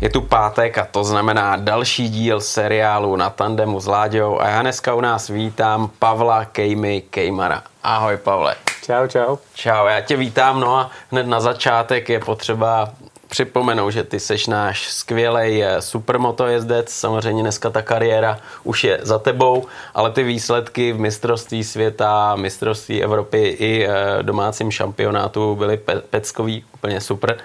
Je 0.00 0.08
tu 0.08 0.20
pátek 0.20 0.78
a 0.78 0.84
to 0.84 1.04
znamená 1.04 1.56
další 1.56 2.08
díl 2.08 2.40
seriálu 2.40 3.16
na 3.16 3.30
tandemu 3.30 3.80
s 3.80 3.86
Láďou 3.86 4.40
a 4.40 4.48
já 4.48 4.62
dneska 4.62 4.94
u 4.94 5.00
nás 5.00 5.28
vítám 5.28 5.90
Pavla 5.98 6.44
Kejmy 6.44 7.00
Kejmara. 7.00 7.62
Ahoj 7.82 8.16
Pavle. 8.16 8.54
Čau, 8.84 9.06
čau. 9.06 9.36
Čau, 9.54 9.86
já 9.86 10.00
tě 10.00 10.16
vítám, 10.16 10.60
no 10.60 10.76
a 10.76 10.90
hned 11.10 11.26
na 11.26 11.40
začátek 11.40 12.08
je 12.08 12.20
potřeba 12.20 12.90
připomenout, 13.28 13.90
že 13.90 14.04
ty 14.04 14.20
seš 14.20 14.46
náš 14.46 14.88
skvělý 14.88 15.62
supermotojezdec, 15.80 16.92
samozřejmě 16.92 17.42
dneska 17.42 17.70
ta 17.70 17.82
kariéra 17.82 18.38
už 18.64 18.84
je 18.84 18.98
za 19.02 19.18
tebou, 19.18 19.66
ale 19.94 20.10
ty 20.10 20.22
výsledky 20.22 20.92
v 20.92 21.00
mistrovství 21.00 21.64
světa, 21.64 22.36
mistrovství 22.36 23.02
Evropy 23.02 23.48
i 23.48 23.86
eh, 23.86 24.22
domácím 24.22 24.70
šampionátu 24.70 25.54
byly 25.54 25.76
pe- 25.76 26.02
peckový, 26.10 26.64
úplně 26.74 27.00
super, 27.00 27.36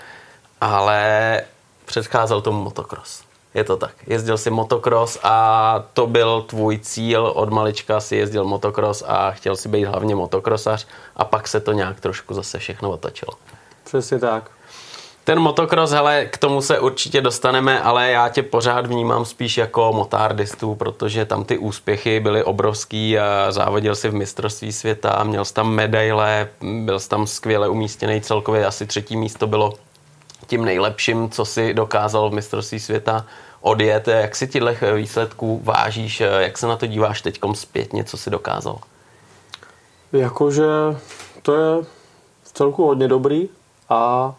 ale 0.61 1.41
předcházel 1.95 2.41
tomu 2.41 2.63
motocross. 2.63 3.23
Je 3.53 3.63
to 3.63 3.77
tak. 3.77 3.91
Jezdil 4.07 4.37
si 4.37 4.49
motocross 4.49 5.19
a 5.23 5.83
to 5.93 6.07
byl 6.07 6.41
tvůj 6.41 6.79
cíl. 6.79 7.31
Od 7.35 7.49
malička 7.49 7.99
si 7.99 8.15
jezdil 8.15 8.43
motocross 8.43 9.03
a 9.07 9.31
chtěl 9.31 9.55
si 9.55 9.69
být 9.69 9.85
hlavně 9.85 10.15
motocrossař 10.15 10.87
a 11.15 11.25
pak 11.25 11.47
se 11.47 11.59
to 11.59 11.71
nějak 11.71 11.99
trošku 11.99 12.33
zase 12.33 12.59
všechno 12.59 12.91
otočilo. 12.91 13.33
Přesně 13.83 14.19
tak. 14.19 14.51
Ten 15.23 15.39
motocross, 15.39 15.91
hele, 15.91 16.25
k 16.25 16.37
tomu 16.37 16.61
se 16.61 16.79
určitě 16.79 17.21
dostaneme, 17.21 17.81
ale 17.81 18.11
já 18.11 18.29
tě 18.29 18.43
pořád 18.43 18.87
vnímám 18.87 19.25
spíš 19.25 19.57
jako 19.57 19.93
motardistu, 19.93 20.75
protože 20.75 21.25
tam 21.25 21.43
ty 21.43 21.57
úspěchy 21.57 22.19
byly 22.19 22.43
obrovský 22.43 23.19
a 23.19 23.51
závodil 23.51 23.95
si 23.95 24.09
v 24.09 24.13
mistrovství 24.13 24.71
světa, 24.71 25.23
měl 25.23 25.45
jsi 25.45 25.53
tam 25.53 25.71
medaile, 25.71 26.49
byl 26.61 26.99
jsi 26.99 27.09
tam 27.09 27.27
skvěle 27.27 27.69
umístěný 27.69 28.21
celkově, 28.21 28.65
asi 28.65 28.85
třetí 28.85 29.17
místo 29.17 29.47
bylo 29.47 29.73
tím 30.47 30.65
nejlepším, 30.65 31.29
co 31.29 31.45
si 31.45 31.73
dokázal 31.73 32.29
v 32.29 32.33
mistrovství 32.33 32.79
světa 32.79 33.25
odjet. 33.61 34.07
Jak 34.07 34.35
si 34.35 34.47
těchto 34.47 34.95
výsledků 34.95 35.61
vážíš, 35.63 36.19
jak 36.19 36.57
se 36.57 36.67
na 36.67 36.77
to 36.77 36.85
díváš 36.85 37.21
teď 37.21 37.39
zpětně, 37.53 38.03
co 38.03 38.17
si 38.17 38.29
dokázal? 38.29 38.79
Jakože 40.13 40.65
to 41.41 41.55
je 41.55 41.83
v 42.43 42.53
celku 42.53 42.85
hodně 42.85 43.07
dobrý 43.07 43.49
a 43.89 44.33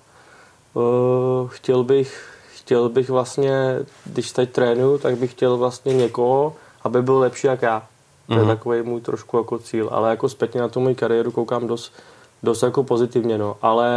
uh, 0.75 1.49
chtěl 1.49 1.85
bych 1.85 2.37
chtěl 2.67 2.89
bych 2.89 3.11
vlastně, 3.11 3.79
když 4.05 4.33
teď 4.33 4.53
trénuju, 4.53 4.99
tak 4.99 5.17
bych 5.17 5.31
chtěl 5.31 5.57
vlastně 5.57 5.95
někoho, 5.95 6.55
aby 6.83 7.03
byl 7.03 7.19
lepší 7.19 7.47
jak 7.47 7.63
já. 7.63 7.87
To 8.27 8.35
je 8.35 8.41
mm-hmm. 8.41 8.47
takový 8.47 8.83
můj 8.83 9.01
trošku 9.01 9.37
jako 9.37 9.59
cíl, 9.59 9.89
ale 9.93 10.11
jako 10.11 10.29
zpětně 10.29 10.61
na 10.61 10.69
tu 10.69 10.81
moji 10.81 10.95
kariéru 10.95 11.31
koukám 11.31 11.67
dost, 11.67 11.93
dost 12.43 12.63
jako 12.63 12.83
pozitivně, 12.83 13.39
no. 13.39 13.57
Ale 13.63 13.89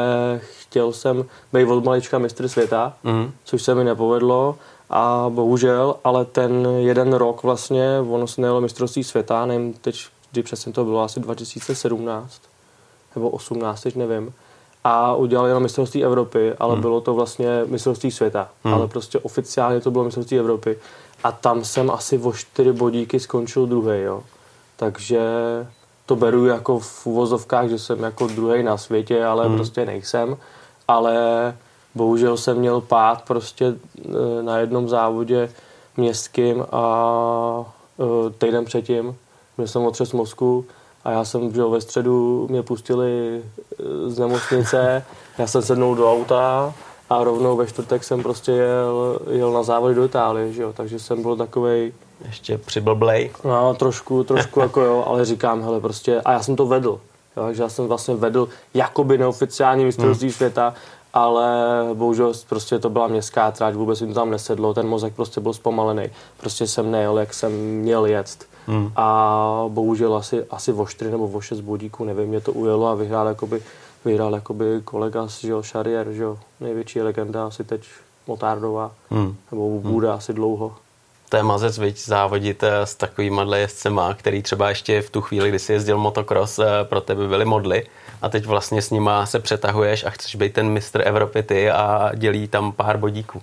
chtěl 0.62 0.94
jsem 0.94 1.26
být 1.54 1.66
od 1.66 1.84
malička 1.84 2.18
mistr 2.18 2.48
světa, 2.48 2.94
mm. 3.04 3.32
což 3.44 3.64
se 3.64 3.76
mi 3.76 3.84
nepovedlo 3.84 4.56
a 4.90 5.26
bohužel, 5.30 5.96
ale 6.04 6.26
ten 6.26 6.68
jeden 6.78 7.14
rok 7.14 7.44
vlastně, 7.44 8.00
ono 8.10 8.28
se 8.28 8.42
nejelo 8.42 8.62
mistrovství 8.62 9.04
světa, 9.04 9.46
nevím 9.46 9.74
teď, 9.74 10.06
kdy 10.32 10.44
přesně 10.44 10.74
to 10.74 10.84
bylo, 10.84 11.02
asi 11.02 11.20
2017 11.20 12.42
nebo 13.16 13.30
18, 13.30 13.82
teď 13.82 13.96
nevím. 13.96 14.34
A 14.84 15.16
udělali 15.16 15.52
na 15.52 15.60
mistrovství 15.60 16.04
Evropy, 16.04 16.54
ale 16.60 16.76
mm. 16.76 16.82
bylo 16.82 17.02
to 17.02 17.14
vlastně 17.14 17.64
mistrovství 17.66 18.12
světa. 18.12 18.50
Mm. 18.64 18.74
Ale 18.74 18.88
prostě 18.88 19.20
oficiálně 19.20 19.82
to 19.82 19.92
bylo 19.92 20.04
mistrovství 20.04 20.40
Evropy. 20.40 20.78
A 21.24 21.32
tam 21.32 21.66
jsem 21.66 21.92
asi 21.92 22.18
o 22.18 22.34
čtyři 22.34 22.72
bodíky 22.72 23.20
skončil 23.20 23.66
druhý, 23.66 24.02
jo. 24.02 24.24
Takže 24.76 25.22
to 26.10 26.16
beru 26.16 26.46
jako 26.46 26.80
v 26.80 27.08
uvozovkách, 27.08 27.70
že 27.70 27.80
jsem 27.80 28.04
jako 28.04 28.28
druhý 28.28 28.64
na 28.64 28.78
světě, 28.78 29.26
ale 29.26 29.46
hmm. 29.46 29.56
prostě 29.56 29.86
nejsem. 29.86 30.38
Ale 30.88 31.14
bohužel 31.96 32.38
jsem 32.38 32.58
měl 32.58 32.82
pád 32.82 33.22
prostě 33.22 33.66
e, 33.66 34.44
na 34.44 34.58
jednom 34.58 34.90
závodě 34.90 35.50
městským 35.98 36.66
a 36.72 36.86
e, 38.00 38.30
týden 38.30 38.66
předtím 38.66 39.16
měl 39.58 39.68
jsem 39.68 39.86
otřes 39.86 40.12
mozku 40.14 40.66
a 41.04 41.12
já 41.12 41.26
jsem 41.26 41.54
že 41.54 41.64
ve 41.64 41.82
středu 41.82 42.48
mě 42.50 42.64
pustili 42.64 43.42
e, 43.42 44.10
z 44.10 44.20
nemocnice, 44.20 45.06
já 45.38 45.48
jsem 45.48 45.62
sednul 45.62 45.96
do 45.96 46.12
auta 46.12 46.74
a 47.10 47.24
rovnou 47.24 47.58
ve 47.58 47.68
čtvrtek 47.68 48.04
jsem 48.04 48.24
prostě 48.24 48.52
jel, 48.52 49.20
jel 49.30 49.52
na 49.52 49.64
závody 49.64 49.96
do 49.96 50.06
Itálie, 50.06 50.54
že 50.54 50.62
jo? 50.62 50.74
takže 50.74 51.00
jsem 51.00 51.22
byl 51.22 51.36
takovej 51.36 51.94
ještě 52.26 52.58
přiblblej. 52.58 53.32
No, 53.44 53.74
trošku, 53.74 54.24
trošku 54.24 54.60
jako 54.66 54.82
jo, 54.82 55.04
ale 55.08 55.26
říkám, 55.26 55.62
hele, 55.62 55.80
prostě, 55.80 56.22
a 56.22 56.32
já 56.32 56.44
jsem 56.44 56.56
to 56.56 56.66
vedl. 56.66 57.00
Jo, 57.38 57.44
takže 57.44 57.64
já 57.64 57.70
jsem 57.70 57.88
vlastně 57.88 58.16
vedl 58.16 58.50
jakoby 58.74 59.18
neoficiální 59.18 59.86
mistrovství 59.86 60.28
hmm. 60.28 60.34
světa, 60.34 60.74
ale 61.14 61.50
bohužel 61.94 62.34
prostě 62.50 62.80
to 62.80 62.90
byla 62.90 63.08
městská 63.08 63.52
tráť, 63.52 63.74
vůbec 63.74 64.00
to 64.00 64.14
tam 64.14 64.32
nesedlo, 64.32 64.74
ten 64.74 64.88
mozek 64.88 65.14
prostě 65.14 65.42
byl 65.42 65.54
zpomalený. 65.54 66.10
Prostě 66.38 66.68
jsem 66.68 66.92
nejel, 66.92 67.20
jak 67.20 67.34
jsem 67.34 67.52
měl 67.58 68.06
jet. 68.06 68.46
Hmm. 68.68 68.92
A 68.96 69.66
bohužel 69.68 70.16
asi, 70.16 70.46
asi 70.50 70.74
o 70.74 70.86
4 70.86 71.12
nebo 71.12 71.28
o 71.28 71.42
6 71.42 71.62
bodíků, 71.62 72.04
nevím, 72.04 72.30
mě 72.30 72.42
to 72.42 72.52
ujelo 72.52 72.88
a 72.88 72.96
vyhrál 72.96 73.28
jakoby, 73.28 73.62
vyhrál 74.06 74.36
jakoby 74.36 74.82
kolega 74.86 75.28
že 75.28 75.50
jo, 75.50 75.64
Šarier, 75.64 76.12
že 76.12 76.24
jo, 76.24 76.40
největší 76.60 77.02
legenda 77.02 77.48
asi 77.48 77.64
teď 77.64 77.82
Motardová, 78.28 78.92
hmm. 79.10 79.36
nebo 79.52 79.80
bude 79.80 80.08
hmm. 80.08 80.18
asi 80.18 80.34
dlouho 80.34 80.76
to 81.30 81.38
je 81.38 81.44
mazec, 81.44 81.78
viď, 81.78 82.06
závodit 82.06 82.64
eh, 82.64 82.86
s 82.86 82.96
takovýma 82.96 83.56
jezdcema, 83.56 84.14
který 84.14 84.42
třeba 84.44 84.70
ještě 84.70 85.02
v 85.02 85.10
tu 85.10 85.22
chvíli, 85.22 85.50
kdy 85.50 85.60
jsi 85.60 85.74
jezdil 85.74 85.98
motocross, 85.98 86.60
eh, 86.60 86.66
pro 86.84 87.02
tebe 87.02 87.28
byly 87.28 87.46
modly 87.46 87.84
a 88.22 88.30
teď 88.30 88.46
vlastně 88.46 88.82
s 88.82 88.92
nima 88.92 89.26
se 89.26 89.40
přetahuješ 89.40 90.04
a 90.04 90.10
chceš 90.10 90.36
být 90.36 90.54
ten 90.54 90.70
mistr 90.70 91.02
Evropy 91.06 91.44
ty 91.44 91.72
a 91.72 92.12
dělí 92.16 92.48
tam 92.48 92.72
pár 92.72 92.98
bodíků. 92.98 93.42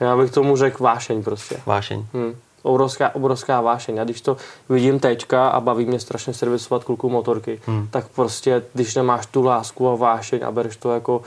Já 0.00 0.16
bych 0.16 0.30
tomu 0.30 0.56
řekl 0.56 0.84
vášeň 0.84 1.22
prostě. 1.22 1.56
Vášeň. 1.66 2.06
Hmm. 2.12 2.36
Obrovská, 2.62 3.14
obrovská 3.14 3.60
vášeň. 3.60 4.00
A 4.00 4.04
když 4.04 4.20
to 4.20 4.36
vidím 4.68 5.00
teďka 5.00 5.48
a 5.48 5.60
baví 5.60 5.84
mě 5.84 6.00
strašně 6.00 6.34
servisovat 6.34 6.84
kluku 6.84 7.08
motorky, 7.08 7.60
hmm. 7.66 7.88
tak 7.90 8.08
prostě, 8.08 8.62
když 8.72 8.94
nemáš 8.94 9.26
tu 9.26 9.42
lásku 9.42 9.88
a 9.88 9.94
vášeň 9.94 10.40
a 10.44 10.50
bereš 10.50 10.76
to 10.76 10.94
jako 10.94 11.22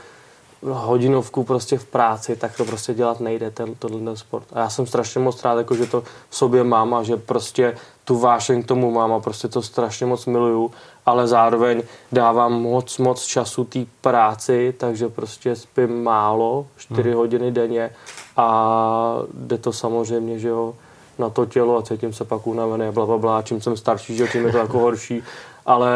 hodinovku 0.72 1.44
prostě 1.44 1.78
v 1.78 1.84
práci, 1.84 2.36
tak 2.36 2.56
to 2.56 2.64
prostě 2.64 2.94
dělat 2.94 3.20
nejde, 3.20 3.50
ten, 3.50 3.74
tohle 3.74 4.16
sport. 4.16 4.46
A 4.52 4.58
já 4.58 4.70
jsem 4.70 4.86
strašně 4.86 5.20
moc 5.20 5.44
rád, 5.44 5.58
jako, 5.58 5.74
že 5.74 5.86
to 5.86 6.02
v 6.28 6.36
sobě 6.36 6.64
mám 6.64 6.94
a 6.94 7.02
že 7.02 7.16
prostě 7.16 7.76
tu 8.04 8.18
vášeň 8.18 8.62
k 8.62 8.66
tomu 8.66 8.90
mám 8.90 9.12
a 9.12 9.20
prostě 9.20 9.48
to 9.48 9.62
strašně 9.62 10.06
moc 10.06 10.26
miluju, 10.26 10.70
ale 11.06 11.26
zároveň 11.26 11.82
dávám 12.12 12.52
moc, 12.52 12.98
moc 12.98 13.24
času 13.24 13.64
té 13.64 13.78
práci, 14.00 14.74
takže 14.78 15.08
prostě 15.08 15.56
spím 15.56 16.02
málo, 16.02 16.66
4 16.76 17.02
hmm. 17.02 17.18
hodiny 17.18 17.52
denně 17.52 17.90
a 18.36 19.18
jde 19.34 19.58
to 19.58 19.72
samozřejmě, 19.72 20.38
že 20.38 20.48
jo, 20.48 20.74
na 21.18 21.30
to 21.30 21.46
tělo 21.46 21.78
a 21.78 21.82
cítím 21.82 22.12
se 22.12 22.24
pak 22.24 22.46
unavený, 22.46 22.92
bla, 22.92 23.06
bla, 23.06 23.18
bla, 23.18 23.42
čím 23.42 23.60
jsem 23.60 23.76
starší, 23.76 24.16
že 24.16 24.28
tím 24.28 24.46
je 24.46 24.52
to 24.52 24.58
jako 24.58 24.78
horší, 24.78 25.22
ale 25.66 25.90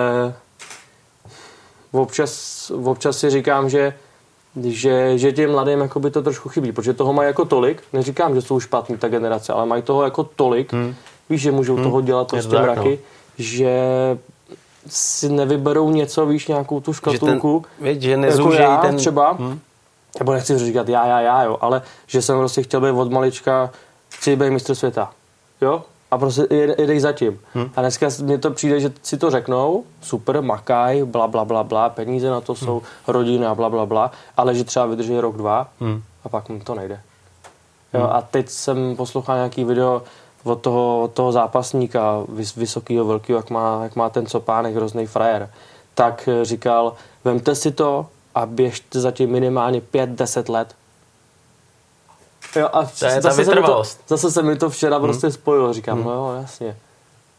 občas, 1.92 2.70
občas 2.70 3.18
si 3.18 3.30
říkám, 3.30 3.68
že 3.68 3.94
že, 4.64 5.18
že 5.18 5.32
těm 5.32 5.52
mladým 5.52 5.80
jako 5.80 6.00
by 6.00 6.10
to 6.10 6.22
trošku 6.22 6.48
chybí, 6.48 6.72
protože 6.72 6.94
toho 6.94 7.12
mají 7.12 7.26
jako 7.26 7.44
tolik, 7.44 7.82
neříkám, 7.92 8.34
že 8.34 8.42
jsou 8.42 8.60
špatný 8.60 8.96
ta 8.96 9.08
generace, 9.08 9.52
ale 9.52 9.66
mají 9.66 9.82
toho 9.82 10.02
jako 10.02 10.24
tolik, 10.24 10.72
hmm. 10.72 10.94
víš, 11.30 11.40
že 11.40 11.52
můžou 11.52 11.74
hmm. 11.74 11.84
toho 11.84 12.00
dělat 12.00 12.28
prostě 12.28 12.58
mraky, 12.58 12.90
no. 12.90 12.96
že 13.38 13.80
si 14.86 15.28
nevyberou 15.28 15.90
něco, 15.90 16.26
víš, 16.26 16.46
nějakou 16.46 16.80
tu 16.80 16.92
škatulku, 16.92 17.64
že, 17.78 17.84
ten, 17.84 17.92
víš, 17.94 18.02
že 18.02 18.10
jako 18.42 18.52
já 18.52 18.76
ten... 18.76 18.96
třeba, 18.96 19.32
hmm. 19.32 19.60
nebo 20.18 20.32
nechci 20.32 20.58
říkat 20.58 20.88
já, 20.88 21.06
já, 21.06 21.20
já, 21.20 21.42
jo, 21.42 21.58
ale 21.60 21.82
že 22.06 22.22
jsem 22.22 22.38
prostě 22.38 22.62
chtěl 22.62 22.80
být 22.80 22.90
od 22.90 23.12
malička, 23.12 23.70
chci 24.08 24.36
být 24.36 24.50
mistr 24.50 24.74
světa, 24.74 25.10
jo, 25.60 25.82
a 26.10 26.18
prostě 26.18 26.46
jedej 26.50 27.00
zatím. 27.00 27.40
Hmm. 27.54 27.70
A 27.76 27.80
dneska 27.80 28.08
mi 28.22 28.38
to 28.38 28.50
přijde, 28.50 28.80
že 28.80 28.92
si 29.02 29.18
to 29.18 29.30
řeknou, 29.30 29.84
super, 30.00 30.42
makaj, 30.42 31.04
bla, 31.04 31.26
bla, 31.26 31.44
bla, 31.44 31.64
bla, 31.64 31.88
peníze 31.88 32.30
na 32.30 32.40
to 32.40 32.54
jsou, 32.54 32.78
hmm. 32.78 32.88
rodina, 33.06 33.54
bla, 33.54 33.70
bla, 33.70 33.86
bla, 33.86 34.10
ale 34.36 34.54
že 34.54 34.64
třeba 34.64 34.86
vydrží 34.86 35.20
rok, 35.20 35.36
dva 35.36 35.68
hmm. 35.80 36.02
a 36.24 36.28
pak 36.28 36.48
mu 36.48 36.60
to 36.60 36.74
nejde. 36.74 37.00
Jo, 37.94 38.00
hmm. 38.00 38.10
a 38.12 38.22
teď 38.22 38.48
jsem 38.48 38.96
poslouchal 38.96 39.36
nějaký 39.36 39.64
video 39.64 40.02
od 40.44 40.60
toho, 40.60 41.02
od 41.02 41.12
toho 41.12 41.32
zápasníka, 41.32 42.24
vys, 42.28 42.54
vysokýho, 42.54 43.04
velkého, 43.04 43.36
jak 43.36 43.50
má, 43.50 43.80
jak 43.82 43.96
má 43.96 44.10
ten 44.10 44.26
copánek, 44.26 44.74
hrozný 44.74 45.06
frajer, 45.06 45.50
tak 45.94 46.28
říkal, 46.42 46.94
vemte 47.24 47.54
si 47.54 47.72
to 47.72 48.06
a 48.34 48.46
běžte 48.46 49.00
zatím 49.00 49.30
minimálně 49.30 49.80
5-10 49.80 50.52
let 50.52 50.74
Jo, 52.56 52.68
a 52.72 52.84
to 52.98 53.06
je 53.06 53.22
zase, 53.22 53.44
se 53.44 53.54
to, 53.54 53.82
zase 54.08 54.30
se 54.30 54.42
mi 54.42 54.56
to 54.56 54.70
včera 54.70 54.96
hmm. 54.96 55.06
prostě 55.06 55.30
spojilo, 55.30 55.72
říkám, 55.72 55.96
hmm. 55.96 56.06
no 56.06 56.12
jo, 56.12 56.38
jasně. 56.42 56.76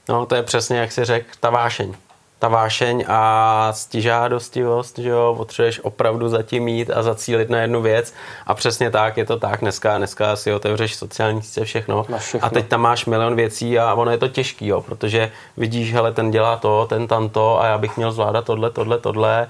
No 0.10 0.26
to 0.26 0.36
je 0.36 0.44
přesně, 0.44 0.78
jak 0.78 0.92
si 0.92 1.06
řekl, 1.06 1.28
ta 1.40 1.50
vášeň. 1.50 1.94
Ta 2.40 2.48
vášeň 2.48 3.06
a 3.08 3.74
stižádostivost, 3.74 5.00
že 5.00 5.10
jo, 5.10 5.34
potřebuješ 5.38 5.80
opravdu 5.80 6.30
zatím 6.30 6.64
mít 6.64 6.90
a 6.90 7.04
zacílit 7.04 7.50
na 7.50 7.62
jednu 7.62 7.82
věc 7.82 8.14
a 8.48 8.54
přesně 8.54 8.92
tak, 8.92 9.18
je 9.18 9.26
to 9.26 9.40
tak, 9.40 9.60
dneska, 9.60 9.98
dneska 9.98 10.36
si 10.36 10.54
otevřeš 10.54 10.96
sociální 10.96 11.42
sítě, 11.42 11.66
všechno, 11.66 12.06
všechno 12.18 12.48
a 12.48 12.50
teď 12.50 12.68
tam 12.68 12.82
máš 12.82 13.06
milion 13.06 13.36
věcí 13.36 13.80
a 13.80 13.94
ono 13.94 14.12
je 14.12 14.18
to 14.18 14.28
těžký, 14.28 14.68
jo, 14.68 14.82
protože 14.82 15.32
vidíš, 15.58 15.94
hele, 15.94 16.12
ten 16.12 16.32
dělá 16.32 16.58
to, 16.58 16.86
ten 16.90 17.08
tamto 17.08 17.62
a 17.62 17.66
já 17.66 17.78
bych 17.78 17.98
měl 17.98 18.12
zvládat 18.12 18.46
tohle, 18.46 18.72
tohle, 18.72 19.00
tohle 19.00 19.48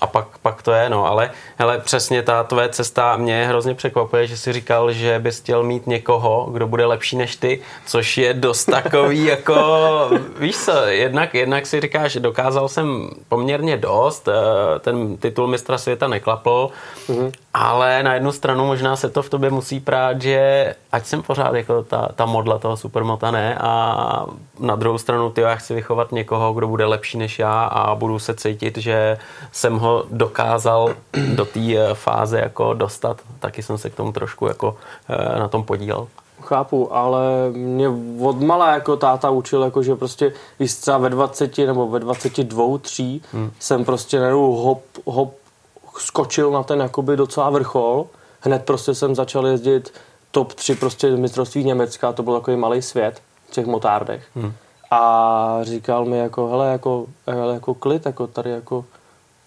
a 0.00 0.06
pak, 0.06 0.38
pak 0.38 0.62
to 0.62 0.72
je, 0.72 0.90
no, 0.90 1.06
ale 1.06 1.30
hele, 1.58 1.78
přesně 1.78 2.22
ta 2.22 2.44
tvoje 2.44 2.68
cesta 2.68 3.16
mě 3.16 3.46
hrozně 3.46 3.74
překvapuje, 3.74 4.26
že 4.26 4.36
jsi 4.36 4.52
říkal, 4.52 4.92
že 4.92 5.18
bys 5.18 5.40
chtěl 5.40 5.62
mít 5.62 5.86
někoho, 5.86 6.48
kdo 6.52 6.66
bude 6.66 6.86
lepší 6.86 7.16
než 7.16 7.36
ty, 7.36 7.60
což 7.86 8.18
je 8.18 8.34
dost 8.34 8.64
takový 8.64 9.24
jako, 9.34 9.56
víš 10.38 10.56
co, 10.56 10.72
jednak, 10.72 11.34
jednak 11.34 11.66
si 11.66 11.80
říkáš, 11.80 12.16
dokázal 12.16 12.68
jsem 12.68 13.10
poměrně 13.28 13.76
dost, 13.76 14.28
eh, 14.28 14.78
ten 14.78 15.16
titul 15.16 15.46
mistra 15.46 15.78
světa 15.78 16.08
neklapl, 16.08 16.70
mm-hmm. 17.08 17.32
Ale 17.58 18.02
na 18.02 18.14
jednu 18.14 18.32
stranu 18.32 18.66
možná 18.66 18.96
se 18.96 19.10
to 19.10 19.22
v 19.22 19.30
tobě 19.30 19.50
musí 19.50 19.80
prát, 19.80 20.22
že 20.22 20.74
ať 20.92 21.06
jsem 21.06 21.22
pořád 21.22 21.54
jako 21.54 21.82
ta, 21.82 22.08
ta 22.14 22.26
modla 22.26 22.58
toho 22.58 22.76
supermota 22.76 23.30
ne 23.30 23.58
a 23.60 24.26
na 24.60 24.76
druhou 24.76 24.98
stranu 24.98 25.30
ty 25.30 25.40
já 25.40 25.54
chci 25.54 25.74
vychovat 25.74 26.12
někoho, 26.12 26.52
kdo 26.52 26.68
bude 26.68 26.84
lepší 26.84 27.18
než 27.18 27.38
já 27.38 27.64
a 27.64 27.94
budu 27.94 28.18
se 28.18 28.34
cítit, 28.34 28.76
že 28.76 29.18
jsem 29.52 29.78
ho 29.78 30.04
dokázal 30.10 30.94
do 31.34 31.44
té 31.44 31.60
eh, 31.76 31.94
fáze 31.94 32.38
jako 32.38 32.74
dostat. 32.74 33.20
Taky 33.38 33.62
jsem 33.62 33.78
se 33.78 33.90
k 33.90 33.94
tomu 33.94 34.12
trošku 34.12 34.46
jako 34.46 34.76
eh, 35.08 35.38
na 35.38 35.48
tom 35.48 35.64
podílel. 35.64 36.08
Chápu, 36.40 36.94
ale 36.94 37.22
mě 37.52 37.88
od 38.20 38.40
malé 38.40 38.72
jako 38.72 38.96
táta 38.96 39.30
učil, 39.30 39.62
jako 39.62 39.82
že 39.82 39.96
prostě 39.96 40.32
když 40.56 40.74
třeba 40.74 40.98
ve 40.98 41.10
20 41.10 41.58
nebo 41.58 41.88
ve 41.88 42.00
22, 42.00 42.78
3 42.78 43.20
hmm. 43.32 43.50
jsem 43.58 43.84
prostě 43.84 44.20
najednou 44.20 44.52
hop, 44.52 44.82
hop 45.04 45.34
skočil 45.98 46.50
na 46.50 46.62
ten 46.62 46.80
jakoby 46.80 47.16
docela 47.16 47.50
vrchol. 47.50 48.06
Hned 48.40 48.64
prostě 48.64 48.94
jsem 48.94 49.14
začal 49.14 49.46
jezdit 49.46 49.92
top 50.30 50.52
3 50.52 50.74
prostě 50.74 51.16
mistrovství 51.16 51.64
Německa, 51.64 52.12
to 52.12 52.22
byl 52.22 52.34
takový 52.34 52.56
malý 52.56 52.82
svět 52.82 53.22
v 53.48 53.50
těch 53.50 53.66
motárdech. 53.66 54.26
Hmm. 54.34 54.52
A 54.90 55.58
říkal 55.62 56.04
mi 56.04 56.18
jako, 56.18 56.48
hele, 56.48 56.72
jako, 56.72 57.06
hele, 57.26 57.54
jako 57.54 57.74
klid, 57.74 58.06
jako 58.06 58.26
tady 58.26 58.50
jako 58.50 58.84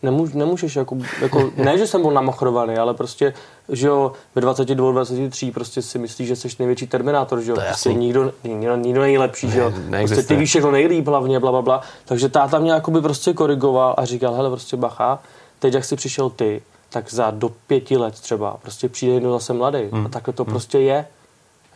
nemůž, 0.04 0.34
nemůžeš 0.34 0.75
jako, 0.75 0.98
jako, 1.22 1.51
ne, 1.57 1.78
že 1.78 1.88
jsem 1.88 2.01
byl 2.01 2.12
namochrovaný, 2.12 2.75
ale 2.75 2.94
prostě, 2.94 3.34
že 3.69 3.88
jo, 3.88 4.12
ve 4.36 4.42
22, 4.42 4.92
23 4.92 5.52
prostě 5.52 5.81
si 5.81 6.00
myslíš, 6.00 6.28
že 6.28 6.36
jsi 6.36 6.48
největší 6.60 6.88
Terminátor, 6.88 7.42
že 7.42 7.52
jo, 7.52 7.57
prostě 7.68 7.94
nikdo, 7.94 8.31
nikdo, 8.44 8.75
nikdo 8.75 9.02
není 9.02 9.18
lepší, 9.18 9.52
že 9.52 9.60
jo, 9.60 9.74
prostě 9.98 10.24
ty 10.24 10.36
víš 10.36 10.50
všechno 10.50 10.72
nejlíp 10.72 11.07
hlavně, 11.07 11.40
bla, 11.40 11.52
bla, 11.52 11.62
bla, 11.62 11.81
takže 12.06 12.30
táta 12.30 12.60
mě 12.60 12.72
jakoby 12.72 13.02
prostě 13.02 13.34
korigoval 13.34 13.95
a 13.98 14.06
říkal, 14.06 14.34
hele, 14.34 14.50
prostě 14.50 14.78
bacha, 14.78 15.19
teď 15.60 15.74
jak 15.74 15.86
jsi 15.86 15.96
přišel 15.96 16.30
ty, 16.30 16.62
tak 16.90 17.14
za 17.14 17.32
do 17.32 17.50
pěti 17.50 17.98
let 17.98 18.20
třeba 18.20 18.58
prostě 18.62 18.90
přijde 18.90 19.14
někdo 19.14 19.32
zase 19.32 19.54
mladý 19.54 19.80
hmm. 19.92 20.06
a 20.06 20.10
takhle 20.10 20.34
to 20.34 20.44
hmm. 20.44 20.54
prostě 20.54 20.80
je, 20.80 21.06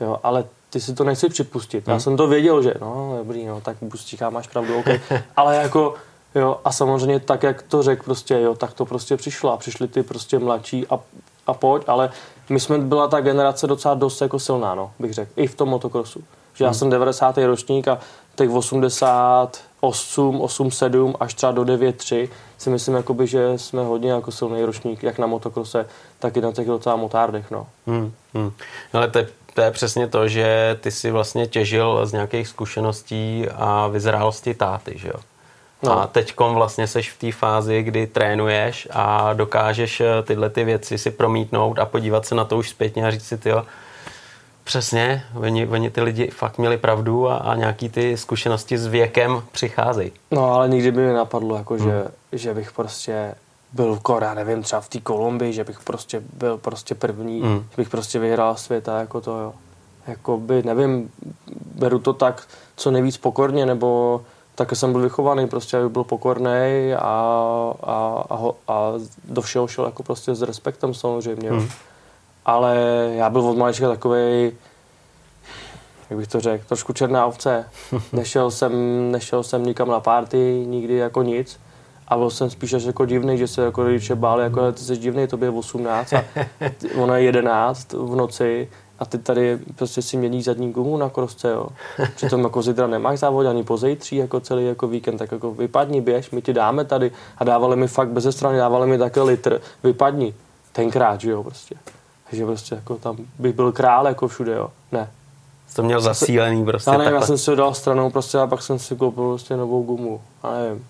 jo, 0.01 0.19
ale 0.23 0.45
ty 0.69 0.81
si 0.81 0.93
to 0.93 1.03
nechci 1.03 1.29
připustit. 1.29 1.87
Hmm. 1.87 1.93
Já 1.93 1.99
jsem 1.99 2.17
to 2.17 2.27
věděl, 2.27 2.63
že 2.63 2.73
no, 2.81 3.15
dobrý, 3.17 3.45
no, 3.45 3.61
tak 3.61 3.77
Bustíka 3.81 4.29
máš 4.29 4.47
pravdu, 4.47 4.77
OK. 4.77 4.87
ale 5.35 5.55
jako 5.55 5.95
Jo, 6.35 6.59
a 6.65 6.71
samozřejmě 6.71 7.19
tak, 7.19 7.43
jak 7.43 7.61
to 7.61 7.83
řekl, 7.83 8.03
prostě, 8.03 8.39
jo, 8.39 8.55
tak 8.55 8.73
to 8.73 8.85
prostě 8.85 9.17
přišlo 9.17 9.53
a 9.53 9.57
přišli 9.57 9.87
ty 9.87 10.03
prostě 10.03 10.39
mladší 10.39 10.87
a, 10.87 10.99
a 11.47 11.53
pojď, 11.53 11.83
ale 11.87 12.09
my 12.49 12.59
jsme 12.59 12.77
byla 12.77 13.07
ta 13.07 13.21
generace 13.21 13.67
docela 13.67 13.93
dost 13.93 14.21
jako 14.21 14.39
silná, 14.39 14.75
no, 14.75 14.91
bych 14.99 15.13
řekl, 15.13 15.31
i 15.35 15.47
v 15.47 15.55
tom 15.55 15.69
motokrosu. 15.69 16.23
Že 16.53 16.63
já 16.63 16.69
hmm. 16.69 16.79
jsem 16.79 16.89
90. 16.89 17.37
ročník 17.37 17.87
a 17.87 17.99
těch 18.35 18.49
88, 19.83 20.41
87 20.41 21.15
až 21.19 21.33
třeba 21.33 21.51
do 21.51 21.63
93 21.63 22.29
si 22.57 22.69
myslím, 22.69 22.95
jakoby, 22.95 23.27
že 23.27 23.57
jsme 23.57 23.83
hodně 23.83 24.11
jako 24.11 24.31
silný 24.31 24.65
ročník, 24.65 25.03
jak 25.03 25.19
na 25.19 25.27
motokrose, 25.27 25.85
tak 26.19 26.37
i 26.37 26.41
na 26.41 26.51
těch 26.51 26.67
docela 26.67 26.95
motárdech, 26.95 27.51
no. 27.51 27.67
Hmm, 27.87 28.11
hmm. 28.33 28.51
Ale 28.93 29.07
to 29.07 29.17
je, 29.19 29.27
to 29.53 29.61
je 29.61 29.71
přesně 29.71 30.07
to, 30.07 30.27
že 30.27 30.77
ty 30.81 30.91
si 30.91 31.11
vlastně 31.11 31.47
těžil 31.47 32.05
z 32.05 32.11
nějakých 32.11 32.47
zkušeností 32.47 33.47
a 33.55 33.87
vyzrálosti 33.87 34.53
táty, 34.53 34.93
že 34.95 35.07
jo? 35.07 35.19
No. 35.83 36.01
A 36.01 36.07
teď 36.07 36.33
vlastně 36.39 36.87
seš 36.87 37.11
v 37.11 37.19
té 37.19 37.31
fázi, 37.31 37.83
kdy 37.83 38.07
trénuješ 38.07 38.87
a 38.91 39.33
dokážeš 39.33 40.01
eh, 40.01 40.23
tyhle 40.23 40.49
ty 40.49 40.63
věci 40.63 40.97
si 40.97 41.11
promítnout 41.11 41.79
a 41.79 41.85
podívat 41.85 42.25
se 42.25 42.35
na 42.35 42.45
to 42.45 42.57
už 42.57 42.69
zpětně 42.69 43.07
a 43.07 43.11
říct 43.11 43.27
si, 43.27 43.37
tyjo, 43.37 43.65
přesně, 44.63 45.23
oni, 45.35 45.67
oni 45.67 45.89
ty 45.89 46.01
lidi 46.01 46.27
fakt 46.27 46.57
měli 46.57 46.77
pravdu 46.77 47.29
a, 47.29 47.35
a 47.35 47.55
nějaký 47.55 47.89
ty 47.89 48.17
zkušenosti 48.17 48.77
s 48.77 48.87
věkem 48.87 49.43
přicházejí. 49.51 50.11
No 50.31 50.53
ale 50.53 50.69
nikdy 50.69 50.91
by 50.91 51.07
mi 51.07 51.13
napadlo, 51.13 51.55
jako, 51.55 51.73
hmm. 51.73 51.83
že, 51.83 52.07
že 52.31 52.53
bych 52.53 52.71
prostě 52.71 53.35
byl 53.73 53.95
v 53.95 53.99
Korea, 53.99 54.33
nevím, 54.33 54.63
třeba 54.63 54.81
v 54.81 54.89
té 54.89 54.99
Kolumbii, 54.99 55.53
že 55.53 55.63
bych 55.63 55.79
prostě 55.79 56.21
byl 56.33 56.57
prostě 56.57 56.95
první, 56.95 57.41
hmm. 57.41 57.57
že 57.57 57.75
bych 57.77 57.89
prostě 57.89 58.19
vyhrál 58.19 58.55
světa, 58.55 58.99
jako 58.99 59.21
to, 59.21 59.39
jo. 59.39 59.53
Jako 60.07 60.37
by, 60.37 60.63
nevím, 60.63 61.11
beru 61.75 61.99
to 61.99 62.13
tak, 62.13 62.47
co 62.75 62.91
nejvíc 62.91 63.17
pokorně, 63.17 63.65
nebo 63.65 64.21
tak 64.55 64.75
jsem 64.75 64.91
byl 64.91 65.01
vychovaný, 65.01 65.47
prostě 65.47 65.77
aby 65.77 65.89
byl 65.89 66.03
pokorný 66.03 66.93
a, 66.97 67.73
a, 67.83 68.23
a, 68.29 68.37
a 68.67 68.93
do 69.23 69.41
všeho 69.41 69.67
šel 69.67 69.85
jako 69.85 70.03
prostě 70.03 70.35
s 70.35 70.41
respektem 70.41 70.93
samozřejmě. 70.93 71.49
Hmm. 71.49 71.69
Ale 72.45 72.77
já 73.15 73.29
byl 73.29 73.41
od 73.41 73.57
malička 73.57 73.89
takový, 73.89 74.51
jak 76.09 76.19
bych 76.19 76.27
to 76.27 76.39
řekl, 76.39 76.65
trošku 76.67 76.93
černá 76.93 77.25
ovce. 77.25 77.65
Nešel 78.13 78.51
jsem, 78.51 78.71
nešel 79.11 79.43
jsem 79.43 79.65
nikam 79.65 79.87
na 79.87 79.99
party, 79.99 80.63
nikdy 80.67 80.95
jako 80.95 81.23
nic. 81.23 81.59
A 82.07 82.17
byl 82.17 82.29
jsem 82.29 82.49
spíš 82.49 82.73
až 82.73 82.83
jako 82.83 83.05
divný, 83.05 83.37
že 83.37 83.47
se 83.47 83.65
jako 83.65 83.83
rodiče 83.83 84.15
báli, 84.15 84.43
jako 84.43 84.71
ty 84.71 84.79
jsi 84.79 84.97
divný, 84.97 85.27
to 85.27 85.45
je 85.45 85.49
18 85.49 86.13
a 86.13 86.23
ono 86.97 87.15
je 87.15 87.23
11 87.23 87.93
v 87.93 88.15
noci 88.15 88.69
a 88.99 89.05
ty 89.05 89.17
tady 89.17 89.59
prostě 89.75 90.01
si 90.01 90.17
mění 90.17 90.41
zadní 90.41 90.71
gumu 90.71 90.97
na 90.97 91.09
krosce, 91.09 91.49
jo. 91.49 91.67
Přitom 92.15 92.43
jako 92.43 92.61
zítra 92.61 92.87
nemáš 92.87 93.19
závod 93.19 93.47
ani 93.47 93.63
po 93.63 93.77
zítří, 93.77 94.15
jako 94.15 94.39
celý 94.39 94.65
jako 94.65 94.87
víkend, 94.87 95.17
tak 95.17 95.31
jako 95.31 95.51
vypadni, 95.51 96.01
běž, 96.01 96.31
my 96.31 96.41
ti 96.41 96.53
dáme 96.53 96.85
tady. 96.85 97.11
A 97.37 97.43
dávali 97.43 97.75
mi 97.75 97.87
fakt 97.87 98.09
bez 98.09 98.35
strany, 98.35 98.57
dávali 98.57 98.87
mi 98.87 98.97
také 98.97 99.21
litr, 99.21 99.61
vypadni. 99.83 100.33
Tenkrát, 100.71 101.21
že 101.21 101.31
jo, 101.31 101.43
prostě. 101.43 101.75
Takže 102.33 102.45
prostě 102.45 102.75
jako 102.75 102.97
tam 102.97 103.17
bych 103.39 103.55
byl 103.55 103.71
král 103.71 104.07
jako 104.07 104.27
všude, 104.27 104.53
jo. 104.53 104.69
Ne. 104.91 105.11
To 105.75 105.83
měl 105.83 106.01
zasílený 106.01 106.65
prostě. 106.65 106.91
Já 106.91 106.97
nevím, 106.97 107.13
já 107.13 107.21
jsem 107.21 107.37
si 107.37 107.51
ho 107.51 107.55
dal 107.55 107.73
stranou 107.73 108.09
prostě 108.09 108.37
a 108.37 108.47
pak 108.47 108.61
jsem 108.61 108.79
si 108.79 108.95
koupil 108.95 109.23
prostě 109.23 109.57
novou 109.57 109.83
gumu. 109.83 110.21
A 110.43 110.51
nevím. 110.53 110.85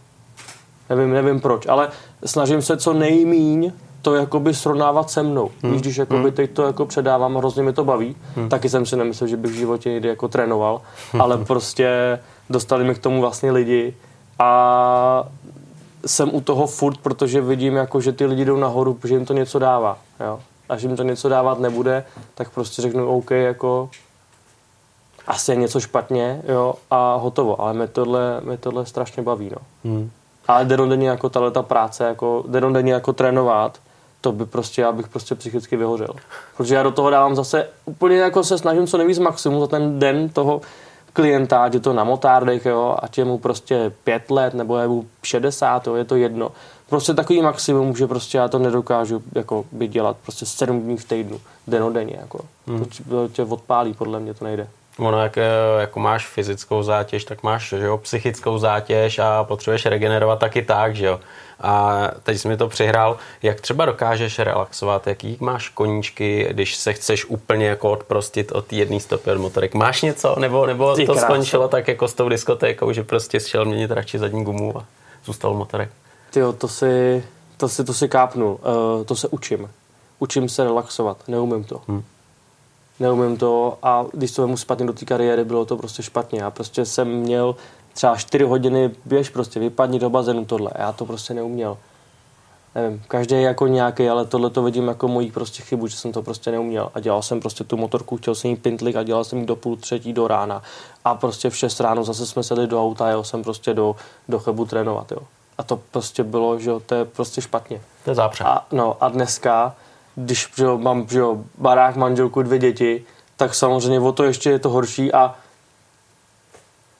Nevím, 0.89 1.13
nevím 1.13 1.41
proč, 1.41 1.67
ale 1.67 1.89
snažím 2.25 2.61
se 2.61 2.77
co 2.77 2.93
nejmíň 2.93 3.71
to 4.01 4.15
jakoby 4.15 4.53
srovnávat 4.53 5.09
se 5.09 5.23
mnou. 5.23 5.51
Hmm. 5.63 5.77
Když 5.77 5.97
jakoby 5.97 6.23
hmm. 6.23 6.31
teď 6.31 6.51
to 6.51 6.63
jako 6.63 6.85
předávám, 6.85 7.35
hrozně 7.35 7.63
mi 7.63 7.73
to 7.73 7.85
baví, 7.85 8.15
hmm. 8.35 8.49
taky 8.49 8.69
jsem 8.69 8.85
si 8.85 8.95
nemyslel, 8.95 9.27
že 9.27 9.37
bych 9.37 9.51
v 9.51 9.55
životě 9.55 9.89
někdy 9.89 10.09
jako 10.09 10.27
trénoval, 10.27 10.81
hmm. 11.11 11.21
ale 11.21 11.37
prostě 11.37 12.19
dostali 12.49 12.83
mi 12.83 12.95
k 12.95 12.99
tomu 12.99 13.21
vlastně 13.21 13.51
lidi 13.51 13.95
a 14.39 15.27
jsem 16.05 16.35
u 16.35 16.41
toho 16.41 16.67
furt, 16.67 16.97
protože 16.97 17.41
vidím, 17.41 17.75
jako, 17.75 18.01
že 18.01 18.11
ty 18.11 18.25
lidi 18.25 18.45
jdou 18.45 18.57
nahoru, 18.57 18.99
že 19.03 19.13
jim 19.13 19.25
to 19.25 19.33
něco 19.33 19.59
dává. 19.59 19.97
Jo? 20.19 20.39
A 20.69 20.77
že 20.77 20.87
jim 20.87 20.97
to 20.97 21.03
něco 21.03 21.29
dávat 21.29 21.59
nebude, 21.59 22.05
tak 22.35 22.49
prostě 22.49 22.81
řeknu 22.81 23.07
OK, 23.07 23.31
jako 23.31 23.89
asi 25.27 25.51
je 25.51 25.55
něco 25.55 25.79
špatně, 25.79 26.41
jo, 26.47 26.73
a 26.91 27.15
hotovo. 27.15 27.61
Ale 27.61 27.73
mě 27.73 27.87
tohle, 27.87 28.41
mě 28.43 28.57
tohle 28.57 28.85
strašně 28.85 29.23
baví, 29.23 29.49
no. 29.49 29.57
Hmm. 29.83 30.11
Ale 30.47 30.65
denodenně 30.65 31.09
jako 31.09 31.29
tahle 31.29 31.51
ta 31.51 31.63
práce, 31.63 32.03
jako 32.03 32.43
denodenně 32.47 32.93
jako 32.93 33.13
trénovat, 33.13 33.79
to 34.21 34.31
by 34.31 34.45
prostě, 34.45 34.81
já 34.81 34.91
bych 34.91 35.07
prostě 35.07 35.35
psychicky 35.35 35.77
vyhořel. 35.77 36.15
Protože 36.57 36.75
já 36.75 36.83
do 36.83 36.91
toho 36.91 37.09
dávám 37.09 37.35
zase, 37.35 37.67
úplně 37.85 38.17
jako 38.17 38.43
se 38.43 38.57
snažím 38.57 38.87
co 38.87 38.97
nejvíc 38.97 39.19
maximum 39.19 39.59
za 39.59 39.67
ten 39.67 39.99
den 39.99 40.29
toho 40.29 40.61
klienta, 41.13 41.63
ať 41.63 41.73
je 41.73 41.79
to 41.79 41.93
na 41.93 42.03
motárdech, 42.03 42.65
jo, 42.65 42.95
ať 42.99 43.17
je 43.17 43.25
mu 43.25 43.37
prostě 43.37 43.91
pět 44.03 44.31
let, 44.31 44.53
nebo 44.53 44.77
je 44.77 44.87
mu 44.87 45.05
60, 45.23 45.87
jo, 45.87 45.95
je 45.95 46.05
to 46.05 46.15
jedno. 46.15 46.51
Prostě 46.93 47.13
takový 47.13 47.41
maximum, 47.41 47.95
že 47.95 48.07
prostě 48.07 48.37
já 48.37 48.47
to 48.47 48.59
nedokážu 48.59 49.23
jako 49.35 49.65
by 49.71 49.87
dělat 49.87 50.17
prostě 50.23 50.45
sedm 50.45 50.81
dní 50.81 50.97
v 50.97 51.05
týdnu, 51.05 51.41
denodenně, 51.67 52.17
jako. 52.21 52.39
Hmm. 52.67 52.85
To 53.09 53.27
tě 53.27 53.43
odpálí, 53.43 53.93
podle 53.93 54.19
mě 54.19 54.33
to 54.33 54.45
nejde. 54.45 54.67
Ono, 54.97 55.23
jak 55.23 55.37
jako 55.79 55.99
máš 55.99 56.27
fyzickou 56.27 56.83
zátěž, 56.83 57.25
tak 57.25 57.43
máš 57.43 57.69
že 57.69 57.85
jo, 57.85 57.97
psychickou 57.97 58.57
zátěž 58.57 59.19
a 59.19 59.43
potřebuješ 59.43 59.85
regenerovat 59.85 60.39
taky 60.39 60.61
tak, 60.61 60.95
že 60.95 61.05
jo. 61.05 61.19
A 61.61 62.01
teď 62.23 62.37
jsi 62.37 62.47
mi 62.47 62.57
to 62.57 62.67
přihrál, 62.67 63.17
jak 63.43 63.61
třeba 63.61 63.85
dokážeš 63.85 64.39
relaxovat, 64.39 65.07
jaký 65.07 65.37
máš 65.39 65.69
koníčky, 65.69 66.47
když 66.51 66.75
se 66.75 66.93
chceš 66.93 67.25
úplně 67.25 67.67
jako 67.67 67.91
odprostit 67.91 68.51
od 68.51 68.73
jedné 68.73 68.99
stopy 68.99 69.31
od 69.31 69.37
motorek. 69.37 69.73
Máš 69.73 70.01
něco, 70.01 70.35
nebo, 70.39 70.65
nebo 70.65 70.95
to 70.95 71.05
krásno. 71.05 71.21
skončilo 71.21 71.67
tak 71.67 71.87
jako 71.87 72.07
s 72.07 72.13
tou 72.13 72.29
diskotékou, 72.29 72.91
že 72.91 73.03
prostě 73.03 73.39
šel 73.39 73.65
měnit 73.65 73.91
radši 73.91 74.19
zadní 74.19 74.43
gumu 74.43 74.77
a 74.77 74.85
zůstal 75.25 75.53
motorek? 75.53 75.89
Tyjo, 76.33 76.53
to 76.53 76.67
si, 76.67 77.23
to 77.57 77.69
si, 77.69 77.83
to 77.83 77.93
si 77.93 78.09
kápnu, 78.09 78.53
uh, 78.53 79.03
to 79.05 79.15
se 79.15 79.27
učím. 79.27 79.69
Učím 80.19 80.49
se 80.49 80.63
relaxovat, 80.63 81.27
neumím 81.27 81.63
to. 81.63 81.81
Hmm 81.87 82.03
neumím 82.99 83.37
to 83.37 83.77
a 83.83 84.05
když 84.13 84.31
to 84.31 84.41
vemu 84.41 84.57
špatně 84.57 84.85
do 84.85 84.93
té 84.93 85.05
kariéry, 85.05 85.43
bylo 85.43 85.65
to 85.65 85.77
prostě 85.77 86.03
špatně. 86.03 86.41
Já 86.41 86.51
prostě 86.51 86.85
jsem 86.85 87.07
měl 87.07 87.55
třeba 87.93 88.15
4 88.15 88.43
hodiny, 88.43 88.91
běž 89.05 89.29
prostě, 89.29 89.59
vypadni 89.59 89.99
do 89.99 90.09
bazénu 90.09 90.45
tohle. 90.45 90.71
Já 90.75 90.91
to 90.91 91.05
prostě 91.05 91.33
neuměl. 91.33 91.77
Nevím, 92.75 93.03
každý 93.07 93.35
je 93.35 93.41
jako 93.41 93.67
nějaký, 93.67 94.09
ale 94.09 94.25
tohle 94.25 94.49
to 94.49 94.63
vidím 94.63 94.87
jako 94.87 95.07
mojí 95.07 95.31
prostě 95.31 95.63
chybu, 95.63 95.87
že 95.87 95.97
jsem 95.97 96.11
to 96.11 96.23
prostě 96.23 96.51
neuměl. 96.51 96.91
A 96.93 96.99
dělal 96.99 97.21
jsem 97.21 97.39
prostě 97.39 97.63
tu 97.63 97.77
motorku, 97.77 98.17
chtěl 98.17 98.35
jsem 98.35 98.51
jí 98.51 98.55
pintlik 98.57 98.95
a 98.95 99.03
dělal 99.03 99.23
jsem 99.23 99.39
ji 99.39 99.45
do 99.45 99.55
půl 99.55 99.75
třetí 99.75 100.13
do 100.13 100.27
rána. 100.27 100.61
A 101.05 101.15
prostě 101.15 101.49
v 101.49 101.57
6 101.57 101.79
ráno 101.79 102.03
zase 102.03 102.25
jsme 102.25 102.43
sedli 102.43 102.67
do 102.67 102.81
auta 102.81 103.05
a 103.05 103.09
jel 103.09 103.23
jsem 103.23 103.43
prostě 103.43 103.73
do, 103.73 103.95
do 104.29 104.39
chebu 104.39 104.65
trénovat, 104.65 105.11
jo. 105.11 105.19
A 105.57 105.63
to 105.63 105.79
prostě 105.91 106.23
bylo, 106.23 106.59
že 106.59 106.69
jo, 106.69 106.79
to 106.79 106.95
je 106.95 107.05
prostě 107.05 107.41
špatně. 107.41 107.81
To 108.03 108.11
je 108.11 108.15
zápřeh. 108.15 108.47
A, 108.47 108.65
no, 108.71 108.97
a 108.99 109.09
dneska, 109.09 109.75
když 110.15 110.49
že 110.57 110.63
jo, 110.63 110.77
mám 110.77 111.07
že 111.09 111.19
jo, 111.19 111.43
barák, 111.57 111.95
manželku, 111.95 112.41
dvě 112.41 112.59
děti, 112.59 113.05
tak 113.37 113.55
samozřejmě 113.55 113.99
o 113.99 114.11
to 114.11 114.23
ještě 114.23 114.49
je 114.49 114.59
to 114.59 114.69
horší 114.69 115.13
a, 115.13 115.35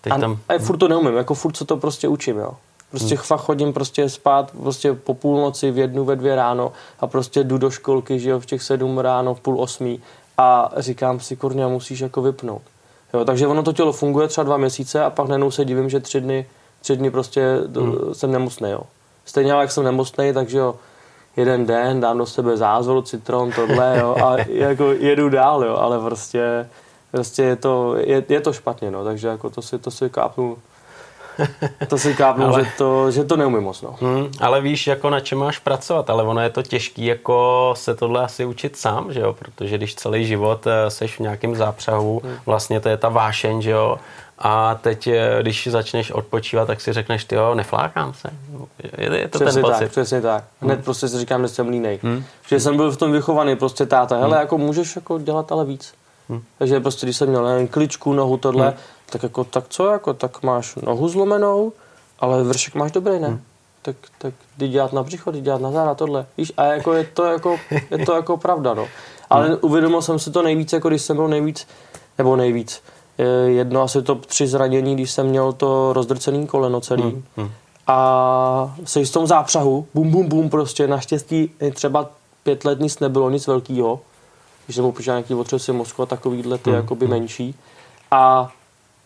Teď 0.02 0.14
a, 0.14 0.18
tam, 0.18 0.40
a 0.50 0.60
furt 0.60 0.78
to 0.78 0.88
neumím, 0.88 1.18
jako 1.18 1.34
furt 1.34 1.58
se 1.58 1.66
to 1.66 1.78
prostě 1.78 2.08
učím, 2.08 2.38
jo. 2.38 2.52
Prostě 2.90 3.16
hmm. 3.16 3.24
fakt 3.24 3.40
chodím 3.40 3.74
prostě 3.74 4.10
spát 4.10 4.52
prostě 4.52 4.94
po 4.94 5.14
půlnoci, 5.14 5.72
v 5.72 5.78
jednu, 5.78 6.06
ve 6.06 6.16
dvě 6.16 6.36
ráno 6.36 6.72
a 7.00 7.08
prostě 7.08 7.44
jdu 7.44 7.58
do 7.58 7.70
školky, 7.70 8.20
že 8.20 8.30
jo, 8.30 8.40
v 8.40 8.46
těch 8.46 8.64
sedm 8.64 9.00
ráno, 9.00 9.36
v 9.36 9.40
půl 9.40 9.62
osmí 9.62 10.02
a 10.38 10.72
říkám 10.78 11.20
si, 11.20 11.36
kurňa, 11.36 11.68
musíš 11.68 12.00
jako 12.00 12.22
vypnout. 12.22 12.62
Jo, 13.14 13.26
takže 13.26 13.48
ono 13.48 13.64
to 13.64 13.74
tělo 13.74 13.94
funguje 13.94 14.28
třeba 14.28 14.44
dva 14.44 14.58
měsíce 14.58 15.04
a 15.04 15.10
pak 15.10 15.28
najednou 15.28 15.52
se 15.52 15.66
divím, 15.66 15.90
že 15.90 16.00
tři 16.00 16.22
dny, 16.22 16.46
tři 16.84 16.96
dny 16.96 17.12
prostě 17.12 17.60
hmm. 17.76 18.14
jsem 18.14 18.32
nemocný, 18.32 18.72
jo. 18.72 18.82
Stejně 19.26 19.52
jak 19.52 19.72
jsem 19.72 19.84
nemocný, 19.84 20.34
takže 20.34 20.58
jo, 20.58 20.76
jeden 21.38 21.66
den 21.66 22.00
dám 22.00 22.18
do 22.18 22.26
sebe 22.26 22.58
zázvor, 22.58 23.04
citron, 23.04 23.52
tohle, 23.52 23.98
jo, 24.00 24.16
a 24.24 24.38
jako 24.48 24.92
jedu 24.92 25.30
dál, 25.30 25.64
jo, 25.64 25.76
ale 25.76 26.00
prostě, 26.00 26.70
prostě 27.12 27.44
je 27.44 27.56
to, 27.56 27.96
je, 27.96 28.24
je 28.30 28.42
to 28.42 28.54
špatně, 28.54 28.92
no, 28.92 29.04
takže 29.04 29.28
jako 29.28 29.50
to 29.50 29.62
si, 29.62 29.80
to 29.80 29.92
si 29.92 30.10
kápnu, 30.10 30.58
to 31.88 31.98
si 31.98 32.16
kápnu, 32.16 32.46
ale... 32.46 32.64
že, 32.64 32.72
to, 32.78 33.12
že 33.12 33.24
to 33.24 33.36
neumím 33.36 33.64
moc, 33.64 33.82
no. 33.82 33.96
Hmm, 34.02 34.32
ale 34.40 34.62
víš, 34.62 34.88
jako 34.88 35.10
na 35.10 35.20
čem 35.20 35.38
máš 35.38 35.60
pracovat, 35.60 36.10
ale 36.10 36.24
ono 36.24 36.42
je 36.42 36.50
to 36.50 36.64
těžký 36.64 37.06
jako 37.06 37.74
se 37.78 37.96
tohle 37.96 38.24
asi 38.24 38.46
učit 38.46 38.78
sám, 38.78 39.14
že 39.14 39.20
jo, 39.20 39.34
protože 39.34 39.78
když 39.78 39.96
celý 39.96 40.26
život 40.26 40.68
eh, 40.68 40.90
seš 40.90 41.16
v 41.16 41.20
nějakém 41.20 41.56
zápřahu, 41.56 42.22
hmm. 42.24 42.36
vlastně 42.46 42.80
to 42.80 42.90
je 42.90 42.98
ta 42.98 43.10
vášeň, 43.10 43.62
že 43.62 43.72
jo, 43.72 43.98
a 44.38 44.76
teď, 44.76 45.08
eh, 45.08 45.38
když 45.42 45.68
začneš 45.68 46.12
odpočívat, 46.12 46.68
tak 46.68 46.82
si 46.82 46.94
řekneš, 46.94 47.26
ty 47.26 47.36
jo, 47.36 47.56
neflákám 47.56 48.14
se. 48.14 48.30
Je, 48.98 49.18
je 49.18 49.28
to 49.28 49.40
přesně 49.40 49.54
ten 49.54 49.72
pocit. 49.72 49.80
tak, 49.80 49.92
přesně 49.92 50.22
tak. 50.22 50.44
Hned 50.62 50.74
hmm. 50.74 50.84
prostě 50.84 51.08
si 51.08 51.20
říkám, 51.20 51.42
že 51.42 51.48
jsem 51.48 51.70
línej. 51.70 52.00
Hmm. 52.04 52.24
Že 52.48 52.60
jsem 52.60 52.76
byl 52.76 52.92
v 52.92 52.98
tom 52.98 53.12
vychovaný 53.12 53.56
prostě 53.56 53.86
táta, 53.86 54.16
hele, 54.16 54.36
hmm. 54.36 54.42
jako 54.42 54.58
můžeš 54.58 54.96
jako 54.96 55.20
dělat 55.20 55.52
ale 55.52 55.66
víc. 55.66 55.94
Hmm. 56.30 56.42
Takže 56.58 56.80
prostě, 56.80 57.06
když 57.06 57.18
jsem 57.18 57.30
měl 57.30 57.46
nevím, 57.46 57.68
kličku, 57.68 58.14
nohu, 58.14 58.38
tohle, 58.38 58.68
hmm. 58.68 58.78
tak 59.10 59.24
jako, 59.24 59.44
tak 59.44 59.64
co, 59.70 59.92
jako, 59.92 60.14
tak 60.14 60.44
máš 60.44 60.76
nohu 60.76 61.10
zlomenou, 61.10 61.74
ale 62.20 62.44
vršek 62.44 62.76
máš 62.76 62.92
dobrý, 62.92 63.20
ne? 63.20 63.28
Hmm. 63.28 63.42
Tak, 63.82 63.96
tak 64.18 64.34
jdi 64.58 64.68
dělat 64.68 64.94
na 64.94 65.04
břicho, 65.04 65.32
jdi 65.32 65.42
dělat 65.42 65.62
na 65.62 65.72
záda, 65.72 65.96
tohle. 65.96 66.26
Víš, 66.38 66.54
a 66.58 66.64
jako 66.64 66.94
je 66.94 67.04
to 67.04 67.26
jako, 67.26 67.60
je 67.92 68.06
to 68.06 68.16
jako 68.16 68.38
pravda, 68.38 68.74
no. 68.74 68.88
Ale 69.30 69.48
hmm. 69.48 69.58
uvědomil 69.62 70.02
jsem 70.02 70.20
si 70.20 70.32
to 70.32 70.42
nejvíc, 70.42 70.74
jako 70.74 70.90
když 70.90 71.02
jsem 71.02 71.16
byl 71.16 71.28
nejvíc, 71.28 71.68
nebo 72.18 72.36
nejvíc, 72.36 72.82
jedno 73.46 73.82
asi 73.82 74.02
to 74.02 74.16
tři 74.16 74.48
zranění, 74.48 74.96
když 74.96 75.12
jsem 75.12 75.28
měl 75.28 75.54
to 75.54 75.94
rozdrcený 75.94 76.48
koleno 76.48 76.82
celý. 76.82 77.04
Hmm. 77.04 77.24
Hmm. 77.38 77.52
A 77.88 78.76
se 78.86 79.06
v 79.06 79.12
tom 79.12 79.28
zápřahu, 79.28 79.88
bum, 79.94 80.12
bum, 80.12 80.30
bum, 80.30 80.50
prostě 80.50 80.88
naštěstí 80.88 81.52
třeba 81.74 82.10
pět 82.44 82.66
let 82.66 82.80
nic 82.80 83.00
nebylo, 83.00 83.30
nic 83.30 83.48
velkého. 83.48 84.00
Když 84.66 84.76
jsem 84.76 84.86
upišel 84.86 85.14
nějaký 85.14 85.34
otřesy 85.34 85.72
mozku 85.72 86.02
a 86.02 86.06
takovýhle 86.06 86.58
ty 86.58 86.70
hmm. 86.70 86.80
jakoby 86.80 87.06
hmm. 87.06 87.16
menší. 87.16 87.56
A 88.12 88.52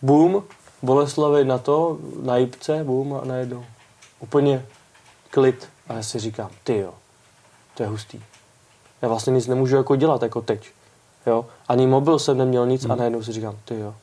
bum, 0.02 0.42
Boleslavy 0.82 1.44
na 1.44 1.58
to, 1.58 1.98
na 2.22 2.36
jibce, 2.36 2.84
bum 2.84 3.14
a 3.14 3.24
najednou. 3.24 3.64
Úplně 4.20 4.66
klid. 5.30 5.68
A 5.88 5.94
já 5.94 6.02
si 6.02 6.18
říkám, 6.18 6.50
ty 6.64 6.78
jo, 6.78 6.94
to 7.74 7.82
je 7.82 7.88
hustý. 7.88 8.20
Já 9.02 9.08
vlastně 9.08 9.32
nic 9.32 9.46
nemůžu 9.46 9.76
jako 9.76 9.96
dělat 9.96 10.22
jako 10.22 10.42
teď. 10.42 10.70
Jo? 11.26 11.46
Ani 11.68 11.86
mobil 11.86 12.18
jsem 12.18 12.38
neměl 12.38 12.66
nic 12.66 12.82
hmm. 12.82 12.92
a 12.92 12.94
najednou 12.94 13.22
si 13.22 13.32
říkám, 13.32 13.56
ty 13.64 13.80
jo, 13.80 13.94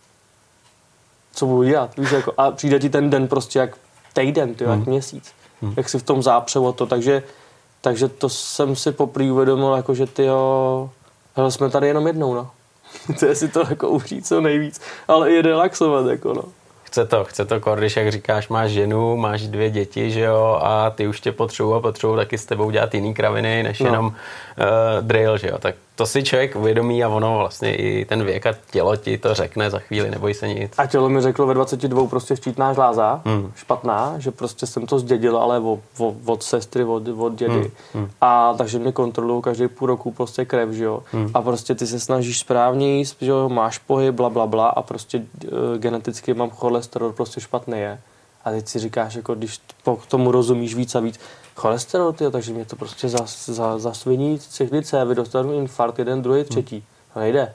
co 1.34 1.46
budu 1.46 1.64
dělat? 1.64 1.98
Víš, 1.98 2.12
jako, 2.12 2.34
a 2.38 2.52
přijde 2.52 2.80
ti 2.80 2.90
ten 2.90 3.10
den 3.10 3.28
prostě 3.28 3.60
jak 3.60 3.78
týden, 4.14 4.56
ty 4.56 4.66
hmm. 4.66 4.80
jak 4.80 4.88
měsíc. 4.88 5.32
Hmm. 5.62 5.74
Jak 5.78 5.90
si 5.90 6.00
v 6.00 6.04
tom 6.04 6.24
zápřevo 6.24 6.74
to, 6.74 6.86
takže, 6.86 7.24
takže 7.82 8.08
to 8.08 8.30
jsem 8.30 8.76
si 8.76 8.92
poprý 8.92 9.32
uvědomil, 9.32 9.74
jako, 9.74 9.96
že 9.96 10.06
ty 10.06 10.26
jo, 10.26 10.90
hele, 11.36 11.52
jsme 11.52 11.70
tady 11.70 11.88
jenom 11.88 12.08
jednou, 12.08 12.34
no. 12.34 12.52
to 13.20 13.26
je 13.26 13.36
si 13.36 13.48
to 13.48 13.64
jako 13.70 13.90
užít 13.90 14.28
co 14.28 14.42
nejvíc, 14.42 14.82
ale 15.08 15.32
i 15.32 15.42
relaxovat, 15.42 16.06
jako 16.06 16.34
no 16.34 16.44
chce 16.96 17.06
to, 17.06 17.26
chce 17.26 17.46
to 17.46 17.76
když 17.76 17.96
jak 17.96 18.12
říkáš, 18.12 18.48
máš 18.48 18.72
ženu, 18.72 19.18
máš 19.18 19.48
dvě 19.48 19.70
děti, 19.70 20.12
že 20.12 20.22
jo, 20.22 20.60
a 20.62 20.90
ty 20.90 21.08
už 21.08 21.22
tě 21.22 21.32
potřebují 21.32 21.76
a 21.76 21.80
potřebují 21.80 22.18
taky 22.18 22.38
s 22.38 22.46
tebou 22.46 22.72
dělat 22.72 22.94
jiný 22.94 23.14
kraviny, 23.14 23.64
než 23.64 23.80
no. 23.80 23.86
jenom 23.86 24.06
uh, 24.06 24.14
drill, 25.02 25.38
že 25.38 25.48
jo, 25.48 25.58
tak 25.58 25.76
to 25.96 26.06
si 26.06 26.24
člověk 26.24 26.56
uvědomí 26.56 27.04
a 27.04 27.10
ono 27.10 27.38
vlastně 27.38 27.76
i 27.76 28.06
ten 28.06 28.24
věk 28.24 28.46
a 28.46 28.54
tělo 28.72 28.96
ti 28.96 29.18
to 29.18 29.34
řekne 29.34 29.70
za 29.70 29.80
chvíli, 29.80 30.12
neboj 30.12 30.34
se 30.34 30.48
nic. 30.48 30.74
A 30.78 30.86
tělo 30.86 31.10
mi 31.10 31.22
řeklo 31.22 31.48
ve 31.48 31.54
22 31.54 32.08
prostě 32.08 32.36
štítná 32.36 32.74
žláza, 32.74 33.22
hmm. 33.26 33.52
špatná, 33.56 34.16
že 34.18 34.32
prostě 34.32 34.68
jsem 34.68 34.86
to 34.86 35.00
zdědil, 35.00 35.38
ale 35.38 35.60
od, 35.60 35.80
od, 35.98 36.16
od 36.26 36.44
sestry, 36.44 36.84
od, 36.84 37.08
od 37.18 37.36
dědy. 37.36 37.54
Hmm. 37.54 37.72
Hmm. 37.94 38.10
A 38.22 38.54
takže 38.58 38.80
mě 38.80 38.92
kontrolují 38.92 39.42
každý 39.42 39.68
půl 39.68 39.88
roku 39.88 40.12
prostě 40.12 40.46
krev, 40.46 40.70
že 40.70 40.84
jo. 40.84 41.04
Hmm. 41.12 41.32
A 41.34 41.42
prostě 41.42 41.76
ty 41.76 41.88
se 41.88 42.00
snažíš 42.00 42.40
správně 42.40 42.98
jíst, 42.98 43.18
že 43.22 43.32
jo, 43.32 43.50
máš 43.50 43.78
pohyb, 43.78 44.16
bla, 44.16 44.30
bla, 44.30 44.48
bla 44.48 44.68
a 44.68 44.82
prostě 44.82 45.18
uh, 45.18 45.78
geneticky 45.78 46.34
mám 46.34 46.50
cholesterol 46.50 47.14
prostě 47.14 47.42
špatný 47.42 47.80
je. 47.80 48.00
A 48.46 48.52
teď 48.52 48.68
si 48.68 48.80
říkáš, 48.80 49.16
jako 49.16 49.36
když 49.36 49.62
po 49.84 50.00
tomu 50.08 50.32
rozumíš 50.32 50.76
víc 50.76 50.96
a 50.96 51.00
víc, 51.00 51.20
cholesterol, 51.56 52.14
tyjo, 52.14 52.32
takže 52.32 52.54
mě 52.54 52.66
to 52.66 52.76
prostě 52.76 53.10
zas, 53.10 53.50
za, 53.50 53.80
zasviní 53.80 54.40
cyklice, 54.40 55.06
vy 55.06 55.16
dostanu 55.16 55.54
infarkt, 55.54 56.00
jeden, 56.00 56.22
druhý, 56.22 56.40
hmm. 56.40 56.50
třetí. 56.50 56.84
To 57.14 57.20
nejde. 57.20 57.54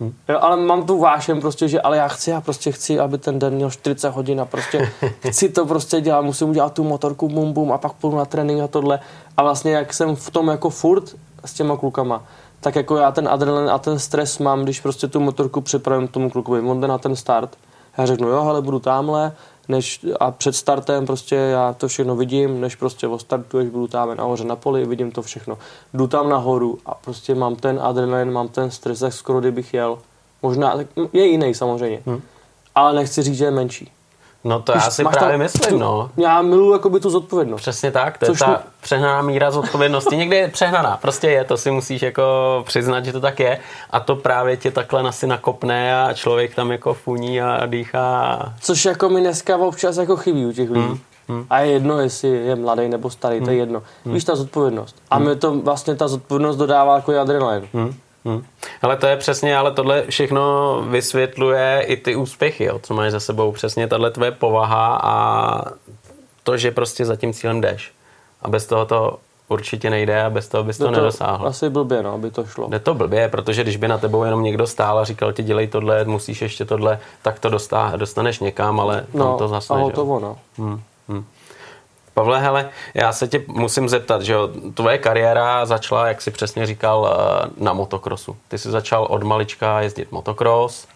Hmm. 0.00 0.14
Jo, 0.28 0.38
ale 0.40 0.56
mám 0.56 0.86
tu 0.86 0.98
vášem 0.98 1.40
prostě, 1.40 1.68
že 1.68 1.80
ale 1.80 1.96
já 1.96 2.08
chci, 2.08 2.30
já 2.30 2.40
prostě 2.40 2.72
chci, 2.72 3.00
aby 3.00 3.18
ten 3.18 3.38
den 3.38 3.54
měl 3.54 3.70
40 3.70 4.08
hodin 4.08 4.40
a 4.40 4.44
prostě 4.44 4.92
chci 5.28 5.48
to 5.48 5.66
prostě 5.66 6.00
dělat, 6.00 6.22
musím 6.22 6.48
udělat 6.48 6.72
tu 6.72 6.84
motorku 6.84 7.28
bum 7.28 7.52
bum 7.52 7.72
a 7.72 7.78
pak 7.78 7.92
půjdu 7.92 8.16
na 8.16 8.24
trénink 8.24 8.60
a 8.60 8.68
tohle. 8.68 9.00
A 9.36 9.42
vlastně 9.42 9.72
jak 9.72 9.94
jsem 9.94 10.16
v 10.16 10.30
tom 10.30 10.48
jako 10.48 10.70
furt 10.70 11.16
s 11.44 11.52
těma 11.52 11.76
klukama, 11.76 12.24
tak 12.60 12.76
jako 12.76 12.96
já 12.96 13.12
ten 13.12 13.28
adrenalin 13.28 13.70
a 13.70 13.78
ten 13.78 13.98
stres 13.98 14.38
mám, 14.38 14.62
když 14.62 14.80
prostě 14.80 15.08
tu 15.08 15.20
motorku 15.20 15.60
připravím 15.60 16.08
tomu 16.08 16.30
klukovi, 16.30 16.60
on 16.60 16.80
jde 16.80 16.88
na 16.88 16.98
ten 16.98 17.16
start, 17.16 17.56
já 17.98 18.06
řeknu, 18.06 18.28
jo, 18.28 18.38
ale 18.38 18.62
budu 18.62 18.78
tamhle, 18.78 19.32
než, 19.70 20.06
a 20.20 20.30
před 20.30 20.56
startem 20.56 21.06
prostě 21.06 21.34
já 21.34 21.72
to 21.72 21.88
všechno 21.88 22.16
vidím, 22.16 22.60
než 22.60 22.76
prostě 22.76 23.06
odstartuješ, 23.06 23.68
budu 23.68 23.86
tam 23.86 24.16
nahoře 24.16 24.44
na 24.44 24.56
poli, 24.56 24.86
vidím 24.86 25.10
to 25.10 25.22
všechno. 25.22 25.58
Jdu 25.94 26.06
tam 26.06 26.28
nahoru 26.28 26.78
a 26.86 26.94
prostě 26.94 27.34
mám 27.34 27.56
ten 27.56 27.80
adrenalin, 27.82 28.30
mám 28.30 28.48
ten 28.48 28.70
stres, 28.70 28.98
tak 28.98 29.12
skoro 29.12 29.40
kdybych 29.40 29.74
jel. 29.74 29.98
Možná, 30.42 30.74
je 31.12 31.26
jiný 31.26 31.54
samozřejmě, 31.54 32.02
hmm. 32.06 32.22
ale 32.74 32.94
nechci 32.94 33.22
říct, 33.22 33.36
že 33.36 33.44
je 33.44 33.50
menší. 33.50 33.90
No 34.44 34.60
to 34.62 34.72
Víš, 34.72 34.82
já 34.84 34.90
si 34.90 35.04
právě 35.04 35.30
tam, 35.30 35.38
myslím, 35.38 35.78
no. 35.78 36.10
Já 36.16 36.42
miluji 36.42 36.72
jakoby 36.72 37.00
tu 37.00 37.10
zodpovědnost. 37.10 37.60
Přesně 37.60 37.90
tak, 37.90 38.18
to 38.18 38.26
Což 38.26 38.40
je 38.40 38.46
ta 38.46 38.54
tu... 38.54 38.68
přehnaná 38.80 39.22
míra 39.22 39.50
zodpovědnosti. 39.50 40.16
Někdy 40.16 40.36
je 40.36 40.48
přehnaná, 40.48 40.96
prostě 41.02 41.30
je, 41.30 41.44
to 41.44 41.56
si 41.56 41.70
musíš 41.70 42.02
jako 42.02 42.22
přiznat, 42.66 43.04
že 43.04 43.12
to 43.12 43.20
tak 43.20 43.40
je. 43.40 43.60
A 43.90 44.00
to 44.00 44.16
právě 44.16 44.56
tě 44.56 44.70
takhle 44.70 45.02
asi 45.08 45.26
nakopne 45.26 46.04
a 46.04 46.12
člověk 46.12 46.54
tam 46.54 46.72
jako 46.72 46.94
funí 46.94 47.42
a 47.42 47.66
dýchá. 47.66 48.38
Což 48.60 48.84
jako 48.84 49.08
mi 49.08 49.20
dneska 49.20 49.56
občas 49.56 49.96
jako 49.96 50.16
chybí 50.16 50.46
u 50.46 50.52
těch 50.52 50.70
lidí. 50.70 50.86
Hmm. 50.86 50.98
Hmm. 51.28 51.46
A 51.50 51.60
je 51.60 51.72
jedno, 51.72 51.98
jestli 51.98 52.28
je 52.28 52.56
mladý 52.56 52.88
nebo 52.88 53.10
starý, 53.10 53.36
hmm. 53.36 53.44
to 53.44 53.50
je 53.50 53.54
hmm. 53.54 53.60
jedno. 53.60 53.82
Hmm. 54.04 54.14
Víš, 54.14 54.24
ta 54.24 54.36
zodpovědnost. 54.36 54.96
A 55.10 55.16
hmm. 55.16 55.28
mi 55.28 55.36
to 55.36 55.54
vlastně 55.54 55.94
ta 55.94 56.08
zodpovědnost 56.08 56.56
dodává 56.56 56.96
jako 56.96 57.20
adrenalin. 57.20 57.68
Hmm. 57.72 57.94
Hmm. 58.24 58.44
Ale 58.82 58.96
to 58.96 59.06
je 59.06 59.16
přesně, 59.16 59.56
ale 59.56 59.70
tohle 59.70 60.04
všechno 60.08 60.42
vysvětluje 60.88 61.84
i 61.86 61.96
ty 61.96 62.16
úspěchy, 62.16 62.64
jo, 62.64 62.80
co 62.82 62.94
máš 62.94 63.12
za 63.12 63.20
sebou. 63.20 63.52
Přesně 63.52 63.86
tahle 63.86 64.10
tvoje 64.10 64.30
povaha 64.30 65.00
a 65.02 65.64
to, 66.42 66.56
že 66.56 66.70
prostě 66.70 67.04
za 67.04 67.16
tím 67.16 67.32
cílem 67.32 67.60
jdeš. 67.60 67.92
A 68.42 68.48
bez 68.48 68.66
toho 68.66 68.86
to 68.86 69.18
určitě 69.48 69.90
nejde 69.90 70.22
a 70.22 70.30
bez 70.30 70.48
toho 70.48 70.64
bys 70.64 70.78
to, 70.78 70.84
to 70.84 70.90
nedosáhl. 70.90 71.46
Asi 71.46 71.70
blbě, 71.70 72.02
no, 72.02 72.14
aby 72.14 72.30
to 72.30 72.46
šlo. 72.46 72.68
Jde 72.68 72.78
to 72.78 72.94
blbě, 72.94 73.28
protože 73.28 73.62
když 73.62 73.76
by 73.76 73.88
na 73.88 73.98
tebou 73.98 74.24
jenom 74.24 74.42
někdo 74.42 74.66
stál 74.66 74.98
a 74.98 75.04
říkal 75.04 75.32
ti 75.32 75.42
dělej 75.42 75.66
tohle, 75.66 76.04
musíš 76.04 76.42
ještě 76.42 76.64
tohle, 76.64 76.98
tak 77.22 77.38
to 77.38 77.48
dostá, 77.48 77.92
dostaneš 77.96 78.40
někam, 78.40 78.80
ale 78.80 79.06
no, 79.14 79.38
to 79.38 79.48
zase 79.48 79.74
a 79.74 79.76
hotovo, 79.76 80.20
no. 80.20 80.38
Hmm, 80.58 80.68
hmm. 80.68 80.80
Pavle, 82.14 82.40
hele, 82.40 82.68
já 82.94 83.12
se 83.12 83.28
tě 83.28 83.42
musím 83.46 83.88
zeptat, 83.88 84.22
že 84.22 84.32
jo, 84.32 84.48
tvoje 84.74 84.98
kariéra 84.98 85.66
začala, 85.66 86.08
jak 86.08 86.22
si 86.22 86.30
přesně 86.30 86.66
říkal, 86.66 87.08
eh, 87.10 87.50
na 87.56 87.72
motokrosu. 87.72 88.36
Ty 88.48 88.58
jsi 88.58 88.70
začal 88.70 89.04
od 89.10 89.22
malička 89.22 89.80
jezdit 89.80 90.12
motokros 90.12 90.86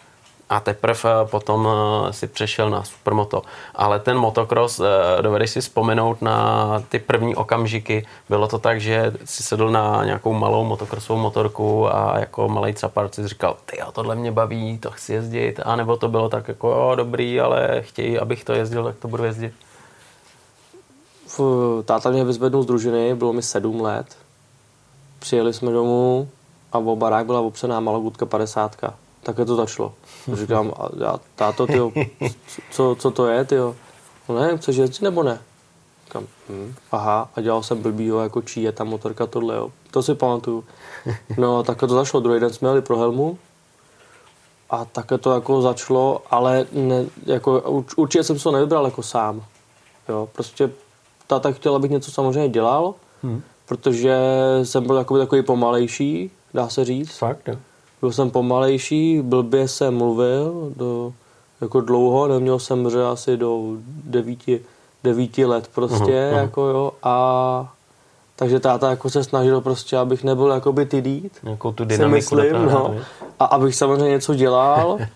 a 0.51 0.61
teprve 0.61 1.11
eh, 1.23 1.29
potom 1.29 1.69
eh, 1.69 2.13
si 2.13 2.27
přešel 2.27 2.71
na 2.71 2.83
supermoto. 2.83 3.43
Ale 3.75 4.01
ten 4.01 4.19
motokros, 4.19 4.81
dovedeš 5.21 5.51
si 5.51 5.61
vzpomenout 5.61 6.23
na 6.23 6.83
ty 6.89 6.99
první 6.99 7.37
okamžiky, 7.37 8.07
bylo 8.29 8.49
to 8.49 8.59
tak, 8.59 8.81
že 8.81 9.13
si 9.25 9.43
sedl 9.43 9.71
na 9.71 10.05
nějakou 10.05 10.33
malou 10.33 10.65
motokrosovou 10.65 11.21
motorku 11.21 11.95
a 11.95 12.19
jako 12.19 12.49
malý 12.49 12.75
capar 12.75 13.09
si 13.13 13.29
říkal, 13.29 13.57
ty 13.65 13.81
jo, 13.81 13.93
tohle 13.93 14.17
mě 14.17 14.33
baví, 14.33 14.79
to 14.79 14.91
chci 14.91 15.13
jezdit, 15.13 15.61
a 15.65 15.77
nebo 15.77 15.97
to 15.97 16.09
bylo 16.09 16.29
tak 16.29 16.49
jako, 16.49 16.69
jo, 16.69 16.93
dobrý, 16.95 17.41
ale 17.41 17.81
chtějí, 17.81 18.19
abych 18.19 18.45
to 18.45 18.53
jezdil, 18.53 18.85
tak 18.85 18.97
to 18.97 19.09
budu 19.09 19.25
jezdit 19.25 19.53
táta 21.85 22.11
mě 22.11 22.25
vyzvednul 22.25 22.63
z 22.63 22.67
družiny, 22.67 23.15
bylo 23.15 23.33
mi 23.33 23.43
sedm 23.43 23.81
let. 23.81 24.07
Přijeli 25.19 25.53
jsme 25.53 25.73
domů 25.73 26.29
a 26.73 26.79
o 26.79 26.97
barák 26.97 27.27
byla 27.27 27.41
opřená 27.41 27.81
malogutka 27.81 28.27
50. 28.27 28.77
Také 29.23 29.45
to 29.45 29.57
začalo. 29.57 29.93
Říkám, 30.33 30.73
a 30.77 30.89
já, 31.05 31.21
táto, 31.35 31.67
tyjo, 31.67 31.93
co, 32.71 32.97
co 32.99 33.11
to 33.11 33.27
je, 33.27 33.45
tyjo? 33.45 33.77
No 34.29 34.41
nevím, 34.41 34.59
chceš 34.59 34.77
jezdit 34.77 35.03
nebo 35.03 35.23
ne? 35.23 35.41
Říkám, 36.05 36.27
hm, 36.49 36.75
aha, 36.93 37.29
a 37.37 37.41
dělal 37.41 37.63
jsem 37.63 37.83
blbýho, 37.83 38.21
jako 38.21 38.43
čí 38.43 38.63
je 38.63 38.73
ta 38.73 38.85
motorka, 38.85 39.27
tohle, 39.27 39.57
jo. 39.57 39.71
To 39.91 40.03
si 40.03 40.15
pamatuju. 40.15 40.65
No, 41.39 41.63
tak 41.63 41.79
to 41.79 41.89
zašlo. 41.89 42.21
Druhý 42.21 42.41
den 42.41 42.53
jsme 42.53 42.69
jeli 42.69 42.83
pro 42.83 42.99
Helmu 42.99 43.39
a 44.71 44.85
také 44.85 45.19
to 45.19 45.35
jako 45.35 45.63
začalo, 45.63 46.23
ale 46.31 46.67
ne, 46.73 47.05
jako, 47.27 47.83
určitě 47.97 48.25
jsem 48.25 48.39
se 48.39 48.45
to 48.45 48.53
nevybral 48.53 48.85
jako 48.85 49.03
sám. 49.03 49.45
Jo, 50.09 50.29
prostě 50.33 50.71
táta 51.27 51.53
chtěl, 51.53 51.77
abych 51.77 51.91
něco 51.91 52.11
samozřejmě 52.11 52.49
dělal, 52.49 52.95
hmm. 53.23 53.43
protože 53.67 54.17
jsem 54.63 54.87
byl 54.87 54.97
takový, 54.97 55.21
takový 55.21 55.43
pomalejší, 55.43 56.31
dá 56.55 56.69
se 56.69 56.85
říct. 56.85 57.17
Fakt, 57.17 57.49
jo. 57.49 57.57
Byl 58.01 58.13
jsem 58.13 58.31
pomalejší, 58.31 59.23
blbě 59.23 59.69
jsem 59.69 59.97
mluvil 59.97 60.73
do, 60.77 61.13
jako 61.61 61.81
dlouho, 61.81 62.29
neměl 62.29 62.59
jsem 62.59 62.91
že 62.91 63.05
asi 63.05 63.37
do 63.37 63.63
devíti, 64.05 64.61
devíti 65.05 65.45
let 65.45 65.71
prostě, 65.75 66.31
uh-huh, 66.33 66.37
jako 66.37 66.63
jo, 66.63 66.93
a 67.03 67.75
takže 68.37 68.61
táta 68.61 68.91
jako 68.91 69.11
se 69.11 69.25
snažil 69.25 69.61
prostě, 69.61 69.97
abych 69.97 70.25
nebyl 70.25 70.51
jakoby 70.51 70.89
dít. 71.01 71.39
Nějakou 71.43 71.73
tu 71.73 71.85
dynamiku. 71.85 72.35
Myslím, 72.37 72.67
no, 72.67 72.95
a 73.41 73.45
abych 73.45 73.75
samozřejmě 73.75 74.09
něco 74.09 74.35
dělal. 74.35 74.99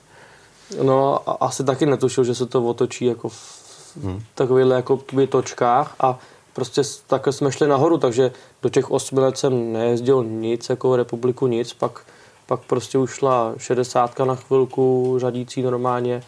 No 0.82 1.20
a 1.26 1.32
asi 1.32 1.64
taky 1.64 1.86
netušil, 1.86 2.24
že 2.24 2.34
se 2.34 2.46
to 2.46 2.64
otočí 2.64 3.04
jako 3.04 3.28
v 3.28 3.57
hmm. 4.02 4.22
takovýchhle 4.34 4.76
jako 4.76 5.00
točkách 5.28 5.94
a 6.00 6.18
prostě 6.52 6.82
takhle 7.06 7.32
jsme 7.32 7.52
šli 7.52 7.68
nahoru, 7.68 7.98
takže 7.98 8.32
do 8.62 8.68
těch 8.68 8.90
osmi 8.90 9.20
let 9.20 9.38
jsem 9.38 9.72
nejezdil 9.72 10.24
nic, 10.24 10.70
jako 10.70 10.96
republiku 10.96 11.46
nic, 11.46 11.72
pak, 11.72 12.00
pak 12.46 12.60
prostě 12.60 12.98
ušla 12.98 13.54
šedesátka 13.56 14.24
na 14.24 14.34
chvilku, 14.34 15.16
řadící 15.18 15.62
normálně 15.62 16.14
e, 16.14 16.22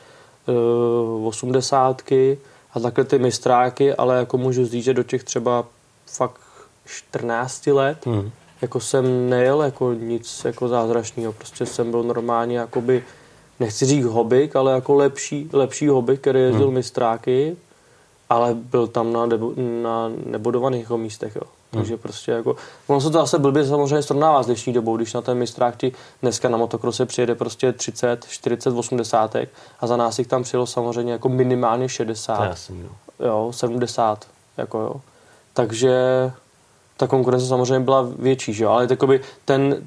osmdesátky 1.27 2.39
a 2.75 2.81
takhle 2.81 3.05
ty 3.05 3.19
mistráky, 3.19 3.95
ale 3.95 4.17
jako 4.17 4.39
můžu 4.39 4.67
říct, 4.67 4.85
že 4.85 4.95
do 4.95 5.03
těch 5.03 5.25
třeba 5.25 5.65
fakt 6.07 6.41
14 6.85 7.67
let, 7.67 8.07
hmm. 8.07 8.31
jako 8.63 8.81
jsem 8.81 9.31
nejel 9.31 9.63
jako 9.63 9.93
nic 9.93 10.45
jako 10.45 10.69
zázračného, 10.69 11.33
prostě 11.33 11.67
jsem 11.67 11.91
byl 11.91 12.03
normálně 12.03 12.59
jakoby, 12.59 13.05
nechci 13.61 13.87
říct 13.87 14.05
hobbyk, 14.05 14.57
ale 14.57 14.73
jako 14.73 14.95
lepší, 14.95 15.49
lepší 15.53 15.89
hobbyk, 15.89 16.21
který 16.21 16.41
jezdil 16.41 16.67
hmm. 16.67 16.75
mistráky, 16.75 17.57
ale 18.31 18.55
byl 18.55 18.87
tam 18.87 19.13
na, 19.13 19.27
debu, 19.27 19.55
na 19.83 20.11
nebudovaných 20.27 20.83
jako 20.83 20.99
místech, 20.99 21.37
jo. 21.37 21.43
Hmm. 21.73 21.83
Takže 21.83 21.97
prostě 21.97 22.33
jako, 22.33 22.57
ono 22.87 23.01
se 23.01 23.11
to 23.11 23.19
zase 23.19 23.39
blbě 23.39 23.65
samozřejmě 23.65 24.03
srovnává 24.03 24.43
s 24.43 24.47
dnešní 24.47 24.73
dobou, 24.73 24.97
když 24.97 25.15
na 25.15 25.21
ten 25.21 25.39
mistrák 25.39 25.77
ti 25.77 25.93
dneska 26.23 26.49
na 26.49 26.59
motokrose 26.59 27.07
přijede 27.07 27.35
prostě 27.35 27.73
30, 27.73 28.27
40, 28.29 28.71
80 28.71 29.37
a 29.81 29.87
za 29.87 29.97
nás 29.97 30.19
jich 30.19 30.29
tam 30.29 30.43
přijelo 30.43 30.67
samozřejmě 30.67 31.13
jako 31.13 31.29
minimálně 31.29 31.89
60, 31.89 32.45
jasný, 32.45 32.83
no. 32.83 33.27
jo, 33.27 33.53
70, 33.55 34.27
jako 34.57 34.79
jo. 34.79 34.95
Takže 35.55 35.93
ta 36.97 37.07
konkurence 37.07 37.47
samozřejmě 37.47 37.85
byla 37.85 38.09
větší, 38.19 38.55
že 38.55 38.65
jo, 38.65 38.71
ale 38.71 38.87
takoby 38.87 39.21
ten, 39.45 39.87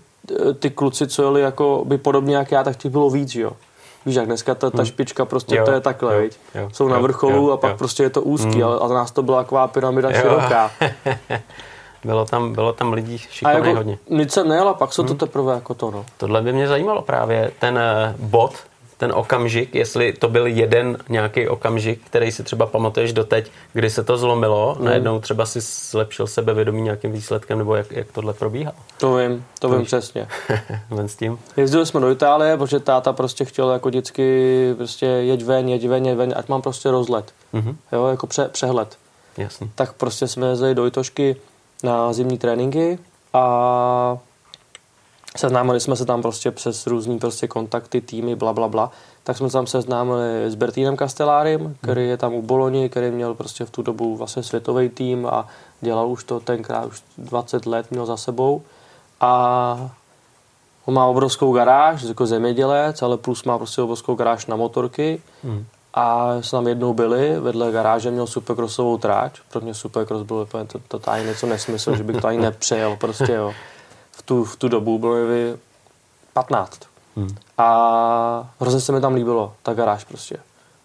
ty 0.60 0.70
kluci, 0.70 1.08
co 1.08 1.24
jeli 1.24 1.42
jako 1.42 1.84
by 1.86 1.98
podobně 1.98 2.36
jak 2.36 2.52
já, 2.52 2.64
tak 2.64 2.76
těch 2.76 2.92
bylo 2.92 3.10
víc, 3.10 3.36
jo. 3.36 3.52
Víš, 4.06 4.16
jak 4.16 4.26
dneska 4.26 4.56
ta, 4.56 4.70
ta 4.70 4.78
hmm. 4.78 4.86
špička 4.86 5.26
prostě 5.26 5.56
jo, 5.56 5.66
to 5.66 5.72
je 5.72 5.80
takhle, 5.80 6.16
jo, 6.16 6.30
jo, 6.56 6.70
Jsou 6.74 6.84
jo, 6.84 6.90
na 6.90 7.00
vrcholu 7.00 7.48
jo, 7.48 7.52
a 7.52 7.58
pak 7.58 7.72
jo. 7.72 7.78
prostě 7.78 8.04
je 8.04 8.10
to 8.10 8.22
úzký, 8.22 8.52
hmm. 8.52 8.64
ale 8.64 8.80
a 8.80 8.88
za 8.88 8.94
nás 8.94 9.12
to 9.12 9.24
byla 9.24 9.44
taková 9.44 9.68
pyramida 9.68 10.10
jo. 10.10 10.16
široká. 10.22 10.72
bylo, 12.04 12.26
tam, 12.26 12.54
bylo 12.54 12.74
tam 12.74 12.94
lidí 12.94 13.18
šikovných 13.18 13.66
jako, 13.66 13.78
hodně. 13.78 13.98
Nic 14.10 14.34
jsem 14.34 14.48
nejel 14.48 14.70
a 14.70 14.74
pak 14.74 14.94
se 14.94 15.02
hmm. 15.02 15.08
to 15.08 15.26
teprve 15.26 15.54
jako 15.54 15.74
to, 15.74 15.92
no. 15.92 16.06
Tohle 16.18 16.42
by 16.42 16.54
mě 16.54 16.68
zajímalo 16.68 17.02
právě, 17.02 17.52
ten 17.60 17.76
uh, 17.76 18.30
bod, 18.30 18.54
ten 18.98 19.12
okamžik, 19.16 19.76
jestli 19.76 20.14
to 20.14 20.30
byl 20.30 20.48
jeden 20.48 20.98
nějaký 21.10 21.48
okamžik, 21.48 22.02
který 22.06 22.32
si 22.32 22.44
třeba 22.44 22.66
pamatuješ 22.66 23.14
doteď, 23.14 23.52
kdy 23.74 23.90
se 23.90 24.04
to 24.04 24.18
zlomilo, 24.18 24.76
mm. 24.80 24.86
najednou 24.86 25.20
třeba 25.20 25.46
si 25.46 25.60
zlepšil 25.62 26.28
sebevědomí 26.28 26.82
nějakým 26.82 27.12
výsledkem, 27.12 27.58
nebo 27.58 27.76
jak, 27.76 27.92
jak 27.92 28.12
tohle 28.12 28.34
probíhá? 28.34 28.72
To 28.98 29.16
vím, 29.16 29.46
to 29.60 29.70
vím 29.70 29.86
přesně. 29.86 30.28
Ven 30.90 31.08
s 31.08 31.16
tím? 31.16 31.40
Jezdili 31.58 31.86
jsme 31.86 32.00
do 32.00 32.12
Itálie, 32.12 32.58
protože 32.58 32.80
táta 32.80 33.14
prostě 33.14 33.46
chtěl 33.46 33.72
jako 33.72 33.90
vždycky 33.90 34.74
prostě 34.78 35.06
jeď 35.06 35.44
ven, 35.44 35.70
jeď 35.70 35.88
ven, 35.88 36.06
jeď 36.06 36.18
ven, 36.18 36.34
ať 36.38 36.50
mám 36.50 36.62
prostě 36.62 36.92
rozlet. 36.92 37.34
Mm-hmm. 37.54 37.76
Jo, 37.92 38.08
jako 38.08 38.28
pře- 38.28 38.50
přehled. 38.52 38.98
Jasný. 39.38 39.72
Tak 39.76 39.94
prostě 39.94 40.28
jsme 40.28 40.48
jezdili 40.48 40.76
do 40.76 40.86
Itošky 40.86 41.36
na 41.84 42.14
zimní 42.14 42.38
tréninky 42.38 43.00
a 43.34 44.18
Seznámili 45.38 45.80
jsme 45.80 45.96
se 45.96 46.06
tam 46.06 46.22
prostě 46.22 46.52
přes 46.52 46.88
různý 46.88 47.20
prostě 47.20 47.48
kontakty, 47.48 48.02
týmy, 48.02 48.36
bla, 48.36 48.54
bla, 48.54 48.68
bla. 48.68 48.92
Tak 49.24 49.38
jsme 49.38 49.50
se 49.50 49.54
tam 49.54 49.68
seznámili 49.68 50.52
s 50.52 50.56
Bertínem 50.56 50.98
Castellárem, 50.98 51.76
který 51.82 52.08
je 52.08 52.18
tam 52.18 52.34
u 52.34 52.42
Boloni, 52.42 52.90
který 52.90 53.12
měl 53.12 53.34
prostě 53.34 53.66
v 53.66 53.70
tu 53.70 53.82
dobu 53.82 54.18
vlastně 54.18 54.44
světový 54.44 54.90
tým 54.90 55.26
a 55.26 55.48
dělal 55.82 56.08
už 56.08 56.24
to 56.24 56.40
tenkrát, 56.40 56.86
už 56.86 57.04
20 57.18 57.66
let 57.66 57.92
měl 57.92 58.06
za 58.06 58.18
sebou. 58.18 58.62
A 59.22 59.92
on 60.86 60.94
má 60.94 61.06
obrovskou 61.06 61.54
garáž, 61.54 62.02
jako 62.04 62.26
zemědělec, 62.26 63.02
ale 63.02 63.18
plus 63.18 63.44
má 63.44 63.58
prostě 63.58 63.82
obrovskou 63.82 64.16
garáž 64.16 64.46
na 64.46 64.56
motorky. 64.56 65.22
Hmm. 65.44 65.66
A 65.94 66.36
jsme 66.42 66.58
tam 66.58 66.68
jednou 66.68 66.94
byli, 66.94 67.40
vedle 67.40 67.72
garáže 67.72 68.12
měl 68.12 68.28
supercrossovou 68.28 68.98
tráč. 68.98 69.40
Pro 69.52 69.62
mě 69.62 69.74
supercross 69.74 70.24
byl 70.24 70.46
to, 70.46 70.66
to, 70.66 70.80
to, 70.88 71.00
to 71.00 71.16
něco 71.16 71.48
nesmysl, 71.48 71.96
že 71.96 72.04
bych 72.04 72.22
to 72.22 72.28
ani 72.28 72.38
nepřejel, 72.38 72.98
prostě 73.00 73.34
jo 73.34 73.54
tu, 74.26 74.44
v 74.44 74.56
tu 74.56 74.68
dobu 74.68 75.00
bylo 75.00 75.16
mi 75.16 75.58
15. 76.34 76.80
Hmm. 77.16 77.36
A 77.58 78.50
hrozně 78.60 78.82
se 78.82 78.92
mi 78.92 79.02
tam 79.02 79.14
líbilo, 79.14 79.54
ta 79.64 79.74
garáž 79.74 80.04
prostě. 80.04 80.38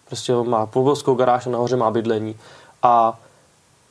Prostě 0.07 0.33
má 0.35 0.65
půlbovskou 0.65 1.15
garáž 1.15 1.47
a 1.47 1.49
nahoře 1.49 1.75
má 1.75 1.91
bydlení. 1.91 2.35
A 2.83 3.19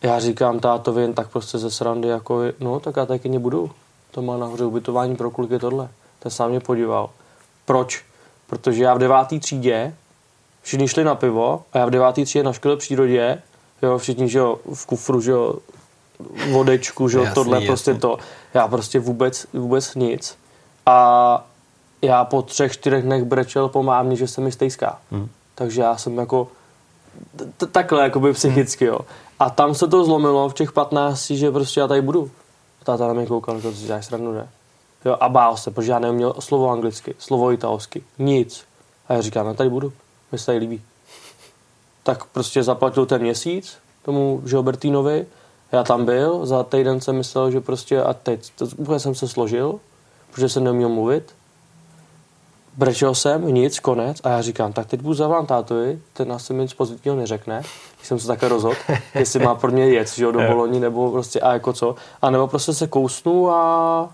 já 0.03 0.21
říkám 0.21 0.61
tátovi 0.61 1.03
jen 1.03 1.15
tak 1.15 1.29
prostě 1.29 1.59
ze 1.59 1.71
srandy, 1.71 2.09
jako, 2.09 2.41
no 2.61 2.81
tak 2.81 2.97
já 2.97 3.07
taky 3.07 3.29
nebudu. 3.29 3.71
To 4.11 4.23
má 4.23 4.37
nahoře 4.37 4.65
ubytování 4.65 5.17
pro 5.17 5.31
kluky 5.31 5.59
tohle. 5.59 5.89
Ten 6.19 6.33
se 6.33 6.49
mě 6.49 6.61
podíval. 6.61 7.11
Proč? 7.65 8.05
Protože 8.47 8.85
já 8.85 8.95
v 8.95 8.99
devátý 8.99 9.41
třídě 9.41 9.95
všichni 10.63 10.89
šli 10.89 11.05
na 11.05 11.15
pivo 11.15 11.63
a 11.73 11.79
já 11.79 11.87
v 11.87 11.91
devátý 11.91 12.25
třídě 12.25 12.43
na 12.43 12.53
škole 12.53 12.77
přírodě, 12.77 13.43
jo, 13.83 13.99
všichni, 13.99 14.29
že 14.29 14.39
jo, 14.39 14.59
v 14.75 14.87
kufru, 14.87 15.21
že 15.21 15.31
jo, 15.31 15.55
vodečku, 16.51 17.09
že 17.09 17.19
jo, 17.19 17.27
tohle 17.35 17.57
jasný. 17.57 17.67
prostě 17.67 17.95
to. 17.95 18.19
Já 18.55 18.69
prostě 18.69 19.01
vůbec, 19.01 19.47
vůbec 19.53 19.95
nic. 19.95 20.39
A 20.87 21.47
já 22.03 22.25
po 22.25 22.43
třech, 22.43 22.73
čtyřech 22.73 23.05
dnech 23.05 23.25
brečel 23.25 23.69
po 23.69 23.83
mámě, 23.83 24.17
že 24.17 24.29
se 24.29 24.41
mi 24.41 24.53
stejská. 24.53 24.99
Hmm. 25.11 25.29
Takže 25.55 25.83
já 25.83 25.97
jsem 25.97 26.19
jako 26.19 26.49
takhle 27.73 28.03
jakoby 28.03 28.33
psychicky, 28.33 28.85
jo. 28.85 28.99
A 29.39 29.51
tam 29.51 29.75
se 29.75 29.89
to 29.89 30.05
zlomilo 30.05 30.49
v 30.49 30.55
těch 30.55 30.73
15, 30.73 31.31
že 31.31 31.51
prostě 31.51 31.81
já 31.81 31.87
tady 31.87 32.03
budu. 32.03 32.31
Táta 32.85 33.07
na 33.07 33.13
mě 33.13 33.27
koukal, 33.27 33.61
že 33.61 33.63
to 33.63 33.73
děláš 33.73 34.07
srandu, 34.07 34.33
ne? 34.33 34.49
Jo, 35.05 35.17
a 35.21 35.29
bál 35.29 35.57
se, 35.57 35.71
protože 35.71 35.93
já 35.93 35.99
neměl 35.99 36.35
slovo 36.39 36.71
anglicky, 36.71 37.15
slovo 37.19 37.53
italsky, 37.53 38.05
nic. 38.19 38.65
A 39.09 39.15
já 39.15 39.21
říkám, 39.21 39.47
já 39.47 39.55
tady 39.55 39.71
budu, 39.71 39.93
mi 40.33 40.39
se 40.39 40.47
tady 40.47 40.59
líbí. 40.59 40.83
Tak 42.03 42.25
prostě 42.25 42.63
zaplatil 42.63 43.07
ten 43.07 43.23
měsíc 43.23 43.79
tomu 44.03 44.41
Gilbertinovi 44.45 45.27
já 45.73 45.85
tam 45.85 46.05
byl, 46.05 46.47
za 46.47 46.63
týden 46.63 47.01
jsem 47.01 47.17
myslel, 47.17 47.51
že 47.51 47.61
prostě 47.61 48.03
a 48.03 48.15
teď, 48.15 48.51
to, 48.57 48.67
úplně 48.77 49.01
jsem 49.01 49.15
se 49.15 49.29
složil, 49.29 49.81
protože 50.31 50.49
jsem 50.49 50.65
neměl 50.65 50.89
mluvit. 50.89 51.35
Brečel 52.77 53.15
jsem, 53.15 53.55
nic, 53.55 53.81
konec 53.81 54.21
a 54.25 54.29
já 54.29 54.43
říkám, 54.43 54.73
tak 54.73 54.87
teď 54.87 55.01
budu 55.01 55.15
zavolám 55.15 55.47
tátovi, 55.47 55.99
ten 56.13 56.33
asi 56.33 56.53
mi 56.53 56.63
nic 56.63 56.75
pozitivního 56.75 57.17
neřekne, 57.17 57.63
když 57.97 58.09
jsem 58.09 58.19
se 58.19 58.27
také 58.27 58.49
rozhodl, 58.49 58.77
jestli 59.15 59.41
má 59.41 59.55
pro 59.55 59.71
mě 59.71 59.89
jet, 59.89 60.09
že 60.09 60.25
jo, 60.25 60.33
do 60.33 60.41
Boloni, 60.41 60.81
nebo 60.81 61.11
prostě 61.11 61.41
a 61.41 61.53
jako 61.53 61.73
co, 61.73 61.95
a 62.23 62.31
nebo 62.31 62.47
prostě 62.47 62.73
se 62.73 62.87
kousnu 62.87 63.51
a, 63.51 64.11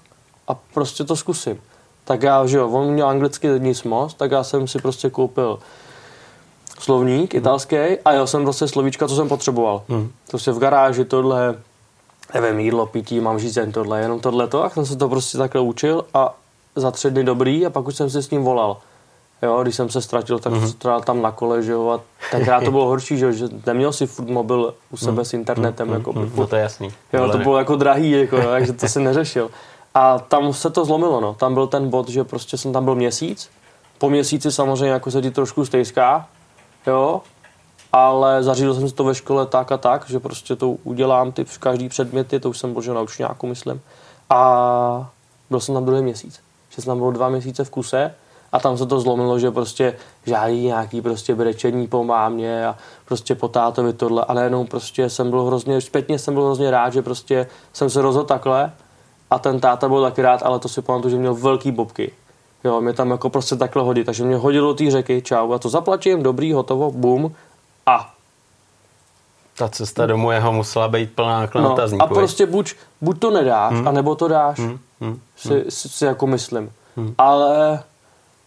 a 0.49 0.55
prostě 0.75 1.05
to 1.05 1.17
zkusím. 1.17 1.61
Tak 2.05 2.23
já, 2.23 2.47
že 2.47 2.59
jo, 2.59 2.69
on 2.69 2.91
měl 2.91 3.09
anglicky 3.09 3.49
nic 3.59 3.83
moc, 3.83 4.15
tak 4.15 4.31
já 4.31 4.45
jsem 4.45 4.69
si 4.69 4.79
prostě 4.79 5.11
koupil 5.11 5.59
slovník 6.79 7.35
hmm. 7.35 7.39
italský 7.39 7.77
a 8.05 8.13
jel 8.13 8.27
jsem 8.27 8.45
prostě 8.45 8.69
slovíčka, 8.69 9.09
co 9.09 9.17
jsem 9.17 9.29
potřeboval. 9.29 9.83
Hmm. 9.89 10.11
Prostě 10.31 10.53
v 10.53 10.59
garáži 10.59 11.05
tohle, 11.05 11.55
nevím, 12.35 12.61
jídlo, 12.61 12.87
pití, 12.87 13.21
mám 13.21 13.39
žízeň, 13.39 13.73
tohle, 13.73 14.01
jenom 14.01 14.21
tohle 14.21 14.49
to. 14.49 14.65
A 14.65 14.71
jsem 14.71 14.87
se 14.87 14.97
to 14.97 15.09
prostě 15.09 15.39
takhle 15.39 15.61
učil 15.61 16.05
a 16.15 16.35
za 16.77 16.91
tři 16.91 17.11
dny 17.11 17.25
dobrý 17.25 17.67
a 17.67 17.71
pak 17.71 17.87
už 17.87 17.97
jsem 17.97 18.11
si 18.11 18.23
s 18.23 18.31
ním 18.31 18.43
volal. 18.43 18.77
Jo, 19.43 19.63
když 19.63 19.75
jsem 19.75 19.91
se 19.91 20.03
ztratil, 20.03 20.39
tak 20.39 20.53
mm-hmm. 20.53 21.01
tam 21.01 21.23
na 21.23 21.31
kole, 21.31 21.63
že 21.63 21.73
jo, 21.73 21.89
a 21.89 22.01
tenkrát 22.31 22.65
to 22.65 22.71
bylo 22.71 22.87
horší, 22.87 23.19
že, 23.19 23.33
že 23.33 23.49
neměl 23.67 23.93
si 23.93 24.07
furt 24.07 24.29
mobil 24.29 24.75
u 24.91 24.97
sebe 24.97 25.19
mm, 25.19 25.25
s 25.25 25.35
internetem, 25.35 25.89
mm, 25.89 25.95
jako 25.95 26.13
mm, 26.13 26.33
no 26.37 26.47
to 26.47 26.57
je 26.57 26.63
jasný. 26.63 26.93
Jo, 27.13 27.29
to 27.29 27.39
bylo 27.39 27.59
jako 27.59 27.77
drahý, 27.77 28.11
jako, 28.11 28.43
takže 28.43 28.73
to 28.73 28.89
si 28.89 29.01
neřešil. 29.01 29.51
A 29.95 30.19
tam 30.19 30.53
se 30.53 30.71
to 30.71 30.85
zlomilo, 30.85 31.21
no. 31.21 31.35
Tam 31.35 31.55
byl 31.55 31.67
ten 31.67 31.91
bod, 31.91 32.09
že 32.09 32.25
prostě 32.25 32.59
jsem 32.59 32.73
tam 32.73 32.85
byl 32.85 32.95
měsíc. 32.95 33.51
Po 33.99 34.11
měsíci 34.11 34.53
samozřejmě 34.53 34.93
jako 34.93 35.11
se 35.11 35.23
ti 35.23 35.31
trošku 35.31 35.65
stejská, 35.65 36.27
jo, 36.87 37.23
ale 37.93 38.43
zařídil 38.43 38.75
jsem 38.75 38.89
si 38.89 38.95
to 38.95 39.05
ve 39.05 39.15
škole 39.15 39.47
tak 39.47 39.73
a 39.73 39.77
tak, 39.77 40.09
že 40.09 40.21
prostě 40.21 40.57
to 40.57 40.71
udělám 40.71 41.33
ty 41.33 41.45
každý 41.61 41.89
předměty, 41.89 42.41
to 42.41 42.51
už 42.51 42.59
jsem 42.59 42.75
bože 42.75 42.95
na 42.95 43.01
učňáku, 43.01 43.47
myslím. 43.47 43.81
A 44.31 45.11
byl 45.51 45.61
jsem 45.61 45.75
tam 45.75 45.85
druhý 45.85 46.03
měsíc. 46.03 46.41
Že 46.71 46.83
jsem 46.83 46.91
tam 46.91 46.99
byl 46.99 47.13
dva 47.13 47.29
měsíce 47.29 47.65
v 47.65 47.71
kuse 47.71 48.15
A 48.53 48.61
tam 48.61 48.79
se 48.79 48.87
to 48.87 49.01
zlomilo, 49.01 49.39
že 49.39 49.51
prostě 49.51 49.97
žádný 50.27 50.63
nějaký 50.63 51.03
prostě 51.03 51.35
brečení 51.35 51.87
po 51.87 52.05
mámě 52.05 52.67
a 52.67 52.77
prostě 53.05 53.35
po 53.35 53.49
tátovi 53.49 53.93
tohle. 53.93 54.25
A 54.25 54.35
najednou 54.35 54.65
prostě 54.65 55.11
jsem 55.11 55.31
byl 55.31 55.45
hrozně, 55.45 55.81
zpětně 55.81 56.19
jsem 56.19 56.35
byl 56.35 56.45
hrozně 56.45 56.71
rád, 56.71 56.93
že 56.93 57.03
prostě 57.03 57.47
jsem 57.73 57.91
se 57.91 58.03
rozhodl 58.03 58.27
takhle 58.27 58.73
a 59.31 59.39
ten 59.39 59.61
táta 59.61 59.89
byl 59.89 60.03
taky 60.03 60.23
rád, 60.23 60.43
ale 60.43 60.59
to 60.59 60.69
si 60.69 60.83
pamatuju, 60.83 61.11
že 61.11 61.19
měl 61.19 61.35
velký 61.35 61.73
bobky. 61.73 62.13
Jo, 62.65 62.81
mě 62.81 62.93
tam 62.93 63.11
jako 63.11 63.31
prostě 63.31 63.57
takhle 63.57 63.83
hodit. 63.83 64.05
Takže 64.05 64.25
mě 64.25 64.37
hodilo 64.37 64.75
té 64.75 64.91
řeky, 64.91 65.23
čau, 65.23 65.53
a 65.53 65.59
to 65.59 65.69
zaplatím, 65.69 66.23
dobrý, 66.23 66.53
hotovo, 66.53 66.91
bum. 66.91 67.35
A 67.87 68.15
Ta 69.59 69.69
cesta 69.69 70.07
domů 70.07 70.31
jeho 70.31 70.53
musela 70.53 70.89
být 70.89 71.13
plná 71.13 71.41
No, 71.41 71.49
klenotazníků. 71.49 72.05
a 72.05 72.07
prostě 72.07 72.47
buď, 72.47 72.75
buď 73.01 73.19
to 73.21 73.31
nedáš, 73.31 73.73
hmm. 73.75 73.89
anebo 73.89 74.15
to 74.15 74.29
dáš, 74.29 74.59
hmm. 74.59 74.79
Hmm. 75.01 75.21
si, 75.37 75.65
si, 75.69 75.89
si 75.89 76.05
jako 76.05 76.27
myslím. 76.27 76.73
Hmm. 76.97 77.15
Ale, 77.19 77.83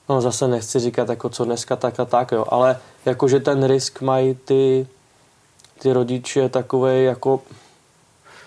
no 0.09 0.21
zase 0.21 0.47
nechci 0.47 0.79
říkat 0.79 1.09
jako 1.09 1.29
co 1.29 1.45
dneska 1.45 1.75
tak 1.75 1.99
a 1.99 2.05
tak, 2.05 2.31
jo, 2.31 2.45
ale 2.49 2.77
jakože 3.05 3.39
ten 3.39 3.63
risk 3.67 4.01
mají 4.01 4.35
ty, 4.35 4.87
ty 5.79 5.93
rodiče 5.93 6.49
takové 6.49 6.97
jako, 6.99 7.41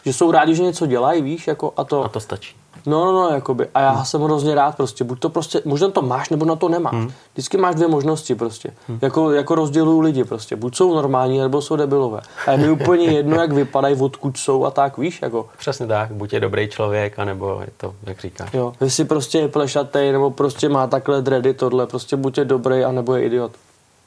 že 0.05 0.13
jsou 0.13 0.31
rádi, 0.31 0.55
že 0.55 0.63
něco 0.63 0.87
dělají, 0.87 1.23
víš, 1.23 1.47
jako 1.47 1.73
a 1.77 1.85
to, 1.85 2.05
A 2.05 2.09
to 2.09 2.21
stačí. 2.21 2.60
No, 2.87 3.05
no, 3.05 3.12
no, 3.12 3.29
jakoby, 3.29 3.66
a 3.75 3.81
já 3.81 4.05
jsem 4.05 4.23
hrozně 4.23 4.55
rád 4.55 4.77
prostě, 4.77 5.05
buď 5.05 5.21
to 5.21 5.29
prostě, 5.29 5.62
možná 5.64 5.88
to 5.88 6.03
máš, 6.03 6.31
nebo 6.31 6.45
na 6.45 6.57
to 6.57 6.69
nemáš. 6.69 6.93
Hmm. 6.93 7.12
Vždycky 7.33 7.57
máš 7.57 7.75
dvě 7.75 7.88
možnosti 7.88 8.35
prostě, 8.35 8.71
hmm. 8.88 8.99
jako, 9.03 9.33
jako 9.33 9.55
rozdělují 9.55 10.03
lidi 10.03 10.25
prostě, 10.25 10.57
buď 10.57 10.77
jsou 10.77 10.95
normální, 10.95 11.38
nebo 11.38 11.62
jsou 11.62 11.77
debilové. 11.77 12.21
A 12.47 12.53
je 12.53 12.59
mi 12.59 12.71
úplně 12.71 13.05
jedno, 13.05 13.37
jak 13.37 13.53
vypadají, 13.53 13.97
odkud 13.97 14.37
jsou 14.37 14.64
a 14.64 14.71
tak, 14.71 14.99
víš, 14.99 15.23
jako. 15.23 15.47
Přesně 15.59 15.87
tak, 15.87 16.12
buď 16.12 16.33
je 16.33 16.40
dobrý 16.40 16.69
člověk, 16.69 17.19
anebo 17.19 17.59
je 17.61 17.69
to, 17.77 17.95
jak 18.07 18.21
říkáš. 18.21 18.55
Jo, 18.55 18.73
jestli 18.81 19.05
prostě 19.05 19.38
je 19.38 19.49
plešatej, 19.49 20.12
nebo 20.12 20.31
prostě 20.31 20.69
má 20.69 20.87
takhle 20.87 21.23
dready 21.23 21.55
tohle, 21.55 21.87
prostě 21.87 22.16
buď 22.16 22.38
je 22.38 22.45
dobrý, 22.45 22.85
anebo 22.85 23.14
je 23.14 23.25
idiot. 23.25 23.53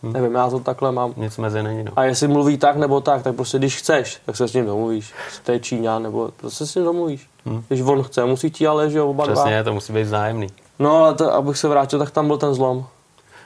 Hmm. 0.03 0.13
Nevím, 0.13 0.35
já 0.35 0.49
to 0.49 0.59
takhle 0.59 0.91
mám. 0.91 1.13
Nic 1.17 1.37
mezi 1.37 1.63
není, 1.63 1.83
no. 1.83 1.91
A 1.95 2.03
jestli 2.03 2.27
mluví 2.27 2.57
tak 2.57 2.75
nebo 2.75 3.01
tak, 3.01 3.23
tak 3.23 3.35
prostě 3.35 3.57
když 3.57 3.77
chceš, 3.77 4.21
tak 4.25 4.35
se 4.35 4.47
s 4.47 4.53
ním 4.53 4.65
domluvíš. 4.65 5.13
To 5.43 5.51
je 5.51 5.59
Číňan, 5.59 6.03
nebo 6.03 6.29
prostě 6.37 6.65
s 6.65 6.75
ním 6.75 6.85
domluvíš. 6.85 7.27
Hmm. 7.45 7.63
Když 7.67 7.81
on 7.81 8.03
chce, 8.03 8.25
musí 8.25 8.51
ti 8.51 8.67
ale, 8.67 8.89
že 8.89 8.97
jo, 8.97 9.09
oba 9.09 9.25
dva. 9.25 9.33
Přesně, 9.33 9.63
to 9.63 9.73
musí 9.73 9.93
být 9.93 10.03
vzájemný. 10.03 10.47
No 10.79 10.95
ale 10.95 11.15
to, 11.15 11.33
abych 11.33 11.57
se 11.57 11.67
vrátil, 11.67 11.99
tak 11.99 12.11
tam 12.11 12.27
byl 12.27 12.37
ten 12.37 12.53
zlom. 12.53 12.85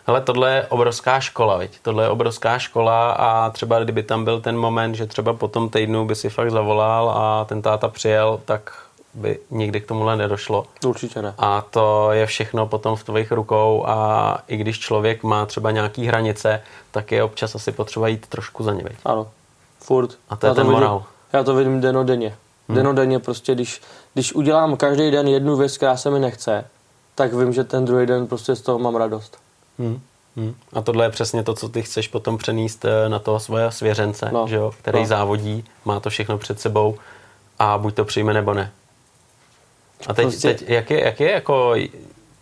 Hele, 0.07 0.21
tohle 0.21 0.53
je 0.53 0.67
obrovská 0.69 1.19
škola, 1.19 1.57
viď? 1.57 1.71
Tohle 1.81 2.03
je 2.03 2.09
obrovská 2.09 2.59
škola 2.59 3.11
a 3.11 3.49
třeba 3.49 3.79
kdyby 3.79 4.03
tam 4.03 4.23
byl 4.23 4.41
ten 4.41 4.57
moment, 4.57 4.95
že 4.95 5.05
třeba 5.05 5.33
po 5.33 5.47
tom 5.47 5.69
týdnu 5.69 6.05
by 6.05 6.15
si 6.15 6.29
fakt 6.29 6.51
zavolal 6.51 7.09
a 7.09 7.45
ten 7.45 7.61
táta 7.61 7.87
přijel, 7.87 8.39
tak 8.45 8.86
by 9.17 9.39
nikdy 9.51 9.81
k 9.81 9.87
tomuhle 9.87 10.15
nedošlo. 10.17 10.65
Určitě 10.85 11.21
ne. 11.21 11.33
A 11.37 11.61
to 11.69 12.11
je 12.11 12.25
všechno 12.25 12.67
potom 12.67 12.95
v 12.95 13.03
tvých 13.03 13.31
rukou 13.31 13.83
a 13.87 14.37
i 14.47 14.57
když 14.57 14.79
člověk 14.79 15.23
má 15.23 15.45
třeba 15.45 15.71
nějaký 15.71 16.05
hranice, 16.05 16.61
tak 16.91 17.11
je 17.11 17.23
občas 17.23 17.55
asi 17.55 17.71
potřeba 17.71 18.07
jít 18.07 18.27
trošku 18.27 18.63
za 18.63 18.73
ně, 18.73 18.83
viď? 18.83 18.97
Ano, 19.05 19.27
furt. 19.79 20.09
A 20.29 20.35
to 20.35 20.45
je 20.45 20.49
Já 20.49 20.53
ten 20.53 20.63
vidím, 20.63 20.73
morál. 20.79 21.03
Já 21.33 21.43
to 21.43 21.55
vidím 21.55 21.81
denodenně. 21.81 22.35
Hmm. 22.69 22.75
Denodenně 22.77 23.19
prostě, 23.19 23.55
když, 23.55 23.81
když 24.13 24.33
udělám 24.33 24.77
každý 24.77 25.11
den 25.11 25.27
jednu 25.27 25.55
věc, 25.55 25.77
která 25.77 25.97
se 25.97 26.09
mi 26.09 26.19
nechce, 26.19 26.65
tak 27.15 27.33
vím, 27.33 27.53
že 27.53 27.63
ten 27.63 27.85
druhý 27.85 28.05
den 28.05 28.27
prostě 28.27 28.55
z 28.55 28.61
toho 28.61 28.79
mám 28.79 28.95
radost. 28.95 29.37
Hmm. 29.79 29.99
Hmm. 30.35 30.55
A 30.73 30.81
tohle 30.81 31.05
je 31.05 31.09
přesně 31.09 31.43
to, 31.43 31.53
co 31.53 31.69
ty 31.69 31.81
chceš 31.81 32.07
potom 32.07 32.37
přenést 32.37 32.85
eh, 32.85 33.09
na 33.09 33.19
toho 33.19 33.39
svoje 33.39 33.71
svěřence, 33.71 34.29
No. 34.33 34.47
že 34.47 34.55
jo? 34.55 34.71
který 34.81 34.99
No. 34.99 35.05
závodí, 35.05 35.65
má 35.85 35.99
to 35.99 36.09
všechno 36.09 36.37
před 36.37 36.59
sebou 36.59 36.97
a 37.59 37.77
buď 37.77 37.95
to 37.95 38.05
přijme 38.05 38.33
nebo 38.33 38.53
ne. 38.53 38.71
A 40.07 40.13
teď, 40.13 40.25
Prostě- 40.25 40.53
teď 40.53 40.69
jak, 40.69 40.89
je, 40.89 41.05
jak 41.05 41.19
je 41.19 41.31
jako 41.31 41.73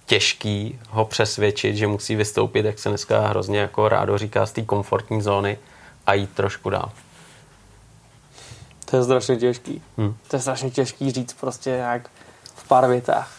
těžký 0.05 0.79
ho 0.89 1.05
přesvědčit, 1.05 1.75
že 1.75 1.87
musí 1.87 2.15
vystoupit, 2.15 2.65
jak 2.65 2.79
se 2.79 2.89
dneska 2.89 3.27
hrozně 3.27 3.59
jako 3.59 3.89
rádo 3.89 4.17
říká, 4.17 4.45
z 4.45 4.51
té 4.51 4.61
komfortní 4.61 5.21
zóny 5.21 5.57
a 6.07 6.13
jít 6.13 6.29
trošku 6.33 6.69
dál. 6.69 6.91
To 8.85 8.97
je 8.97 9.03
strašně 9.03 9.35
těžký. 9.37 9.81
Hmm. 9.97 10.15
To 10.27 10.35
je 10.35 10.41
strašně 10.41 10.71
těžký 10.71 11.11
říct 11.11 11.33
prostě 11.33 11.69
nějak 11.69 12.09
v 12.55 12.67
pár 12.67 12.87
větách. 12.87 13.31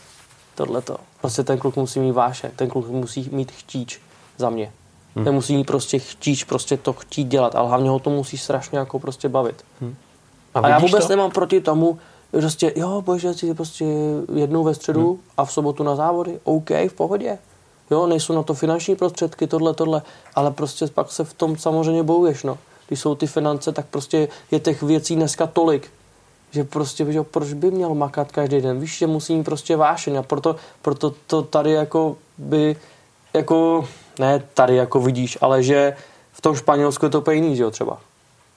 Tohleto. 0.54 0.96
Prostě 1.20 1.42
ten 1.44 1.58
kluk 1.58 1.76
musí 1.76 2.00
mít 2.00 2.12
vášeň, 2.12 2.50
ten 2.56 2.68
kluk 2.68 2.88
musí 2.88 3.28
mít 3.32 3.52
chtíč 3.52 4.00
za 4.36 4.50
mě. 4.50 4.72
Hmm. 5.16 5.24
Ten 5.24 5.34
musí 5.34 5.56
mít 5.56 5.64
prostě 5.64 5.98
chtíč, 5.98 6.44
prostě 6.44 6.76
to 6.76 6.92
chtít 6.92 7.24
dělat, 7.24 7.54
ale 7.54 7.68
hlavně 7.68 7.90
ho 7.90 7.98
to 7.98 8.10
musí 8.10 8.38
strašně 8.38 8.78
jako 8.78 8.98
prostě 8.98 9.28
bavit. 9.28 9.64
A, 10.54 10.60
A 10.60 10.68
já 10.68 10.78
vůbec 10.78 11.02
to? 11.06 11.08
nemám 11.08 11.30
proti 11.30 11.60
tomu, 11.60 11.98
prostě 12.30 12.72
jo, 12.76 13.02
bože, 13.02 13.34
si 13.34 13.54
prostě 13.54 13.84
jednou 14.34 14.64
ve 14.64 14.74
středu 14.74 15.08
hmm. 15.08 15.20
a 15.36 15.44
v 15.44 15.52
sobotu 15.52 15.82
na 15.82 15.96
závody, 15.96 16.40
OK, 16.44 16.70
v 16.70 16.92
pohodě. 16.96 17.38
Jo, 17.90 18.06
nejsou 18.06 18.32
na 18.32 18.42
to 18.42 18.54
finanční 18.54 18.96
prostředky, 18.96 19.46
tohle, 19.46 19.74
tohle, 19.74 20.02
ale 20.34 20.50
prostě 20.50 20.86
pak 20.86 21.12
se 21.12 21.24
v 21.24 21.34
tom 21.34 21.56
samozřejmě 21.56 22.02
bojuješ, 22.02 22.42
no. 22.42 22.58
Když 22.88 23.00
jsou 23.00 23.14
ty 23.14 23.26
finance, 23.26 23.72
tak 23.72 23.86
prostě 23.86 24.28
je 24.50 24.60
těch 24.60 24.82
věcí 24.82 25.16
dneska 25.16 25.46
tolik, 25.46 25.90
že 26.50 26.64
prostě, 26.64 27.12
že 27.12 27.22
proč 27.22 27.52
by 27.52 27.70
měl 27.70 27.94
makat 27.94 28.32
každý 28.32 28.60
den? 28.60 28.80
Víš, 28.80 28.98
že 28.98 29.06
musí 29.06 29.36
mít 29.36 29.44
prostě 29.44 29.76
vášeň 29.76 30.16
a 30.16 30.22
proto, 30.22 30.56
proto 30.82 31.14
to 31.26 31.42
tady 31.42 31.70
jako 31.70 32.16
by, 32.38 32.76
jako, 33.34 33.88
ne 34.18 34.42
tady 34.54 34.76
jako 34.76 35.00
vidíš, 35.00 35.38
ale 35.40 35.62
že 35.62 35.96
v 36.32 36.40
tom 36.40 36.54
Španělsku 36.54 37.06
je 37.06 37.10
to 37.10 37.18
úplně 37.18 37.36
jiný, 37.36 37.56
že 37.56 37.62
jo, 37.62 37.70
třeba 37.70 38.00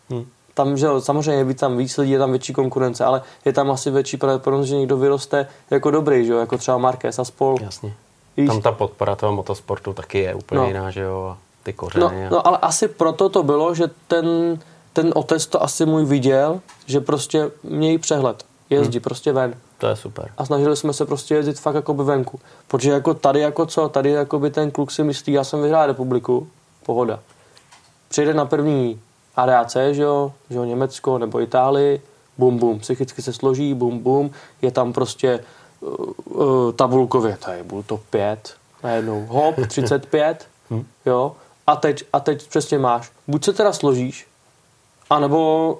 Hm. 0.10 0.26
Tam, 0.60 0.78
že 0.78 0.86
jo, 0.86 1.02
samozřejmě 1.02 1.52
je 1.52 1.56
tam 1.56 1.78
víc 1.78 1.98
lidí, 1.98 2.12
je 2.12 2.20
tam 2.20 2.32
větší 2.32 2.54
konkurence, 2.54 3.06
ale 3.06 3.22
je 3.46 3.54
tam 3.54 3.72
asi 3.72 3.92
větší 3.92 4.18
pravděpodobnost, 4.18 4.68
že 4.68 4.76
někdo 4.76 4.98
vyroste 4.98 5.48
jako 5.72 5.92
dobrý, 5.92 6.26
že 6.26 6.34
jo, 6.34 6.40
jako 6.40 6.58
třeba 6.58 6.78
Marquez 6.78 7.20
a 7.20 7.24
spol. 7.24 7.56
Jasně. 7.62 7.94
Víš? 8.38 8.48
Tam 8.48 8.62
ta 8.62 8.72
podpora 8.72 9.16
toho 9.16 9.34
motosportu 9.34 9.94
taky 9.94 10.20
je 10.20 10.36
úplně 10.36 10.62
No. 10.62 10.68
jiná, 10.68 10.92
že 10.92 11.02
jo? 11.02 11.26
a 11.32 11.38
Ty 11.64 11.74
kořeny. 11.74 12.04
No, 12.04 12.08
a... 12.08 12.30
no, 12.30 12.48
ale 12.48 12.58
asi 12.58 12.88
proto 12.88 13.30
to 13.30 13.44
bylo, 13.44 13.76
že 13.76 13.84
ten, 14.08 14.60
ten 14.94 15.12
otec 15.16 15.48
to 15.48 15.64
asi 15.64 15.86
můj 15.86 16.06
viděl, 16.06 16.60
že 16.86 17.00
prostě 17.00 17.52
mějí 17.64 17.98
přehled. 17.98 18.46
Jezdí 18.70 18.98
hmm. 18.98 19.04
prostě 19.04 19.32
ven. 19.32 19.54
To 19.78 19.88
je 19.88 19.96
super. 19.96 20.32
A 20.38 20.46
snažili 20.46 20.76
jsme 20.76 20.94
se 20.94 21.06
prostě 21.06 21.36
jezdit 21.36 21.60
fakt 21.60 21.76
jako 21.76 21.94
by 21.94 22.04
venku. 22.04 22.40
Protože 22.68 22.92
jako 22.92 23.14
tady 23.14 23.40
jako 23.40 23.66
co, 23.66 23.90
tady 23.90 24.12
jako 24.12 24.40
by 24.40 24.50
ten 24.52 24.72
kluk 24.72 24.92
si 24.92 25.04
myslí, 25.04 25.34
já 25.34 25.44
jsem 25.44 25.62
vyhrál 25.62 25.88
republiku, 25.88 26.48
pohoda. 26.86 27.20
Přijde 28.10 28.34
na 28.34 28.46
první 28.46 29.02
ADAC, 29.44 29.78
že 29.92 30.02
jo, 30.02 30.34
že 30.50 30.58
jo, 30.58 30.64
Německo 30.64 31.18
nebo 31.18 31.42
Itálii, 31.42 32.02
bum 32.38 32.58
bum, 32.58 32.80
psychicky 32.80 33.22
se 33.22 33.34
složí, 33.34 33.74
bum 33.74 34.00
bum, 34.00 34.32
je 34.62 34.72
tam 34.72 34.94
prostě 34.94 35.44
uh, 35.80 35.96
uh, 36.26 36.72
tabulkově, 36.72 37.38
tady 37.38 37.64
byl 37.64 37.84
to 37.84 37.98
5, 37.98 38.54
najednou 38.84 39.26
hop, 39.26 39.56
35, 39.68 40.48
jo, 41.06 41.36
a 41.68 41.76
teď, 41.76 42.04
a 42.14 42.20
teď 42.20 42.48
přesně 42.48 42.80
máš, 42.80 43.12
buď 43.28 43.46
se 43.46 43.54
teda 43.54 43.74
složíš, 43.74 44.28
anebo 45.10 45.78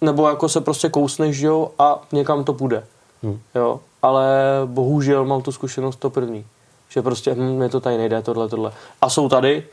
nebo 0.00 0.28
jako 0.28 0.48
se 0.48 0.60
prostě 0.60 0.88
kousneš, 0.88 1.38
jo, 1.38 1.70
a 1.78 2.02
někam 2.12 2.44
to 2.44 2.52
půjde. 2.52 2.86
Hmm. 3.22 3.40
Jo, 3.54 3.80
ale 4.02 4.26
bohužel 4.66 5.24
mám 5.24 5.42
tu 5.42 5.52
zkušenost 5.52 5.96
to 5.96 6.10
první. 6.10 6.46
Že 6.88 7.02
prostě, 7.02 7.34
hm, 7.34 7.56
mě 7.56 7.68
to 7.68 7.80
tady 7.80 7.98
nejde, 7.98 8.22
tohle, 8.22 8.48
tohle. 8.48 8.72
A 9.00 9.10
jsou 9.10 9.28
tady 9.28 9.66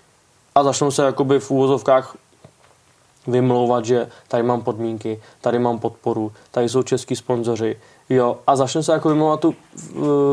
a 0.58 0.64
začnou 0.64 0.92
se 0.92 1.04
jakoby 1.06 1.40
v 1.40 1.52
úvozovkách 1.52 2.16
vymlouvat, 3.28 3.86
že 3.86 4.08
tady 4.28 4.44
mám 4.44 4.62
podmínky, 4.62 5.22
tady 5.42 5.60
mám 5.60 5.80
podporu, 5.80 6.32
tady 6.52 6.70
jsou 6.70 6.84
český 6.84 7.16
sponzoři, 7.16 7.78
jo, 8.10 8.38
a 8.48 8.56
začne 8.56 8.84
se 8.84 8.92
jako 8.92 9.10
vymlouvat 9.10 9.40
tu 9.40 9.56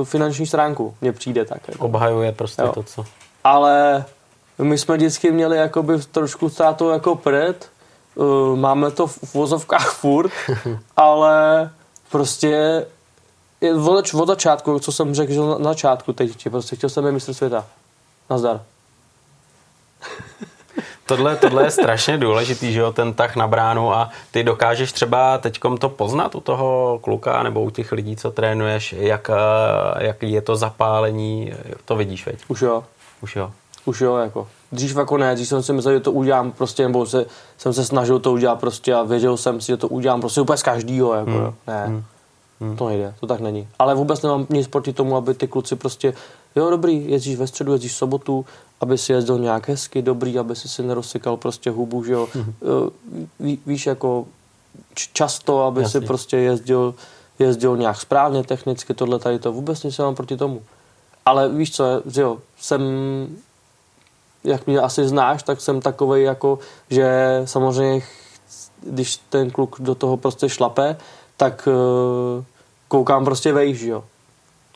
finanční 0.04 0.46
stránku, 0.46 0.94
mně 1.00 1.12
přijde 1.12 1.44
tak. 1.44 1.68
Jako. 1.68 1.84
Obhajuje 1.84 2.32
prostě 2.32 2.62
Jo. 2.62 2.72
to, 2.72 2.82
co... 2.82 3.04
Ale 3.44 4.04
my 4.58 4.78
jsme 4.78 4.96
vždycky 4.96 5.32
měli 5.32 5.56
jakoby 5.56 5.98
trošku 5.98 6.48
státu 6.50 6.88
jako 6.88 7.14
před, 7.14 7.70
uh, 8.14 8.56
máme 8.58 8.90
to 8.90 9.06
v 9.06 9.34
vozovkách 9.34 9.90
furt, 10.00 10.32
ale 10.96 11.70
prostě 12.10 12.86
je 13.60 13.74
od, 13.74 14.14
od 14.14 14.26
začátku, 14.26 14.78
co 14.78 14.92
jsem 14.92 15.14
řekl, 15.14 15.32
že 15.32 15.40
na 15.40 15.58
začátku 15.58 16.12
teď, 16.12 16.48
prostě 16.50 16.76
chtěl 16.76 16.90
jsem 16.90 17.04
být 17.04 17.12
mistr 17.12 17.34
světa. 17.34 17.66
Nazdar. 18.30 18.60
Tohle, 21.06 21.36
tohle 21.36 21.64
je 21.64 21.70
strašně 21.70 22.18
důležitý, 22.18 22.72
že 22.72 22.80
jo, 22.80 22.92
ten 22.92 23.14
tah 23.14 23.36
na 23.36 23.46
bránu 23.46 23.94
a 23.94 24.10
ty 24.30 24.42
dokážeš 24.42 24.92
třeba 24.92 25.38
teďkom 25.38 25.76
to 25.76 25.88
poznat 25.88 26.34
u 26.34 26.40
toho 26.40 26.98
kluka 27.02 27.42
nebo 27.42 27.62
u 27.62 27.70
těch 27.70 27.92
lidí, 27.92 28.16
co 28.16 28.30
trénuješ, 28.30 28.92
jak, 28.92 29.30
eh, 29.30 30.04
jak 30.04 30.22
je 30.22 30.42
to 30.42 30.56
zapálení, 30.56 31.52
to 31.84 31.96
vidíš, 31.96 32.26
veď? 32.26 32.38
Už 32.48 32.62
jo. 32.62 32.84
Už 33.20 33.36
jo. 33.36 33.50
Už 33.84 34.00
jo, 34.00 34.16
jako. 34.16 34.48
Dřív 34.72 34.96
jako 34.96 35.18
ne, 35.18 35.34
dřív 35.34 35.48
jsem 35.48 35.62
si 35.62 35.72
myslel, 35.72 35.94
že 35.94 36.00
to 36.00 36.12
udělám 36.12 36.52
prostě, 36.52 36.82
nebo 36.82 37.06
se, 37.06 37.26
jsem 37.58 37.72
se 37.72 37.84
snažil 37.84 38.18
to 38.18 38.32
udělat 38.32 38.60
prostě 38.60 38.94
a 38.94 39.02
věděl 39.02 39.36
jsem 39.36 39.60
si, 39.60 39.66
že 39.66 39.76
to 39.76 39.88
udělám 39.88 40.20
prostě 40.20 40.40
úplně 40.40 40.56
z 40.56 40.62
každýho, 40.62 41.14
jako 41.14 41.30
hmm. 41.30 41.54
ne. 41.66 42.04
Hmm. 42.60 42.76
To 42.76 42.88
nejde, 42.88 43.14
to 43.20 43.26
tak 43.26 43.40
není. 43.40 43.68
Ale 43.78 43.94
vůbec 43.94 44.22
nemám 44.22 44.46
nic 44.50 44.68
proti 44.68 44.92
tomu, 44.92 45.16
aby 45.16 45.34
ty 45.34 45.48
kluci 45.48 45.76
prostě, 45.76 46.14
jo 46.56 46.70
dobrý, 46.70 47.10
jezdíš 47.10 47.36
ve 47.36 47.46
středu, 47.46 47.72
jezdíš 47.72 47.92
v 47.92 47.96
sobotu, 47.96 48.46
aby 48.80 48.98
si 48.98 49.12
jezdil 49.12 49.38
nějak 49.38 49.68
hezky, 49.68 50.02
dobrý, 50.02 50.38
aby 50.38 50.56
si 50.56 50.68
si 50.68 50.82
nerozsykal 50.82 51.36
prostě 51.36 51.70
hubu, 51.70 52.04
že 52.04 52.12
jo. 52.12 52.28
Hmm. 52.34 52.54
Ví, 53.40 53.58
víš, 53.66 53.86
jako 53.86 54.26
často, 55.12 55.62
aby 55.62 55.82
Jasně. 55.82 56.00
si 56.00 56.06
prostě 56.06 56.36
jezdil, 56.36 56.94
jezdil 57.38 57.76
nějak 57.76 58.00
správně 58.00 58.42
technicky, 58.44 58.94
tohle 58.94 59.18
tady 59.18 59.38
to, 59.38 59.52
vůbec 59.52 59.82
nic 59.82 59.98
nemám 59.98 60.14
proti 60.14 60.36
tomu. 60.36 60.62
Ale 61.26 61.48
víš 61.48 61.76
co, 61.76 61.84
že 62.06 62.20
jo, 62.20 62.38
jsem, 62.60 62.82
jak 64.44 64.66
mě 64.66 64.80
asi 64.80 65.08
znáš, 65.08 65.42
tak 65.42 65.60
jsem 65.60 65.80
takovej 65.80 66.22
jako, 66.22 66.58
že 66.90 67.42
samozřejmě, 67.44 68.02
když 68.82 69.16
ten 69.16 69.50
kluk 69.50 69.76
do 69.80 69.94
toho 69.94 70.16
prostě 70.16 70.48
šlape, 70.48 70.96
tak 71.36 71.68
uh, 71.68 72.44
koukám 72.88 73.24
prostě 73.24 73.52
vejš, 73.52 73.80
jo. 73.80 74.04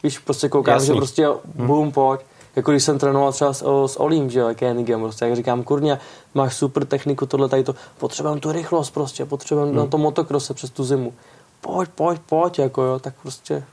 Víš, 0.02 0.18
prostě 0.18 0.48
koukám, 0.48 0.74
Jasný. 0.74 0.87
že 0.87 0.92
prostě 0.92 1.28
bum, 1.44 1.92
pojď. 1.92 2.20
Jako 2.59 2.71
když 2.71 2.85
jsem 2.85 2.99
trénoval 2.99 3.33
třeba 3.33 3.53
s, 3.53 3.87
s 3.87 4.01
Olím, 4.01 4.31
že 4.31 4.40
jo, 4.40 4.49
Kenigem, 4.55 5.01
prostě, 5.01 5.25
jak 5.25 5.37
říkám, 5.37 5.62
kurně, 5.62 5.99
máš 6.35 6.55
super 6.55 6.85
techniku, 6.85 7.27
tohle 7.27 7.49
tady 7.49 7.64
to, 7.64 7.75
potřebujeme 7.99 8.40
tu 8.40 8.53
rychlost 8.53 8.90
prostě, 8.90 9.25
potřebujeme 9.25 9.71
hmm. 9.71 9.81
na 9.81 9.87
to 9.87 9.99
motokrose 9.99 10.55
přes 10.55 10.71
tu 10.71 10.85
zimu. 10.85 11.14
Pojď, 11.61 11.90
pojď, 11.94 12.21
pojď, 12.29 12.59
jako 12.59 12.83
jo, 12.83 12.99
tak 12.99 13.14
prostě. 13.23 13.64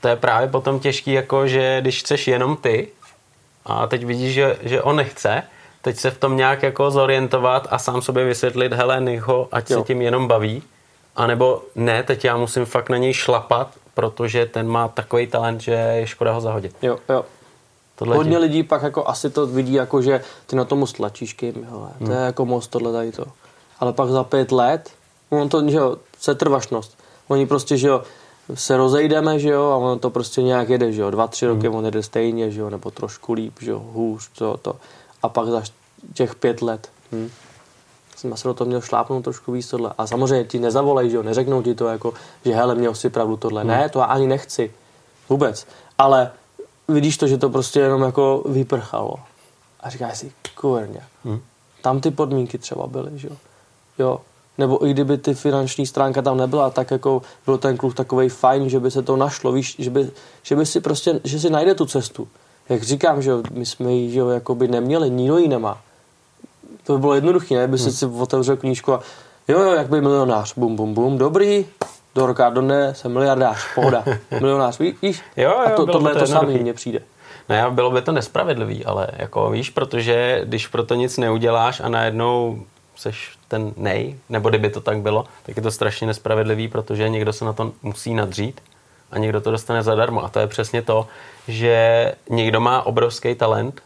To 0.00 0.08
je 0.08 0.16
právě 0.16 0.48
potom 0.48 0.80
těžký, 0.80 1.12
jako 1.12 1.46
že 1.46 1.78
když 1.80 2.00
chceš 2.00 2.28
jenom 2.28 2.56
ty 2.56 2.88
a 3.66 3.86
teď 3.86 4.04
vidíš, 4.04 4.34
že, 4.34 4.58
že 4.62 4.82
on 4.82 4.96
nechce, 4.96 5.42
teď 5.82 5.96
se 5.96 6.10
v 6.10 6.18
tom 6.18 6.36
nějak 6.36 6.62
jako 6.62 6.90
zorientovat 6.90 7.66
a 7.70 7.78
sám 7.78 8.02
sobě 8.02 8.24
vysvětlit, 8.24 8.72
hele, 8.72 9.00
nech 9.00 9.22
ho, 9.22 9.48
ať 9.52 9.70
jo. 9.70 9.78
se 9.78 9.86
tím 9.86 10.02
jenom 10.02 10.28
baví, 10.28 10.62
a 11.16 11.26
nebo 11.26 11.62
ne, 11.74 12.02
teď 12.02 12.24
já 12.24 12.36
musím 12.36 12.64
fakt 12.64 12.88
na 12.88 12.96
něj 12.96 13.12
šlapat, 13.12 13.68
protože 13.94 14.46
ten 14.46 14.68
má 14.68 14.88
takový 14.88 15.26
talent, 15.26 15.60
že 15.60 15.72
je 15.72 16.06
škoda 16.06 16.32
ho 16.32 16.40
zahodit. 16.40 16.76
Jo, 16.82 16.98
jo. 17.08 17.24
Tohle 18.00 18.16
Hodně 18.16 18.32
tím. 18.32 18.40
lidí 18.40 18.62
pak 18.62 18.82
jako 18.82 19.08
asi 19.08 19.30
to 19.30 19.46
vidí 19.46 19.72
jako, 19.72 20.02
že 20.02 20.20
ty 20.46 20.56
na 20.56 20.64
tomu 20.64 20.86
stlačíš 20.86 21.32
kým, 21.32 21.66
hele, 21.70 21.88
to 21.98 22.04
hmm. 22.04 22.12
je 22.12 22.18
jako 22.18 22.46
most 22.46 22.70
tohle 22.70 22.92
tady 22.92 23.12
to. 23.12 23.24
Ale 23.80 23.92
pak 23.92 24.08
za 24.08 24.24
pět 24.24 24.52
let, 24.52 24.90
on 25.30 25.48
to, 25.48 25.68
že 25.70 25.76
jo, 25.76 25.96
setrvačnost. 26.18 26.98
Oni 27.28 27.46
prostě, 27.46 27.76
že 27.76 27.88
jo, 27.88 28.02
se 28.54 28.76
rozejdeme, 28.76 29.38
že 29.38 29.48
jo, 29.48 29.62
a 29.62 29.76
ono 29.76 29.98
to 29.98 30.10
prostě 30.10 30.42
nějak 30.42 30.68
jede, 30.68 30.92
že 30.92 31.00
jo, 31.00 31.10
dva, 31.10 31.26
tři 31.26 31.46
roky 31.46 31.66
hmm. 31.66 31.76
on 31.76 31.84
jede 31.84 32.02
stejně, 32.02 32.50
že 32.50 32.60
jo, 32.60 32.70
nebo 32.70 32.90
trošku 32.90 33.32
líp, 33.32 33.54
že 33.60 33.70
jo, 33.70 33.82
hůř, 33.92 34.28
to, 34.38 34.56
to. 34.56 34.76
A 35.22 35.28
pak 35.28 35.46
za 35.46 35.62
těch 36.14 36.34
pět 36.34 36.62
let, 36.62 36.88
hm, 37.12 37.30
jsem 38.16 38.32
asi 38.32 38.48
do 38.48 38.54
toho 38.54 38.68
měl 38.68 38.80
šlápnout 38.80 39.24
trošku 39.24 39.52
víc 39.52 39.68
tohle. 39.68 39.92
A 39.98 40.06
samozřejmě 40.06 40.44
ti 40.44 40.58
nezavolej, 40.58 41.10
že 41.10 41.16
jo, 41.16 41.22
neřeknou 41.22 41.62
ti 41.62 41.74
to 41.74 41.88
jako, 41.88 42.14
že 42.44 42.54
hele, 42.54 42.74
měl 42.74 42.94
si 42.94 43.10
pravdu 43.10 43.36
tohle. 43.36 43.62
Hmm. 43.62 43.70
Ne, 43.70 43.88
to 43.88 43.98
já 43.98 44.04
ani 44.04 44.26
nechci. 44.26 44.72
Vůbec. 45.28 45.66
Ale 45.98 46.30
vidíš 46.90 47.16
to, 47.16 47.26
že 47.26 47.38
to 47.38 47.50
prostě 47.50 47.80
jenom 47.80 48.02
jako 48.02 48.44
vyprchalo. 48.48 49.14
A 49.80 49.90
říkáš 49.90 50.18
si, 50.18 50.32
kurně, 50.54 51.00
hmm. 51.24 51.40
tam 51.82 52.00
ty 52.00 52.10
podmínky 52.10 52.58
třeba 52.58 52.86
byly, 52.86 53.10
že 53.14 53.28
jo. 53.28 53.36
jo. 53.98 54.20
Nebo 54.58 54.86
i 54.86 54.90
kdyby 54.90 55.18
ty 55.18 55.34
finanční 55.34 55.86
stránka 55.86 56.22
tam 56.22 56.36
nebyla, 56.36 56.70
tak 56.70 56.90
jako 56.90 57.22
byl 57.46 57.58
ten 57.58 57.76
kluk 57.76 57.94
takový 57.94 58.28
fajn, 58.28 58.68
že 58.68 58.80
by 58.80 58.90
se 58.90 59.02
to 59.02 59.16
našlo, 59.16 59.52
víš, 59.52 59.76
že 59.78 59.90
by, 59.90 60.10
že 60.42 60.56
by 60.56 60.66
si 60.66 60.80
prostě, 60.80 61.20
že 61.24 61.40
si 61.40 61.50
najde 61.50 61.74
tu 61.74 61.86
cestu. 61.86 62.28
Jak 62.68 62.82
říkám, 62.82 63.22
že 63.22 63.32
my 63.52 63.66
jsme 63.66 63.92
ji, 63.92 64.10
že 64.10 64.18
jo, 64.18 64.28
jako 64.28 64.54
by 64.54 64.68
neměli, 64.68 65.10
nikdo 65.10 65.38
ji 65.38 65.48
nemá. 65.48 65.80
To 66.84 66.92
by 66.92 66.98
bylo 66.98 67.14
jednoduché, 67.14 67.54
ne? 67.54 67.68
By 67.68 67.78
hmm. 67.78 67.92
si 67.92 68.06
otevřel 68.06 68.56
knížku 68.56 68.92
a 68.92 69.00
jo, 69.48 69.60
jo, 69.60 69.72
jak 69.72 69.88
by 69.88 70.00
milionář, 70.00 70.54
bum, 70.56 70.76
bum, 70.76 70.94
bum, 70.94 71.18
dobrý, 71.18 71.66
do 72.20 72.26
roka 72.26 72.50
do 72.50 72.60
dne 72.60 72.94
jsem 72.94 73.12
miliardář, 73.12 73.58
pohoda, 73.74 74.04
milionář, 74.40 74.78
víš? 74.78 75.22
Jo, 75.36 75.50
jo, 75.50 75.58
a 75.66 75.70
to, 75.70 75.86
tohle 75.86 76.12
to, 76.12 76.18
to 76.18 76.26
samý 76.26 76.58
mně 76.58 76.74
přijde. 76.74 77.00
No, 77.48 77.70
bylo 77.70 77.90
by 77.90 78.02
to 78.02 78.12
nespravedlivý, 78.12 78.84
ale 78.84 79.08
jako 79.16 79.50
víš, 79.50 79.70
protože 79.70 80.40
když 80.44 80.66
pro 80.66 80.84
to 80.84 80.94
nic 80.94 81.18
neuděláš 81.18 81.80
a 81.80 81.88
najednou 81.88 82.62
seš 82.96 83.36
ten 83.48 83.72
nej, 83.76 84.16
nebo 84.28 84.48
kdyby 84.48 84.70
to 84.70 84.80
tak 84.80 84.98
bylo, 84.98 85.24
tak 85.42 85.56
je 85.56 85.62
to 85.62 85.70
strašně 85.70 86.06
nespravedlivý, 86.06 86.68
protože 86.68 87.08
někdo 87.08 87.32
se 87.32 87.44
na 87.44 87.52
to 87.52 87.72
musí 87.82 88.14
nadřít 88.14 88.60
a 89.10 89.18
někdo 89.18 89.40
to 89.40 89.50
dostane 89.50 89.82
zadarmo. 89.82 90.24
A 90.24 90.28
to 90.28 90.38
je 90.38 90.46
přesně 90.46 90.82
to, 90.82 91.06
že 91.48 92.12
někdo 92.30 92.60
má 92.60 92.86
obrovský 92.86 93.34
talent 93.34 93.82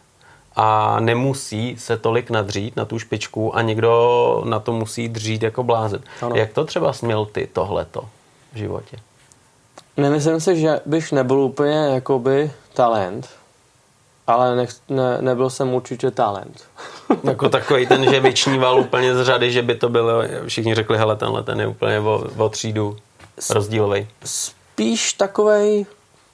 a 0.55 0.99
nemusí 0.99 1.75
se 1.77 1.97
tolik 1.97 2.29
nadřít 2.29 2.75
na 2.75 2.85
tu 2.85 2.99
špičku 2.99 3.55
a 3.55 3.61
někdo 3.61 4.43
na 4.45 4.59
to 4.59 4.73
musí 4.73 5.09
dřít 5.09 5.43
jako 5.43 5.63
blázen. 5.63 6.01
Ano. 6.21 6.35
Jak 6.35 6.53
to 6.53 6.65
třeba 6.65 6.93
směl 6.93 7.25
ty 7.25 7.47
tohleto 7.53 8.05
v 8.55 8.57
životě? 8.57 8.97
Nemyslím 9.97 10.39
si, 10.39 10.59
že 10.59 10.79
bych 10.85 11.11
nebyl 11.11 11.39
úplně 11.39 11.75
jakoby 11.93 12.51
talent, 12.73 13.29
ale 14.27 14.55
nech, 14.55 14.69
ne, 14.89 15.17
nebyl 15.21 15.49
jsem 15.49 15.73
určitě 15.73 16.11
talent. 16.11 16.63
jako 17.23 17.49
takový 17.49 17.87
ten, 17.87 18.09
že 18.09 18.19
vyčníval 18.19 18.79
úplně 18.79 19.15
z 19.15 19.23
řady, 19.23 19.51
že 19.51 19.61
by 19.61 19.75
to 19.75 19.89
bylo, 19.89 20.21
všichni 20.47 20.75
řekli, 20.75 20.97
hele, 20.97 21.15
tenhle 21.15 21.43
ten 21.43 21.59
je 21.59 21.67
úplně 21.67 21.99
o, 21.99 22.23
o 22.37 22.49
třídu 22.49 22.97
rozdílový. 23.49 24.07
Spíš 24.25 25.13
takovej, 25.13 25.85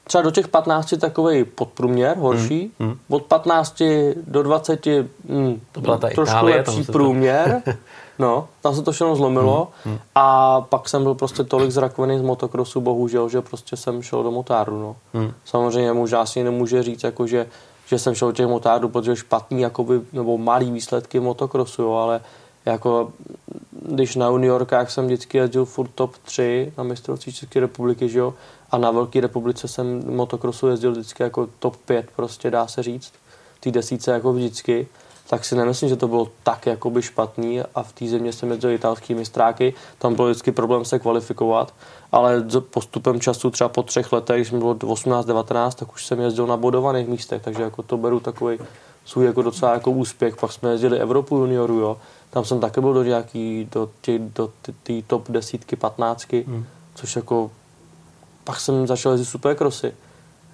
třeba 0.03 0.21
do 0.21 0.31
těch 0.31 0.47
15 0.47 0.93
takový 0.99 1.43
podprůměr, 1.43 2.17
horší. 2.17 2.71
Mm, 2.79 2.87
mm. 2.87 2.97
Od 3.09 3.23
15 3.23 3.81
do 4.27 4.43
20 4.43 4.85
mm, 4.85 5.61
to 5.71 5.81
byla 5.81 5.97
ta 5.97 6.09
trošku 6.09 6.35
Itálie, 6.35 6.57
lepší 6.57 6.83
průměr. 6.83 7.61
no, 8.19 8.47
tam 8.61 8.75
se 8.75 8.81
to 8.81 8.91
všechno 8.91 9.15
zlomilo. 9.15 9.67
Mm, 9.85 9.91
mm. 9.91 9.99
A 10.15 10.61
pak 10.61 10.89
jsem 10.89 11.03
byl 11.03 11.13
prostě 11.13 11.43
tolik 11.43 11.71
zrakvený 11.71 12.19
z 12.19 12.21
motokrosu, 12.21 12.81
bohužel, 12.81 13.29
že 13.29 13.41
prostě 13.41 13.77
jsem 13.77 14.01
šel 14.01 14.23
do 14.23 14.31
motáru. 14.31 14.79
No. 14.79 14.95
Mm. 15.21 15.31
Samozřejmě 15.45 15.93
možná 15.93 16.25
si 16.25 16.43
nemůže 16.43 16.83
říct, 16.83 17.03
jako, 17.03 17.27
že, 17.27 17.47
že 17.85 17.99
jsem 17.99 18.15
šel 18.15 18.27
do 18.27 18.31
těch 18.31 18.47
motárů, 18.47 18.89
protože 18.89 19.15
špatný 19.15 19.61
jakoby, 19.61 20.01
nebo 20.13 20.37
malý 20.37 20.71
výsledky 20.71 21.19
motokrosu, 21.19 21.81
jo, 21.81 21.93
ale 21.93 22.21
jako 22.65 23.11
když 23.71 24.15
na 24.15 24.27
juniorkách 24.27 24.91
jsem 24.91 25.05
vždycky 25.05 25.37
jezdil 25.37 25.65
furt 25.65 25.89
top 25.95 26.17
3 26.17 26.73
na 26.77 26.83
mistrovství 26.83 27.33
České 27.33 27.59
republiky, 27.59 28.09
že 28.09 28.19
jo, 28.19 28.33
a 28.71 28.77
na 28.77 28.91
Velké 28.91 29.21
republice 29.21 29.67
jsem 29.67 30.15
motokrosu 30.15 30.67
jezdil 30.67 30.91
vždycky 30.91 31.23
jako 31.23 31.47
top 31.59 31.75
5, 31.75 32.09
prostě 32.15 32.51
dá 32.51 32.67
se 32.67 32.83
říct, 32.83 33.13
ty 33.59 33.71
desíce 33.71 34.11
jako 34.11 34.33
vždycky, 34.33 34.87
tak 35.29 35.45
si 35.45 35.55
nemyslím, 35.55 35.89
že 35.89 35.95
to 35.95 36.07
bylo 36.07 36.27
tak 36.43 36.65
jakoby 36.65 37.01
špatný 37.01 37.61
a 37.75 37.83
v 37.83 37.93
té 37.93 38.07
země 38.07 38.33
jsem 38.33 38.51
jezdil 38.51 38.69
italský 38.69 39.15
mistráky, 39.15 39.73
tam 39.97 40.15
byl 40.15 40.25
vždycky 40.25 40.51
problém 40.51 40.85
se 40.85 40.99
kvalifikovat, 40.99 41.73
ale 42.11 42.43
postupem 42.59 43.19
času 43.19 43.49
třeba 43.49 43.69
po 43.69 43.83
třech 43.83 44.13
letech, 44.13 44.37
když 44.37 44.51
mi 44.51 44.57
bylo 44.57 44.75
18-19, 44.75 45.71
tak 45.71 45.93
už 45.93 46.05
jsem 46.05 46.19
jezdil 46.19 46.47
na 46.47 46.57
bodovaných 46.57 47.07
místech, 47.07 47.41
takže 47.41 47.63
jako 47.63 47.83
to 47.83 47.97
beru 47.97 48.19
takový 48.19 48.59
svůj 49.05 49.25
jako 49.25 49.41
docela 49.41 49.73
jako 49.73 49.91
úspěch, 49.91 50.35
pak 50.35 50.51
jsme 50.51 50.71
jezdili 50.71 50.99
Evropu 50.99 51.37
junioru, 51.37 51.79
jo, 51.79 51.97
tam 52.29 52.45
jsem 52.45 52.59
také 52.59 52.81
byl 52.81 52.93
do 52.93 53.03
nějaký, 53.03 53.67
do 53.71 53.89
té 54.01 54.19
do 54.19 54.49
tý 54.83 55.03
top 55.03 55.31
desítky, 55.31 55.75
patnáctky, 55.75 56.43
hmm. 56.47 56.65
což 56.95 57.15
jako 57.15 57.51
pak 58.51 58.59
jsem 58.59 58.87
začal 58.87 59.11
jezdit 59.11 59.25
superkrosy, 59.25 59.93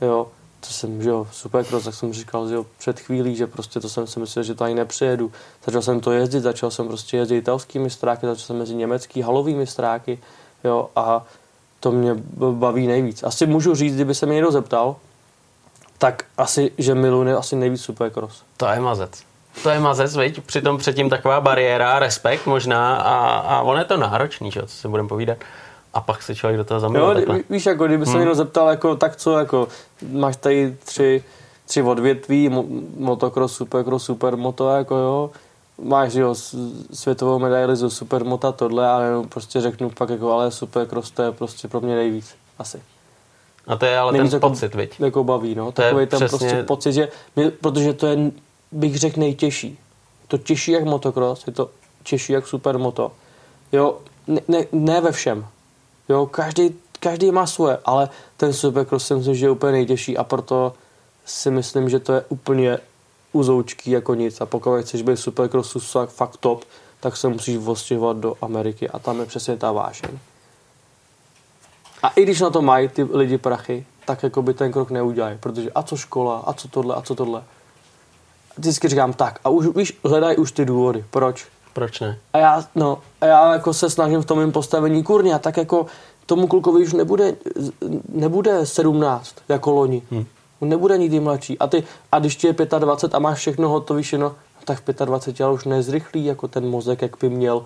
jo, 0.02 0.28
to 0.60 0.68
jsem, 0.68 1.04
že 1.04 1.10
jo, 1.10 1.28
supercross, 1.32 1.84
tak 1.84 1.94
jsem 1.94 2.14
říkal, 2.14 2.50
že 2.50 2.56
jo, 2.56 2.66
před 2.78 3.00
chvílí, 3.00 3.36
že 3.36 3.48
prostě 3.48 3.80
to 3.80 3.90
jsem 3.90 4.08
si 4.08 4.20
myslel, 4.20 4.44
že 4.44 4.56
ani 4.60 4.76
nepřijedu. 4.76 5.32
Začal 5.66 5.82
jsem 5.82 6.00
to 6.00 6.12
jezdit, 6.12 6.40
začal 6.40 6.72
jsem 6.72 6.88
prostě 6.88 7.18
jezdit 7.18 7.38
italský 7.38 7.80
mistráky, 7.80 8.26
začal 8.26 8.46
jsem 8.46 8.60
jezdit 8.60 8.76
německý 8.76 9.22
halový 9.22 9.56
mistráky, 9.56 10.20
jo, 10.64 10.90
a 10.96 11.26
to 11.80 11.92
mě 11.92 12.16
baví 12.52 12.88
nejvíc. 12.88 13.24
Asi 13.24 13.46
můžu 13.46 13.76
říct, 13.76 13.96
kdyby 13.96 14.16
se 14.16 14.26
mě 14.26 14.36
někdo 14.36 14.52
zeptal, 14.52 14.96
tak 15.98 16.26
asi, 16.38 16.72
že 16.78 16.96
miluji 16.96 17.34
asi 17.34 17.56
nejvíc 17.56 17.82
supercross. 17.82 18.44
To 18.58 18.68
je 18.68 18.80
mazec. 18.80 19.24
To 19.64 19.70
je 19.70 19.80
mazec, 19.80 20.16
veď? 20.16 20.44
Přitom 20.44 20.78
předtím 20.78 21.10
taková 21.10 21.42
bariéra, 21.42 22.00
respekt 22.00 22.46
možná 22.46 22.96
a, 22.96 23.38
a 23.38 23.62
on 23.62 23.78
je 23.78 23.86
to 23.86 23.98
náročný, 23.98 24.52
že? 24.52 24.62
co 24.62 24.76
se 24.76 24.88
budeme 24.88 25.10
povídat 25.10 25.38
a 25.98 26.02
pak 26.02 26.22
se 26.22 26.36
člověk 26.36 26.58
do 26.58 26.64
toho 26.64 26.80
zamiluje. 26.80 27.26
Jo, 27.28 27.40
víš, 27.50 27.66
jako 27.66 27.88
kdyby 27.88 28.06
se 28.06 28.12
hmm. 28.12 28.20
někdo 28.20 28.36
zeptal, 28.36 28.70
jako, 28.70 28.96
tak 28.96 29.16
co, 29.16 29.38
jako, 29.38 29.68
máš 30.12 30.38
tady 30.38 30.78
tři, 30.84 31.24
tři 31.66 31.82
odvětví, 31.82 32.50
motocross, 32.98 33.56
supercross, 33.56 34.06
supermoto, 34.06 34.70
jako 34.70 34.96
jo, 34.96 35.32
máš 35.82 36.14
jo, 36.14 36.36
světovou 36.94 37.40
medaili 37.40 37.76
zo 37.76 37.90
supermota, 37.90 38.52
tohle, 38.52 38.88
ale 38.88 39.24
prostě 39.30 39.62
řeknu 39.62 39.90
pak 39.90 40.10
jako, 40.10 40.32
ale 40.32 40.52
supercross 40.52 41.12
to 41.12 41.22
je 41.22 41.32
prostě 41.32 41.68
pro 41.68 41.82
mě 41.82 41.96
nejvíc, 41.96 42.36
asi. 42.60 42.82
A 43.68 43.76
to 43.76 43.86
je 43.86 43.98
ale 43.98 44.12
Nejvíc 44.12 44.32
ten 44.32 44.38
jako, 44.38 44.50
pocit, 44.50 44.76
viď? 44.76 45.00
Jako 45.00 45.24
baví, 45.24 45.56
no. 45.56 45.66
To 45.66 45.82
Takový 45.82 46.06
ten 46.06 46.20
přesně... 46.20 46.38
prostě 46.38 46.64
pocit, 46.64 46.94
že, 46.94 47.10
my, 47.36 47.52
protože 47.52 47.94
to 47.94 48.08
je, 48.08 48.32
bych 48.72 48.98
řekl, 48.98 49.20
nejtěžší. 49.20 49.80
To 50.28 50.38
těžší 50.38 50.72
jak 50.72 50.86
motocross, 50.86 51.48
je 51.48 51.54
to 51.54 51.70
těžší 52.04 52.34
jak 52.34 52.48
supermoto. 52.48 53.12
Jo, 53.72 53.98
ne, 54.28 54.42
ne, 54.48 54.66
ne 54.72 55.02
ve 55.02 55.12
všem. 55.12 55.46
Jo, 56.10 56.26
každý, 56.26 56.76
každý 57.00 57.32
má 57.32 57.48
svoje, 57.48 57.78
ale 57.86 58.10
ten 58.38 58.54
supercross 58.54 59.08
si 59.08 59.14
myslím, 59.16 59.36
že 59.36 59.46
je 59.46 59.50
úplně 59.50 59.72
nejtěžší 59.72 60.18
a 60.18 60.24
proto 60.24 60.74
si 61.26 61.52
myslím, 61.52 61.90
že 61.90 62.00
to 62.00 62.14
je 62.14 62.26
úplně 62.30 62.80
uzoučký 63.32 63.92
jako 63.92 64.14
nic 64.14 64.42
a 64.42 64.46
pokud 64.46 64.82
chceš 64.82 65.02
být 65.02 65.18
supercrossu 65.18 65.80
fakt 66.06 66.38
top, 66.38 66.64
tak 67.00 67.18
se 67.18 67.28
musíš 67.28 67.58
ostěhovat 67.66 68.18
do 68.18 68.36
Ameriky 68.42 68.90
a 68.90 69.00
tam 69.00 69.20
je 69.20 69.26
přesně 69.26 69.58
ta 69.58 69.72
vášeň. 69.72 70.20
A 72.04 72.10
i 72.10 72.24
když 72.24 72.42
na 72.42 72.50
to 72.50 72.62
mají 72.62 72.88
ty 72.88 73.04
lidi 73.04 73.38
prachy, 73.38 73.86
tak 74.06 74.24
jako 74.24 74.42
by 74.42 74.54
ten 74.54 74.72
krok 74.72 74.92
neudělají, 74.92 75.38
protože 75.38 75.72
a 75.72 75.84
co 75.84 75.98
škola, 75.98 76.38
a 76.38 76.54
co 76.54 76.68
tohle, 76.68 76.96
a 76.96 77.02
co 77.02 77.16
tohle. 77.16 77.44
Vždycky 78.58 78.88
říkám 78.88 79.14
tak 79.14 79.40
a 79.44 79.50
už 79.50 79.68
víš, 79.68 80.00
hledají 80.04 80.38
už 80.38 80.52
ty 80.52 80.66
důvody, 80.66 81.06
proč. 81.10 81.46
Proč 81.78 82.00
ne? 82.00 82.18
A 82.34 82.38
já, 82.38 82.64
no, 82.76 82.98
a 83.22 83.26
já 83.26 83.54
jako 83.54 83.74
se 83.74 83.90
snažím 83.90 84.22
v 84.22 84.26
tom 84.26 84.40
mým 84.40 84.52
postavení 84.52 85.04
kurně 85.04 85.34
a 85.34 85.40
tak 85.40 85.58
jako 85.58 85.86
tomu 86.26 86.48
klukovi 86.48 86.84
už 86.84 86.94
nebude, 86.94 87.36
nebude 88.10 88.66
17 88.66 89.36
jako 89.50 89.72
loni. 89.72 90.02
Hmm. 90.12 90.26
On 90.60 90.70
nebude 90.70 90.98
nikdy 90.98 91.20
mladší. 91.20 91.60
A, 91.60 91.68
ty, 91.68 91.84
a 92.12 92.20
když 92.20 92.36
ti 92.36 92.48
je 92.48 92.54
25 92.54 93.16
a 93.16 93.20
máš 93.20 93.38
všechno 93.38 93.70
hotové, 93.70 94.02
no, 94.18 94.36
tak 94.66 94.82
v 94.88 95.06
25 95.06 95.46
ale 95.46 95.54
už 95.54 95.66
nezrychlí 95.66 96.26
jako 96.26 96.48
ten 96.48 96.70
mozek, 96.70 97.02
jak 97.02 97.18
by 97.22 97.30
měl 97.30 97.66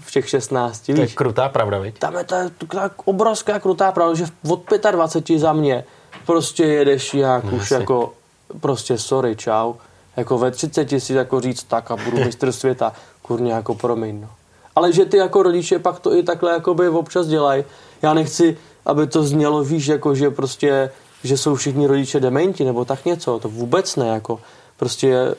v 0.00 0.10
těch 0.10 0.28
16. 0.28 0.86
To 0.86 1.00
je 1.00 1.06
krutá 1.06 1.48
pravda, 1.48 1.78
viď? 1.78 1.98
Tam 1.98 2.14
je 2.16 2.24
ta, 2.24 2.36
ta 2.72 2.90
obrovská 3.04 3.58
krutá 3.58 3.92
pravda, 3.92 4.14
že 4.14 4.24
od 4.48 4.62
25 4.90 5.38
za 5.38 5.52
mě 5.52 5.84
prostě 6.26 6.64
jedeš 6.64 7.14
jak 7.14 7.44
no, 7.44 7.52
už 7.52 7.70
jako 7.70 8.12
prostě 8.60 8.98
sorry, 8.98 9.36
čau. 9.36 9.74
Jako 10.16 10.38
ve 10.38 10.50
30 10.50 11.00
si 11.00 11.12
jako 11.12 11.40
říct 11.40 11.62
tak 11.62 11.90
a 11.90 11.96
budu 11.96 12.16
mistr 12.24 12.52
světa, 12.52 12.92
kurně 13.26 13.52
jako 13.52 13.74
promiň, 13.74 14.20
no. 14.20 14.28
Ale 14.74 14.92
že 14.92 15.04
ty 15.04 15.16
jako 15.16 15.42
rodiče 15.42 15.78
pak 15.78 16.00
to 16.00 16.14
i 16.14 16.22
takhle 16.22 16.52
jako 16.52 16.74
by 16.74 16.88
občas 16.88 17.26
dělají. 17.26 17.64
Já 18.02 18.14
nechci, 18.14 18.58
aby 18.86 19.06
to 19.06 19.22
znělo, 19.22 19.64
víš, 19.64 19.86
jako 19.86 20.14
že 20.14 20.30
prostě, 20.30 20.90
že 21.24 21.36
jsou 21.36 21.54
všichni 21.54 21.86
rodiče 21.86 22.20
dementi 22.20 22.64
nebo 22.64 22.84
tak 22.84 23.04
něco, 23.04 23.38
to 23.38 23.48
vůbec 23.48 23.96
ne, 23.96 24.08
jako 24.08 24.40
prostě 24.76 25.34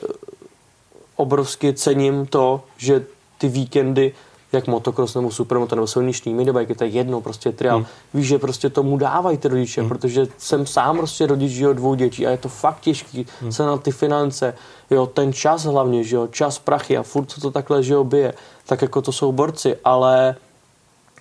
obrovsky 1.16 1.74
cením 1.74 2.26
to, 2.26 2.62
že 2.76 3.04
ty 3.38 3.48
víkendy 3.48 4.14
jak 4.52 4.66
motocross 4.66 5.14
nebo 5.14 5.30
supermoto 5.30 5.74
nebo 5.74 5.86
silniční 5.86 6.34
minibike, 6.34 6.74
to 6.74 6.84
je 6.84 6.90
jedno, 6.90 7.20
prostě 7.20 7.52
trial. 7.52 7.76
Hmm. 7.76 7.86
Víš, 8.14 8.26
že 8.26 8.38
prostě 8.38 8.70
tomu 8.70 8.96
dávají 8.96 9.38
ty 9.38 9.48
rodiče, 9.48 9.80
hmm. 9.80 9.88
protože 9.88 10.26
jsem 10.38 10.66
sám 10.66 10.96
prostě 10.96 11.26
rodič 11.26 11.52
že 11.52 11.64
jo, 11.64 11.72
dvou 11.72 11.94
dětí 11.94 12.26
a 12.26 12.30
je 12.30 12.38
to 12.38 12.48
fakt 12.48 12.80
těžký 12.80 13.26
hmm. 13.40 13.52
se 13.52 13.66
na 13.66 13.76
ty 13.76 13.90
finance, 13.90 14.54
jo, 14.90 15.06
ten 15.06 15.32
čas 15.32 15.64
hlavně, 15.64 16.04
že 16.04 16.16
jo, 16.16 16.26
čas, 16.26 16.58
prachy 16.58 16.96
a 16.96 17.02
furt 17.02 17.30
co 17.30 17.40
to 17.40 17.50
takhle, 17.50 17.82
že 17.82 17.94
jo, 17.94 18.04
bije, 18.04 18.34
tak 18.66 18.82
jako 18.82 19.02
to 19.02 19.12
jsou 19.12 19.32
borci, 19.32 19.76
ale 19.84 20.36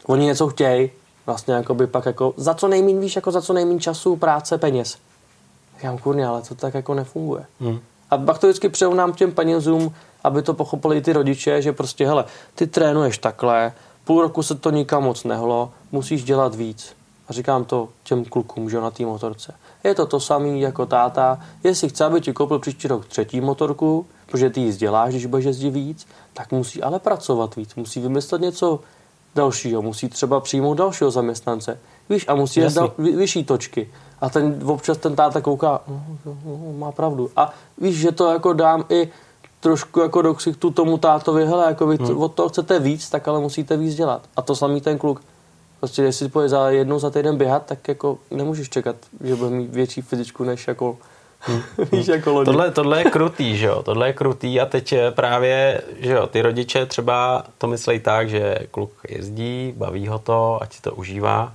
oni 0.05 0.25
něco 0.25 0.47
chtějí, 0.47 0.89
vlastně 1.25 1.53
jako 1.53 1.75
by 1.75 1.87
pak 1.87 2.05
jako 2.05 2.33
za 2.37 2.53
co 2.53 2.67
nejméně, 2.67 2.99
víš, 2.99 3.15
jako 3.15 3.31
za 3.31 3.41
co 3.41 3.53
nejméně 3.53 3.79
času, 3.79 4.15
práce, 4.15 4.57
peněz. 4.57 4.97
Já 5.83 5.97
kurně, 5.97 6.27
ale 6.27 6.41
to 6.41 6.55
tak 6.55 6.73
jako 6.73 6.93
nefunguje. 6.93 7.45
Hmm. 7.59 7.79
A 8.10 8.17
pak 8.17 8.38
to 8.39 8.48
vždycky 8.48 8.70
přeunám 8.70 9.13
těm 9.13 9.32
penězům, 9.32 9.93
aby 10.24 10.41
to 10.41 10.54
pochopili 10.54 11.02
ty 11.02 11.13
rodiče, 11.13 11.62
že 11.62 11.74
prostě, 11.74 12.08
hele, 12.08 12.26
ty 12.56 12.67
trénuješ 12.67 13.17
takhle, 13.17 13.74
půl 14.06 14.22
roku 14.22 14.43
se 14.43 14.56
to 14.56 14.72
nikam 14.72 15.04
moc 15.04 15.24
nehlo, 15.24 15.72
musíš 15.91 16.24
dělat 16.24 16.56
víc. 16.56 16.96
A 17.30 17.34
říkám 17.34 17.65
to 17.65 17.89
těm 18.04 18.26
klukům, 18.26 18.70
že 18.70 18.82
na 18.82 18.91
té 18.91 19.06
motorce. 19.06 19.54
Je 19.84 19.96
to 19.96 20.06
to 20.06 20.20
samý 20.20 20.62
jako 20.62 20.86
táta, 20.86 21.39
jestli 21.63 21.89
chce, 21.89 22.06
aby 22.06 22.22
ti 22.22 22.34
koupil 22.34 22.60
příští 22.60 22.88
rok 22.88 23.06
třetí 23.06 23.41
motorku, 23.41 24.06
protože 24.26 24.50
ty 24.50 24.60
ji 24.60 24.74
děláš, 24.74 25.10
když 25.10 25.26
budeš 25.26 25.46
jezdit 25.46 25.70
víc, 25.70 26.08
tak 26.34 26.52
musí 26.52 26.84
ale 26.84 27.00
pracovat 27.00 27.56
víc, 27.56 27.76
musí 27.76 28.00
vymyslet 28.00 28.41
něco 28.41 28.80
dalšího, 29.36 29.82
musí 29.82 30.10
třeba 30.10 30.39
přijmout 30.39 30.74
dalšího 30.74 31.12
zaměstnance, 31.12 31.80
víš, 32.10 32.26
a 32.28 32.36
musí 32.36 32.60
jít 32.60 32.78
vyšší 32.98 33.43
točky. 33.43 33.89
A 34.21 34.30
ten 34.30 34.60
občas 34.65 34.97
ten 34.97 35.15
táta 35.15 35.41
kouká, 35.41 35.82
no, 35.88 36.03
no, 36.25 36.38
no, 36.45 36.73
má 36.73 36.91
pravdu. 36.91 37.30
A 37.36 37.53
víš, 37.77 37.95
že 37.95 38.12
to 38.12 38.34
jako 38.34 38.53
dám 38.53 38.86
i 38.89 39.10
trošku 39.60 39.99
jako 39.99 40.21
do 40.21 40.34
ksichtu 40.34 40.71
tomu 40.71 40.97
tátovi, 40.97 41.45
hele, 41.45 41.65
jako 41.67 41.88
vy 41.88 41.97
hmm. 41.97 42.17
od 42.17 42.34
toho 42.34 42.49
chcete 42.49 42.80
víc, 42.80 43.10
tak 43.10 43.27
ale 43.27 43.39
musíte 43.39 43.77
víc 43.77 43.95
dělat. 43.95 44.21
A 44.36 44.41
to 44.41 44.56
samý 44.56 44.82
ten 44.82 44.97
kluk. 44.97 45.21
Prostě 45.80 46.01
jestli 46.01 46.30
pojde 46.30 46.49
za 46.49 46.69
jednou 46.69 46.99
za 46.99 47.10
týden 47.10 47.38
běhat, 47.38 47.65
tak 47.65 47.88
jako 47.88 48.17
nemůžeš 48.32 48.69
čekat, 48.69 48.95
že 49.23 49.36
bude 49.36 49.49
mít 49.49 49.73
větší 49.73 50.01
fyzičku 50.01 50.43
než 50.43 50.67
jako 50.67 50.97
Hmm. 51.39 51.62
Víš, 51.91 52.08
jako 52.08 52.34
lodi. 52.34 52.45
Tohle, 52.45 52.71
tohle 52.71 52.99
je 52.99 53.03
krutý, 53.03 53.58
že 53.58 53.65
jo? 53.65 53.84
Tohle 53.84 54.10
je 54.10 54.13
krutý 54.13 54.60
a 54.60 54.65
teď 54.65 54.93
právě, 55.10 55.82
že 55.99 56.12
jo, 56.12 56.27
ty 56.27 56.41
rodiče 56.41 56.86
třeba 56.86 57.43
to 57.58 57.67
myslí 57.67 57.99
tak, 57.99 58.30
že 58.30 58.60
kluk 58.71 58.91
jezdí, 59.10 59.73
baví 59.77 60.08
ho 60.08 60.19
to, 60.19 60.60
ať 60.62 60.73
si 60.73 60.82
to 60.82 60.95
užívá, 60.95 61.53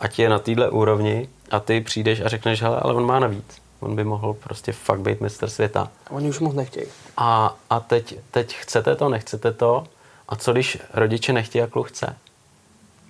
ať 0.00 0.18
je 0.18 0.28
na 0.28 0.38
téhle 0.38 0.70
úrovni 0.70 1.28
a 1.50 1.60
ty 1.60 1.80
přijdeš 1.80 2.20
a 2.20 2.28
řekneš, 2.28 2.62
hele, 2.62 2.80
ale 2.80 2.94
on 2.94 3.06
má 3.06 3.18
navíc. 3.18 3.44
On 3.80 3.96
by 3.96 4.04
mohl 4.04 4.34
prostě 4.34 4.72
fakt 4.72 5.00
být 5.00 5.20
mistr 5.20 5.48
světa. 5.48 5.90
Oni 6.10 6.28
už 6.28 6.40
moc 6.40 6.54
nechtějí. 6.54 6.86
A, 7.16 7.56
a 7.70 7.80
teď, 7.80 8.18
teď 8.30 8.56
chcete 8.56 8.96
to, 8.96 9.08
nechcete 9.08 9.52
to. 9.52 9.86
A 10.28 10.36
co 10.36 10.52
když 10.52 10.78
rodiče 10.94 11.32
nechtějí 11.32 11.62
a 11.62 11.66
kluk 11.66 11.88
chce? 11.88 12.16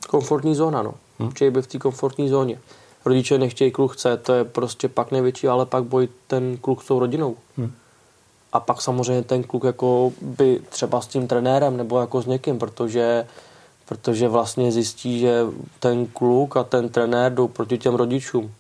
Komfortní 0.08 0.54
zóna, 0.54 0.82
no. 0.82 0.94
Hmm? 1.18 1.30
Chtějí 1.30 1.50
by 1.50 1.62
v 1.62 1.66
té 1.66 1.78
komfortní 1.78 2.28
zóně. 2.28 2.58
Rodiče 3.04 3.38
nechtějí, 3.38 3.70
kluk 3.70 3.92
chce, 3.92 4.16
to 4.16 4.32
je 4.32 4.44
prostě 4.44 4.88
pak 4.88 5.10
největší, 5.10 5.48
ale 5.48 5.66
pak 5.66 5.84
boj 5.84 6.08
ten 6.26 6.56
kluk 6.56 6.82
s 6.82 6.86
tou 6.86 6.98
rodinou. 6.98 7.36
Hmm. 7.56 7.72
A 8.52 8.60
pak 8.60 8.80
samozřejmě 8.80 9.22
ten 9.22 9.42
kluk 9.42 9.64
jako 9.64 10.12
by 10.20 10.60
třeba 10.68 11.00
s 11.00 11.06
tím 11.06 11.28
trenérem 11.28 11.76
nebo 11.76 12.00
jako 12.00 12.22
s 12.22 12.26
někým, 12.26 12.58
protože 12.58 13.26
protože 13.88 14.28
vlastně 14.28 14.72
zjistí, 14.72 15.20
že 15.20 15.46
ten 15.80 16.06
kluk 16.06 16.56
a 16.56 16.64
ten 16.64 16.88
trenér 16.88 17.34
jdou 17.34 17.48
proti 17.48 17.78
těm 17.78 17.94
rodičům. 17.94 18.52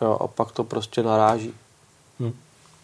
Jo, 0.00 0.18
a 0.20 0.26
pak 0.26 0.52
to 0.52 0.64
prostě 0.64 1.02
naráží. 1.02 1.54
Hmm. 2.20 2.32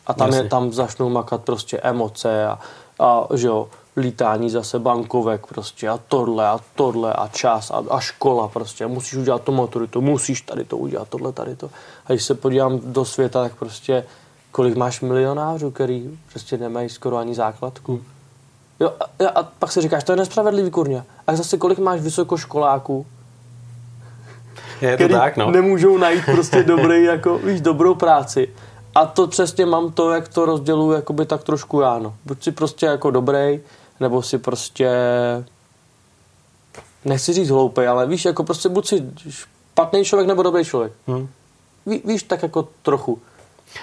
A 0.06 0.14
tam, 0.14 0.32
je, 0.32 0.48
tam 0.48 0.72
začnou 0.72 1.08
makat 1.08 1.42
prostě 1.42 1.78
emoce 1.78 2.46
a, 2.46 2.58
a 2.98 3.26
že 3.34 3.46
jo, 3.46 3.68
lítání 3.96 4.50
zase 4.50 4.78
bankovek 4.78 5.46
prostě 5.46 5.88
a 5.88 5.98
tohle 6.08 6.48
a 6.48 6.60
tohle 6.74 7.12
a 7.12 7.28
čas 7.28 7.70
a, 7.70 7.82
a 7.90 8.00
škola 8.00 8.48
prostě. 8.48 8.86
Musíš 8.86 9.14
udělat 9.14 9.42
to 9.42 9.52
maturitu, 9.52 10.00
musíš 10.00 10.40
tady 10.40 10.64
to 10.64 10.76
udělat, 10.76 11.08
tohle, 11.08 11.32
tady 11.32 11.56
to. 11.56 11.70
A 12.06 12.12
když 12.12 12.24
se 12.24 12.34
podívám 12.34 12.80
do 12.84 13.04
světa, 13.04 13.42
tak 13.42 13.54
prostě 13.54 14.04
kolik 14.50 14.76
máš 14.76 15.00
milionářů, 15.00 15.70
který 15.70 16.18
prostě 16.30 16.58
nemají 16.58 16.88
skoro 16.88 17.16
ani 17.16 17.34
základku. 17.34 17.92
Hmm. 17.92 18.11
Jo, 18.82 18.92
a, 19.00 19.28
a 19.28 19.42
pak 19.42 19.72
si 19.72 19.80
říkáš, 19.80 20.04
to 20.04 20.12
je 20.12 20.16
nespravedlivý 20.16 20.70
kurně. 20.70 21.04
A 21.26 21.36
zase 21.36 21.58
kolik 21.58 21.78
máš 21.78 22.00
vysokoškoláků, 22.00 23.06
je 24.80 24.96
to 24.96 25.08
tak, 25.08 25.36
no. 25.36 25.50
nemůžou 25.50 25.98
najít 25.98 26.24
prostě 26.24 26.62
dobrý, 26.62 27.04
jako, 27.04 27.38
víš, 27.38 27.60
dobrou 27.60 27.94
práci. 27.94 28.48
A 28.94 29.06
to 29.06 29.26
přesně 29.26 29.66
mám 29.66 29.92
to, 29.92 30.10
jak 30.10 30.28
to 30.28 30.44
rozděluji, 30.44 30.92
jakoby 30.92 31.26
tak 31.26 31.42
trošku 31.42 31.80
já, 31.80 31.98
no. 31.98 32.14
Buď 32.24 32.44
si 32.44 32.52
prostě 32.52 32.86
jako 32.86 33.10
dobrý, 33.10 33.60
nebo 34.00 34.22
si 34.22 34.38
prostě 34.38 34.90
nechci 37.04 37.32
říct 37.32 37.48
hloupý, 37.50 37.82
ale 37.82 38.06
víš, 38.06 38.24
jako 38.24 38.44
prostě 38.44 38.68
buď 38.68 38.88
si 38.88 39.04
špatný 39.28 40.04
člověk 40.04 40.28
nebo 40.28 40.42
dobrý 40.42 40.64
člověk. 40.64 40.92
Hmm. 41.06 41.28
Ví, 41.86 42.02
víš, 42.04 42.22
tak 42.22 42.42
jako 42.42 42.68
trochu. 42.82 43.18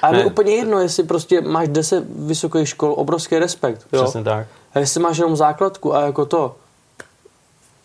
A 0.01 0.15
je 0.15 0.25
úplně 0.25 0.55
jedno, 0.55 0.79
jestli 0.79 1.03
prostě 1.03 1.41
máš 1.41 1.67
10 1.67 2.03
vysokých 2.09 2.69
škol, 2.69 2.93
obrovský 2.97 3.39
respekt. 3.39 3.87
Jo? 3.93 4.03
Přesně 4.03 4.23
tak. 4.23 4.47
A 4.73 4.79
jestli 4.79 4.99
máš 4.99 5.17
jenom 5.17 5.35
základku 5.35 5.95
a 5.95 6.01
jako 6.01 6.25
to. 6.25 6.55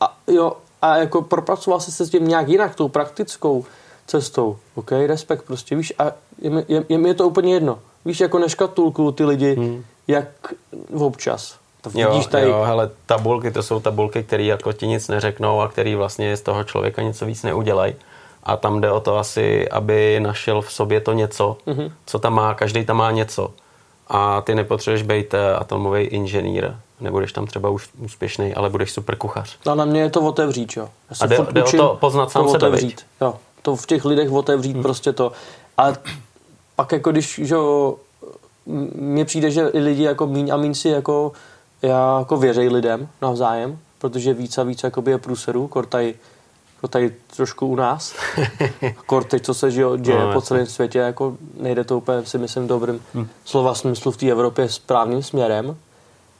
A 0.00 0.16
jo, 0.26 0.52
a 0.82 0.96
jako 0.96 1.22
propracoval 1.22 1.80
jsi 1.80 1.92
se 1.92 2.06
s 2.06 2.10
tím 2.10 2.28
nějak 2.28 2.48
jinak, 2.48 2.74
tou 2.74 2.88
praktickou 2.88 3.64
cestou. 4.06 4.58
OK, 4.74 4.92
respekt 4.92 5.42
prostě, 5.42 5.76
víš, 5.76 5.92
a 5.98 6.04
je, 6.38 6.64
je, 6.68 6.84
je, 6.88 7.08
je 7.08 7.14
to 7.14 7.28
úplně 7.28 7.54
jedno. 7.54 7.78
Víš, 8.04 8.20
jako 8.20 8.38
neškatulku 8.38 9.12
ty 9.12 9.24
lidi, 9.24 9.54
hmm. 9.54 9.84
jak 10.08 10.28
občas. 10.98 11.56
To 11.80 11.90
vidíš 11.90 12.24
jo, 12.24 12.30
tady. 12.30 12.48
Jo, 12.48 12.62
hele, 12.66 12.90
tabulky, 13.06 13.50
to 13.50 13.62
jsou 13.62 13.80
tabulky, 13.80 14.22
které 14.22 14.42
jako 14.42 14.72
ti 14.72 14.86
nic 14.86 15.08
neřeknou 15.08 15.60
a 15.60 15.68
který 15.68 15.94
vlastně 15.94 16.36
z 16.36 16.42
toho 16.42 16.64
člověka 16.64 17.02
něco 17.02 17.26
víc 17.26 17.42
neudělají. 17.42 17.94
A 18.42 18.56
tam 18.56 18.80
jde 18.80 18.90
o 18.90 19.00
to 19.00 19.18
asi, 19.18 19.68
aby 19.68 20.20
našel 20.20 20.62
v 20.62 20.72
sobě 20.72 21.00
to 21.00 21.12
něco, 21.12 21.56
mm-hmm. 21.66 21.92
co 22.06 22.18
tam 22.18 22.34
má, 22.34 22.54
každý 22.54 22.84
tam 22.84 22.96
má 22.96 23.10
něco. 23.10 23.50
A 24.08 24.40
ty 24.40 24.54
nepotřebuješ 24.54 25.02
být 25.02 25.34
eh, 25.34 25.54
atomový 25.54 26.02
inženýr, 26.02 26.74
nebudeš 27.00 27.32
tam 27.32 27.46
třeba 27.46 27.68
už 27.68 27.88
úspěšný, 27.98 28.54
ale 28.54 28.70
budeš 28.70 28.92
super 28.92 29.16
kuchař. 29.16 29.58
A 29.66 29.74
na 29.74 29.84
mě 29.84 30.00
je 30.00 30.10
to 30.10 30.20
otevřít, 30.20 30.76
jo. 30.76 30.88
Já 31.10 31.16
a 31.20 31.26
jde, 31.26 31.38
jde 31.52 31.64
o 31.64 31.70
to 31.70 31.96
poznat 32.00 32.30
sám 32.30 32.44
to 32.44 32.50
sebe, 32.50 32.66
otevřít, 32.66 33.06
jo. 33.20 33.34
To 33.62 33.76
v 33.76 33.86
těch 33.86 34.04
lidech 34.04 34.32
otevřít 34.32 34.72
hmm. 34.72 34.82
prostě 34.82 35.12
to. 35.12 35.32
A 35.78 35.92
pak 36.76 36.92
jako 36.92 37.10
když, 37.10 37.40
že 37.44 37.56
mně 38.94 39.24
přijde, 39.24 39.50
že 39.50 39.70
lidi 39.74 40.02
jako 40.02 40.26
míň 40.26 40.50
a 40.50 40.56
míň 40.56 40.74
si 40.74 40.88
jako, 40.88 41.32
já 41.82 42.18
jako 42.18 42.36
věřej 42.36 42.68
lidem 42.68 43.08
navzájem, 43.22 43.78
protože 43.98 44.34
víc 44.34 44.58
a 44.58 44.62
víc 44.62 44.82
jakoby 44.82 45.10
je 45.10 45.18
průserů, 45.18 45.68
kortaj 45.68 46.14
jako 46.84 46.88
tady 46.88 47.14
trošku 47.36 47.66
u 47.66 47.76
nás. 47.76 48.14
Kor 49.06 49.24
teď, 49.24 49.44
co 49.44 49.54
se 49.54 49.72
děje 49.96 50.18
no, 50.20 50.32
po 50.32 50.40
celém 50.40 50.66
světě, 50.66 50.98
jako 50.98 51.36
nejde 51.60 51.84
to 51.84 51.96
úplně, 51.96 52.26
si 52.26 52.38
myslím, 52.38 52.66
dobrým 52.66 53.00
hmm. 53.14 53.28
slova 53.44 53.74
smyslu 53.74 54.12
v 54.12 54.16
té 54.16 54.30
Evropě 54.30 54.68
správným 54.68 55.22
směrem. 55.22 55.76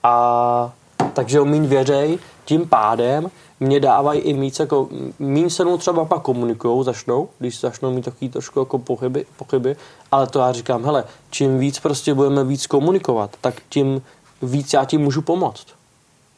A 0.03 0.73
takže 1.13 1.41
o 1.41 1.45
míň 1.45 1.67
věřej, 1.67 2.19
tím 2.45 2.69
pádem 2.69 3.31
mě 3.61 3.81
dávají 3.81 4.21
i 4.21 4.33
víc, 4.33 4.59
jako 4.59 4.89
míň 5.19 5.51
se 5.51 5.65
mnou 5.65 5.79
třeba 5.79 6.05
pak 6.05 6.23
komunikujou, 6.23 6.83
začnou, 6.83 7.29
když 7.39 7.61
začnou 7.61 7.91
mít 7.95 8.05
takový 8.05 8.29
trošku 8.29 8.59
jako 8.59 8.79
pochyby, 8.79 9.27
pochyby, 9.37 9.77
ale 10.13 10.27
to 10.27 10.39
já 10.39 10.53
říkám, 10.53 10.85
hele, 10.85 11.05
čím 11.31 11.59
víc 11.59 11.79
prostě 11.79 12.15
budeme 12.15 12.45
víc 12.45 12.67
komunikovat, 12.67 13.31
tak 13.41 13.55
tím 13.69 14.03
víc 14.43 14.73
já 14.73 14.85
ti 14.85 14.99
můžu 14.99 15.23
pomoct. 15.23 15.67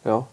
Jo? 0.04 0.26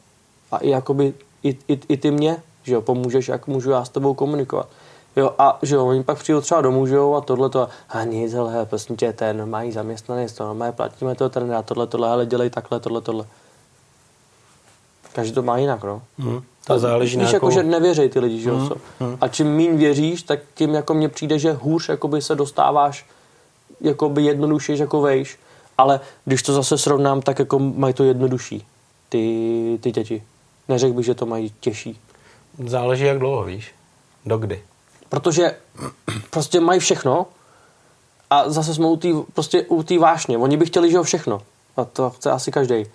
A 0.51 0.57
i 0.57 0.69
jakoby, 0.69 1.13
i, 1.43 1.57
i, 1.67 1.79
i 1.89 1.97
ty 1.97 2.11
mě 2.11 2.37
že 2.63 2.73
jo, 2.73 2.81
pomůžeš, 2.81 3.27
jak 3.27 3.47
můžu 3.47 3.71
já 3.71 3.85
s 3.85 3.89
tebou 3.89 4.13
komunikovat. 4.13 4.69
Jo, 5.15 5.33
a 5.37 5.59
že 5.61 5.75
jo, 5.75 5.85
oni 5.85 6.03
pak 6.03 6.17
přijdou 6.17 6.41
třeba 6.41 6.61
domů, 6.61 6.87
že 6.87 6.95
jo, 6.95 7.13
a 7.13 7.21
tohle 7.21 7.49
to, 7.49 7.67
a 7.89 8.03
nic, 8.03 8.33
hele, 8.33 8.65
prostě 8.65 8.95
tě, 8.95 9.13
ten 9.13 9.49
mají 9.49 9.71
zaměstnaný, 9.71 10.27
to 10.37 10.53
mají, 10.53 10.73
platíme 10.73 11.15
toho 11.15 11.29
trenéra, 11.29 11.61
tohle, 11.61 11.87
tohle, 11.87 12.09
ale 12.09 12.25
dělej 12.25 12.49
takhle, 12.49 12.79
tohle, 12.79 13.01
tohle. 13.01 13.25
Každý 15.13 15.33
to 15.33 15.41
má 15.41 15.57
jinak, 15.57 15.83
no. 15.83 16.01
Hmm, 16.17 16.41
to 16.67 16.79
záleží 16.79 17.17
Víš, 17.17 17.33
jako, 17.33 17.51
že 17.51 17.63
nevěří 17.63 18.09
ty 18.09 18.19
lidi, 18.19 18.39
že 18.39 18.49
jo, 18.49 18.55
hmm, 18.55 18.69
hmm. 18.99 19.17
A 19.21 19.27
čím 19.27 19.47
míň 19.47 19.77
věříš, 19.77 20.23
tak 20.23 20.39
tím 20.53 20.73
jako 20.73 20.93
mně 20.93 21.09
přijde, 21.09 21.39
že 21.39 21.51
hůř 21.51 21.89
jakoby 21.89 22.21
se 22.21 22.35
dostáváš 22.35 23.05
jakoby 23.81 24.23
jednodušší 24.23 24.77
jako 24.77 25.01
vejš, 25.01 25.39
ale 25.77 25.99
když 26.25 26.43
to 26.43 26.53
zase 26.53 26.77
srovnám, 26.77 27.21
tak 27.21 27.39
jako 27.39 27.59
mají 27.59 27.93
to 27.93 28.03
jednodušší 28.03 28.65
ty, 29.09 29.79
ty 29.81 29.91
děti. 29.91 30.23
Neřekl 30.69 30.93
bych, 30.93 31.05
že 31.05 31.15
to 31.15 31.25
mají 31.25 31.53
těžší. 31.59 31.99
Záleží, 32.65 33.03
jak 33.03 33.19
dlouho, 33.19 33.43
víš? 33.43 33.71
Dokdy? 34.25 34.61
Protože 35.09 35.55
prostě 36.29 36.59
mají 36.59 36.79
všechno 36.79 37.25
a 38.29 38.49
zase 38.49 38.73
jsme 38.73 38.87
u 38.87 38.97
té 38.97 39.07
prostě 39.33 39.61
u 39.61 39.83
tý 39.83 39.97
vášně. 39.97 40.37
Oni 40.37 40.57
by 40.57 40.65
chtěli, 40.65 40.91
že 40.91 40.97
jo, 40.97 41.03
všechno. 41.03 41.41
A 41.77 41.85
to 41.85 42.09
chce 42.09 42.31
asi 42.31 42.51
každý. 42.51 42.85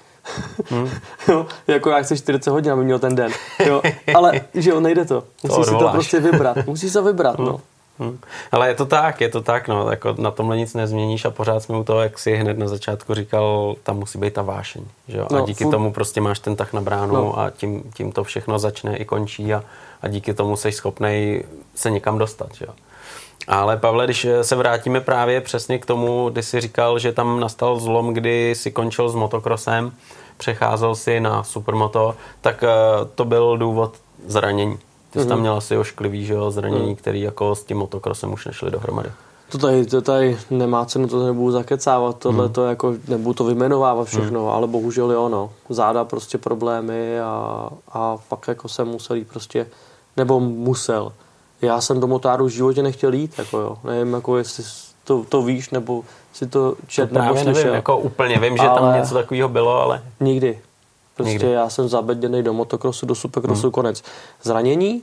Hmm. 0.71 0.91
jo, 1.29 1.47
jako 1.67 1.91
já 1.91 2.03
chci 2.03 2.19
40 2.19 2.51
hodin, 2.51 2.73
aby 2.73 2.85
měl 2.85 2.99
ten 2.99 3.15
den. 3.15 3.33
Jo, 3.67 3.83
ale 4.15 4.41
že 4.55 4.71
jo, 4.71 4.81
nejde 4.81 5.05
to. 5.05 5.25
Musí 5.43 5.57
to 5.57 5.65
si 5.65 5.71
to 5.71 5.89
prostě 5.89 6.21
vybrat. 6.21 6.57
Musí 6.67 6.91
se 6.91 7.03
vybrat, 7.03 7.39
no. 7.39 7.61
Hmm. 7.99 8.19
Ale 8.53 8.69
je 8.69 8.75
to 8.75 8.87
tak, 8.87 9.21
je 9.21 9.29
to 9.29 9.43
tak, 9.43 9.69
no, 9.69 9.91
jako 9.91 10.15
na 10.19 10.31
tomhle 10.31 10.57
nic 10.57 10.75
nezměníš 10.75 11.25
a 11.25 11.31
pořád 11.31 11.63
jsme 11.63 11.79
u 11.79 11.85
toho, 11.85 12.01
jak 12.01 12.19
si 12.19 12.37
hned 12.37 12.59
na 12.59 12.69
začátku 12.69 13.15
říkal, 13.15 13.77
tam 13.83 13.97
musí 13.99 14.19
být 14.19 14.35
ta 14.35 14.43
vášeň, 14.43 14.83
že 15.09 15.19
jo? 15.19 15.27
No, 15.31 15.43
a 15.43 15.47
díky 15.47 15.65
furt. 15.65 15.71
tomu 15.71 15.93
prostě 15.93 16.21
máš 16.21 16.39
ten 16.39 16.57
tak 16.57 16.73
na 16.73 16.81
bránu 16.81 17.15
no. 17.15 17.39
a 17.39 17.51
tím, 17.51 17.83
tím 17.95 18.13
to 18.13 18.25
všechno 18.25 18.59
začne 18.59 18.97
i 18.97 19.05
končí 19.05 19.55
a, 19.55 19.63
a 20.03 20.09
díky 20.09 20.35
tomu 20.35 20.57
jsi 20.57 20.73
schopný 20.73 21.43
se 21.75 21.91
někam 21.91 22.19
dostat, 22.19 22.55
že 22.55 22.65
jo? 22.65 22.75
Ale 23.49 23.77
Pavle, 23.77 24.05
když 24.05 24.27
se 24.43 24.57
vrátíme 24.57 25.01
právě 25.01 25.41
přesně 25.41 25.79
k 25.79 25.87
tomu, 25.87 26.29
kdy 26.29 26.43
jsi 26.43 26.61
říkal, 26.61 26.99
že 26.99 27.13
tam 27.13 27.41
nastal 27.41 27.81
zlom, 27.81 28.15
kdy 28.15 28.55
si 28.55 28.71
končil 28.71 29.09
s 29.09 29.15
motokrosem, 29.15 29.93
přecházel 30.37 30.95
si 30.95 31.21
na 31.21 31.43
supermoto, 31.43 32.15
tak 32.41 32.63
eh, 32.63 32.69
to 33.15 33.25
byl 33.25 33.57
důvod 33.57 33.95
zranění. 34.27 34.79
Ty 35.19 35.23
jsi 35.23 35.27
mm-hmm. 35.27 35.29
tam 35.29 35.39
mhm. 35.39 35.43
měl 35.43 35.55
asi 35.55 35.77
ošklivý 35.77 36.25
že 36.25 36.35
jo, 36.35 36.51
zranění, 36.51 36.89
mm. 36.89 36.97
který 36.97 37.21
jako 37.21 37.55
s 37.55 37.65
tím 37.65 37.77
motokrosem 37.77 38.33
už 38.33 38.47
nešli 38.47 38.71
dohromady. 38.71 39.11
To 39.49 39.59
tady, 39.59 39.87
to 39.87 40.01
tady 40.01 40.39
nemá 40.51 40.85
cenu, 40.85 41.09
to 41.09 41.27
nebudu 41.27 41.51
zakecávat, 41.51 42.19
tohle 42.19 42.47
mm. 42.47 42.53
to 42.53 42.67
jako, 42.67 42.95
nebudu 43.09 43.35
to 43.35 43.45
vymenovávat 43.45 44.09
všechno, 44.09 44.43
mm. 44.43 44.49
ale 44.49 44.67
bohužel 44.67 45.11
jo, 45.13 45.29
no. 45.29 45.51
Záda 45.69 46.05
prostě 46.05 46.39
problémy 46.39 47.21
a, 47.21 47.69
a 47.93 48.17
fakt 48.17 48.49
jako 48.49 48.69
jsem 48.69 48.89
musel 48.89 49.17
jít 49.17 49.29
prostě, 49.29 49.67
nebo 50.17 50.41
musel. 50.41 51.13
Já 51.63 51.81
jsem 51.81 52.01
do 52.01 52.07
motáru 52.07 52.45
v 52.45 52.49
životě 52.49 52.83
nechtěl 52.83 53.15
jít, 53.15 53.39
jako 53.39 53.59
jo. 53.59 53.79
Nevím, 53.85 54.15
jako 54.15 54.39
jestli 54.39 54.65
to, 55.05 55.25
to 55.29 55.43
víš, 55.43 55.71
nebo 55.71 56.03
si 56.33 56.47
to 56.47 56.75
čet, 56.87 57.11
to 57.11 57.19
nebo 57.19 57.35
slyšel. 57.35 57.55
nevím, 57.55 57.75
jako 57.75 57.99
úplně 57.99 58.39
vím, 58.39 58.57
že 58.57 58.69
ale 58.69 58.81
tam 58.81 59.01
něco 59.01 59.15
takového 59.15 59.49
bylo, 59.49 59.83
ale... 59.83 60.03
Nikdy. 60.21 60.59
Prostě 61.19 61.33
Nikdy. 61.33 61.51
já 61.51 61.71
jsem 61.71 61.89
zabedněný 61.89 62.43
do 62.43 62.53
motokrosu, 62.53 63.07
do 63.07 63.15
superkrosu, 63.15 63.63
hmm. 63.63 63.71
konec. 63.71 64.03
Zranění, 64.43 65.03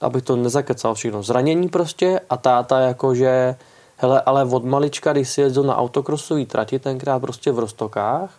abych 0.00 0.22
to 0.22 0.36
nezakecal 0.36 0.94
všechno, 0.94 1.22
zranění 1.22 1.68
prostě 1.68 2.20
a 2.30 2.36
táta 2.36 2.78
jakože, 2.78 3.56
hele, 3.96 4.22
ale 4.26 4.44
od 4.44 4.64
malička, 4.64 5.12
když 5.12 5.28
si 5.28 5.40
jezdil 5.40 5.62
na 5.62 5.76
autokrosový 5.76 6.46
trati, 6.46 6.78
tenkrát 6.78 7.18
prostě 7.18 7.52
v 7.52 7.58
Rostokách, 7.58 8.30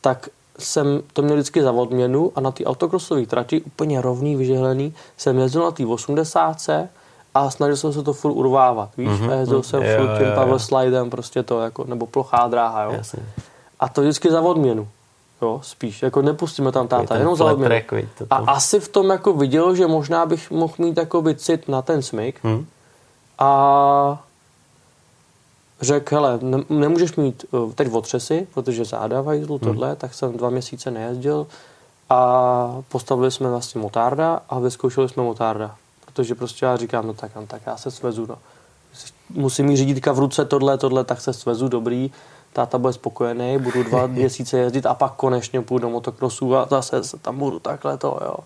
tak 0.00 0.28
jsem 0.58 1.02
to 1.12 1.22
měl 1.22 1.36
vždycky 1.36 1.62
za 1.62 1.72
odměnu 1.72 2.32
a 2.36 2.40
na 2.40 2.50
ty 2.50 2.66
autokrosové 2.66 3.26
trati 3.26 3.62
úplně 3.62 4.00
rovný, 4.00 4.36
vyžehlený, 4.36 4.94
jsem 5.16 5.38
jezdil 5.38 5.62
na 5.62 5.70
té 5.70 5.86
80 5.86 6.56
a 7.34 7.50
snažil 7.50 7.76
jsem 7.76 7.92
se 7.92 8.02
to 8.02 8.12
furt 8.12 8.32
urvávat, 8.32 8.90
víš, 8.96 9.08
mm-hmm. 9.08 9.30
a 9.30 9.34
jezdil 9.34 9.62
jsem 9.62 9.82
jo, 9.82 9.98
furt 9.98 10.18
tím 10.18 10.26
power 10.34 10.58
slidem, 10.58 11.10
prostě 11.10 11.42
to, 11.42 11.60
jako, 11.60 11.84
nebo 11.84 12.06
plochá 12.06 12.48
dráha, 12.48 12.82
jo. 12.82 12.92
Jasně. 12.92 13.22
A 13.80 13.88
to 13.88 14.00
vždycky 14.00 14.30
za 14.30 14.40
odměnu. 14.40 14.88
Jo, 15.44 15.60
spíš, 15.62 16.02
jako 16.02 16.22
nepustíme 16.22 16.72
tam 16.72 16.88
táta, 16.88 17.16
jenom 17.16 17.36
za. 17.36 17.44
A 18.30 18.36
asi 18.36 18.80
v 18.80 18.88
tom 18.88 19.10
jako 19.10 19.32
viděl, 19.32 19.74
že 19.74 19.86
možná 19.86 20.26
bych 20.26 20.50
mohl 20.50 20.74
mít 20.78 20.96
jako 20.96 21.22
cit 21.34 21.68
na 21.68 21.82
ten 21.82 22.02
smyk 22.02 22.40
hmm. 22.42 22.66
a 23.38 24.22
řekl, 25.80 26.14
hele, 26.14 26.38
ne, 26.42 26.58
nemůžeš 26.68 27.16
mít 27.16 27.44
uh, 27.50 27.72
teď 27.72 27.92
otřesy, 27.92 28.46
protože 28.54 28.84
zádávají 28.84 29.44
zlu 29.44 29.58
hmm. 29.62 29.72
tohle, 29.72 29.96
tak 29.96 30.14
jsem 30.14 30.36
dva 30.36 30.50
měsíce 30.50 30.90
nejezdil 30.90 31.46
a 32.10 32.82
postavili 32.88 33.30
jsme 33.30 33.50
vlastně 33.50 33.80
motárda 33.80 34.40
a 34.48 34.58
vyzkoušeli 34.58 35.08
jsme 35.08 35.22
motárda. 35.22 35.74
Protože 36.06 36.34
prostě 36.34 36.66
já 36.66 36.76
říkám, 36.76 37.06
no 37.06 37.14
tak, 37.14 37.36
no, 37.36 37.46
tak 37.46 37.62
já 37.66 37.76
se 37.76 37.90
svezu, 37.90 38.26
no. 38.26 38.38
Musím 39.30 39.66
mít 39.66 39.76
řídítka 39.76 40.12
v 40.12 40.18
ruce 40.18 40.44
tohle, 40.44 40.78
tohle, 40.78 41.04
tak 41.04 41.20
se 41.20 41.32
svezu, 41.32 41.68
dobrý 41.68 42.10
táta 42.54 42.78
bude 42.78 42.92
spokojený, 42.92 43.58
budu 43.58 43.82
dva 43.82 44.06
měsíce 44.20 44.58
jezdit 44.58 44.86
a 44.86 44.94
pak 44.94 45.12
konečně 45.12 45.60
půjdu 45.60 45.82
do 45.82 45.90
motokrosu 45.90 46.56
a 46.56 46.66
zase 46.70 47.00
tam 47.22 47.38
budu 47.38 47.58
takhle 47.58 47.98
to, 47.98 48.18
jo. 48.24 48.36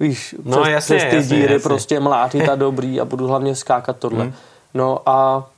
Víš, 0.00 0.34
no, 0.44 0.60
přes, 0.60 0.72
jasně, 0.72 0.96
přes 0.96 1.10
ty 1.10 1.16
jasně, 1.16 1.36
díry 1.36 1.52
jasně. 1.52 1.68
prostě 1.68 2.00
mlátit 2.00 2.48
a 2.48 2.54
dobrý 2.66 3.00
a 3.00 3.04
budu 3.04 3.26
hlavně 3.26 3.56
skákat 3.56 3.96
tohle. 3.96 4.24
Hmm. 4.24 4.34
No 4.74 5.08
a 5.08 5.48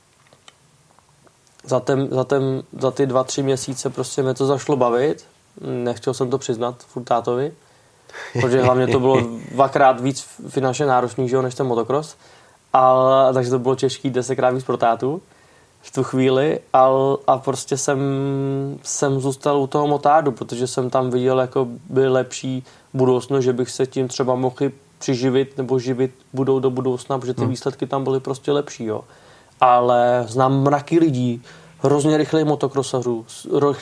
za, 1.63 1.79
ten, 1.79 2.07
za, 2.11 2.23
ten, 2.23 2.63
za 2.79 2.91
ty 2.91 3.05
dva, 3.05 3.23
tři 3.23 3.43
měsíce 3.43 3.89
prostě 3.89 4.23
mě 4.23 4.33
to 4.33 4.45
zašlo 4.45 4.75
bavit. 4.75 5.25
Nechtěl 5.61 6.13
jsem 6.13 6.29
to 6.29 6.37
přiznat 6.37 6.75
furt 6.87 7.03
tátovi, 7.03 7.53
protože 8.41 8.61
hlavně 8.61 8.87
to 8.87 8.99
bylo 8.99 9.21
dvakrát 9.51 10.01
víc 10.01 10.27
finančně 10.47 10.85
náročný, 10.85 11.29
že 11.29 11.35
jo, 11.35 11.41
než 11.41 11.55
ten 11.55 11.67
motocross. 11.67 12.15
Ale, 12.73 13.33
takže 13.33 13.49
to 13.49 13.59
bylo 13.59 13.75
těžký 13.75 14.09
desetkrát 14.09 14.53
víc 14.53 14.63
pro 14.63 14.77
tátu 14.77 15.21
v 15.85 15.91
tu 15.91 16.03
chvíli 16.03 16.59
a, 16.73 16.89
a 17.27 17.37
prostě 17.37 17.77
jsem, 17.77 17.99
jsem 18.83 19.19
zůstal 19.19 19.57
u 19.57 19.67
toho 19.67 19.87
motádu, 19.87 20.31
protože 20.31 20.67
jsem 20.67 20.89
tam 20.89 21.09
viděl 21.09 21.39
jako 21.39 21.67
by 21.89 22.07
lepší 22.07 22.63
budoucnost, 22.93 23.43
že 23.43 23.53
bych 23.53 23.69
se 23.69 23.85
tím 23.85 24.07
třeba 24.07 24.35
mohl 24.35 24.55
přiživit 24.99 25.57
nebo 25.57 25.79
živit 25.79 26.11
budou 26.33 26.59
do 26.59 26.69
budoucna, 26.69 27.19
protože 27.19 27.33
ty 27.33 27.41
hmm. 27.41 27.49
výsledky 27.49 27.87
tam 27.87 28.03
byly 28.03 28.19
prostě 28.19 28.51
lepší, 28.51 28.85
jo. 28.85 29.01
Ale 29.61 30.25
znám 30.27 30.63
mraky 30.63 30.99
lidí, 30.99 31.43
hrozně 31.79 32.17
rychlej 32.17 32.43
motokrosařů, 32.43 33.25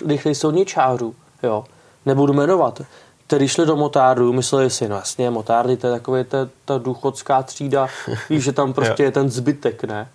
rychlej 0.07 0.35
silničářů, 0.35 1.15
jo. 1.43 1.63
Nebudu 2.05 2.33
jmenovat, 2.33 2.81
kteří 3.27 3.47
šli 3.47 3.65
do 3.65 3.75
motáru, 3.75 4.33
mysleli 4.33 4.69
si, 4.69 4.89
no 4.89 4.95
jasně, 4.95 5.29
motárdy, 5.29 5.77
to 5.77 5.87
je 5.87 5.93
takový 5.93 6.23
ta, 6.23 6.37
ta 6.65 6.77
důchodská 6.77 7.43
třída, 7.43 7.87
víš, 8.29 8.43
že 8.43 8.51
tam 8.51 8.73
prostě 8.73 9.03
je 9.03 9.11
ten 9.11 9.29
zbytek, 9.29 9.83
ne? 9.83 10.09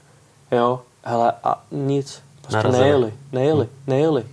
Jo, 0.53 0.81
hele 1.09 1.33
a 1.45 1.65
nic, 1.71 2.23
prostě 2.41 2.57
Narazili. 2.57 2.83
nejeli, 2.83 3.13
nejeli, 3.33 3.65
hmm. 3.65 3.75
nejeli. 3.87 4.27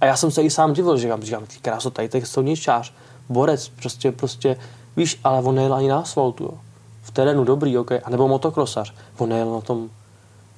A 0.00 0.06
já 0.06 0.16
jsem 0.16 0.30
se 0.30 0.42
i 0.42 0.50
sám 0.50 0.72
divil, 0.72 0.96
že 0.96 1.02
říkám, 1.02 1.22
říkám, 1.22 1.46
ty 1.46 1.56
kráso, 1.62 1.90
tady 1.90 2.08
je 2.14 2.26
silničář, 2.26 2.92
borec, 3.28 3.68
prostě, 3.68 4.12
prostě, 4.12 4.56
víš, 4.96 5.20
ale 5.24 5.42
on 5.42 5.54
nejel 5.54 5.74
ani 5.74 5.88
na 5.88 5.98
asfaltu, 5.98 6.44
jo. 6.44 6.54
V 7.02 7.10
terénu 7.10 7.44
dobrý, 7.44 7.78
ok, 7.78 7.92
a 7.92 8.10
nebo 8.10 8.28
motokrosař, 8.28 8.94
on 9.18 9.28
nejel 9.28 9.50
na 9.50 9.60
tom, 9.60 9.90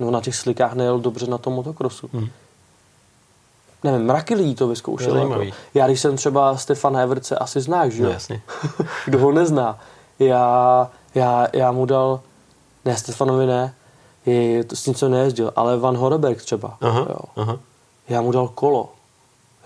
no 0.01 0.11
na 0.11 0.21
těch 0.21 0.37
slikách 0.37 0.75
nejel 0.75 0.99
dobře 0.99 1.27
na 1.27 1.39
tom 1.39 1.53
motokrosu. 1.53 2.11
Hmm. 2.13 2.29
Nevím, 3.85 4.07
mraky 4.07 4.35
lidí 4.35 4.55
to 4.55 4.69
vyzkoušeli. 4.69 5.21
Jako. 5.21 5.43
Já 5.75 5.87
když 5.87 6.01
jsem 6.01 6.17
třeba 6.17 6.57
Stefan 6.57 6.97
Heverce, 6.97 7.39
asi 7.39 7.61
znáš, 7.61 7.93
že 7.93 8.03
jo? 8.03 8.09
No, 8.09 8.13
jasně. 8.13 8.43
Kdo 9.07 9.19
ho 9.19 9.33
nezná. 9.33 9.79
Já, 10.19 10.91
já, 11.15 11.47
já 11.53 11.73
mu 11.73 11.87
dal, 11.87 12.21
ne, 12.85 12.97
Stefanovi 12.97 13.47
ne, 13.47 13.75
je, 14.27 14.65
to 14.65 14.77
s 14.77 14.87
ním 14.87 15.11
nejezdil, 15.11 15.53
ale 15.57 15.77
Van 15.77 15.97
Horeberg 15.97 16.43
třeba. 16.43 16.77
Aha, 16.81 17.07
jo. 17.09 17.19
aha. 17.37 17.59
Já 18.09 18.21
mu 18.21 18.33
dal 18.33 18.49
kolo. 18.49 18.89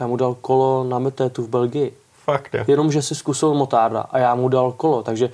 Já 0.01 0.07
mu 0.07 0.17
dal 0.17 0.35
kolo 0.35 0.85
na 0.85 0.99
metétu 0.99 1.43
v 1.43 1.49
Belgii. 1.49 1.93
Fakt, 2.25 2.55
jo. 2.55 2.65
Jenom, 2.67 2.93
že 2.93 3.03
si 3.03 3.15
zkusil 3.15 3.55
motárda 3.55 4.01
a 4.01 4.19
já 4.19 4.35
mu 4.35 4.49
dal 4.49 4.73
kolo, 4.73 5.03
takže 5.03 5.31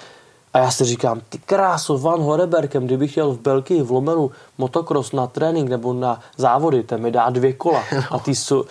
a 0.55 0.59
já 0.59 0.71
si 0.71 0.85
říkám, 0.85 1.21
ty 1.29 1.39
kráso, 1.39 1.99
Van 1.99 2.21
Horeberkem, 2.21 2.87
kdybych 2.87 3.11
chtěl 3.11 3.33
v 3.33 3.39
Belgii 3.39 3.83
v 3.83 3.91
Lomenu 3.91 4.31
motocross 4.59 5.13
na 5.13 5.27
trénink 5.27 5.69
nebo 5.69 5.93
na 5.93 6.21
závody, 6.37 6.83
ten 6.83 7.03
mi 7.03 7.11
dá 7.11 7.31
dvě 7.31 7.53
kola. 7.53 7.83
A 8.11 8.19
ty 8.19 8.35
jsou 8.35 8.65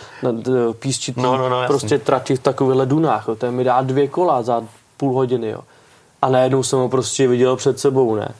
písčitý 0.79 1.21
no, 1.21 1.37
no, 1.37 1.49
no, 1.49 1.67
prostě 1.67 1.97
trati 1.97 2.35
v 2.35 2.39
takových 2.39 2.81
dunách, 2.87 3.27
jo. 3.27 3.35
ten 3.35 3.51
mi 3.51 3.63
dá 3.63 3.81
dvě 3.81 4.07
kola 4.07 4.43
za 4.43 4.63
půl 4.97 5.13
hodiny. 5.13 5.49
Jo. 5.49 5.59
A 6.21 6.29
najednou 6.29 6.63
jsem 6.63 6.79
ho 6.79 6.89
prostě 6.89 7.27
viděl 7.27 7.55
před 7.55 7.79
sebou, 7.79 8.15
ne 8.15 8.33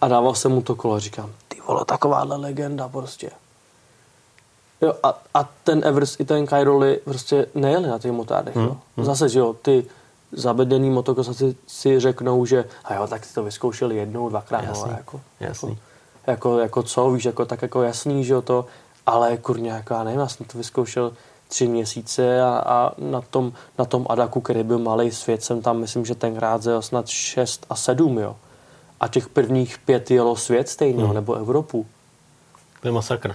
a 0.00 0.08
dával 0.08 0.34
jsem 0.34 0.52
mu 0.52 0.62
to 0.62 0.74
kolo. 0.74 1.00
Říkám, 1.00 1.32
ty 1.48 1.60
vole, 1.66 1.84
takováhle 1.84 2.36
legenda 2.36 2.88
prostě. 2.88 3.30
Jo, 4.80 4.94
a, 5.02 5.18
a 5.34 5.48
ten 5.64 5.82
Evers 5.84 6.20
i 6.20 6.24
ten 6.24 6.46
Kyroli 6.46 7.00
prostě 7.04 7.46
nejeli 7.54 7.88
na 7.88 7.98
těch 7.98 8.12
motádech. 8.12 8.56
Hmm. 8.56 8.64
Jo. 8.64 8.76
Hmm. 8.96 9.06
Zase, 9.06 9.28
že 9.28 9.38
jo, 9.38 9.52
ty 9.62 9.86
zabedený 10.32 10.90
motokosaci 10.90 11.56
si 11.66 12.00
řeknou, 12.00 12.46
že 12.46 12.64
a 12.84 12.94
jo, 12.94 13.06
tak 13.06 13.24
si 13.24 13.34
to 13.34 13.44
vyzkoušeli 13.44 13.96
jednou, 13.96 14.28
dvakrát. 14.28 14.64
Jasný, 14.64 14.90
no, 14.90 14.96
jako, 14.96 15.20
jasný. 15.40 15.68
Jako, 15.68 15.80
jako, 16.26 16.58
jako, 16.58 16.82
co, 16.82 17.10
víš, 17.10 17.24
jako, 17.24 17.44
tak 17.44 17.62
jako 17.62 17.82
jasný, 17.82 18.24
že 18.24 18.32
jo, 18.32 18.42
to, 18.42 18.66
ale 19.06 19.36
kurně, 19.36 19.70
jako 19.70 19.94
já 19.94 20.04
nevím, 20.04 20.20
já 20.20 20.28
jsem 20.28 20.46
to 20.46 20.58
vyzkoušel 20.58 21.12
tři 21.48 21.68
měsíce 21.68 22.42
a, 22.42 22.62
a 22.66 22.92
na, 22.98 23.20
tom, 23.20 23.52
na 23.78 23.84
tom 23.84 24.06
Adaku, 24.08 24.40
který 24.40 24.62
byl 24.62 24.78
malý 24.78 25.10
svět, 25.10 25.44
jsem 25.44 25.62
tam, 25.62 25.78
myslím, 25.78 26.06
že 26.06 26.14
tenkrát 26.14 26.62
zel 26.62 26.82
snad 26.82 27.08
6 27.08 27.66
a 27.70 27.76
7, 27.76 28.18
jo 28.18 28.36
a 29.00 29.08
těch 29.08 29.28
prvních 29.28 29.78
pět 29.78 30.10
jelo 30.10 30.36
svět 30.36 30.68
stejného, 30.68 31.06
hmm. 31.06 31.14
nebo 31.14 31.34
Evropu. 31.34 31.86
To 32.82 32.88
je 32.88 32.92
masakr. 32.92 33.34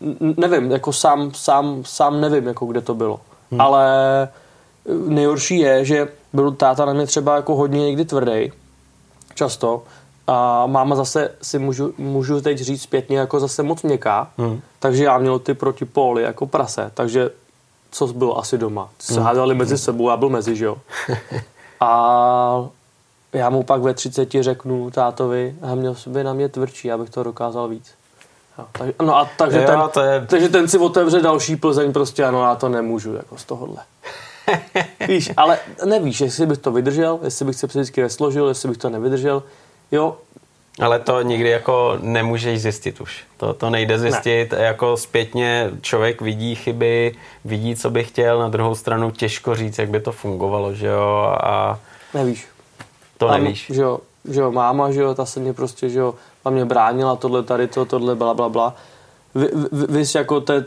N- 0.00 0.34
nevím, 0.36 0.70
jako 0.70 0.92
sám, 0.92 1.30
sám, 1.34 1.82
sám 1.84 2.20
nevím, 2.20 2.46
jako 2.46 2.66
kde 2.66 2.80
to 2.80 2.94
bylo. 2.94 3.20
Hmm. 3.50 3.60
Ale 3.60 3.88
nejhorší 5.06 5.58
je, 5.58 5.84
že 5.84 6.08
byl 6.32 6.52
táta 6.52 6.84
na 6.84 6.92
mě 6.92 7.06
třeba 7.06 7.36
jako 7.36 7.54
hodně 7.54 7.80
někdy 7.80 8.04
tvrdý, 8.04 8.52
často, 9.34 9.82
A 10.26 10.66
máma 10.66 10.96
zase 10.96 11.30
si 11.42 11.58
můžu, 11.58 11.94
můžu 11.98 12.40
teď 12.40 12.58
říct 12.58 12.82
zpětně 12.82 13.18
jako 13.18 13.40
zase 13.40 13.62
moc 13.62 13.82
měkká, 13.82 14.30
hmm. 14.38 14.60
takže 14.78 15.04
já 15.04 15.18
měl 15.18 15.38
ty 15.38 15.54
protipóly 15.54 16.22
jako 16.22 16.46
prase, 16.46 16.90
takže 16.94 17.30
co 17.90 18.06
bylo 18.06 18.38
asi 18.38 18.58
doma. 18.58 18.90
Se 18.98 19.14
hmm. 19.14 19.22
hádali 19.22 19.54
mezi 19.54 19.78
sebou, 19.78 20.10
já 20.10 20.16
byl 20.16 20.28
mezi, 20.28 20.56
že 20.56 20.64
jo. 20.64 20.76
A 21.80 22.68
já 23.32 23.50
mu 23.50 23.62
pak 23.62 23.82
ve 23.82 23.94
30 23.94 24.28
řeknu 24.40 24.90
tátovi, 24.90 25.54
a 25.62 25.74
měl 25.74 25.96
by 26.06 26.24
na 26.24 26.32
mě 26.32 26.48
tvrdší, 26.48 26.92
abych 26.92 27.10
to 27.10 27.22
dokázal 27.22 27.68
víc. 27.68 27.94
Jo, 28.58 28.66
tak, 28.72 29.02
no 29.02 29.16
a 29.16 29.30
takže, 29.36 29.58
jo, 29.58 29.66
ten, 29.66 29.80
to 29.92 30.00
je... 30.00 30.26
takže 30.26 30.48
ten 30.48 30.68
si 30.68 30.78
otevře 30.78 31.20
další 31.20 31.56
Plzeň 31.56 31.92
prostě, 31.92 32.24
ano, 32.24 32.42
já 32.42 32.54
to 32.54 32.68
nemůžu 32.68 33.14
jako 33.14 33.38
z 33.38 33.44
tohohle. 33.44 33.78
Víš, 35.08 35.30
ale 35.36 35.58
nevíš, 35.84 36.20
jestli 36.20 36.46
bych 36.46 36.58
to 36.58 36.72
vydržel, 36.72 37.18
jestli 37.22 37.44
bych 37.44 37.56
se 37.56 37.66
psychicky 37.66 38.02
nesložil, 38.02 38.48
jestli 38.48 38.68
bych 38.68 38.78
to 38.78 38.90
nevydržel. 38.90 39.42
Jo, 39.92 40.16
ale 40.80 40.98
to 40.98 41.22
nikdy 41.22 41.48
jako 41.48 41.98
nemůžeš 42.00 42.62
zjistit 42.62 43.00
už. 43.00 43.24
To, 43.36 43.54
to 43.54 43.70
nejde 43.70 43.98
zjistit. 43.98 44.52
Ne. 44.52 44.58
Jako 44.58 44.96
zpětně 44.96 45.70
člověk 45.80 46.20
vidí 46.20 46.54
chyby, 46.54 47.14
vidí, 47.44 47.76
co 47.76 47.90
by 47.90 48.04
chtěl, 48.04 48.38
na 48.38 48.48
druhou 48.48 48.74
stranu 48.74 49.10
těžko 49.10 49.54
říct, 49.54 49.78
jak 49.78 49.88
by 49.88 50.00
to 50.00 50.12
fungovalo, 50.12 50.74
že 50.74 50.86
jo. 50.86 51.34
A 51.40 51.78
Nevíš. 52.14 52.46
To 53.20 53.28
Tam, 53.28 53.44
nevíš. 53.44 53.70
Že 53.74 53.82
jo, 53.82 54.00
že 54.24 54.40
jo, 54.40 54.52
máma, 54.52 54.90
že 54.90 55.00
jo, 55.00 55.14
ta 55.14 55.26
se 55.26 55.40
mě 55.40 55.52
prostě, 55.52 55.88
že 55.88 55.98
jo, 55.98 56.14
ta 56.42 56.50
mě 56.50 56.64
bránila 56.64 57.16
tohle, 57.16 57.42
tady 57.42 57.68
to, 57.68 57.84
tohle, 57.84 58.14
bla, 58.14 58.34
bla, 58.34 58.48
bla. 58.48 58.74
Vy, 59.34 59.48
vy, 59.72 59.98
víš, 59.98 60.14
jako 60.14 60.40
to 60.40 60.52
je 60.52 60.64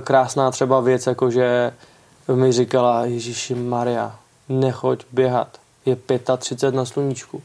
krásná 0.00 0.50
třeba 0.50 0.80
věc, 0.80 1.06
jako 1.06 1.30
že 1.30 1.72
mi 2.34 2.52
říkala, 2.52 3.04
Ježíši 3.04 3.54
Maria, 3.54 4.16
nechoď 4.48 5.04
běhat, 5.12 5.48
je 5.86 5.96
35 6.38 6.74
na 6.74 6.84
sluníčku 6.84 7.42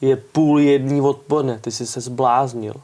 je 0.00 0.16
půl 0.16 0.60
jedný 0.60 1.00
odpoledne, 1.00 1.58
ty 1.58 1.72
jsi 1.72 1.86
se 1.86 2.00
zbláznil, 2.00 2.74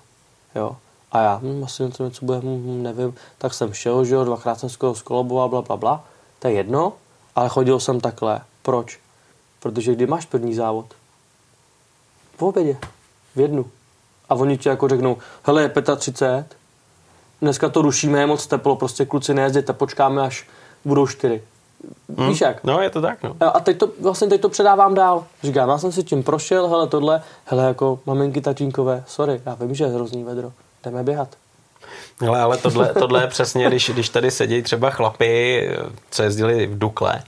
jo. 0.55 0.77
A 1.13 1.21
já, 1.21 1.41
hm, 1.43 1.65
asi 1.65 1.83
něco, 1.83 2.05
něco 2.05 2.25
bude, 2.25 2.39
hm, 2.39 2.83
nevím, 2.83 3.15
tak 3.39 3.55
jsem 3.55 3.73
šel, 3.73 4.05
že 4.05 4.15
jo, 4.15 4.25
dvakrát 4.25 4.61
jsem 4.61 4.69
skoro 4.69 4.95
skoloboval, 4.95 5.49
bla, 5.49 5.63
bla, 5.63 5.77
bla, 5.77 6.05
to 6.39 6.49
je 6.49 6.55
jedno, 6.55 6.93
ale 7.37 7.49
chodil 7.49 7.81
jsem 7.81 8.01
takhle. 8.01 8.41
Proč? 8.63 8.99
Protože 9.65 9.95
kdy 9.95 10.07
máš 10.07 10.27
první 10.27 10.55
závod? 10.55 10.87
V 12.37 12.43
obědě, 12.43 12.77
v 13.37 13.41
jednu. 13.41 13.67
A 14.29 14.35
oni 14.35 14.59
ti 14.59 14.69
jako 14.69 14.89
řeknou, 14.89 15.17
hele, 15.43 15.63
je 15.63 15.73
35, 15.97 16.57
dneska 17.43 17.69
to 17.69 17.83
rušíme, 17.83 18.21
je 18.21 18.27
moc 18.27 18.47
teplo, 18.47 18.77
prostě 18.77 19.05
kluci 19.05 19.35
nejezděte, 19.35 19.73
počkáme, 19.73 20.23
až 20.23 20.49
budou 20.85 21.07
čtyři. 21.07 21.43
Hmm. 22.17 22.29
Víš 22.29 22.41
jak? 22.41 22.65
No, 22.65 22.81
je 22.81 22.91
to 22.91 23.01
tak, 23.01 23.23
no. 23.23 23.37
A 23.55 23.61
teď 23.61 23.79
to, 23.79 23.91
vlastně 24.01 24.29
teď 24.29 24.41
to 24.41 24.49
předávám 24.49 24.95
dál. 24.95 25.27
Říkám, 25.43 25.69
já 25.69 25.79
jsem 25.79 25.93
si 25.93 26.03
tím 26.03 26.23
prošel, 26.23 26.69
hele 26.69 26.87
tohle, 26.87 27.23
hele 27.45 27.65
jako 27.65 28.01
maminky, 28.07 28.41
tatínkové, 28.41 29.05
sorry, 29.07 29.43
já 29.47 29.55
vím, 29.55 29.75
že 29.75 29.85
je 29.85 29.91
hrozný 29.91 30.25
vedro, 30.25 30.53
jdeme 30.85 31.03
běhat. 31.03 31.29
Ale, 32.29 32.41
ale 32.41 32.57
tohle, 32.57 32.95
tohle 32.95 33.23
je 33.23 33.27
přesně, 33.27 33.69
když, 33.69 33.91
když 33.91 34.09
tady 34.09 34.31
sedí 34.31 34.63
třeba 34.63 34.91
chlapy, 34.91 35.71
co 36.11 36.23
jezdili 36.23 36.67
v 36.67 36.79
Dukle, 36.79 37.23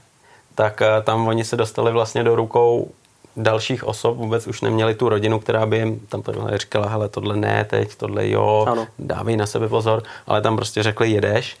tak 0.57 0.81
eh, 0.81 1.01
tam 1.03 1.27
oni 1.27 1.45
se 1.45 1.55
dostali 1.55 1.91
vlastně 1.91 2.23
do 2.23 2.35
rukou 2.35 2.91
dalších 3.35 3.83
osob, 3.83 4.17
vůbec 4.17 4.47
už 4.47 4.61
neměli 4.61 4.95
tu 4.95 5.09
rodinu, 5.09 5.39
která 5.39 5.65
by 5.65 5.77
jim 5.77 5.99
tam 5.99 6.21
tohle 6.21 6.57
říkala, 6.57 6.89
hele, 6.89 7.09
tohle 7.09 7.35
ne, 7.35 7.65
teď, 7.69 7.95
tohle 7.95 8.29
jo, 8.29 8.65
ano. 8.67 8.87
dávej 8.99 9.37
na 9.37 9.45
sebe 9.45 9.69
pozor, 9.69 10.03
ale 10.27 10.41
tam 10.41 10.55
prostě 10.55 10.83
řekli, 10.83 11.11
jedeš 11.11 11.57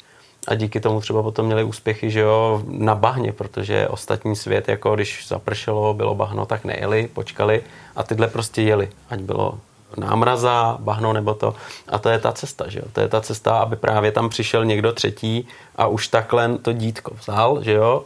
a 0.47 0.55
díky 0.55 0.79
tomu 0.79 1.01
třeba 1.01 1.23
potom 1.23 1.45
měli 1.45 1.63
úspěchy, 1.63 2.11
že 2.11 2.19
jo, 2.19 2.61
na 2.67 2.95
bahně, 2.95 3.33
protože 3.33 3.87
ostatní 3.87 4.35
svět, 4.35 4.67
jako 4.67 4.95
když 4.95 5.27
zapršelo, 5.27 5.93
bylo 5.93 6.15
bahno, 6.15 6.45
tak 6.45 6.65
nejeli, 6.65 7.09
počkali 7.13 7.63
a 7.95 8.03
tyhle 8.03 8.27
prostě 8.27 8.61
jeli, 8.61 8.89
ať 9.09 9.19
bylo 9.19 9.59
námraza, 9.97 10.77
bahno 10.79 11.13
nebo 11.13 11.33
to. 11.33 11.55
A 11.87 11.97
to 11.97 12.09
je 12.09 12.19
ta 12.19 12.31
cesta, 12.31 12.69
že 12.69 12.79
jo? 12.79 12.85
To 12.93 13.01
je 13.01 13.07
ta 13.07 13.21
cesta, 13.21 13.57
aby 13.57 13.75
právě 13.75 14.11
tam 14.11 14.29
přišel 14.29 14.65
někdo 14.65 14.93
třetí 14.93 15.47
a 15.75 15.87
už 15.87 16.07
takhle 16.07 16.57
to 16.57 16.73
dítko 16.73 17.11
vzal, 17.19 17.63
že 17.63 17.73
jo? 17.73 18.03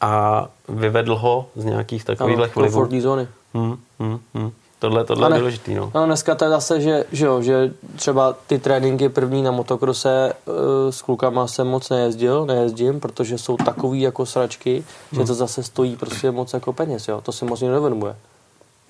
A 0.00 0.46
vyvedl 0.68 1.16
ho 1.16 1.46
z 1.56 1.64
nějakých 1.64 2.04
takových 2.04 2.56
vlivů. 2.56 3.00
zóny. 3.00 3.28
Hmm, 3.54 3.76
hmm, 3.98 4.18
hmm. 4.34 4.52
Tohle, 4.78 5.04
tohle 5.04 5.30
ne, 5.30 5.36
je 5.36 5.40
důležitý, 5.40 5.74
no. 5.74 5.90
no. 5.94 6.06
dneska 6.06 6.34
to 6.34 6.44
je 6.44 6.50
zase, 6.50 6.80
že, 6.80 7.04
že, 7.12 7.26
jo, 7.26 7.42
že 7.42 7.72
třeba 7.96 8.36
ty 8.46 8.58
tréninky 8.58 9.08
první 9.08 9.42
na 9.42 9.50
motokrose 9.50 10.32
uh, 10.44 10.54
s 10.90 11.02
klukama 11.02 11.46
jsem 11.46 11.66
moc 11.66 11.90
nejezdil, 11.90 12.46
nejezdím, 12.46 13.00
protože 13.00 13.38
jsou 13.38 13.56
takový 13.56 14.00
jako 14.00 14.26
sračky, 14.26 14.84
hmm. 15.12 15.20
že 15.20 15.26
to 15.26 15.34
zase 15.34 15.62
stojí 15.62 15.96
prostě 15.96 16.30
moc 16.30 16.52
jako 16.52 16.72
peněz, 16.72 17.08
jo. 17.08 17.20
To 17.20 17.32
si 17.32 17.44
moc 17.44 17.60
někdo 17.60 17.74
nevědomuje. 17.74 18.16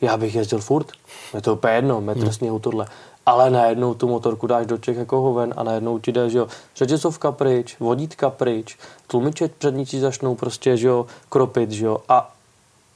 Já 0.01 0.17
bych 0.17 0.35
jezdil 0.35 0.59
furt, 0.59 0.87
je 1.35 1.41
to 1.43 1.53
úplně 1.53 1.75
jedno, 1.75 2.01
metr 2.01 2.21
hmm. 2.21 2.33
sněhu 2.33 2.59
tohle. 2.59 2.87
Ale 3.27 3.51
najednou 3.51 3.95
tu 3.95 4.09
motorku 4.09 4.47
dáš 4.47 4.66
do 4.66 4.79
Čech 4.79 4.97
jako 4.97 5.20
hoven 5.20 5.55
a 5.57 5.62
najednou 5.62 5.99
ti 5.99 6.12
jde, 6.12 6.31
že 6.31 6.39
jo, 6.39 6.49
řetězovka 6.77 7.33
pryč, 7.33 7.77
vodítka 7.81 8.31
pryč, 8.31 8.79
tlumiče 9.07 9.51
přední 9.59 9.87
ti 9.87 10.01
začnou 10.01 10.35
prostě, 10.35 10.77
že 10.77 10.89
jo, 10.89 11.07
kropit, 11.29 11.70
že 11.70 11.87
jo. 11.87 11.99
A 12.09 12.31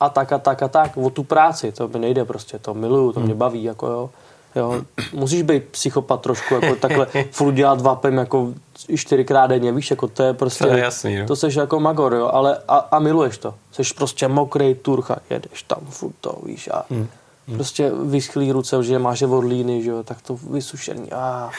a 0.01 0.09
tak 0.09 0.33
a 0.33 0.39
tak 0.39 0.63
a 0.63 0.69
tak, 0.69 0.97
o 0.97 1.11
tu 1.11 1.25
práci, 1.25 1.73
to 1.73 1.89
mi 1.89 1.99
nejde 1.99 2.25
prostě, 2.25 2.59
to 2.59 2.75
miluju, 2.75 3.13
to 3.13 3.21
mě 3.21 3.29
hmm. 3.29 3.39
baví, 3.39 3.65
jako 3.65 3.87
jo. 3.87 4.11
Jo, 4.57 4.83
musíš 5.13 5.43
být 5.43 5.65
psychopat 5.65 6.21
trošku, 6.21 6.55
jako 6.55 6.77
takhle 6.77 7.07
furt 7.31 7.53
dělat 7.53 7.81
vapem 7.81 8.17
jako 8.17 8.49
čtyřikrát 8.97 9.47
denně, 9.47 9.73
víš, 9.73 9.91
jako 9.91 10.09
to 10.09 10.23
je 10.23 10.35
prostě, 10.35 10.65
to, 10.65 10.71
je 10.71 10.79
jasný, 10.79 11.15
jo. 11.15 11.27
to 11.27 11.37
seš 11.37 11.55
jako 11.55 11.81
magor, 11.81 12.15
jo, 12.15 12.31
ale 12.33 12.59
a, 12.69 12.77
a 12.77 12.99
miluješ 12.99 13.39
to, 13.39 13.55
seš 13.73 13.93
prostě 13.93 14.29
mokrý 14.29 14.75
turcha, 14.75 15.17
jedeš 15.31 15.63
tam 15.63 15.79
furt 15.89 16.15
to, 16.21 16.39
víš, 16.43 16.69
a 16.73 16.85
hmm. 16.91 17.09
Hmm. 17.49 17.57
prostě 17.57 17.93
vyschlý 18.05 18.53
ruce, 18.53 18.83
že 18.83 18.99
máš 18.99 19.23
vodlíny, 19.23 19.83
že 19.83 19.91
jo, 19.91 20.03
tak 20.03 20.23
to 20.23 20.37
vysušený. 20.51 21.13
A, 21.13 21.51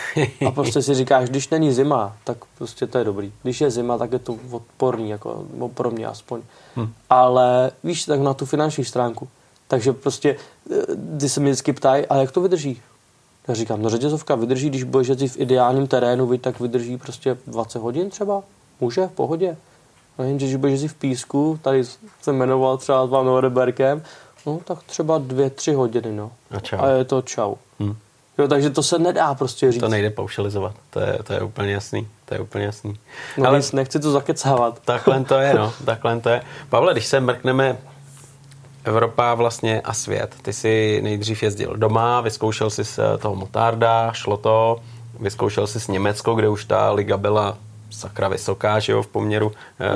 a 0.47 0.51
prostě 0.51 0.81
si 0.81 0.93
říkáš, 0.95 1.29
když 1.29 1.49
není 1.49 1.73
zima, 1.73 2.15
tak 2.23 2.37
prostě 2.57 2.87
to 2.87 2.97
je 2.97 3.03
dobrý. 3.03 3.33
Když 3.43 3.61
je 3.61 3.71
zima, 3.71 3.97
tak 3.97 4.11
je 4.11 4.19
to 4.19 4.37
odporný, 4.51 5.09
jako 5.09 5.45
pro 5.73 5.91
mě 5.91 6.05
aspoň. 6.05 6.41
Hmm. 6.75 6.93
Ale 7.09 7.71
víš, 7.83 8.05
tak 8.05 8.19
na 8.19 8.33
tu 8.33 8.45
finanční 8.45 8.85
stránku. 8.85 9.27
Takže 9.67 9.93
prostě, 9.93 10.35
ty 11.19 11.25
eh, 11.25 11.29
se 11.29 11.39
mě 11.39 11.51
vždycky 11.51 11.73
ptají, 11.73 12.05
a 12.05 12.15
jak 12.15 12.31
to 12.31 12.41
vydrží? 12.41 12.81
Já 13.47 13.55
říkám, 13.55 13.81
no 13.81 13.89
řetězovka 13.89 14.35
vydrží, 14.35 14.69
když 14.69 14.83
budeš 14.83 15.07
jezdit 15.07 15.27
v 15.27 15.39
ideálním 15.39 15.87
terénu, 15.87 16.37
tak 16.37 16.59
vydrží 16.59 16.97
prostě 16.97 17.37
20 17.47 17.79
hodin 17.79 18.09
třeba. 18.09 18.43
Může, 18.79 19.07
v 19.07 19.11
pohodě. 19.11 19.57
No 20.19 20.25
jenže, 20.25 20.45
když 20.45 20.55
budeš 20.55 20.71
jezdit 20.71 20.87
v 20.87 20.93
písku, 20.93 21.59
tady 21.61 21.83
jsem 22.21 22.35
jmenoval 22.35 22.77
třeba 22.77 23.07
s 23.07 23.09
vám 23.09 23.27
Reberkem, 23.27 24.03
No 24.45 24.59
tak 24.65 24.83
třeba 24.83 25.17
dvě, 25.17 25.49
tři 25.49 25.73
hodiny, 25.73 26.11
no. 26.11 26.31
A, 26.51 26.59
čau. 26.59 26.77
a 26.79 26.89
je 26.89 27.03
to 27.03 27.21
čau. 27.21 27.55
Hmm. 27.79 27.95
Jo, 28.37 28.47
takže 28.47 28.69
to 28.69 28.83
se 28.83 28.99
nedá 28.99 29.33
prostě 29.35 29.71
říct. 29.71 29.81
To 29.81 29.87
nejde 29.87 30.09
paušalizovat, 30.09 30.75
to 30.89 30.99
je, 30.99 31.19
to 31.23 31.33
je 31.33 31.41
úplně 31.41 31.71
jasný. 31.71 32.07
To 32.25 32.33
je 32.33 32.39
úplně 32.39 32.65
jasný. 32.65 32.99
No 33.37 33.47
Ale 33.47 33.57
nic, 33.57 33.71
nechci 33.71 33.99
to 33.99 34.11
zakecávat. 34.11 34.79
Takhle 34.85 35.23
to 35.23 35.35
je, 35.35 35.53
no. 35.53 35.73
Takhle 35.85 36.19
to 36.19 36.29
je. 36.29 36.41
Pavle, 36.69 36.93
když 36.93 37.05
se 37.05 37.19
mrkneme 37.19 37.77
Evropa 38.83 39.33
vlastně 39.33 39.81
a 39.81 39.93
svět. 39.93 40.35
Ty 40.41 40.53
jsi 40.53 40.99
nejdřív 41.03 41.43
jezdil 41.43 41.77
doma, 41.77 42.21
vyzkoušel 42.21 42.69
jsi 42.69 42.83
z 42.83 42.99
toho 43.19 43.35
motárda, 43.35 44.11
šlo 44.13 44.37
to, 44.37 44.81
vyzkoušel 45.19 45.67
jsi 45.67 45.79
s 45.79 45.87
Německo, 45.87 46.35
kde 46.35 46.49
už 46.49 46.65
ta 46.65 46.91
liga 46.91 47.17
byla 47.17 47.57
sakra 47.89 48.27
vysoká, 48.27 48.79
že 48.79 48.91
jo, 48.91 49.01
v 49.01 49.07
poměru 49.07 49.51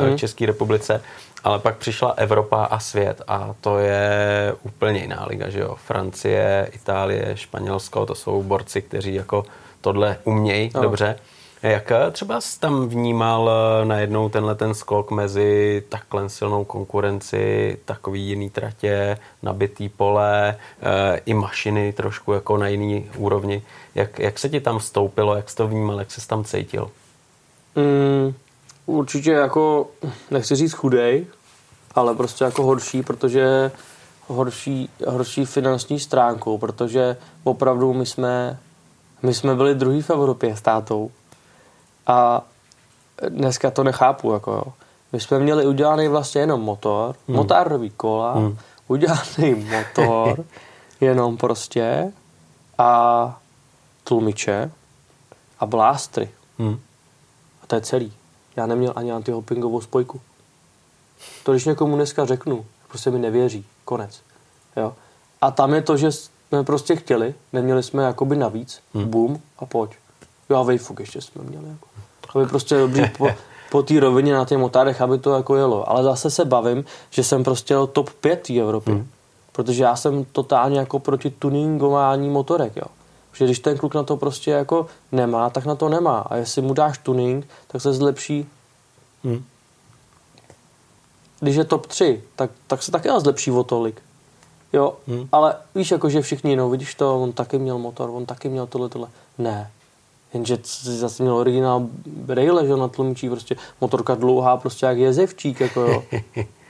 mm. 0.09 0.17
České 0.17 0.45
republice 0.45 1.01
ale 1.43 1.59
pak 1.59 1.77
přišla 1.77 2.09
Evropa 2.09 2.65
a 2.65 2.79
svět 2.79 3.21
a 3.27 3.55
to 3.61 3.77
je 3.77 4.55
úplně 4.63 4.99
jiná 4.99 5.25
liga, 5.25 5.49
že 5.49 5.59
jo. 5.59 5.75
Francie, 5.75 6.69
Itálie, 6.73 7.37
Španělsko, 7.37 8.05
to 8.05 8.15
jsou 8.15 8.43
borci, 8.43 8.81
kteří 8.81 9.13
jako 9.13 9.45
tohle 9.81 10.17
umějí 10.23 10.71
no. 10.75 10.81
dobře. 10.81 11.15
Jak 11.63 11.91
třeba 12.11 12.41
jsi 12.41 12.59
tam 12.59 12.89
vnímal 12.89 13.51
eh, 13.51 13.85
najednou 13.85 14.29
tenhle 14.29 14.55
ten 14.55 14.73
skok 14.73 15.11
mezi 15.11 15.83
takhle 15.89 16.29
silnou 16.29 16.65
konkurenci, 16.65 17.77
takový 17.85 18.27
jiný 18.27 18.49
tratě, 18.49 19.17
nabitý 19.43 19.89
pole, 19.89 20.49
e, 20.81 21.17
i 21.25 21.33
mašiny 21.33 21.93
trošku 21.93 22.33
jako 22.33 22.57
na 22.57 22.67
jiný 22.67 23.09
úrovni. 23.17 23.61
Jak, 23.95 24.19
jak 24.19 24.39
se 24.39 24.49
ti 24.49 24.61
tam 24.61 24.79
vstoupilo, 24.79 25.35
jak 25.35 25.49
jsi 25.49 25.55
to 25.55 25.67
vnímal, 25.67 25.99
jak 25.99 26.11
jsi 26.11 26.27
tam 26.27 26.43
cítil? 26.43 26.91
Mm, 27.75 28.33
Určitě 28.85 29.31
jako, 29.31 29.87
nechci 30.31 30.55
říct 30.55 30.73
chudej, 30.73 31.25
ale 31.95 32.15
prostě 32.15 32.43
jako 32.43 32.63
horší, 32.63 33.03
protože 33.03 33.71
horší, 34.27 34.89
horší 35.07 35.45
finanční 35.45 35.99
stránkou, 35.99 36.57
protože 36.57 37.17
opravdu 37.43 37.93
my 37.93 38.05
jsme, 38.05 38.59
my 39.21 39.33
jsme 39.33 39.55
byli 39.55 39.75
druhý 39.75 40.01
v 40.01 40.09
Evropě 40.09 40.57
s 40.57 40.61
tátou 40.61 41.11
a 42.07 42.41
dneska 43.29 43.71
to 43.71 43.83
nechápu, 43.83 44.31
jako 44.31 44.51
jo. 44.51 44.63
My 45.11 45.19
jsme 45.19 45.39
měli 45.39 45.65
udělaný 45.65 46.07
vlastně 46.07 46.41
jenom 46.41 46.61
motor, 46.61 47.15
hmm. 47.27 47.37
motárový 47.37 47.89
kola, 47.89 48.33
hmm. 48.33 48.57
udělaný 48.87 49.55
motor, 49.55 50.45
jenom 51.01 51.37
prostě 51.37 52.13
a 52.77 53.39
tlumiče 54.03 54.71
a 55.59 55.65
blástry. 55.65 56.29
Hmm. 56.59 56.79
A 57.63 57.67
to 57.67 57.75
je 57.75 57.81
celý. 57.81 58.13
Já 58.55 58.65
neměl 58.65 58.93
ani 58.95 59.11
antihoppingovou 59.11 59.81
spojku. 59.81 60.21
To, 61.43 61.51
když 61.51 61.65
někomu 61.65 61.95
dneska 61.95 62.25
řeknu, 62.25 62.65
prostě 62.87 63.11
mi 63.11 63.19
nevěří. 63.19 63.65
Konec. 63.85 64.21
Jo. 64.77 64.93
A 65.41 65.51
tam 65.51 65.73
je 65.73 65.81
to, 65.81 65.97
že 65.97 66.11
jsme 66.11 66.63
prostě 66.63 66.95
chtěli, 66.95 67.33
neměli 67.53 67.83
jsme 67.83 68.03
jakoby 68.03 68.35
navíc, 68.35 68.79
hmm. 68.93 69.09
boom 69.09 69.39
a 69.59 69.65
pojď. 69.65 69.91
Jo 70.49 70.57
a 70.57 70.63
Wayfuk 70.63 70.99
ještě 70.99 71.21
jsme 71.21 71.43
měli. 71.43 71.67
Jako. 71.67 71.87
Aby 72.35 72.45
prostě 72.45 72.77
dobrý 72.77 73.09
po, 73.17 73.29
po 73.71 73.83
té 73.83 73.99
rovině 73.99 74.33
na 74.33 74.45
těch 74.45 74.57
motárech, 74.57 75.01
aby 75.01 75.17
to 75.17 75.35
jako 75.35 75.55
jelo. 75.55 75.89
Ale 75.89 76.03
zase 76.03 76.29
se 76.29 76.45
bavím, 76.45 76.85
že 77.09 77.23
jsem 77.23 77.43
prostě 77.43 77.75
top 77.93 78.09
5 78.09 78.41
té 78.41 78.59
Evropy. 78.59 78.91
Hmm. 78.91 79.07
Protože 79.51 79.83
já 79.83 79.95
jsem 79.95 80.25
totálně 80.25 80.79
jako 80.79 80.99
proti 80.99 81.29
tuningování 81.29 82.29
motorek, 82.29 82.75
jo. 82.75 82.85
Protože 83.33 83.45
když 83.45 83.59
ten 83.59 83.77
kluk 83.77 83.95
na 83.95 84.03
to 84.03 84.17
prostě 84.17 84.51
jako 84.51 84.85
nemá, 85.11 85.49
tak 85.49 85.65
na 85.65 85.75
to 85.75 85.89
nemá. 85.89 86.19
A 86.19 86.35
jestli 86.35 86.61
mu 86.61 86.73
dáš 86.73 86.97
tuning, 86.97 87.47
tak 87.67 87.81
se 87.81 87.93
zlepší. 87.93 88.45
Hmm. 89.23 89.43
Když 91.39 91.55
je 91.55 91.63
top 91.63 91.87
3, 91.87 92.23
tak, 92.35 92.51
tak 92.67 92.83
se 92.83 92.91
taky 92.91 93.09
zlepší 93.17 93.51
o 93.51 93.63
tolik. 93.63 94.01
Jo, 94.73 94.93
hmm. 95.07 95.27
ale 95.31 95.55
víš, 95.75 95.91
jako, 95.91 96.09
že 96.09 96.21
všichni, 96.21 96.55
no 96.55 96.69
vidíš 96.69 96.95
to, 96.95 97.21
on 97.23 97.31
taky 97.31 97.59
měl 97.59 97.77
motor, 97.77 98.09
on 98.09 98.25
taky 98.25 98.49
měl 98.49 98.67
tohle, 98.67 98.89
tohle. 98.89 99.07
Ne. 99.37 99.71
Jenže 100.33 100.57
zase 100.81 101.23
měl 101.23 101.35
originál 101.35 101.87
Braille, 102.05 102.67
že 102.67 102.75
na 102.75 102.87
tlumičí, 102.87 103.29
prostě 103.29 103.55
motorka 103.81 104.15
dlouhá, 104.15 104.57
prostě 104.57 104.85
jak 104.85 104.97
jezevčík, 104.97 105.59
jako 105.59 105.81
jo. 105.81 106.03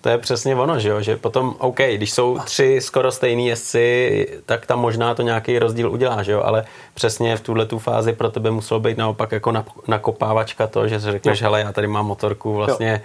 to 0.00 0.08
je 0.08 0.18
přesně 0.18 0.56
ono, 0.56 0.78
že 0.78 0.88
jo, 0.88 1.00
že 1.00 1.16
potom, 1.16 1.54
OK, 1.58 1.76
když 1.94 2.12
jsou 2.12 2.38
tři 2.38 2.80
skoro 2.80 3.12
stejný 3.12 3.46
jezdci, 3.46 4.28
tak 4.46 4.66
tam 4.66 4.80
možná 4.80 5.14
to 5.14 5.22
nějaký 5.22 5.58
rozdíl 5.58 5.90
udělá, 5.90 6.22
že 6.22 6.32
jo, 6.32 6.42
ale 6.42 6.64
přesně 6.94 7.36
v 7.36 7.40
tuhle 7.40 7.66
tu 7.66 7.78
fázi 7.78 8.12
pro 8.12 8.30
tebe 8.30 8.50
muselo 8.50 8.80
být 8.80 8.98
naopak 8.98 9.32
jako 9.32 9.52
nakopávačka 9.88 10.66
to, 10.66 10.88
že 10.88 11.00
si 11.00 11.12
řekneš, 11.12 11.42
hele, 11.42 11.60
já 11.60 11.72
tady 11.72 11.86
mám 11.86 12.06
motorku 12.06 12.54
vlastně 12.54 13.02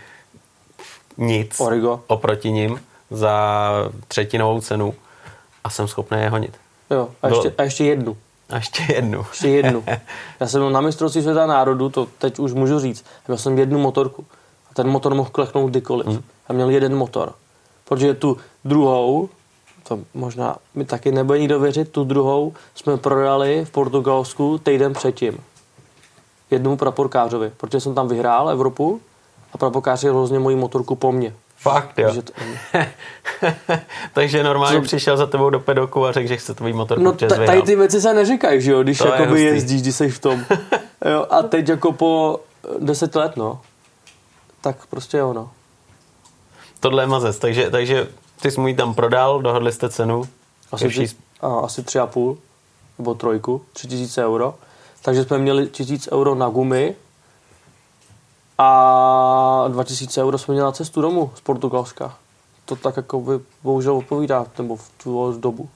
jo. 0.78 0.86
nic 1.18 1.59
Origo. 1.59 1.99
oproti 2.07 2.51
ním 2.51 2.82
za 3.11 3.70
třetinovou 4.07 4.61
cenu 4.61 4.93
a 5.63 5.70
jsem 5.70 5.88
schopný 5.88 6.22
je 6.22 6.30
honit. 6.30 6.57
Jo, 6.91 7.09
a 7.22 7.28
ještě, 7.28 7.53
a 7.57 7.63
ještě 7.63 7.84
jednu. 7.84 8.18
A 8.49 8.55
ještě 8.55 8.84
jednu. 8.93 9.26
Ještě 9.32 9.49
jednu. 9.49 9.84
Já 10.39 10.47
jsem 10.47 10.61
byl 10.61 10.70
na 10.70 10.82
mistrovství 10.82 11.22
světa 11.22 11.45
národů, 11.45 11.89
to 11.89 12.05
teď 12.18 12.39
už 12.39 12.53
můžu 12.53 12.80
říct. 12.80 13.05
Měl 13.28 13.38
jsem 13.38 13.57
jednu 13.57 13.80
motorku. 13.80 14.26
Ten 14.76 14.88
motor 14.88 15.15
mohl 15.15 15.30
kleknout 15.30 15.69
kdykoliv. 15.69 16.07
Hmm. 16.07 16.23
A 16.47 16.53
měl 16.53 16.69
jeden 16.69 16.95
motor. 16.95 17.34
Protože 17.86 18.13
tu 18.13 18.38
druhou, 18.65 19.30
to 19.88 19.99
možná 20.13 20.57
mi 20.76 20.86
taky 20.86 21.11
nebude 21.11 21.39
nikdo 21.39 21.59
věřit, 21.59 21.91
tu 21.91 22.03
druhou 22.03 22.53
jsme 22.76 22.97
prodali 22.97 23.65
v 23.65 23.71
Portugalsku 23.71 24.57
týden 24.57 24.93
předtím. 24.93 25.38
Jednomu 26.51 26.78
praporkářovi, 26.78 27.51
protože 27.57 27.80
jsem 27.80 27.95
tam 27.95 28.07
vyhrál 28.07 28.49
Evropu 28.49 29.01
a 29.53 29.57
praporkář 29.57 30.03
je 30.03 30.11
hrozně 30.11 30.39
moji 30.39 30.55
motorku 30.55 30.95
po 30.95 31.11
mně. 31.11 31.34
Fakt, 31.57 31.99
jo. 31.99 32.05
Takže, 32.05 32.21
to... 32.21 32.34
Takže 34.13 34.43
normálně 34.43 34.80
Co? 34.80 34.84
přišel 34.84 35.17
za 35.17 35.26
tebou 35.26 35.49
do 35.49 35.59
pedoku 35.59 36.05
a 36.05 36.11
řekl, 36.11 36.28
že 36.28 36.38
chce 36.38 36.53
tvůj 36.53 36.73
motor 36.73 36.99
No 36.99 37.11
t- 37.13 37.28
tady 37.28 37.61
ty 37.61 37.76
věci 37.76 38.01
se 38.01 38.13
neříkají, 38.13 38.61
že 38.61 38.71
jo, 38.71 38.84
když 38.84 38.97
to 38.97 39.07
jakoby 39.07 39.41
je 39.41 39.53
jezdíš, 39.53 39.82
když 39.82 39.95
jsi 39.95 40.09
v 40.09 40.19
tom. 40.19 40.45
jo, 41.11 41.26
a 41.30 41.43
teď 41.43 41.69
jako 41.69 41.91
po 41.91 42.39
deset 42.80 43.15
let, 43.15 43.38
no, 43.38 43.61
tak 44.66 44.86
prostě 44.86 45.18
jo, 45.18 45.34
no. 45.34 45.51
Tohle 46.80 47.03
je 47.03 47.07
mazec, 47.07 47.39
takže, 47.39 47.72
takže 47.72 48.07
ty 48.41 48.51
jsi 48.51 48.61
mu 48.61 48.68
ji 48.68 48.76
tam 48.76 48.93
prodal, 48.93 49.41
dohodli 49.41 49.72
jste 49.72 49.89
cenu. 49.89 50.24
Asi, 50.72 50.89
tři, 50.89 51.07
a, 51.41 51.47
asi 51.47 51.84
tři 51.84 51.99
a 51.99 52.07
půl, 52.07 52.38
nebo 52.97 53.13
trojku, 53.13 53.61
tři 53.74 53.88
tisíce 53.88 54.26
euro. 54.26 54.55
Takže 55.01 55.24
jsme 55.24 55.38
měli 55.38 55.68
tisíc 55.68 56.09
euro 56.11 56.36
na 56.36 56.49
gumy, 56.49 56.95
a 58.57 59.66
2000 59.68 60.24
euro 60.24 60.38
jsme 60.38 60.51
měli 60.51 60.66
na 60.66 60.72
cestu 60.72 61.01
domů 61.01 61.32
z 61.36 61.41
Portugalska. 61.41 62.18
To 62.66 62.76
tak 62.76 62.97
jako 62.97 63.22
by 63.22 63.39
bohužel 63.63 63.97
odpovídá, 63.97 64.45
nebo 64.57 64.76
v 64.76 64.91
tu 65.03 65.38
dobu. 65.39 65.70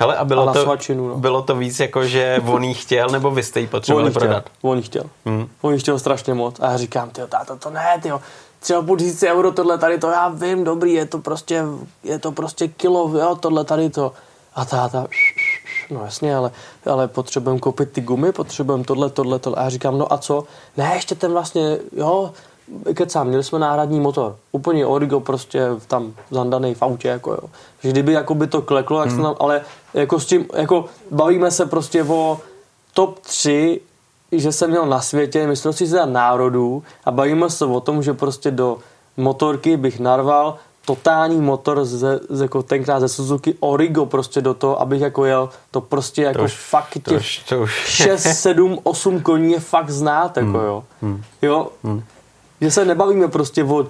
Hele, 0.00 0.16
a 0.16 0.24
bylo, 0.24 0.48
a 0.48 0.52
to, 0.52 0.62
svačinu, 0.62 1.08
no. 1.08 1.16
bylo 1.16 1.42
to 1.42 1.56
víc 1.56 1.80
jako, 1.80 2.04
že 2.04 2.40
on 2.46 2.64
jí 2.64 2.74
chtěl, 2.74 3.08
nebo 3.08 3.30
vy 3.30 3.42
jste 3.42 3.60
jí 3.60 3.66
potřebovali 3.66 4.06
on 4.08 4.12
prodat? 4.12 4.50
On 4.62 4.76
jí 4.76 4.82
chtěl. 4.82 5.04
Hmm. 5.26 5.48
On 5.60 5.74
jí 5.74 5.80
chtěl 5.80 5.98
strašně 5.98 6.34
moc. 6.34 6.60
A 6.60 6.70
já 6.70 6.76
říkám, 6.76 7.10
ty 7.10 7.20
táto, 7.28 7.56
to 7.56 7.70
ne, 7.70 8.00
ty 8.02 8.12
třeba 8.60 8.82
půl 8.82 8.96
tisíce 8.96 9.32
euro 9.32 9.52
tohle 9.52 9.78
tady 9.78 9.98
to, 9.98 10.10
já 10.10 10.28
vím, 10.28 10.64
dobrý, 10.64 10.92
je 10.92 11.06
to 11.06 11.18
prostě, 11.18 11.64
je 12.02 12.18
to 12.18 12.32
prostě 12.32 12.68
kilo, 12.68 13.18
jo, 13.18 13.36
tohle 13.40 13.64
tady 13.64 13.90
to. 13.90 14.12
A 14.54 14.64
táta, 14.64 15.06
no 15.90 16.04
jasně, 16.04 16.36
ale, 16.36 16.50
ale 16.86 17.08
potřebujeme 17.08 17.60
koupit 17.60 17.92
ty 17.92 18.00
gumy, 18.00 18.32
potřebujeme 18.32 18.84
tohle, 18.84 19.10
tohle, 19.10 19.38
tohle. 19.38 19.58
A 19.58 19.62
já 19.62 19.70
říkám, 19.70 19.98
no 19.98 20.12
a 20.12 20.18
co? 20.18 20.44
Ne, 20.76 20.90
ještě 20.94 21.14
ten 21.14 21.32
vlastně, 21.32 21.78
jo, 21.96 22.32
kecám, 22.94 23.26
měli 23.26 23.44
jsme 23.44 23.58
náhradní 23.58 24.00
motor. 24.00 24.36
Úplně 24.52 24.86
origo 24.86 25.20
prostě 25.20 25.66
tam 25.86 26.14
zandaný 26.30 26.74
v 26.74 26.82
autě, 26.82 27.08
jako 27.08 27.30
jo. 27.32 27.50
Že 27.82 27.90
kdyby 27.90 28.12
jako 28.12 28.34
by 28.34 28.46
to 28.46 28.62
kleklo, 28.62 28.98
tak 28.98 29.08
hmm. 29.10 29.22
nám, 29.22 29.34
ale 29.40 29.60
jako 29.94 30.20
s 30.20 30.26
tím, 30.26 30.46
jako 30.54 30.84
bavíme 31.10 31.50
se 31.50 31.66
prostě 31.66 32.04
o 32.04 32.40
top 32.94 33.18
3 33.18 33.80
že 34.32 34.52
jsem 34.52 34.70
měl 34.70 34.86
na 34.86 35.00
světě 35.00 35.46
mistrovství 35.46 35.86
se 35.86 36.06
národů 36.06 36.82
a 37.04 37.10
bavíme 37.10 37.50
se 37.50 37.64
o 37.64 37.80
tom, 37.80 38.02
že 38.02 38.14
prostě 38.14 38.50
do 38.50 38.78
motorky 39.16 39.76
bych 39.76 40.00
narval 40.00 40.56
totální 40.84 41.40
motor 41.40 41.84
ze, 41.84 42.20
ze, 42.28 42.44
jako 42.44 42.62
tenkrát 42.62 43.00
ze 43.00 43.08
Suzuki 43.08 43.54
Origo 43.60 44.06
prostě 44.06 44.40
do 44.40 44.54
toho, 44.54 44.80
abych 44.80 45.00
jako 45.00 45.24
jel, 45.24 45.48
to 45.70 45.80
prostě 45.80 46.22
jako 46.22 46.38
to 46.38 46.44
už, 46.44 46.56
fakt 46.56 46.92
těch 46.92 47.02
to 47.02 47.14
už, 47.14 47.38
to 47.38 47.62
už. 47.62 47.72
6, 47.86 48.22
7, 48.22 48.78
8 48.82 49.20
koní 49.20 49.52
je 49.52 49.60
fakt 49.60 49.90
znát, 49.90 50.36
jako 50.36 50.58
hmm. 50.58 50.66
jo. 50.66 50.84
Hmm. 51.02 51.22
Jo, 51.42 51.68
hmm. 51.84 52.02
Že 52.60 52.70
se 52.70 52.84
nebavíme 52.84 53.28
prostě 53.28 53.64
o 53.64 53.86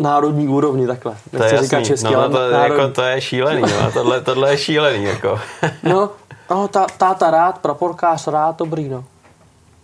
národní 0.00 0.48
úrovni 0.48 0.86
takhle. 0.86 1.16
Nechci 1.32 1.48
to 1.48 1.54
je 1.54 1.62
říkat 1.62 1.84
česky, 1.84 2.14
no, 2.14 2.18
ale 2.18 2.28
to, 2.28 2.50
národní. 2.50 2.78
jako, 2.80 2.94
to 2.94 3.02
je 3.02 3.20
šílený, 3.20 3.62
no, 3.62 3.92
tohle, 3.92 4.20
tohle 4.20 4.50
je 4.50 4.58
šílený, 4.58 5.04
jako. 5.04 5.40
no, 5.82 6.10
no 6.50 6.68
tá, 6.68 6.86
táta 6.98 7.30
rád, 7.30 7.58
praporkář 7.58 8.26
rád, 8.26 8.58
dobrý, 8.58 8.88
no 8.88 9.04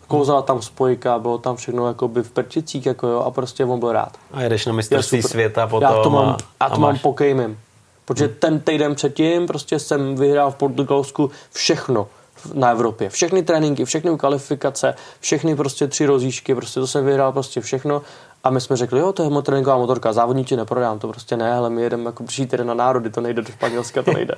kouzala 0.09 0.43
tam 0.43 0.63
spojka, 0.63 1.19
bylo 1.19 1.39
tam 1.39 1.57
všechno 1.57 1.87
jakoby 1.87 2.23
v 2.23 2.31
prčicích, 2.31 2.87
jako 2.87 3.07
jo, 3.07 3.21
a 3.21 3.31
prostě 3.31 3.65
on 3.65 3.81
byl 3.81 3.93
rád. 3.93 4.13
A 4.33 4.43
jedeš 4.43 4.67
na 4.67 4.73
mistrovství 4.73 5.23
světa 5.23 5.67
potom 5.67 5.97
Já 5.97 6.03
to 6.03 6.11
mám, 6.11 6.29
a, 6.29 6.37
a 6.61 6.69
to 6.69 6.75
a 6.75 6.79
mám 6.79 6.99
pokejmem. 6.99 7.57
Protože 8.05 8.25
hmm. 8.25 8.35
ten 8.39 8.61
týden 8.61 8.95
předtím 8.95 9.47
prostě 9.47 9.79
jsem 9.79 10.17
vyhrál 10.17 10.51
v 10.51 10.55
Portugalsku 10.55 11.31
všechno 11.53 12.07
na 12.55 12.71
Evropě. 12.71 13.09
Všechny 13.09 13.43
tréninky, 13.43 13.85
všechny 13.85 14.19
kvalifikace, 14.19 14.95
všechny 15.21 15.57
prostě 15.57 15.87
tři 15.87 16.07
rozíšky, 16.07 16.55
prostě 16.55 16.81
to 16.81 16.87
jsem 16.87 17.05
vyhrál 17.05 17.33
prostě 17.33 17.61
všechno. 17.61 18.03
A 18.45 18.51
my 18.51 18.61
jsme 18.61 18.77
řekli, 18.77 19.01
jo, 19.01 19.13
to 19.13 19.23
je 19.23 19.43
tréninková 19.43 19.79
motorka, 19.79 20.13
závodníci 20.13 20.57
neprodám, 20.57 20.99
to 20.99 21.09
prostě 21.09 21.37
ne, 21.37 21.55
ale 21.55 21.71
my 21.71 21.83
jedeme 21.83 22.05
jako 22.05 22.25
přijít 22.25 22.55
na 22.63 22.75
národy, 22.75 23.11
to 23.11 23.21
nejde 23.21 23.43
do 23.43 23.53
Španělska, 23.53 24.03
to 24.03 24.13
nejde. 24.13 24.35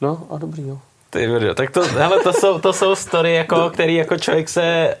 No 0.00 0.22
a 0.30 0.38
dobrý, 0.38 0.68
jo. 0.68 0.78
Ty 1.10 1.26
video, 1.26 1.54
tak 1.54 1.70
to, 1.70 1.82
hele, 1.82 2.20
to 2.20 2.32
jsou, 2.32 2.58
to 2.58 2.72
jsou 2.72 2.94
story, 2.94 3.34
jako, 3.34 3.70
který 3.70 3.94
jako 3.94 4.18
člověk 4.18 4.48
se 4.48 4.96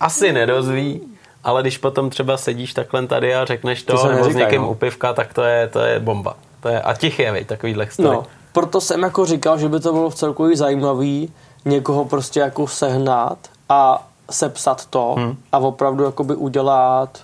asi 0.00 0.32
nedozví, 0.32 1.00
ale 1.44 1.62
když 1.62 1.78
potom 1.78 2.10
třeba 2.10 2.36
sedíš 2.36 2.74
takhle 2.74 3.06
tady 3.06 3.34
a 3.34 3.44
řekneš 3.44 3.82
to, 3.82 3.98
to 3.98 4.08
nebo 4.08 4.18
neříkaj, 4.18 4.32
s 4.32 4.36
někým 4.36 4.62
no. 4.62 4.70
upivka, 4.70 5.12
tak 5.12 5.34
to 5.34 5.42
je, 5.42 5.68
to 5.68 5.80
je 5.80 5.98
bomba. 5.98 6.36
To 6.60 6.68
je, 6.68 6.82
a 6.82 6.94
tichý 6.94 7.22
je, 7.22 7.44
takovýhle 7.44 7.86
story. 7.90 8.08
No, 8.08 8.26
proto 8.52 8.80
jsem 8.80 9.02
jako 9.02 9.26
říkal, 9.26 9.58
že 9.58 9.68
by 9.68 9.80
to 9.80 9.92
bylo 9.92 10.10
v 10.10 10.14
celkově 10.14 10.56
zajímavý 10.56 11.32
někoho 11.64 12.04
prostě 12.04 12.40
jako 12.40 12.66
sehnat 12.66 13.38
a 13.68 14.08
sepsat 14.30 14.86
to 14.86 15.14
hmm. 15.18 15.36
a 15.52 15.58
opravdu 15.58 16.04
jakoby 16.04 16.34
udělat, 16.34 17.18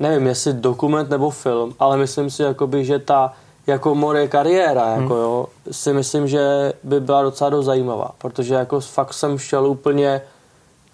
nevím, 0.00 0.26
jestli 0.26 0.52
dokument 0.52 1.10
nebo 1.10 1.30
film, 1.30 1.74
ale 1.78 1.96
myslím 1.96 2.30
si, 2.30 2.42
jakoby, 2.42 2.84
že 2.84 2.98
ta 2.98 3.32
jako 3.66 3.94
moje 3.94 4.28
kariéra, 4.28 4.84
hmm. 4.84 5.02
jako 5.02 5.14
jo, 5.14 5.46
si 5.70 5.92
myslím, 5.92 6.28
že 6.28 6.72
by 6.82 7.00
byla 7.00 7.22
docela 7.22 7.50
dost 7.50 7.66
zajímavá, 7.66 8.10
protože 8.18 8.54
jako 8.54 8.80
fakt 8.80 9.14
jsem 9.14 9.38
šel 9.38 9.66
úplně, 9.66 10.22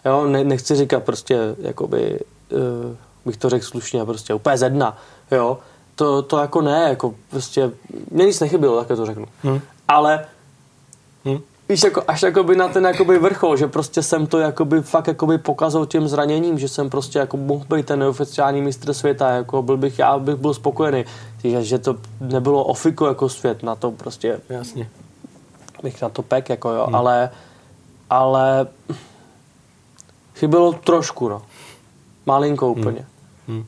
jo, 0.04 0.26
ne, 0.26 0.44
nechci 0.44 0.76
říkat 0.76 1.02
prostě, 1.02 1.38
jakoby, 1.58 2.20
uh, 2.52 2.94
bych 3.24 3.36
to 3.36 3.50
řekl 3.50 3.64
slušně, 3.64 4.04
prostě 4.04 4.34
úplně 4.34 4.58
ze 4.58 4.70
dna, 4.70 4.96
jo, 5.30 5.58
to, 5.94 6.22
to 6.22 6.38
jako 6.38 6.60
ne, 6.60 6.86
jako 6.88 7.14
prostě, 7.30 7.70
mě 8.10 8.24
nic 8.24 8.40
nechybilo, 8.40 8.84
tak 8.84 8.96
to 8.96 9.06
řeknu. 9.06 9.26
Hmm. 9.42 9.60
Ale 9.88 10.26
víš, 11.68 11.82
jako, 11.82 12.02
až 12.08 12.22
jakoby 12.22 12.56
na 12.56 12.68
ten 12.68 12.84
jakoby 12.84 13.18
vrchol, 13.18 13.56
že 13.56 13.66
prostě 13.66 14.02
jsem 14.02 14.26
to 14.26 14.38
jakoby 14.38 14.82
fakt 14.82 15.06
jakoby 15.06 15.38
pokazal 15.38 15.86
tím 15.86 16.08
zraněním, 16.08 16.58
že 16.58 16.68
jsem 16.68 16.90
prostě 16.90 17.18
jako 17.18 17.36
mohl 17.36 17.64
být 17.64 17.86
ten 17.86 17.98
neoficiální 17.98 18.62
mistr 18.62 18.94
světa, 18.94 19.30
jako 19.30 19.62
byl 19.62 19.76
bych, 19.76 19.98
já 19.98 20.18
bych 20.18 20.36
byl 20.36 20.54
spokojený, 20.54 21.04
že, 21.44 21.64
že 21.64 21.78
to 21.78 21.96
nebylo 22.20 22.64
ofiko 22.64 23.06
jako 23.06 23.28
svět, 23.28 23.62
na 23.62 23.74
to 23.74 23.90
prostě, 23.90 24.40
jasně, 24.48 24.90
bych 25.82 26.02
na 26.02 26.08
to 26.08 26.22
pek, 26.22 26.48
jako 26.48 26.70
jo, 26.70 26.84
hmm. 26.86 26.94
ale, 26.94 27.30
ale 28.10 28.66
chybilo 30.34 30.72
trošku, 30.72 31.28
no, 31.28 31.42
malinko 32.26 32.72
hmm. 32.72 32.80
úplně. 32.80 33.06
Hmm. 33.48 33.56
Hmm. 33.56 33.64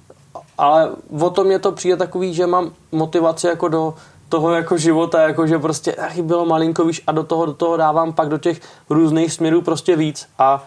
Ale 0.59 0.91
o 1.21 1.31
to 1.31 1.45
mě 1.45 1.59
to 1.59 1.73
přijde 1.73 1.97
takový, 1.97 2.35
že 2.35 2.47
mám 2.47 2.71
motivaci 2.93 3.47
jako 3.47 3.69
do, 3.69 3.95
toho 4.29 4.53
jako 4.53 4.79
života, 4.79 5.23
jako 5.23 5.47
že 5.47 5.59
prostě 5.59 5.95
achy 5.95 6.23
bylo 6.23 6.47
malinko, 6.47 6.85
víš, 6.85 7.03
a 7.07 7.13
do 7.13 7.23
toho, 7.23 7.47
do 7.47 7.55
toho 7.55 7.77
dávám 7.77 8.13
pak 8.13 8.29
do 8.29 8.39
těch 8.39 8.61
různých 8.91 9.33
směrů 9.33 9.63
prostě 9.63 9.97
víc 9.97 10.29
a, 10.39 10.65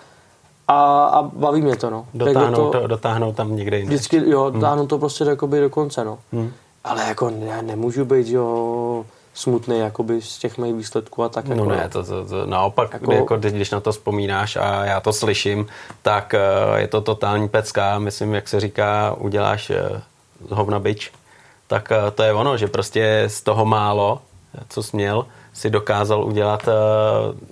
a, 0.68 1.06
a 1.06 1.22
baví 1.22 1.62
mě 1.62 1.76
to, 1.76 1.90
no. 1.90 2.06
Dotáhnout, 2.14 2.72
to, 2.72 2.82
to, 2.82 2.88
dotáhnout 2.88 3.36
tam 3.36 3.56
někde 3.56 3.78
jinde. 3.78 3.96
Vždycky, 3.96 4.30
jo, 4.30 4.44
hmm. 4.44 4.54
dotáhnout 4.54 4.88
to 4.88 4.98
prostě 4.98 5.24
jakoby 5.24 5.60
do 5.60 5.70
konce, 5.70 6.06
no. 6.06 6.18
Hmm. 6.34 6.52
Ale 6.84 7.04
jako 7.04 7.30
ne, 7.30 7.62
nemůžu 7.62 8.06
být, 8.06 8.28
jo, 8.28 9.06
smutný 9.34 9.80
jakoby 9.80 10.22
z 10.22 10.38
těch 10.38 10.58
mých 10.58 10.74
výsledků 10.74 11.24
a 11.24 11.30
tak. 11.30 11.48
No 11.48 11.56
jako, 11.56 11.70
ne, 11.70 11.90
to, 11.90 12.04
to, 12.04 12.26
to 12.26 12.46
naopak, 12.46 12.94
Jako- 12.94 13.12
jako, 13.12 13.34
jako 13.34 13.50
když 13.50 13.72
na 13.72 13.80
to 13.80 13.92
vzpomínáš 13.92 14.56
a 14.56 14.86
já 14.86 15.00
to 15.00 15.14
slyším, 15.14 15.68
tak 16.02 16.34
eh, 16.34 16.40
je 16.82 16.88
to 16.88 17.02
totální 17.02 17.50
pecka. 17.50 18.00
Myslím, 18.00 18.34
jak 18.34 18.48
se 18.48 18.60
říká, 18.60 19.16
uděláš 19.18 19.70
eh, 19.70 20.02
z 20.48 20.52
hovna 20.52 20.80
bič. 20.80 21.12
Tak 21.70 21.92
eh, 21.92 22.12
to 22.12 22.24
je 22.24 22.34
ono, 22.34 22.58
že 22.58 22.68
prostě 22.68 23.24
z 23.28 23.42
toho 23.42 23.66
málo, 23.66 24.22
co 24.70 24.84
jsi 24.84 24.96
měl, 24.96 25.26
si 25.54 25.70
dokázal 25.70 26.26
udělat 26.26 26.68
uh, 26.68 26.74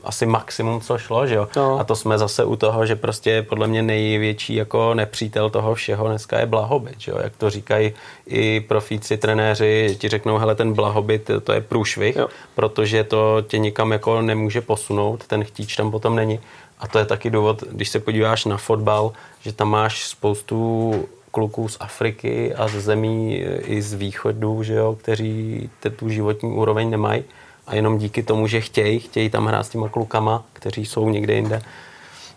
asi 0.03 0.25
maximum, 0.25 0.81
co 0.81 0.97
šlo, 0.97 1.27
že 1.27 1.35
jo? 1.35 1.47
No. 1.55 1.79
A 1.79 1.83
to 1.83 1.95
jsme 1.95 2.17
zase 2.17 2.45
u 2.45 2.55
toho, 2.55 2.85
že 2.85 2.95
prostě 2.95 3.41
podle 3.49 3.67
mě 3.67 3.81
největší 3.81 4.55
jako 4.55 4.93
nepřítel 4.93 5.49
toho 5.49 5.75
všeho 5.75 6.07
dneska 6.07 6.39
je 6.39 6.45
blahobyt, 6.45 6.95
že 6.97 7.11
jo? 7.11 7.17
Jak 7.23 7.35
to 7.35 7.49
říkají 7.49 7.93
i 8.27 8.59
profíci, 8.59 9.17
trenéři, 9.17 9.97
ti 9.99 10.09
řeknou, 10.09 10.37
hele, 10.37 10.55
ten 10.55 10.73
blahobyt, 10.73 11.31
to 11.43 11.53
je 11.53 11.61
průšvih, 11.61 12.15
Jo. 12.15 12.27
protože 12.55 13.03
to 13.03 13.43
tě 13.47 13.57
nikam 13.57 13.91
jako 13.91 14.21
nemůže 14.21 14.61
posunout, 14.61 15.27
ten 15.27 15.43
chtíč 15.43 15.75
tam 15.75 15.91
potom 15.91 16.15
není. 16.15 16.39
A 16.79 16.87
to 16.87 16.99
je 16.99 17.05
taky 17.05 17.29
důvod, 17.29 17.63
když 17.71 17.89
se 17.89 17.99
podíváš 17.99 18.45
na 18.45 18.57
fotbal, 18.57 19.11
že 19.41 19.53
tam 19.53 19.69
máš 19.69 20.07
spoustu 20.07 20.93
kluků 21.31 21.67
z 21.67 21.77
Afriky 21.79 22.55
a 22.55 22.67
ze 22.67 22.81
zemí 22.81 23.35
i 23.65 23.81
z 23.81 23.93
východu, 23.93 24.63
že 24.63 24.73
jo, 24.73 24.97
kteří 25.01 25.69
te- 25.79 25.89
tu 25.89 26.09
životní 26.09 26.51
úroveň 26.51 26.89
nemají 26.89 27.23
a 27.67 27.75
jenom 27.75 27.97
díky 27.97 28.23
tomu, 28.23 28.47
že 28.47 28.61
chtějí, 28.61 28.99
chtějí 28.99 29.29
tam 29.29 29.45
hrát 29.45 29.63
s 29.63 29.69
těma 29.69 29.89
klukama, 29.89 30.43
kteří 30.53 30.85
jsou 30.85 31.09
někde 31.09 31.33
jinde, 31.33 31.61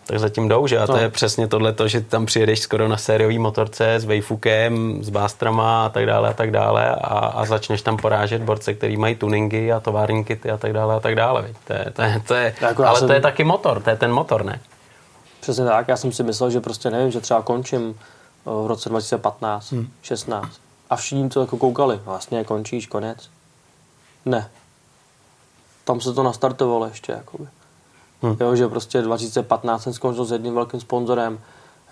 tak 0.05 0.19
zatím 0.19 0.47
jdou, 0.47 0.67
že? 0.67 0.79
A 0.79 0.87
to 0.87 0.93
No. 0.93 0.99
je 0.99 1.09
přesně 1.09 1.47
tohle, 1.47 1.75
že 1.85 2.01
tam 2.01 2.25
přijedeš 2.25 2.59
skoro 2.59 2.87
na 2.87 2.97
sériový 2.97 3.39
motorce 3.39 3.93
s 3.95 4.05
Vejfukem, 4.05 5.03
s 5.03 5.09
Bástrama 5.09 5.85
a 5.85 5.89
tak 5.89 6.05
dále 6.05 6.29
a 6.29 6.33
tak 6.33 6.51
dále 6.51 6.89
a, 6.89 6.95
a 7.17 7.45
začneš 7.45 7.81
tam 7.81 7.97
porážet 7.97 8.41
borce, 8.41 8.73
který 8.73 8.97
mají 8.97 9.15
tuningy 9.15 9.71
a 9.71 9.79
tovární 9.79 10.23
kity 10.23 10.51
a 10.51 10.57
tak 10.57 10.73
dále 10.73 10.95
a 10.95 10.99
tak 10.99 11.15
dále. 11.15 11.41
Viď? 11.41 11.55
To 11.67 11.73
je, 11.73 11.85
to 11.93 12.01
je, 12.01 12.21
to 12.27 12.33
je, 12.33 12.55
Jako 12.61 12.85
ale 12.85 12.99
jsem- 12.99 13.07
to 13.07 13.13
je 13.13 13.21
taky 13.21 13.43
motor, 13.43 13.81
to 13.81 13.89
je 13.89 13.95
ten 13.97 14.11
motor, 14.11 14.45
ne? 14.45 14.59
Přesně 15.39 15.65
tak, 15.65 15.87
já 15.87 15.97
jsem 15.97 16.11
si 16.11 16.23
myslel, 16.23 16.49
že 16.49 16.59
prostě 16.59 16.89
nevím, 16.89 17.11
že 17.11 17.19
třeba 17.21 17.41
končím 17.41 17.95
eh, 17.99 18.03
v 18.45 18.67
roce 18.67 18.89
2015, 18.89 19.71
hmm. 19.71 19.87
16 20.01 20.51
a 20.89 20.95
všichni 20.95 21.29
to 21.29 21.41
jako 21.41 21.57
koukali, 21.57 22.01
vlastně 22.05 22.43
končíš, 22.43 22.87
konec. 22.87 23.29
Ne. 24.25 24.49
Tam 25.83 26.01
se 26.01 26.13
to 26.13 26.23
nastartovalo 26.23 26.85
ještě, 26.85 27.11
jakoby. 27.11 27.47
Hmm. 28.21 28.37
Jo, 28.39 28.55
že 28.55 28.67
prostě 28.67 29.01
2015 29.01 29.83
jsem 29.83 29.93
skončil 29.93 30.25
s 30.25 30.31
jedním 30.31 30.53
velkým 30.53 30.79
sponzorem 30.79 31.39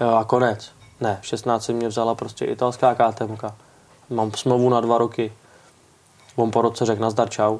jo, 0.02 0.10
a 0.10 0.24
konec. 0.24 0.72
Ne, 1.02 1.20
v 1.22 1.26
16 1.26 1.70
mě 1.70 1.88
vzala 1.88 2.16
prostě 2.16 2.46
italská 2.46 2.96
KTMka. 2.96 3.56
Mám 4.10 4.32
smlouvu 4.32 4.70
na 4.70 4.82
dva 4.82 4.98
roky. 4.98 5.34
On 6.36 6.52
po 6.52 6.62
roce 6.62 6.86
řekl 6.86 7.02
nazdar, 7.02 7.30
čau. 7.30 7.58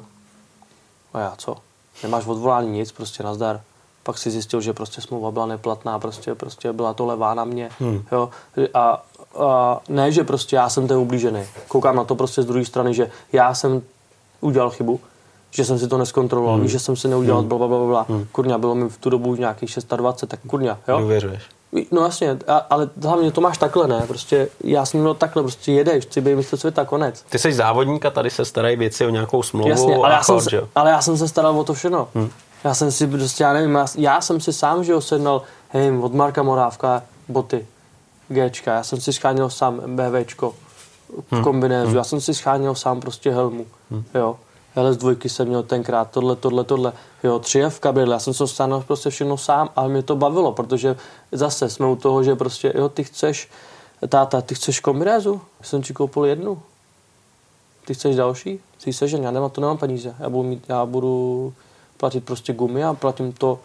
A 1.12 1.20
já 1.20 1.34
co? 1.38 1.56
Nemáš 2.02 2.26
odvolání 2.26 2.70
nic, 2.70 2.92
prostě 2.92 3.22
nazdar. 3.22 3.60
Pak 4.02 4.18
si 4.18 4.30
zjistil, 4.30 4.60
že 4.60 4.72
prostě 4.72 5.00
smlouva 5.00 5.30
byla 5.30 5.46
neplatná, 5.46 5.98
prostě, 5.98 6.34
prostě 6.34 6.72
byla 6.72 6.94
to 6.94 7.06
levá 7.06 7.34
na 7.34 7.44
mě. 7.44 7.70
Hmm. 7.80 8.04
Jo? 8.12 8.30
A, 8.74 9.02
a, 9.38 9.80
ne, 9.88 10.12
že 10.12 10.24
prostě 10.24 10.56
já 10.56 10.68
jsem 10.68 10.88
ten 10.88 10.96
ublížený. 10.98 11.42
Koukám 11.68 11.96
na 11.96 12.04
to 12.04 12.14
prostě 12.14 12.42
z 12.42 12.46
druhé 12.46 12.64
strany, 12.64 12.94
že 12.94 13.10
já 13.32 13.54
jsem 13.54 13.82
udělal 14.40 14.70
chybu, 14.70 15.00
že 15.50 15.64
jsem 15.64 15.78
si 15.78 15.88
to 15.88 15.98
neskontroloval, 15.98 16.56
hmm. 16.56 16.68
že 16.68 16.78
jsem 16.78 16.96
si 16.96 17.08
neudělal 17.08 17.42
bla, 17.42 17.58
bla, 17.58 17.68
bla, 17.68 17.86
bla. 17.86 18.06
Hmm. 18.08 18.26
Kurňa, 18.32 18.58
bylo 18.58 18.74
mi 18.74 18.88
v 18.88 18.98
tu 18.98 19.10
dobu 19.10 19.34
nějakých 19.34 19.78
26, 19.96 20.30
tak 20.30 20.40
kurňa, 20.46 20.78
jo? 20.88 20.98
Důvěřuješ. 20.98 21.42
No 21.90 22.02
jasně, 22.02 22.38
a, 22.46 22.56
ale 22.56 22.88
hlavně 23.02 23.30
to 23.30 23.40
máš 23.40 23.58
takhle, 23.58 23.88
ne? 23.88 24.04
Prostě 24.06 24.48
já 24.64 24.86
jsem 24.86 25.00
měl 25.00 25.14
takhle, 25.14 25.42
prostě 25.42 25.72
jedeš, 25.72 26.04
chci 26.04 26.20
být 26.20 26.34
mistr 26.34 26.56
světa, 26.56 26.84
konec. 26.84 27.24
Ty 27.28 27.38
jsi 27.38 27.52
závodník 27.52 28.04
a 28.06 28.10
tady 28.10 28.30
se 28.30 28.44
starají 28.44 28.76
věci 28.76 29.06
o 29.06 29.10
nějakou 29.10 29.42
smlouvu 29.42 29.68
Jasně, 29.68 29.96
a 29.96 30.04
ale 30.04 30.14
já, 30.14 30.22
jsem, 30.22 30.34
chod, 30.34 30.44
se- 30.44 30.50
že 30.50 30.56
jo? 30.56 30.68
ale 30.74 30.90
já 30.90 31.02
jsem 31.02 31.16
se 31.16 31.28
staral 31.28 31.60
o 31.60 31.64
to 31.64 31.74
všechno. 31.74 32.08
Hmm. 32.14 32.30
Já 32.64 32.74
jsem 32.74 32.92
si 32.92 33.06
prostě, 33.06 33.44
já 33.44 33.52
nevím, 33.52 33.74
já, 33.74 33.86
já 33.98 34.20
jsem 34.20 34.40
si 34.40 34.52
sám, 34.52 34.84
že 34.84 34.92
jo, 34.92 35.00
sednal, 35.00 35.42
hej, 35.68 35.98
od 35.98 36.14
Marka 36.14 36.42
Morávka 36.42 37.02
boty, 37.28 37.66
Gčka, 38.28 38.74
já 38.74 38.82
jsem 38.82 39.00
si 39.00 39.12
scháněl 39.12 39.50
sám 39.50 39.80
BVčko 39.86 40.54
v 41.30 41.42
kombinézu, 41.42 41.88
hmm. 41.88 41.96
já 41.96 42.04
jsem 42.04 42.20
si 42.20 42.34
scháněl 42.34 42.74
sám 42.74 43.00
prostě 43.00 43.30
helmu, 43.30 43.66
hmm. 43.90 44.04
jo. 44.14 44.36
LS 44.76 44.96
dvojky 44.96 45.28
jsem 45.28 45.48
měl 45.48 45.62
tenkrát, 45.62 46.10
tohle, 46.10 46.36
tohle, 46.36 46.64
tohle, 46.64 46.92
jo, 47.22 47.38
3F 47.38 47.80
kabel, 47.80 48.12
já 48.12 48.18
jsem 48.18 48.34
se 48.34 48.46
stánul 48.46 48.84
prostě 48.86 49.10
všechno 49.10 49.36
sám, 49.36 49.70
ale 49.76 49.88
mě 49.88 50.02
to 50.02 50.16
bavilo, 50.16 50.52
protože 50.52 50.96
zase 51.32 51.68
jsme 51.68 51.86
u 51.86 51.96
toho, 51.96 52.22
že 52.22 52.34
prostě, 52.34 52.72
jo, 52.76 52.88
ty 52.88 53.04
chceš, 53.04 53.48
táta, 54.08 54.40
ty 54.40 54.54
chceš 54.54 54.80
kombinézu? 54.80 55.40
Já 55.60 55.66
jsem 55.66 55.82
ti 55.82 55.92
koupil 55.92 56.24
jednu, 56.24 56.62
ty 57.86 57.94
chceš 57.94 58.16
další? 58.16 58.60
Chci 58.78 58.92
sežen, 58.92 59.22
já 59.22 59.30
nemám, 59.30 59.50
to 59.50 59.60
nemám 59.60 59.78
peníze. 59.78 60.14
Já 60.18 60.28
budu, 60.28 60.48
mít, 60.48 60.64
já 60.68 60.86
budu 60.86 61.52
platit 62.00 62.24
prostě 62.24 62.52
gumy 62.52 62.84
a 62.84 62.94
platím 62.94 63.32
to, 63.32 63.58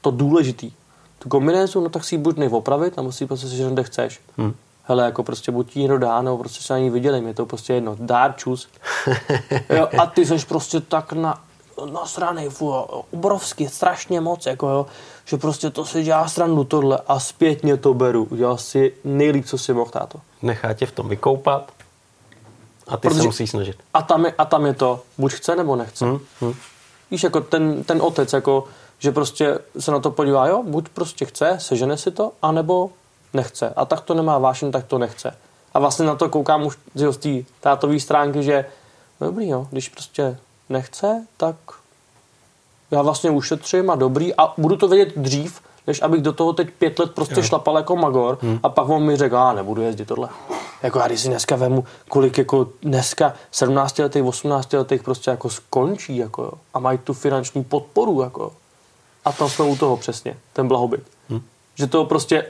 to 0.00 0.10
důležitý. 0.10 0.72
Tu 1.18 1.28
kombinézu, 1.28 1.80
no 1.80 1.88
tak 1.88 2.04
si 2.04 2.14
ji 2.14 2.18
buď 2.18 2.36
neopravit, 2.36 2.96
nebo 2.96 3.12
si 3.12 3.24
ji 3.24 3.28
prostě 3.28 3.48
sežen, 3.48 3.72
kde 3.72 3.82
chceš. 3.82 4.20
Hmm. 4.36 4.54
Hele, 4.84 5.04
jako 5.04 5.22
prostě 5.22 5.52
buď 5.52 5.72
ti 5.72 5.78
někdo 5.80 5.98
dá, 5.98 6.22
nebo 6.22 6.38
prostě 6.38 6.62
se 6.62 6.72
na 6.72 6.78
ní 6.78 6.92
je 7.26 7.34
to 7.34 7.46
prostě 7.46 7.72
jedno. 7.72 7.96
Dár, 8.00 8.34
čus. 8.36 8.68
jo, 9.76 9.88
a 9.98 10.06
ty 10.06 10.26
jsi 10.26 10.46
prostě 10.46 10.80
tak 10.80 11.12
na, 11.12 11.40
nasranej, 11.92 12.48
fu, 12.48 12.70
obrovský, 13.12 13.68
strašně 13.68 14.20
moc, 14.20 14.46
jako 14.46 14.68
jo, 14.68 14.86
že 15.24 15.36
prostě 15.36 15.70
to 15.70 15.84
si 15.84 16.02
dělá 16.02 16.28
stranu 16.28 16.64
tohle 16.64 16.98
a 17.08 17.20
zpětně 17.20 17.76
to 17.76 17.94
beru. 17.94 18.24
Udělal 18.30 18.58
si 18.58 18.94
nejlíp, 19.04 19.46
co 19.46 19.58
si 19.58 19.72
mohl, 19.72 19.90
táto. 19.90 20.20
Nechá 20.42 20.72
tě 20.72 20.86
v 20.86 20.92
tom 20.92 21.08
vykoupat 21.08 21.72
a 22.88 22.96
ty 22.96 23.08
Protože- 23.08 23.20
se 23.20 23.26
musíš 23.26 23.50
snažit. 23.50 23.76
A 23.94 24.02
tam, 24.02 24.24
je, 24.24 24.34
a 24.38 24.44
tam 24.44 24.66
je 24.66 24.74
to, 24.74 25.02
buď 25.18 25.32
chce, 25.32 25.56
nebo 25.56 25.76
nechce. 25.76 26.04
Hmm? 26.04 26.18
Hmm? 26.40 26.54
Víš, 27.10 27.22
jako 27.22 27.40
ten, 27.40 27.84
ten 27.84 28.02
otec, 28.02 28.32
jako, 28.32 28.64
že 28.98 29.12
prostě 29.12 29.58
se 29.78 29.90
na 29.90 30.00
to 30.00 30.10
podívá, 30.10 30.46
jo, 30.46 30.62
buď 30.62 30.88
prostě 30.88 31.24
chce, 31.24 31.56
sežene 31.60 31.96
si 31.96 32.10
to, 32.10 32.32
anebo 32.42 32.90
nechce. 33.34 33.72
A 33.76 33.84
tak 33.84 34.00
to 34.00 34.14
nemá 34.14 34.38
vášen, 34.38 34.72
tak 34.72 34.84
to 34.86 34.98
nechce. 34.98 35.36
A 35.74 35.78
vlastně 35.78 36.06
na 36.06 36.14
to 36.14 36.28
koukám 36.28 36.66
už 36.66 36.78
z 36.94 37.16
té 37.16 37.50
tátové 37.60 38.00
stránky, 38.00 38.42
že 38.42 38.64
no 39.20 39.26
dobrý, 39.26 39.48
jo, 39.48 39.66
když 39.70 39.88
prostě 39.88 40.38
nechce, 40.68 41.26
tak 41.36 41.56
já 42.90 43.02
vlastně 43.02 43.30
ušetřím 43.30 43.90
a 43.90 43.94
dobrý 43.94 44.34
a 44.34 44.54
budu 44.58 44.76
to 44.76 44.88
vědět 44.88 45.18
dřív, 45.18 45.60
než 45.86 46.02
abych 46.02 46.22
do 46.22 46.32
toho 46.32 46.52
teď 46.52 46.68
pět 46.78 46.98
let 46.98 47.14
prostě 47.14 47.34
jo. 47.36 47.42
šlapal 47.42 47.76
jako 47.76 47.96
magor 47.96 48.38
hmm. 48.42 48.58
a 48.62 48.68
pak 48.68 48.88
on 48.88 49.02
mi 49.02 49.16
řekl, 49.16 49.38
a 49.38 49.52
nebudu 49.52 49.82
jezdit 49.82 50.04
tohle. 50.04 50.28
Jako 50.82 50.98
já 50.98 51.06
když 51.06 51.20
si 51.20 51.28
dneska 51.28 51.56
vemu, 51.56 51.84
kolik 52.08 52.38
jako 52.38 52.68
dneska 52.82 53.34
17 53.50 53.98
letých, 53.98 54.24
18 54.24 54.72
letých 54.72 55.02
prostě 55.02 55.30
jako 55.30 55.50
skončí 55.50 56.16
jako 56.16 56.42
jo, 56.42 56.52
a 56.74 56.78
mají 56.78 56.98
tu 56.98 57.12
finanční 57.12 57.64
podporu 57.64 58.22
jako 58.22 58.52
a 59.24 59.32
tam 59.32 59.50
jsme 59.50 59.64
u 59.64 59.76
toho 59.76 59.96
přesně, 59.96 60.36
ten 60.52 60.68
blahobyt. 60.68 61.02
Hmm. 61.28 61.42
Že 61.74 61.86
to 61.86 62.04
prostě, 62.04 62.46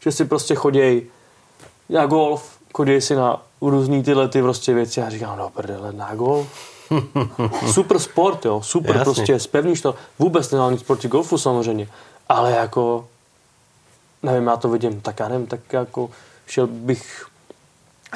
že 0.00 0.12
si 0.12 0.24
prostě 0.24 0.54
choděj 0.54 1.06
na 1.88 2.06
golf, 2.06 2.58
chodí 2.74 3.00
si 3.00 3.14
na 3.14 3.42
různý 3.60 4.02
tyhle 4.02 4.28
ty 4.28 4.42
prostě 4.42 4.74
věci 4.74 5.02
a 5.02 5.10
říkám, 5.10 5.38
no 5.38 5.50
prdele, 5.50 5.92
na 5.92 6.14
golf. 6.14 6.76
super 7.72 7.98
sport, 7.98 8.44
jo, 8.44 8.62
super 8.62 8.96
Jasně. 8.96 9.04
prostě, 9.14 9.40
spevníš 9.40 9.80
to. 9.80 9.94
Vůbec 10.18 10.50
nenávím 10.50 10.78
sporty 10.78 11.08
golfu 11.08 11.38
samozřejmě, 11.38 11.88
ale 12.28 12.52
jako, 12.52 13.06
nevím, 14.22 14.46
já 14.46 14.56
to 14.56 14.68
vidím, 14.68 15.00
tak 15.00 15.20
já 15.20 15.28
nevím, 15.28 15.46
tak 15.46 15.72
jako 15.72 16.10
šel 16.46 16.66
bych, 16.66 17.26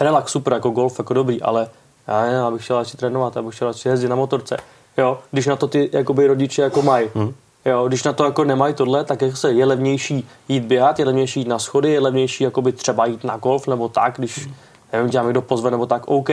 relax, 0.00 0.32
super, 0.32 0.52
jako 0.52 0.70
golf, 0.70 0.98
jako 0.98 1.14
dobrý, 1.14 1.42
ale 1.42 1.68
já 2.06 2.22
nevím, 2.22 2.40
abych 2.40 2.64
šel 2.64 2.78
radši 2.78 2.96
trénovat, 2.96 3.36
abych 3.36 3.54
šel 3.54 3.68
radši 3.68 3.88
jezdit 3.88 4.08
na 4.08 4.16
motorce, 4.16 4.56
jo, 4.96 5.18
když 5.30 5.46
na 5.46 5.56
to 5.56 5.66
ty 5.66 5.90
jakoby 5.92 6.26
rodiče 6.26 6.62
jako 6.62 6.82
mají, 6.82 7.08
hmm. 7.14 7.34
jo, 7.64 7.88
když 7.88 8.02
na 8.04 8.12
to 8.12 8.24
jako 8.24 8.44
nemají 8.44 8.74
tohle, 8.74 9.04
tak 9.04 9.22
jak 9.22 9.36
se 9.36 9.52
je 9.52 9.64
levnější 9.64 10.28
jít 10.48 10.64
běhat, 10.64 10.98
je 10.98 11.04
levnější 11.04 11.40
jít 11.40 11.48
na 11.48 11.58
schody, 11.58 11.92
je 11.92 12.00
levnější 12.00 12.44
jakoby 12.44 12.72
třeba 12.72 13.06
jít 13.06 13.24
na 13.24 13.36
golf 13.36 13.66
nebo 13.66 13.88
tak, 13.88 14.14
když, 14.18 14.48
nevím, 14.92 15.10
tě 15.10 15.16
nám 15.16 15.26
někdo 15.26 15.42
pozve 15.42 15.70
nebo 15.70 15.86
tak, 15.86 16.08
OK, 16.08 16.28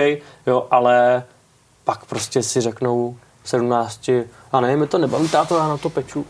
jo, 0.48 0.68
ale 0.72 1.24
pak 1.84 2.06
prostě 2.06 2.44
si 2.44 2.62
řeknou 2.62 3.18
v 3.44 3.50
17, 3.50 4.10
a 4.52 4.62
ne, 4.62 4.76
mi 4.76 4.88
to 4.88 4.98
nebaví, 4.98 5.30
táto, 5.30 5.58
já 5.58 5.68
na 5.68 5.78
to 5.78 5.90
peču. 5.90 6.26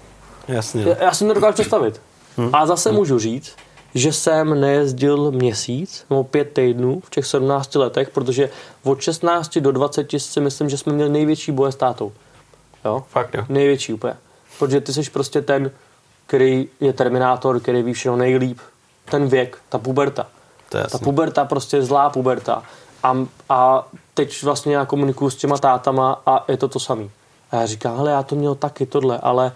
Jasně. 0.48 0.86
no. 0.86 0.92
Já, 0.92 1.04
já 1.04 1.12
si 1.12 1.28
to 1.28 1.34
dokážu 1.34 1.54
představit. 1.54 2.02
Hmm. 2.38 2.50
A 2.54 2.66
zase 2.66 2.90
hmm. 2.90 2.98
můžu 2.98 3.20
říct, 3.20 3.56
že 3.96 4.14
jsem 4.14 4.62
nejezdil 4.62 5.32
měsíc 5.32 6.06
nebo 6.10 6.24
pět 6.24 6.54
týdnů 6.54 7.02
v 7.06 7.10
těch 7.10 7.26
17 7.26 7.76
letech, 7.76 8.10
protože 8.10 8.50
od 8.84 9.02
16 9.02 9.58
do 9.58 9.72
20 9.72 10.08
si 10.18 10.42
myslím, 10.42 10.70
že 10.70 10.78
jsme 10.78 10.94
měli 10.94 11.10
největší 11.10 11.52
boje 11.52 11.72
s 11.72 11.76
tátou. 11.76 12.12
Jo? 12.86 13.04
Fakt 13.10 13.34
jo. 13.34 13.46
Největší 13.50 13.94
úplně. 13.94 14.14
Protože 14.60 14.82
ty 14.82 14.94
jsi 14.94 15.10
prostě 15.10 15.42
ten, 15.42 15.72
který 16.26 16.70
je 16.80 16.94
terminátor, 16.94 17.60
který 17.60 17.84
ví 17.84 17.94
všechno 17.94 18.18
nejlíp. 18.18 18.60
Ten 19.06 19.28
věk, 19.28 19.58
ta 19.70 19.78
puberta. 19.78 20.28
To 20.70 20.78
je 20.78 20.84
Ta 20.84 20.98
puberta 20.98 21.46
prostě 21.46 21.82
zlá 21.82 22.10
puberta. 22.10 22.64
A, 23.04 23.26
a 23.50 23.88
teď 24.14 24.44
vlastně 24.44 24.76
já 24.76 24.86
komunikuju 24.86 25.30
s 25.30 25.36
těma 25.36 25.58
tátama 25.58 26.22
a 26.26 26.52
je 26.52 26.58
to 26.58 26.68
to 26.68 26.80
samý. 26.80 27.12
A 27.52 27.56
já 27.56 27.66
říkám, 27.66 27.98
hele, 27.98 28.12
já 28.12 28.24
to 28.24 28.36
měl 28.36 28.56
taky 28.56 28.86
tohle, 28.86 29.20
ale... 29.20 29.52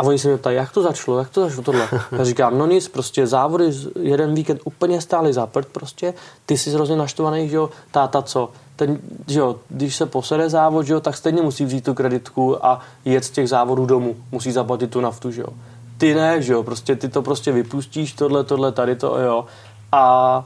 A 0.00 0.02
oni 0.02 0.18
se 0.18 0.28
mě 0.28 0.36
ptají, 0.36 0.56
jak 0.56 0.72
to 0.72 0.82
začalo, 0.82 1.18
jak 1.18 1.28
to 1.28 1.40
začalo 1.40 1.62
tohle? 1.62 1.88
Já 2.18 2.24
říkám, 2.24 2.58
no 2.58 2.66
nic, 2.66 2.88
prostě 2.88 3.26
závody, 3.26 3.72
jeden 4.00 4.34
víkend 4.34 4.60
úplně 4.64 5.00
stály 5.00 5.32
zaprt 5.32 5.68
prostě, 5.68 6.14
ty 6.46 6.58
jsi 6.58 6.70
hrozně 6.70 6.96
naštvaný, 6.96 7.48
že 7.48 7.56
jo, 7.56 7.70
táta 7.90 8.22
co? 8.22 8.50
ten, 8.80 8.98
že 9.26 9.40
jo, 9.40 9.56
když 9.68 9.96
se 9.96 10.06
posede 10.06 10.50
závod, 10.50 10.86
že 10.86 10.92
jo, 10.92 11.00
tak 11.00 11.16
stejně 11.16 11.42
musí 11.42 11.64
vzít 11.64 11.84
tu 11.84 11.94
kreditku 11.94 12.66
a 12.66 12.80
jet 13.04 13.24
z 13.24 13.30
těch 13.30 13.48
závodů 13.48 13.86
domů. 13.86 14.16
Musí 14.32 14.52
zaplatit 14.52 14.90
tu 14.90 15.00
naftu, 15.00 15.30
že 15.30 15.40
jo. 15.40 15.48
Ty 15.98 16.14
ne, 16.14 16.42
že 16.42 16.52
jo, 16.52 16.62
prostě 16.62 16.96
ty 16.96 17.08
to 17.08 17.22
prostě 17.22 17.52
vypustíš, 17.52 18.12
tohle, 18.12 18.44
tohle, 18.44 18.72
tady 18.72 18.96
to, 18.96 19.18
jo. 19.18 19.44
A 19.92 20.44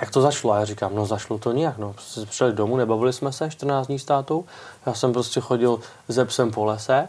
jak 0.00 0.10
to 0.10 0.20
zašlo? 0.20 0.52
A 0.52 0.58
já 0.58 0.64
říkám, 0.64 0.94
no 0.94 1.06
zašlo 1.06 1.38
to 1.38 1.52
nějak, 1.52 1.78
no. 1.78 1.92
Prostě 1.92 2.20
přišli 2.20 2.52
domů, 2.52 2.76
nebavili 2.76 3.12
jsme 3.12 3.32
se 3.32 3.50
14 3.50 3.86
dní 3.86 3.98
s 3.98 4.04
tátou. 4.04 4.44
Já 4.86 4.94
jsem 4.94 5.12
prostě 5.12 5.40
chodil 5.40 5.80
ze 6.08 6.24
psem 6.24 6.50
po 6.50 6.64
lese, 6.64 7.08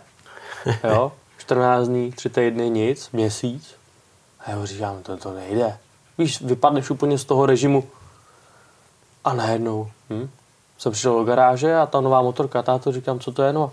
jo. 0.83 1.11
14 1.51 1.87
dní, 1.87 2.11
3 2.11 2.29
týdny, 2.29 2.69
nic, 2.69 3.09
měsíc. 3.11 3.75
A 4.39 4.51
já 4.51 4.65
říkám, 4.65 5.03
to, 5.03 5.17
to 5.17 5.33
nejde. 5.33 5.77
Víš, 6.17 6.41
vypadneš 6.41 6.89
úplně 6.89 7.17
z 7.17 7.25
toho 7.25 7.45
režimu. 7.45 7.83
A 9.23 9.33
najednou 9.33 9.91
hm, 10.09 10.29
jsem 10.77 10.91
přišel 10.91 11.13
do 11.13 11.23
garáže 11.23 11.75
a 11.75 11.85
ta 11.85 12.01
nová 12.01 12.21
motorka, 12.21 12.63
táto 12.63 12.91
říkám, 12.91 13.19
co 13.19 13.31
to 13.31 13.43
je, 13.43 13.53
no. 13.53 13.71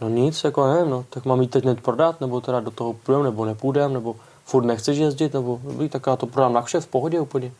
No 0.00 0.08
nic, 0.08 0.44
jako 0.44 0.66
nevím, 0.66 0.90
no, 0.90 1.04
tak 1.10 1.24
mám 1.24 1.40
ji 1.40 1.46
teď 1.46 1.64
hned 1.64 1.80
prodat, 1.80 2.20
nebo 2.20 2.40
teda 2.40 2.60
do 2.60 2.70
toho 2.70 2.92
půjdem, 2.92 3.22
nebo 3.22 3.44
nepůjdem, 3.44 3.92
nebo 3.92 4.16
furt 4.44 4.64
nechceš 4.64 4.98
jezdit, 4.98 5.34
nebo 5.34 5.60
dobrý, 5.64 5.88
tak 5.88 6.06
já 6.06 6.16
to 6.16 6.26
prodám 6.26 6.52
na 6.52 6.62
kše 6.62 6.80
v 6.80 6.86
pohodě 6.86 7.20
úplně. 7.20 7.52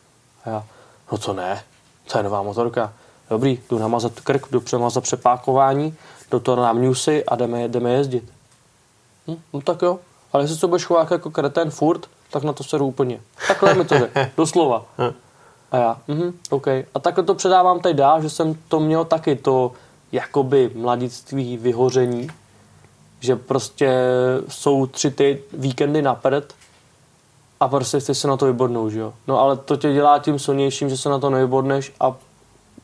A 0.45 0.51
já, 0.51 0.64
no 1.12 1.18
co 1.18 1.33
ne, 1.33 1.62
to 2.12 2.18
je 2.18 2.25
nová 2.25 2.43
motorka. 2.43 2.93
Dobrý, 3.31 3.59
jdu 3.70 3.79
namazat 3.79 4.20
krk, 4.20 4.47
jdu 4.51 4.61
přemazat 4.61 5.05
přepákování, 5.05 5.95
do 6.31 6.41
toho 6.41 6.62
nám 6.62 6.83
newsy 6.83 7.25
a 7.25 7.37
jdeme, 7.37 7.68
jdeme 7.68 7.91
jezdit. 7.91 8.35
Hm, 9.29 9.37
no 9.53 9.61
tak 9.61 9.83
jo, 9.83 9.99
ale 10.33 10.45
jestli 10.45 10.57
se 10.57 10.66
budeš 10.66 10.85
chovat 10.85 11.11
jako 11.11 11.31
kretén 11.31 11.70
furt, 11.70 12.07
tak 12.31 12.43
na 12.43 12.53
to 12.53 12.64
seru 12.64 12.87
úplně. 12.87 13.20
Takhle 13.49 13.75
mi 13.75 13.85
to 13.85 13.99
řekl, 13.99 14.20
doslova. 14.37 14.85
A 15.72 15.77
já, 15.77 15.99
mhm, 16.09 16.39
OK. 16.51 16.66
A 16.66 16.99
takhle 17.01 17.25
to 17.25 17.35
předávám 17.35 17.81
teď 17.81 17.97
dál, 17.97 18.22
že 18.22 18.31
jsem 18.31 18.55
to 18.68 18.81
měl 18.81 19.05
taky, 19.05 19.37
to 19.37 19.72
jakoby 20.12 20.70
mladictví 20.75 21.57
vyhoření, 21.57 22.29
že 23.20 23.37
prostě 23.37 23.99
jsou 24.49 24.87
tři 24.87 25.11
ty 25.11 25.43
víkendy 25.53 26.03
na 26.03 26.14
prd 26.14 26.55
a 27.61 27.68
prostě 27.68 28.01
chceš 28.01 28.18
se 28.18 28.29
na 28.29 28.37
to 28.37 28.47
vybodnout, 28.47 28.93
že 28.93 28.99
jo. 28.99 29.14
No 29.29 29.41
ale 29.41 29.57
to 29.57 29.77
tě 29.77 29.93
dělá 29.93 30.18
tím 30.18 30.39
silnějším, 30.39 30.89
že 30.89 30.97
se 30.97 31.09
na 31.09 31.18
to 31.18 31.31
nevybodneš 31.31 31.93
a 32.01 32.16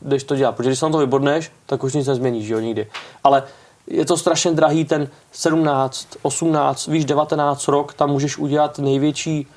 jdeš 0.01 0.23
to 0.23 0.35
dělat. 0.35 0.55
Protože 0.55 0.69
když 0.69 0.79
se 0.79 0.85
na 0.85 0.91
to 0.91 0.97
vybodneš, 0.97 1.51
tak 1.65 1.83
už 1.83 1.93
nic 1.93 2.07
nezměníš, 2.07 2.45
že 2.45 2.53
jo, 2.53 2.59
nikdy. 2.59 2.87
Ale 3.23 3.43
je 3.91 4.05
to 4.05 4.17
strašně 4.17 4.51
drahý, 4.51 4.85
ten 4.85 5.07
17, 5.31 6.07
18, 6.21 6.87
víš, 6.87 7.05
19 7.05 7.67
rok, 7.67 7.93
tam 7.93 8.09
můžeš 8.09 8.37
udělat 8.37 8.79
největší 8.79 9.47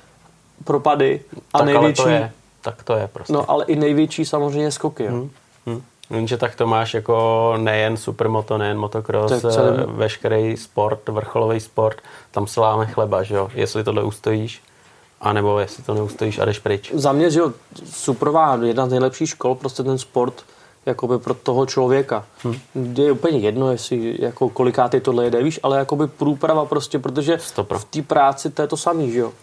propady 0.63 1.21
a 1.53 1.57
tak 1.57 1.65
největší... 1.65 2.01
Ale 2.01 2.11
to 2.11 2.23
je, 2.23 2.31
tak 2.61 2.83
to 2.83 2.95
je 2.95 3.07
prostě. 3.13 3.33
No 3.33 3.51
ale 3.51 3.65
i 3.65 3.75
největší 3.75 4.25
samozřejmě 4.25 4.71
skoky, 4.71 5.03
jo. 5.03 5.11
Hmm. 5.11 5.29
Hmm. 5.65 5.81
Jenže 6.09 6.37
tak 6.37 6.55
to 6.55 6.67
máš 6.67 6.93
jako 6.93 7.53
nejen 7.57 7.97
supermoto, 7.97 8.57
nejen 8.57 8.77
motocross, 8.77 9.41
celý- 9.41 9.77
eh, 9.79 9.85
veškerý 9.87 10.57
sport, 10.57 11.09
vrcholový 11.09 11.59
sport, 11.59 11.97
tam 12.31 12.47
se 12.47 12.59
láme 12.59 12.85
chleba, 12.85 13.23
že 13.23 13.35
jo? 13.35 13.49
Jestli 13.53 13.83
tohle 13.83 14.03
ustojíš, 14.03 14.61
anebo 15.21 15.59
jestli 15.59 15.83
to 15.83 15.93
neustojíš 15.93 16.39
a 16.39 16.45
jdeš 16.45 16.59
pryč. 16.59 16.91
Za 16.93 17.11
mě, 17.11 17.31
že 17.31 17.39
jo, 17.39 17.51
superová, 17.85 18.59
jedna 18.63 18.87
z 18.87 18.89
nejlepších 18.89 19.29
škol, 19.29 19.55
prostě 19.55 19.83
ten 19.83 19.97
sport, 19.97 20.43
jakoby 20.85 21.19
pro 21.19 21.33
toho 21.33 21.65
člověka. 21.65 22.25
Hmm. 22.43 22.55
Je 22.97 23.11
úplně 23.11 23.37
jedno, 23.37 23.71
jestli 23.71 24.15
jako 24.19 24.49
kolikátý 24.49 24.99
tohle 24.99 25.23
jede, 25.23 25.43
víš, 25.43 25.59
ale 25.63 25.77
jakoby 25.77 26.07
průprava 26.07 26.65
prostě, 26.65 26.99
protože 26.99 27.37
Stopro. 27.37 27.79
v 27.79 27.85
té 27.85 28.01
práci 28.01 28.49
to 28.49 28.61
je 28.61 28.67
to 28.67 28.77
samý, 28.77 29.11
že 29.11 29.19
jo. 29.19 29.33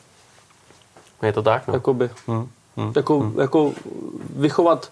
Je 1.23 1.33
to 1.33 1.43
tak? 1.43 1.69
No? 1.69 1.75
Jakoby. 1.75 2.11
Hmm. 2.27 2.49
Hmm. 2.77 2.93
Jako, 2.97 3.33
jako 3.41 3.73
vychovat 4.37 4.91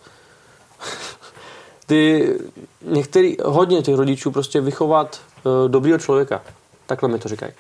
ty 1.87 2.35
některý, 2.83 3.37
hodně 3.45 3.83
těch 3.83 3.95
rodičů 3.95 4.31
prostě 4.31 4.61
vychovat 4.61 5.21
uh, 5.45 5.69
dobrýho 5.69 5.99
člověka. 5.99 6.43
Takhle 6.87 7.09
mi 7.09 7.19
to 7.19 7.29
říkají. 7.29 7.53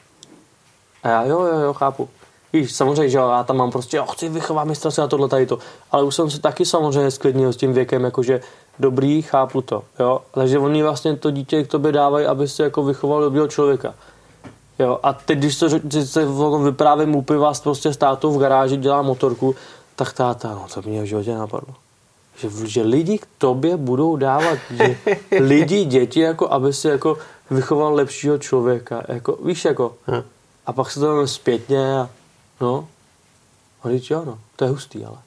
A 1.02 1.08
já 1.08 1.24
jo, 1.24 1.40
jo, 1.40 1.58
jo, 1.58 1.72
chápu. 1.72 2.08
Víš, 2.52 2.72
samozřejmě, 2.72 3.08
že 3.08 3.18
jo, 3.18 3.28
já 3.28 3.44
tam 3.44 3.56
mám 3.56 3.70
prostě, 3.70 3.96
jo, 3.96 4.06
chci 4.06 4.28
vychovat 4.28 4.64
mistra 4.64 4.90
se 4.90 5.00
na 5.00 5.08
tohle 5.08 5.28
tady 5.28 5.46
to. 5.46 5.58
Ale 5.90 6.04
už 6.04 6.14
jsem 6.14 6.30
se 6.30 6.40
taky 6.40 6.64
samozřejmě 6.64 7.10
sklidnil 7.10 7.52
s 7.52 7.56
tím 7.56 7.72
věkem, 7.72 8.04
jakože 8.04 8.40
dobrý, 8.80 9.22
chápu 9.22 9.62
to, 9.62 9.82
jo. 9.98 10.20
Takže 10.34 10.58
oni 10.58 10.82
vlastně 10.82 11.16
to 11.16 11.30
dítě 11.30 11.64
k 11.64 11.70
tobě 11.70 11.92
dávají, 11.92 12.26
aby 12.26 12.48
se 12.48 12.62
jako 12.62 12.82
vychoval 12.82 13.20
dobrýho 13.20 13.48
člověka. 13.48 13.94
Jo, 14.78 14.98
a 15.02 15.12
teď, 15.12 15.38
když 15.38 15.58
to 15.58 15.68
když 15.68 16.10
se 16.10 16.26
vyprávím 16.64 17.16
u 17.16 17.22
piva 17.22 17.54
s 17.54 17.60
prostě 17.60 17.92
s 17.92 17.96
tátou 17.96 18.32
v 18.32 18.38
garáži 18.38 18.76
dělá 18.76 19.02
motorku, 19.02 19.54
tak 19.96 20.12
táta, 20.12 20.48
no 20.48 20.66
to 20.74 20.82
mě 20.88 21.02
v 21.02 21.06
životě 21.06 21.34
napadlo. 21.34 21.74
Že, 22.36 22.48
že 22.64 22.82
lidi 22.82 23.18
k 23.18 23.26
tobě 23.38 23.76
budou 23.76 24.16
dávat, 24.16 24.58
že 24.70 24.96
lidi, 25.40 25.84
děti, 25.84 26.20
jako, 26.20 26.52
aby 26.52 26.72
si 26.72 26.88
jako 26.88 27.18
vychoval 27.50 27.94
lepšího 27.94 28.38
člověka. 28.38 29.02
Jako, 29.08 29.38
víš, 29.44 29.64
jako. 29.64 29.94
Hm. 30.06 30.22
A 30.66 30.72
pak 30.72 30.90
se 30.90 31.00
to 31.00 31.08
vezme 31.08 31.26
zpětně 31.26 31.98
a 31.98 32.08
no, 32.60 32.88
a 33.82 33.88
teď 33.88 34.10
jo, 34.10 34.22
no, 34.26 34.38
to 34.56 34.64
je 34.64 34.70
hustý, 34.70 35.04
ale. 35.04 35.18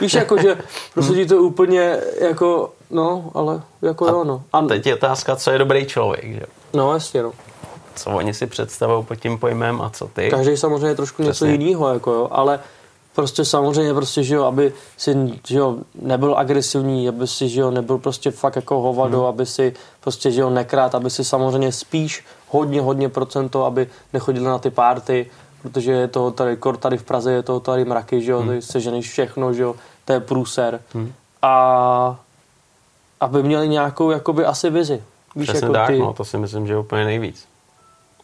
Víš, 0.00 0.14
jako, 0.14 0.42
že 0.42 0.58
prostě 0.94 1.14
ti 1.14 1.26
to 1.26 1.36
úplně 1.36 2.00
jako, 2.20 2.72
no, 2.90 3.30
ale 3.34 3.60
jako 3.82 4.06
jo, 4.06 4.24
no. 4.24 4.42
A, 4.52 4.62
Teď 4.62 4.86
je 4.86 4.94
otázka, 4.94 5.36
co 5.36 5.50
je 5.50 5.58
dobrý 5.58 5.86
člověk, 5.86 6.34
že 6.34 6.42
no, 6.74 6.92
jasně, 6.92 7.22
no. 7.22 7.32
Co 7.96 8.10
oni 8.10 8.34
si 8.34 8.46
představují 8.46 9.04
pod 9.04 9.14
tím 9.14 9.38
pojmem 9.38 9.80
a 9.82 9.90
co 9.90 10.08
ty. 10.08 10.30
Každý 10.30 10.56
samozřejmě 10.56 10.94
trošku 10.94 11.22
něco 11.22 11.32
Přesně. 11.44 11.52
jiného, 11.52 11.88
jako 11.94 12.12
jo, 12.12 12.28
ale 12.30 12.60
prostě 13.14 13.44
samozřejmě 13.44 13.94
prostě, 13.94 14.22
že 14.22 14.34
jo, 14.34 14.44
aby 14.44 14.72
si, 14.96 15.40
že 15.48 15.58
jo, 15.58 15.76
nebyl 15.94 16.34
agresivní, 16.38 17.08
aby 17.08 17.26
si, 17.26 17.48
že 17.48 17.60
jo, 17.60 17.70
nebyl 17.70 17.98
prostě 17.98 18.30
fakt 18.30 18.56
jako 18.56 18.80
hovado, 18.80 19.18
Hmm. 19.18 19.26
aby 19.26 19.46
si 19.46 19.74
prostě, 20.00 20.30
že 20.30 20.40
jo, 20.40 20.50
nekrát, 20.50 20.94
aby 20.94 21.10
si 21.10 21.24
samozřejmě 21.24 21.72
spíš 21.72 22.24
hodně, 22.48 22.80
hodně 22.80 23.08
procento, 23.08 23.64
aby 23.64 23.88
nechodil 24.12 24.42
na 24.44 24.58
ty 24.58 24.70
párty, 24.70 25.30
protože 25.62 25.92
je 25.92 26.08
to 26.08 26.30
tady, 26.30 26.56
kor 26.56 26.76
tady 26.76 26.98
v 26.98 27.02
Praze 27.02 27.32
je 27.32 27.42
to 27.42 27.60
tady 27.60 27.84
mraky, 27.84 28.22
že 28.22 28.30
jo, 28.32 28.38
Hmm. 28.38 28.48
tady 28.48 28.62
seženeš 28.62 29.10
všechno, 29.10 29.52
že 29.52 29.62
jo, 29.62 29.74
to 30.04 30.12
je 30.12 30.20
průser. 30.20 30.80
A 31.42 32.16
aby 33.20 33.42
měli 33.42 33.68
nějakou, 33.68 34.10
jakoby 34.10 34.44
asi 34.44 34.70
vizi. 34.70 35.02
Víš, 35.36 35.48
Přesně 35.48 35.66
jako 35.66 35.72
tak, 35.72 35.86
ty, 35.86 35.98
no, 35.98 36.12
to 36.12 36.24
si 36.24 36.38
myslím, 36.38 36.66
že 36.66 36.72
je 36.72 36.78
úplně 36.78 37.04
nejvíc. 37.04 37.48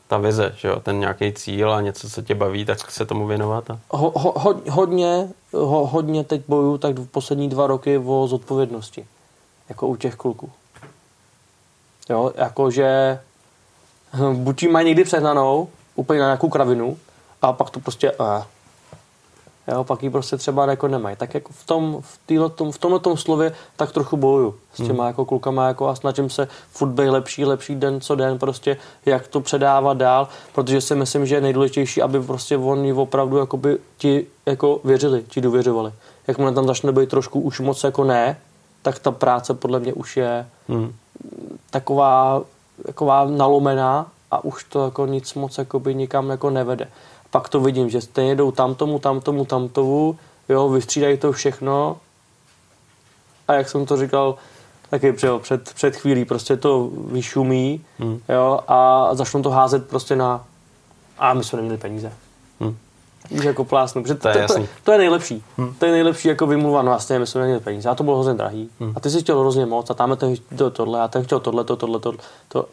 Ta 0.08 0.18
vize, 0.18 0.54
že 0.56 0.68
jo, 0.68 0.80
ten 0.80 1.00
nějaký 1.00 1.32
cíl 1.32 1.72
a 1.72 1.80
něco, 1.80 2.10
co 2.10 2.22
tě 2.22 2.34
baví, 2.34 2.64
tak 2.64 2.90
se 2.90 3.06
tomu 3.06 3.26
věnovat. 3.26 3.70
A... 3.70 3.78
ho, 3.90 4.12
ho, 4.16 4.32
ho, 4.36 4.54
hodně, 4.70 5.28
ho, 5.52 5.86
hodně 5.86 6.24
teď 6.24 6.42
bojuju 6.48 6.78
tak 6.78 6.98
v 6.98 7.06
poslední 7.06 7.48
dva 7.48 7.66
roky 7.66 7.98
o 7.98 8.26
zodpovědnosti. 8.26 9.06
Jako 9.68 9.86
u 9.86 9.96
těch 9.96 10.14
kluků. 10.14 10.50
Jo, 12.10 12.32
jakože 12.34 13.18
hm, 14.12 14.44
buď 14.44 14.68
mají 14.68 14.86
někdy 14.86 15.04
přehnanou, 15.04 15.68
úplně 15.94 16.20
na 16.20 16.26
nějakou 16.26 16.48
kravinu, 16.48 16.98
a 17.42 17.52
pak 17.52 17.70
to 17.70 17.80
prostě 17.80 18.12
uh, 18.12 18.26
Jo, 19.68 19.84
pak 19.84 20.02
ji 20.02 20.10
prostě 20.10 20.36
třeba 20.36 20.66
jako 20.66 20.88
nemají. 20.88 21.16
Tak 21.16 21.34
jako 21.34 21.52
v, 21.52 21.66
tom, 21.66 21.98
v, 22.00 22.18
týhle, 22.26 22.50
tom, 22.50 22.72
v 22.72 22.78
tomhle 22.78 23.00
tom 23.00 23.16
slově 23.16 23.52
tak 23.76 23.92
trochu 23.92 24.16
bojuju 24.16 24.54
s 24.74 24.86
těma 24.86 25.06
jako 25.06 25.24
klukama 25.24 25.66
jako 25.66 25.88
a 25.88 25.94
snažím 25.94 26.30
se 26.30 26.48
furt 26.70 26.88
být 26.88 27.08
lepší, 27.08 27.44
lepší 27.44 27.74
den 27.74 28.00
co 28.00 28.14
den 28.14 28.38
prostě, 28.38 28.76
jak 29.06 29.28
to 29.28 29.40
předávat 29.40 29.96
dál, 29.96 30.28
protože 30.54 30.80
si 30.80 30.94
myslím, 30.94 31.26
že 31.26 31.34
je 31.34 31.40
nejdůležitější, 31.40 32.02
aby 32.02 32.22
prostě 32.22 32.56
oni 32.56 32.92
opravdu 32.92 33.36
jakoby 33.36 33.78
ti 33.98 34.26
jako 34.46 34.80
věřili, 34.84 35.24
ti 35.28 35.40
důvěřovali. 35.40 35.92
Jakmile 36.26 36.52
tam 36.52 36.66
začne 36.66 36.92
být 36.92 37.08
trošku 37.08 37.40
už 37.40 37.60
moc 37.60 37.84
jako 37.84 38.04
ne, 38.04 38.38
tak 38.82 38.98
ta 38.98 39.10
práce 39.10 39.54
podle 39.54 39.80
mě 39.80 39.92
už 39.92 40.16
je 40.16 40.46
Hmm. 40.68 40.92
taková, 41.70 42.42
taková 42.86 43.24
nalomená 43.24 44.06
a 44.30 44.44
už 44.44 44.64
to 44.64 44.84
jako 44.84 45.06
nic 45.06 45.34
moc 45.34 45.58
jakoby 45.58 45.94
nikam 45.94 46.30
jako 46.30 46.50
nevede. 46.50 46.88
Pak 47.30 47.48
to 47.48 47.60
vidím, 47.60 47.90
že 47.90 48.00
stejně 48.00 48.34
jdou 48.34 48.50
tam 48.50 48.74
tomu, 48.74 48.98
tam 48.98 49.20
tomu, 49.20 49.44
tam 49.44 49.68
tomu, 49.68 50.18
jo, 50.48 50.68
vystřídají 50.68 51.16
to 51.18 51.32
všechno 51.32 51.96
a 53.48 53.54
jak 53.54 53.68
jsem 53.68 53.86
to 53.86 53.96
říkal 53.96 54.34
taky 54.90 55.12
před, 55.12 55.42
před, 55.42 55.74
před 55.74 55.96
chvílí, 55.96 56.24
prostě 56.24 56.56
to 56.56 56.90
vyšumí, 57.10 57.84
Hmm. 57.98 58.20
jo, 58.28 58.60
a 58.68 59.08
začnou 59.12 59.42
to 59.42 59.50
házet 59.50 59.88
prostě 59.88 60.16
na 60.16 60.44
a 61.18 61.34
my 61.34 61.44
jsme 61.44 61.56
neměli 61.56 61.78
peníze. 61.78 62.12
Hmm. 62.60 62.76
Víš, 63.30 63.44
jako 63.44 63.64
plásnu. 63.64 64.02
Protože 64.02 64.14
To 64.14 64.28
je 64.28 64.46
to, 64.46 64.54
to, 64.54 64.66
to, 64.84 64.92
je 64.92 64.98
nejlepší. 64.98 65.44
Hmm. 65.56 65.74
To 65.74 65.86
je 65.86 65.92
nejlepší 65.92 66.28
jako 66.28 66.46
vymluva, 66.46 66.82
no 66.82 66.90
vlastně 66.90 67.18
my 67.18 67.26
jsme 67.26 67.40
neměli 67.40 67.60
peníze. 67.60 67.88
A 67.88 67.94
to 67.94 68.04
bylo 68.04 68.16
hrozně 68.16 68.34
drahý. 68.34 68.70
Hmm. 68.80 68.92
A 68.96 69.00
ty 69.00 69.10
jsi 69.10 69.20
chtěl 69.20 69.40
hrozně 69.40 69.66
moc 69.66 69.90
a 69.90 69.94
tam 69.94 70.16
ten 70.16 70.36
chtěl 70.54 70.70
tohle 70.70 71.00
a 71.00 71.08
ten 71.08 71.24
chtěl 71.24 71.40
tohle, 71.40 71.64
to, 71.64 71.76
tohle, 71.76 72.00
to, 72.00 72.12
to. 72.48 72.66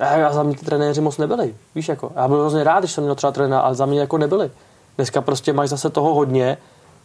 Já 0.00 0.32
za 0.32 0.42
mě 0.42 0.56
ty 0.56 0.64
trenéři 0.64 1.00
moc 1.00 1.18
nebyli. 1.18 1.54
Víš, 1.74 1.88
jako, 1.88 2.12
já 2.16 2.28
byl 2.28 2.40
hrozně 2.40 2.64
rád, 2.64 2.78
když 2.78 2.92
jsem 2.92 3.04
měl 3.04 3.14
třeba 3.14 3.32
trenéra, 3.32 3.60
ale 3.60 3.74
za 3.74 3.86
mě 3.86 4.00
jako 4.00 4.18
nebyli. 4.18 4.50
Dneska 4.96 5.20
prostě 5.20 5.52
máš 5.52 5.68
zase 5.68 5.90
toho 5.90 6.14
hodně 6.14 6.58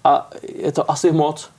a 0.03 0.29
je 0.55 0.71
to 0.71 0.91
asi 0.91 1.11
moc. 1.11 1.49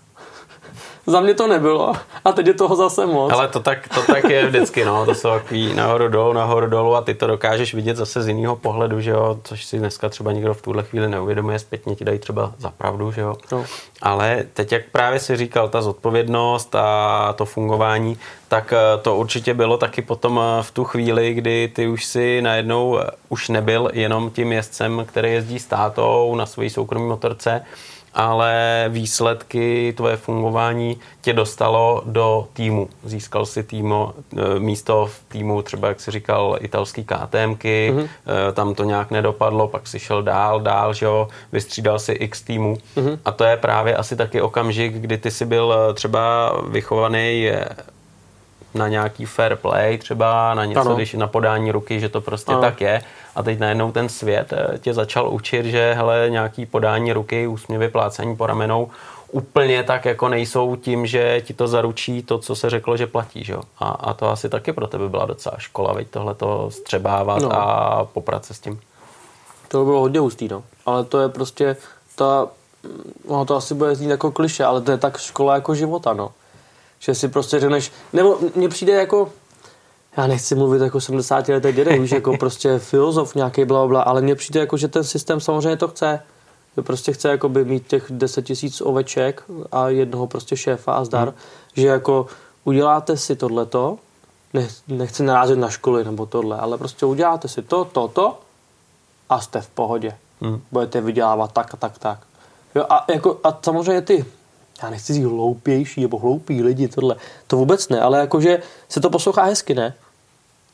Za 1.06 1.20
mě 1.20 1.34
to 1.34 1.46
nebylo 1.46 1.92
a 2.24 2.32
teď 2.32 2.46
je 2.46 2.54
toho 2.54 2.76
zase 2.76 3.06
moc. 3.06 3.32
Ale 3.32 3.48
to 3.48 3.60
tak, 3.60 3.88
to 3.88 4.02
tak 4.02 4.24
je 4.24 4.46
vždycky, 4.46 4.84
no, 4.84 5.06
to 5.06 5.14
jsou 5.14 5.28
takový 5.28 5.74
nahoru 5.74 6.08
dolů, 6.08 6.32
nahoru 6.32 6.66
dolů 6.66 6.94
a 6.94 7.02
ty 7.02 7.14
to 7.14 7.26
dokážeš 7.26 7.74
vidět 7.74 7.96
zase 7.96 8.22
z 8.22 8.28
jiného 8.28 8.56
pohledu, 8.56 9.00
že 9.00 9.10
jo, 9.10 9.38
což 9.44 9.64
si 9.64 9.78
dneska 9.78 10.08
třeba 10.08 10.32
nikdo 10.32 10.54
v 10.54 10.62
tuhle 10.62 10.82
chvíli 10.82 11.08
neuvědomuje, 11.08 11.58
zpětně 11.58 11.94
ti 11.94 12.04
dají 12.04 12.18
třeba 12.18 12.52
za 12.58 12.70
pravdu, 12.70 13.12
že 13.12 13.20
jo. 13.20 13.34
No. 13.52 13.64
Ale 14.02 14.44
teď, 14.54 14.72
jak 14.72 14.82
právě 14.92 15.20
si 15.20 15.36
říkal, 15.36 15.68
ta 15.68 15.82
zodpovědnost 15.82 16.74
a 16.74 17.34
to 17.38 17.44
fungování, 17.44 18.18
tak 18.48 18.72
eh, 18.72 18.98
to 19.02 19.16
určitě 19.16 19.54
bylo 19.54 19.76
taky 19.76 20.02
potom 20.02 20.40
eh, 20.42 20.62
v 20.62 20.70
tu 20.70 20.84
chvíli, 20.84 21.34
kdy 21.34 21.68
ty 21.74 21.88
už 21.88 22.04
si 22.04 22.42
najednou 22.42 22.98
eh, 22.98 23.04
už 23.28 23.48
nebyl 23.48 23.90
jenom 23.92 24.30
tím 24.30 24.52
jezdcem, 24.52 25.04
který 25.08 25.32
jezdí 25.32 25.58
s 25.58 25.66
tátou 25.66 26.34
na 26.34 26.46
své 26.46 26.70
soukromé 26.70 27.06
motorce, 27.06 27.64
ale 28.16 28.84
výsledky 28.88 29.94
tvoje 29.96 30.16
fungování 30.16 30.96
tě 31.20 31.32
dostalo 31.32 32.02
do 32.06 32.48
týmu. 32.52 32.88
Získal 33.04 33.46
si 33.46 33.62
týmu, 33.62 34.12
místo 34.58 35.06
v 35.06 35.20
týmu 35.28 35.62
třeba, 35.62 35.88
jak 35.88 36.00
si 36.00 36.10
říkal, 36.10 36.56
italský 36.60 37.04
KTMky, 37.04 37.92
mm-hmm. 37.94 38.08
tam 38.52 38.74
to 38.74 38.84
nějak 38.84 39.10
nedopadlo, 39.10 39.68
pak 39.68 39.86
si 39.86 39.98
šel 39.98 40.22
dál, 40.22 40.60
dál, 40.60 40.94
že 40.94 41.06
jo, 41.06 41.28
vystřídal 41.52 41.98
si 41.98 42.12
x 42.12 42.42
týmu 42.42 42.78
mm-hmm. 42.96 43.18
a 43.24 43.32
to 43.32 43.44
je 43.44 43.56
právě 43.56 43.96
asi 43.96 44.16
taky 44.16 44.40
okamžik, 44.40 44.94
kdy 44.94 45.18
ty 45.18 45.30
jsi 45.30 45.44
byl 45.44 45.94
třeba 45.94 46.52
vychovaný 46.68 47.50
na 48.76 48.88
nějaký 48.88 49.24
fair 49.24 49.56
play 49.56 49.98
třeba, 49.98 50.54
na 50.54 50.64
něco, 50.64 50.80
ano. 50.80 50.94
když 50.94 51.14
na 51.14 51.26
podání 51.26 51.72
ruky, 51.72 52.00
že 52.00 52.08
to 52.08 52.20
prostě 52.20 52.52
ano. 52.52 52.60
tak 52.60 52.80
je. 52.80 53.02
A 53.34 53.42
teď 53.42 53.58
najednou 53.58 53.92
ten 53.92 54.08
svět 54.08 54.52
eh, 54.52 54.78
tě 54.78 54.94
začal 54.94 55.30
učit, 55.30 55.66
že 55.66 55.94
hele, 55.96 56.26
nějaký 56.30 56.66
podání 56.66 57.12
ruky, 57.12 57.46
úsměvy, 57.46 57.88
plácení 57.88 58.36
po 58.36 58.46
ramenou 58.46 58.90
úplně 59.32 59.82
tak 59.82 60.04
jako 60.04 60.28
nejsou 60.28 60.76
tím, 60.76 61.06
že 61.06 61.40
ti 61.40 61.54
to 61.54 61.68
zaručí 61.68 62.22
to, 62.22 62.38
co 62.38 62.56
se 62.56 62.70
řeklo, 62.70 62.96
že 62.96 63.06
platí. 63.06 63.44
Že? 63.44 63.56
A, 63.78 63.88
a 63.88 64.14
to 64.14 64.30
asi 64.30 64.48
taky 64.48 64.72
pro 64.72 64.86
tebe 64.86 65.08
byla 65.08 65.26
docela 65.26 65.58
škola, 65.58 65.92
veď 65.92 66.08
tohle 66.10 66.34
to 66.34 66.70
střebávat 66.70 67.42
no. 67.42 67.52
a 67.52 68.04
poprat 68.04 68.44
se 68.44 68.54
s 68.54 68.60
tím. 68.60 68.80
To 69.68 69.84
bylo 69.84 70.00
hodně 70.00 70.20
hustý, 70.20 70.48
no. 70.48 70.62
Ale 70.86 71.04
to 71.04 71.20
je 71.20 71.28
prostě 71.28 71.76
ta, 72.14 72.48
no 73.28 73.44
to 73.44 73.56
asi 73.56 73.74
bude 73.74 73.94
znít 73.94 74.10
jako 74.10 74.30
kliše, 74.30 74.64
ale 74.64 74.80
to 74.80 74.90
je 74.90 74.98
tak 74.98 75.18
škola 75.18 75.54
jako 75.54 75.74
života, 75.74 76.12
no. 76.12 76.30
Že 76.98 77.14
si 77.14 77.28
prostě 77.28 77.60
řekneš, 77.60 77.92
nebo 78.12 78.38
mně 78.54 78.68
přijde 78.68 78.92
jako, 78.92 79.32
já 80.16 80.26
nechci 80.26 80.54
mluvit 80.54 80.82
jako 80.82 81.00
70 81.00 81.48
letý 81.48 81.72
dědek, 81.72 82.00
už 82.00 82.10
jako 82.10 82.36
prostě 82.36 82.78
filozof 82.78 83.34
nějaký 83.34 83.64
bla, 83.64 83.86
bla, 83.86 84.02
ale 84.02 84.22
mně 84.22 84.34
přijde 84.34 84.60
jako, 84.60 84.76
že 84.76 84.88
ten 84.88 85.04
systém 85.04 85.40
samozřejmě 85.40 85.76
to 85.76 85.88
chce. 85.88 86.22
Že 86.76 86.82
prostě 86.82 87.12
chce 87.12 87.28
jako 87.28 87.48
by 87.48 87.64
mít 87.64 87.86
těch 87.86 88.06
10 88.10 88.42
tisíc 88.42 88.80
oveček 88.80 89.42
a 89.72 89.88
jednoho 89.88 90.26
prostě 90.26 90.56
šéfa 90.56 90.92
a 90.92 91.04
zdar, 91.04 91.28
hmm. 91.28 91.36
že 91.76 91.86
jako 91.86 92.26
uděláte 92.64 93.16
si 93.16 93.36
tohleto, 93.36 93.98
nech, 94.54 94.70
nechci 94.88 95.22
narazit 95.22 95.58
na 95.58 95.70
školy 95.70 96.04
nebo 96.04 96.26
tohle, 96.26 96.56
ale 96.56 96.78
prostě 96.78 97.06
uděláte 97.06 97.48
si 97.48 97.62
to, 97.62 97.84
to, 97.84 98.08
to 98.08 98.38
a 99.28 99.40
jste 99.40 99.60
v 99.60 99.68
pohodě. 99.68 100.16
Hmm. 100.40 100.60
Budete 100.72 101.00
vydělávat 101.00 101.52
tak 101.52 101.74
a 101.74 101.76
tak, 101.76 101.98
tak. 101.98 102.18
Jo, 102.74 102.84
a, 102.88 103.04
jako, 103.12 103.40
a 103.44 103.58
samozřejmě 103.62 104.02
ty 104.02 104.24
já 104.82 104.90
nechci 104.90 105.12
říct 105.12 105.24
hloupější 105.24 106.00
nebo 106.00 106.18
hloupí 106.18 106.62
lidi, 106.62 106.88
tohle. 106.88 107.16
To 107.46 107.56
vůbec 107.56 107.88
ne, 107.88 108.00
ale 108.00 108.18
jakože 108.18 108.62
se 108.88 109.00
to 109.00 109.10
poslouchá 109.10 109.42
hezky, 109.42 109.74
ne? 109.74 109.94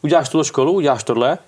Uděláš 0.02 0.28
tuto 0.28 0.44
školu, 0.44 0.72
uděláš 0.72 1.04
tohle, 1.04 1.38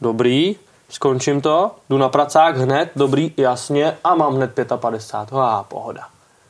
dobrý, 0.00 0.56
skončím 0.88 1.40
to, 1.40 1.70
jdu 1.90 1.98
na 1.98 2.08
pracák 2.08 2.56
hned, 2.56 2.90
dobrý, 2.96 3.32
jasně, 3.36 3.98
a 4.04 4.14
mám 4.14 4.34
hned 4.34 4.60
55, 4.76 5.38
a 5.38 5.62
pohoda, 5.62 6.02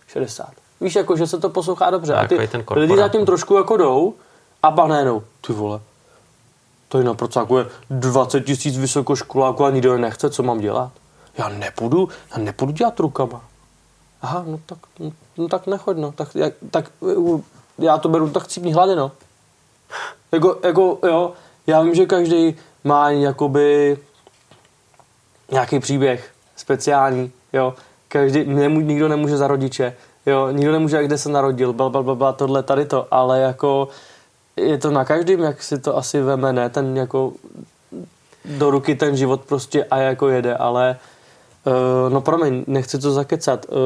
60. 0.06 0.50
Víš, 0.80 0.94
jako, 0.94 1.16
že 1.16 1.26
se 1.26 1.38
to 1.38 1.50
poslouchá 1.50 1.90
dobře. 1.90 2.14
A 2.14 2.26
ty 2.26 2.38
lidi 2.70 2.96
zatím 2.96 3.26
trošku 3.26 3.54
jako 3.54 3.76
jdou 3.76 4.14
a 4.62 4.70
pak 4.70 4.88
najednou, 4.88 5.22
ty 5.46 5.52
vole, 5.52 5.80
je 6.98 7.04
na 7.04 7.14
pracáku 7.14 7.56
je 7.56 7.66
20 7.90 8.40
tisíc 8.40 8.78
vysokoškoláků 8.78 9.64
a 9.64 9.70
nikdo 9.70 9.92
je 9.92 9.98
nechce, 9.98 10.30
co 10.30 10.42
mám 10.42 10.60
dělat? 10.60 10.90
Já 11.38 11.48
nepůjdu, 11.48 12.08
já 12.30 12.38
nepůjdu 12.38 12.72
dělat 12.72 13.00
rukama. 13.00 13.44
Aha, 14.22 14.44
no 14.46 14.60
tak, 14.66 14.78
no, 15.38 15.48
tak 15.48 15.66
nechoď, 15.66 15.96
no. 15.96 16.12
Tak, 16.12 16.34
jak, 16.34 16.54
tak 16.70 16.90
já 17.78 17.98
to 17.98 18.08
beru 18.08 18.30
tak 18.30 18.42
chcípní 18.42 18.72
hlady, 18.72 18.96
no. 18.96 19.12
Jako, 20.32 20.58
jako, 20.64 20.98
jo, 21.06 21.32
já 21.66 21.82
vím, 21.82 21.94
že 21.94 22.06
každý 22.06 22.56
má 22.84 23.10
jakoby 23.10 23.98
nějaký 25.50 25.78
příběh 25.78 26.30
speciální, 26.56 27.32
jo. 27.52 27.74
Každý, 28.08 28.44
nemů, 28.44 28.80
nikdo 28.80 29.08
nemůže 29.08 29.36
za 29.36 29.46
rodiče, 29.46 29.96
jo. 30.26 30.50
Nikdo 30.50 30.72
nemůže, 30.72 31.04
kde 31.04 31.18
se 31.18 31.28
narodil, 31.28 31.72
bla, 31.72 31.88
bla, 31.88 32.02
bla, 32.02 32.14
bla, 32.14 32.32
tohle, 32.32 32.62
tady 32.62 32.86
to, 32.86 33.06
ale 33.10 33.40
jako 33.40 33.88
je 34.56 34.78
to 34.78 34.90
na 34.90 35.04
každém, 35.04 35.40
jak 35.40 35.62
si 35.62 35.78
to 35.78 35.96
asi 35.96 36.20
veme, 36.20 36.52
ne, 36.52 36.68
ten 36.68 36.96
jako 36.96 37.32
do 38.44 38.70
ruky 38.70 38.94
ten 38.94 39.16
život 39.16 39.40
prostě 39.40 39.84
a 39.84 39.96
jako 39.96 40.28
jede, 40.28 40.56
ale 40.56 40.96
no 42.08 42.20
promiň, 42.20 42.64
nechci 42.66 42.98
to 42.98 43.10
zakecat. 43.10 43.66
Uh, 43.68 43.76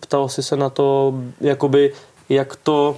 ptal 0.00 0.28
jsi 0.28 0.42
se 0.42 0.56
na 0.56 0.70
to, 0.70 1.14
jakoby, 1.40 1.92
jak 2.28 2.56
to... 2.56 2.96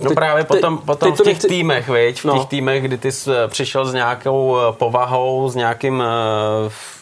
No 0.00 0.08
teď, 0.08 0.14
právě 0.14 0.44
potom, 0.44 0.76
teď, 0.76 0.86
potom 0.86 1.12
teď 1.12 1.20
v 1.20 1.24
těch 1.24 1.26
nechci... 1.26 1.48
týmech, 1.48 1.88
viď? 1.88 2.20
v 2.20 2.24
no. 2.24 2.38
těch 2.38 2.46
týmech, 2.46 2.82
kdy 2.82 2.98
ty 2.98 3.12
jsi 3.12 3.30
přišel 3.48 3.84
s 3.84 3.94
nějakou 3.94 4.56
povahou, 4.70 5.48
s 5.48 5.54
nějakým, 5.54 6.02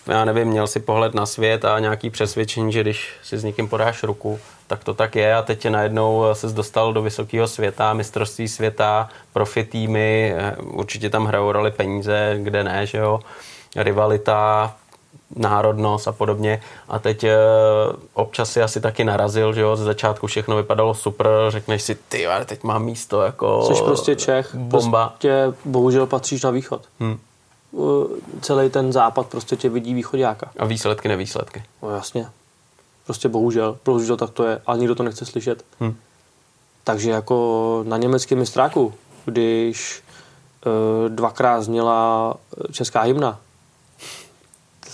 já 0.07 0.25
nevím, 0.25 0.49
měl 0.49 0.67
si 0.67 0.81
pohled 0.81 1.15
na 1.15 1.27
svět 1.27 1.65
a 1.65 1.79
nějaký 1.79 2.11
přesvědčení, 2.11 2.73
že 2.73 2.81
když 2.81 3.11
si 3.23 3.39
s 3.39 3.45
někým 3.45 3.69
podáš 3.69 4.03
ruku, 4.03 4.39
tak 4.67 4.85
to 4.85 4.95
tak 4.95 5.17
je 5.17 5.35
a 5.35 5.43
teď 5.43 5.59
tě 5.59 5.71
najednou 5.71 6.25
se 6.33 6.47
dostal 6.47 6.93
do 6.93 7.03
vysokého 7.03 7.49
světa, 7.49 7.93
mistrovství 7.93 8.49
světa, 8.49 9.09
profi 9.33 9.65
týmy, 9.65 10.35
určitě 10.61 11.11
tam 11.11 11.25
hrajou 11.27 11.53
roli 11.53 11.71
peníze, 11.71 12.39
kde 12.43 12.65
ne, 12.65 12.87
že 12.87 12.99
jo, 12.99 13.21
rivalita, 13.77 14.75
národnost 15.37 16.09
a 16.09 16.13
podobně. 16.13 16.61
A 16.89 16.99
teď 16.99 17.25
e, 17.25 17.37
občas 18.15 18.53
si 18.53 18.63
asi 18.63 18.81
taky 18.81 19.05
narazil, 19.05 19.53
že 19.53 19.61
jo, 19.61 19.77
ze 19.77 19.85
začátku 19.85 20.27
všechno 20.27 20.57
vypadalo 20.57 20.95
super, 20.95 21.29
řekneš 21.49 21.83
si, 21.83 21.95
ty, 21.95 22.27
ale 22.27 22.45
teď 22.45 22.63
mám 22.63 22.85
místo 22.85 23.23
jako 23.23 23.63
Jsi 23.63 23.83
prostě 23.83 24.17
Čech, 24.17 24.55
bomba. 24.55 25.09
Prostě 25.09 25.53
bohužel 25.65 26.07
patříš 26.07 26.43
na 26.43 26.51
východ. 26.51 26.83
Hmm. 27.01 27.19
Celý 28.41 28.71
ten 28.71 28.93
západ 28.93 29.27
prostě 29.27 29.57
tě 29.57 29.69
vidí 29.69 29.95
východňáka. 29.95 30.51
A 30.59 30.65
výsledky, 30.65 31.09
nevýsledky. 31.09 31.63
No 31.83 31.91
jasně. 31.91 32.29
Prostě 33.05 33.29
bohužel, 33.29 33.79
bohužel 33.85 34.17
tak 34.17 34.31
to 34.31 34.45
je, 34.45 34.61
ale 34.67 34.79
nikdo 34.79 34.95
to 34.95 35.03
nechce 35.03 35.27
slyšet. 35.27 35.65
Hmm. 35.81 35.97
Takže 36.85 37.11
jako 37.11 37.85
na 37.89 37.97
německém 37.97 38.39
mistráku, 38.39 38.95
když 39.25 40.03
e, 40.67 41.09
dvakrát 41.09 41.63
zněla 41.63 42.35
česká 42.73 43.01
hymna, 43.01 43.39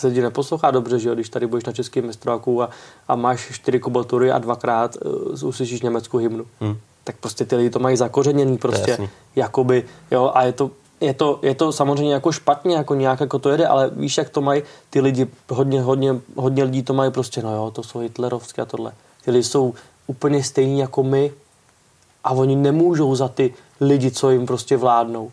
se 0.09 0.15
ti 0.15 0.21
neposlouchá 0.21 0.71
dobře, 0.71 0.99
že 0.99 1.09
jo, 1.09 1.15
když 1.15 1.29
tady 1.29 1.47
budeš 1.47 1.65
na 1.65 1.73
českém 1.73 2.07
mistráku 2.07 2.63
a, 2.63 2.71
a 3.09 3.17
máš 3.17 3.53
čtyři 3.53 3.81
kubatury 3.81 4.33
a 4.33 4.39
dvakrát 4.39 4.97
uh, 5.41 5.49
uslyšíš 5.49 5.83
německou 5.83 6.19
hymnu. 6.19 6.47
Hmm. 6.61 6.77
Tak 7.05 7.17
prostě 7.17 7.45
ty 7.45 7.57
lidi 7.57 7.71
to 7.71 7.79
mají 7.79 7.97
zakořeněný 7.97 8.59
prostě, 8.59 9.09
jakoby, 9.37 9.85
jo, 10.11 10.31
a 10.35 10.43
je 10.43 10.53
to, 10.53 10.71
je 11.01 11.15
to, 11.15 11.39
je 11.43 11.55
to 11.55 11.73
samozřejmě 11.73 12.15
jako 12.15 12.33
špatně, 12.33 12.77
jako 12.77 12.95
nějak 12.95 13.21
jako 13.21 13.39
to 13.39 13.49
jede, 13.51 13.67
ale 13.67 13.91
víš, 13.97 14.19
jak 14.19 14.29
to 14.29 14.41
mají 14.41 14.63
ty 14.91 15.01
lidi, 15.01 15.27
hodně, 15.51 15.83
hodně, 15.83 16.21
hodně 16.37 16.65
lidí 16.65 16.83
to 16.83 16.95
mají 16.95 17.11
prostě, 17.11 17.43
no 17.43 17.55
jo, 17.55 17.71
to 17.71 17.83
jsou 17.83 17.99
hitlerovské 17.99 18.63
a 18.63 18.65
tohle. 18.65 18.93
Ty 19.25 19.31
lidi 19.31 19.45
jsou 19.45 19.75
úplně 20.07 20.45
stejní 20.45 20.79
jako 20.79 21.03
my 21.03 21.33
a 22.25 22.31
oni 22.31 22.57
nemůžou 22.57 23.15
za 23.15 23.29
ty 23.29 23.55
lidi, 23.81 24.11
co 24.11 24.31
jim 24.31 24.47
prostě 24.47 24.77
vládnou. 24.77 25.33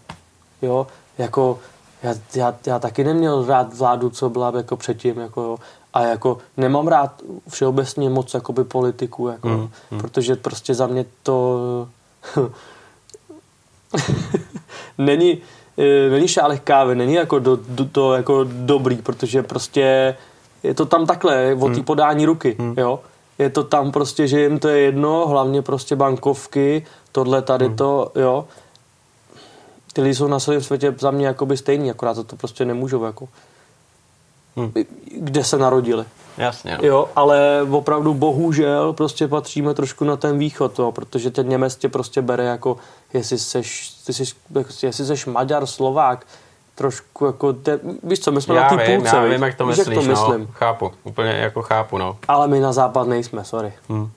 Jo, 0.62 0.88
jako 1.18 1.60
já, 2.04 2.16
já, 2.36 2.56
já 2.66 2.80
taky 2.80 3.04
neměl 3.04 3.46
rád 3.46 3.74
vládu, 3.74 4.10
co 4.10 4.30
byla 4.30 4.54
jako 4.58 4.78
předtím, 4.78 5.20
jako, 5.20 5.60
a 5.94 6.04
jako 6.04 6.38
nemám 6.58 6.88
rád 6.88 7.22
všeobecně 7.50 8.10
moc 8.10 8.34
jakoby 8.34 8.64
politiku, 8.64 9.28
jako, 9.28 9.48
mm, 9.48 9.70
mm. 9.92 10.00
protože 10.00 10.36
prostě 10.36 10.74
za 10.74 10.88
mě 10.88 11.06
to 11.24 11.88
není, 14.98 15.38
e, 15.78 16.10
není 16.10 16.28
šálek 16.28 16.62
kávy, 16.64 16.96
není 16.96 17.14
jako 17.14 17.40
do, 17.40 17.60
do, 17.68 17.86
to 17.86 18.14
jako 18.14 18.46
dobrý, 18.50 18.96
protože 18.96 19.44
prostě 19.44 20.16
je 20.64 20.74
to 20.74 20.86
tam 20.86 21.06
takhle, 21.06 21.56
o 21.56 21.70
té 21.70 21.78
mm. 21.78 21.84
podání 21.84 22.26
ruky, 22.26 22.56
mm. 22.60 22.74
jo. 22.78 23.00
Je 23.40 23.50
to 23.50 23.64
tam 23.64 23.92
prostě, 23.92 24.28
že 24.28 24.42
jim 24.42 24.60
to 24.60 24.68
je 24.68 24.80
jedno, 24.80 25.28
hlavně 25.28 25.62
prostě 25.62 25.96
bankovky, 25.96 26.86
tohle 27.12 27.42
tady 27.42 27.70
mm. 27.70 27.76
to, 27.76 28.12
jo 28.16 28.46
ty 29.94 30.02
lidi 30.02 30.16
jsou 30.16 30.28
na 30.28 30.40
celém 30.40 30.62
světě 30.62 30.96
za 31.00 31.12
mě 31.12 31.28
jakoby 31.28 31.58
stejný, 31.58 31.92
akorát 31.92 32.14
za 32.14 32.24
to 32.24 32.36
prostě 32.36 32.66
nemůžou, 32.66 33.04
jako. 33.04 33.28
Hmm. 34.56 34.74
Kde 35.18 35.44
se 35.44 35.58
narodili. 35.58 36.06
Jasně. 36.38 36.78
No. 36.82 36.88
Jo, 36.88 37.10
ale 37.16 37.62
opravdu 37.72 38.14
bohužel 38.14 38.94
prostě 38.94 39.28
patříme 39.28 39.74
trošku 39.74 40.06
na 40.06 40.18
ten 40.18 40.38
východ, 40.38 40.80
jo, 40.80 40.92
protože 40.92 41.32
ten 41.32 41.50
Němec 41.50 41.76
tě 41.76 41.90
prostě 41.90 42.22
bere 42.22 42.44
jako, 42.44 42.78
jestli 43.14 43.40
seš, 43.40 43.90
ty 44.06 44.14
jsi, 44.14 44.24
jestli 44.84 45.06
seš 45.06 45.26
Maďar, 45.26 45.66
Slovák, 45.66 46.26
trošku 46.76 47.26
jako, 47.26 47.54
te, 47.54 47.80
víš 48.04 48.20
co, 48.20 48.32
my 48.32 48.42
jsme 48.42 48.56
já 48.56 48.62
na 48.62 48.70
té 48.78 48.96
půlce, 48.96 49.16
já 49.16 49.24
vím, 49.24 49.44
jak 49.44 49.56
to 49.56 49.66
myslíš, 49.66 49.88
jak 49.88 49.96
to 49.96 50.02
no, 50.02 50.12
myslím. 50.12 50.48
chápu, 50.54 50.92
úplně 51.04 51.32
jako 51.32 51.62
chápu, 51.62 51.98
no. 51.98 52.18
Ale 52.28 52.48
my 52.48 52.60
na 52.60 52.74
západ 52.74 53.08
nejsme, 53.08 53.44
sorry. 53.44 53.74
Hmm. 53.90 54.10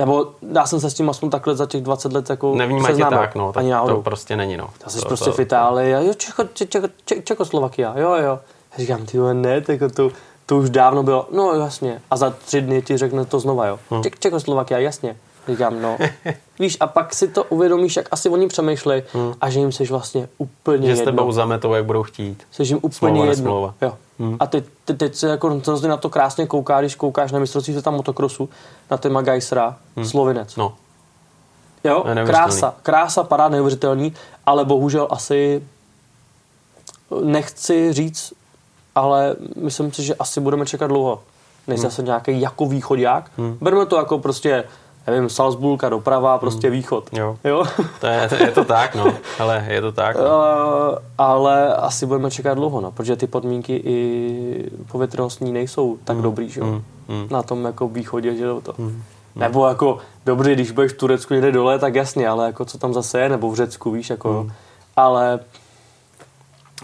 Nebo 0.00 0.26
já 0.52 0.66
jsem 0.66 0.80
se 0.80 0.90
s 0.90 0.94
tím 0.94 1.10
aspoň 1.10 1.30
takhle 1.30 1.56
za 1.56 1.66
těch 1.66 1.82
20 1.82 2.12
let 2.12 2.30
jako 2.30 2.54
Nevnímají 2.54 2.96
tě 2.96 3.04
tak, 3.10 3.34
no, 3.34 3.52
tak 3.52 3.60
Ani 3.60 3.70
náhodou. 3.70 3.96
to 3.96 4.02
prostě 4.02 4.36
není, 4.36 4.56
no. 4.56 4.70
Já 4.84 4.88
jsi 4.90 5.00
to, 5.00 5.06
prostě 5.08 5.24
to, 5.24 5.32
v 5.32 5.40
Itálii, 5.40 5.94
a 5.94 6.00
jo, 6.00 6.14
Čecho, 6.14 6.44
Če, 6.44 6.66
Če, 6.66 6.82
Če, 7.04 7.22
Čekoslovakia, 7.22 7.94
jo, 7.96 8.14
jo. 8.14 8.38
Já 8.72 8.78
říkám, 8.78 9.06
ty 9.06 9.18
ne, 9.32 9.60
tak 9.60 9.78
to, 9.94 10.10
to 10.46 10.56
už 10.56 10.70
dávno 10.70 11.02
bylo, 11.02 11.28
no 11.32 11.52
jasně. 11.54 12.02
A 12.10 12.16
za 12.16 12.30
tři 12.30 12.60
dny 12.60 12.82
ti 12.82 12.96
řekne 12.96 13.24
to 13.24 13.40
znova, 13.40 13.66
jo. 13.66 13.78
Hm. 13.90 14.02
Ček, 14.02 14.18
Čekoslovakia, 14.18 14.78
jasně. 14.80 15.16
Říkám, 15.48 15.82
no. 15.82 15.98
Víš, 16.58 16.76
a 16.80 16.86
pak 16.86 17.14
si 17.14 17.28
to 17.28 17.44
uvědomíš, 17.44 17.96
jak 17.96 18.06
asi 18.10 18.28
oni 18.28 18.48
přemýšlej 18.48 19.02
a 19.40 19.50
že 19.50 19.60
jim 19.60 19.72
seš 19.72 19.90
vlastně 19.90 20.28
úplně 20.38 20.88
že 20.88 20.96
s 20.96 20.98
jedno. 20.98 21.12
tebou 21.12 21.32
zametou, 21.32 21.74
jak 21.74 21.84
budou 21.84 22.02
chtít. 22.02 22.42
Jsi 22.50 22.62
jim 22.62 22.78
úplně 22.82 22.92
Smlouva, 22.98 23.16
jedno. 23.16 23.30
nesmlouva. 23.30 23.74
Jo. 23.82 23.94
A 24.40 24.46
teď, 24.46 24.64
teď, 24.84 24.96
teď 24.98 25.14
se 25.14 25.28
jako 25.28 25.48
hrozně 25.66 25.88
na 25.88 25.96
to 25.96 26.10
krásně 26.10 26.46
kouká, 26.46 26.80
když 26.80 26.94
koukáš 26.94 27.32
na 27.32 27.38
mistrovství 27.38 27.74
světa 27.74 27.90
motokrosu, 27.90 28.48
na 28.90 28.96
téma 28.96 29.22
Geisera, 29.22 29.76
slovinec. 30.02 30.56
No, 30.56 30.74
Jo, 31.84 32.04
krása, 32.26 32.74
krása, 32.82 33.22
parád 33.24 33.52
neuvěřitelný, 33.52 34.14
ale 34.46 34.64
bohužel 34.64 35.08
asi 35.10 35.62
nechci 37.24 37.92
říct, 37.92 38.32
ale 38.94 39.36
myslím 39.56 39.92
si, 39.92 40.02
že 40.02 40.14
asi 40.14 40.40
budeme 40.40 40.66
čekat 40.66 40.86
dlouho, 40.86 41.22
než 41.66 41.80
Hmm. 41.80 41.90
zase 41.90 42.02
nějaký 42.02 42.40
jako 42.40 42.66
východák. 42.66 43.30
Berme 43.60 43.86
to 43.86 43.96
jako 43.96 44.18
prostě, 44.18 44.64
nevím, 45.06 45.28
Salzburg 45.28 45.84
a 45.84 45.88
doprava, 45.88 46.38
prostě 46.38 46.70
východ. 46.70 47.10
Hmm. 47.12 47.20
Jo. 47.20 47.36
jo? 47.44 47.64
to 48.00 48.06
je, 48.06 48.28
to 48.28 48.34
je 48.34 48.50
to 48.50 48.64
tak, 48.64 48.94
no. 48.94 49.14
Ale 49.38 49.66
je 49.68 49.80
to 49.80 49.92
tak. 49.92 50.16
No. 50.16 50.22
Eh, 50.90 50.98
ale 51.18 51.74
asi 51.74 52.06
budeme 52.06 52.30
čekat 52.30 52.54
dlouho, 52.54 52.80
no, 52.80 52.90
protože 52.90 53.16
ty 53.16 53.26
podmínky 53.26 53.82
i 53.84 54.70
povětrnostní 54.92 55.52
nejsou 55.52 55.98
tak 56.04 56.16
dobrý, 56.16 56.50
že 56.50 56.60
jo? 56.60 56.66
mm. 57.08 57.26
Na 57.30 57.42
tom 57.42 57.64
jako 57.64 57.88
východě, 57.88 58.36
že 58.36 58.44
jo, 58.44 58.60
to. 58.60 58.74
Nebo 59.36 59.66
jako, 59.66 59.98
dobře, 60.26 60.54
když 60.54 60.70
budeš 60.70 60.92
v 60.92 60.96
Turecku 60.96 61.34
někde 61.34 61.52
dole, 61.52 61.78
tak 61.78 61.94
jasně, 61.94 62.28
ale 62.28 62.46
jako 62.46 62.64
co 62.64 62.78
tam 62.78 62.94
zase 62.94 63.20
je, 63.20 63.28
nebo 63.28 63.50
v 63.50 63.54
Řecku, 63.54 63.90
víš, 63.90 64.10
jako, 64.10 64.28
jo. 64.28 64.46
ale 64.96 65.40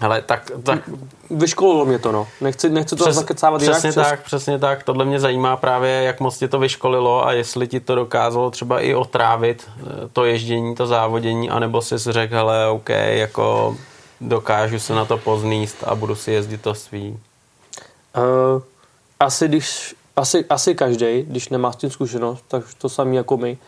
Ale 0.01 0.23
tak, 0.23 0.51
tak 0.63 0.91
vyškolilo 1.31 1.85
mě 1.85 1.99
to, 1.99 2.13
no. 2.13 2.29
Nechci, 2.41 2.69
nechci 2.69 2.97
to 2.97 3.05
Přes, 3.05 3.17
zakecávat 3.17 3.63
jinak. 3.63 3.79
přesně 3.79 4.03
tak, 4.03 4.23
přesně 4.23 4.59
tak. 4.59 4.83
Tohle 4.83 5.05
mě 5.05 5.21
zajímá 5.21 5.57
právě, 5.57 5.91
jak 5.91 6.21
moc 6.21 6.39
tě 6.39 6.49
to 6.49 6.59
vyškolilo 6.59 7.27
a 7.27 7.33
jestli 7.33 7.69
ti 7.69 7.81
to 7.81 7.95
dokázalo 7.95 8.51
třeba 8.51 8.81
i 8.81 8.95
otrávit 8.95 9.69
eh, 9.79 9.83
to 10.13 10.25
ježdění, 10.25 10.75
to 10.75 10.87
závodění, 10.87 11.51
anebo 11.51 11.83
jsi 11.83 11.99
si 11.99 12.13
řekl, 12.13 12.35
hele, 12.35 12.69
OK, 12.69 12.89
jako 12.89 13.77
dokážu 14.21 14.79
se 14.79 14.95
na 14.95 15.05
to 15.05 15.19
pozníst 15.19 15.77
a 15.85 15.95
budu 15.95 16.15
si 16.15 16.33
jezdit 16.33 16.63
to 16.63 16.75
svý. 16.75 17.19
Uh, 18.17 18.63
asi, 19.21 19.49
když, 19.49 19.95
asi, 20.17 20.45
asi 20.51 20.75
každý, 20.75 21.23
když 21.23 21.49
nemá 21.49 21.73
s 21.73 21.77
tím 21.77 21.91
zkušenost, 21.91 22.45
tak 22.49 22.65
to 22.79 22.89
samý 22.89 23.17
jako 23.17 23.37
my, 23.37 23.59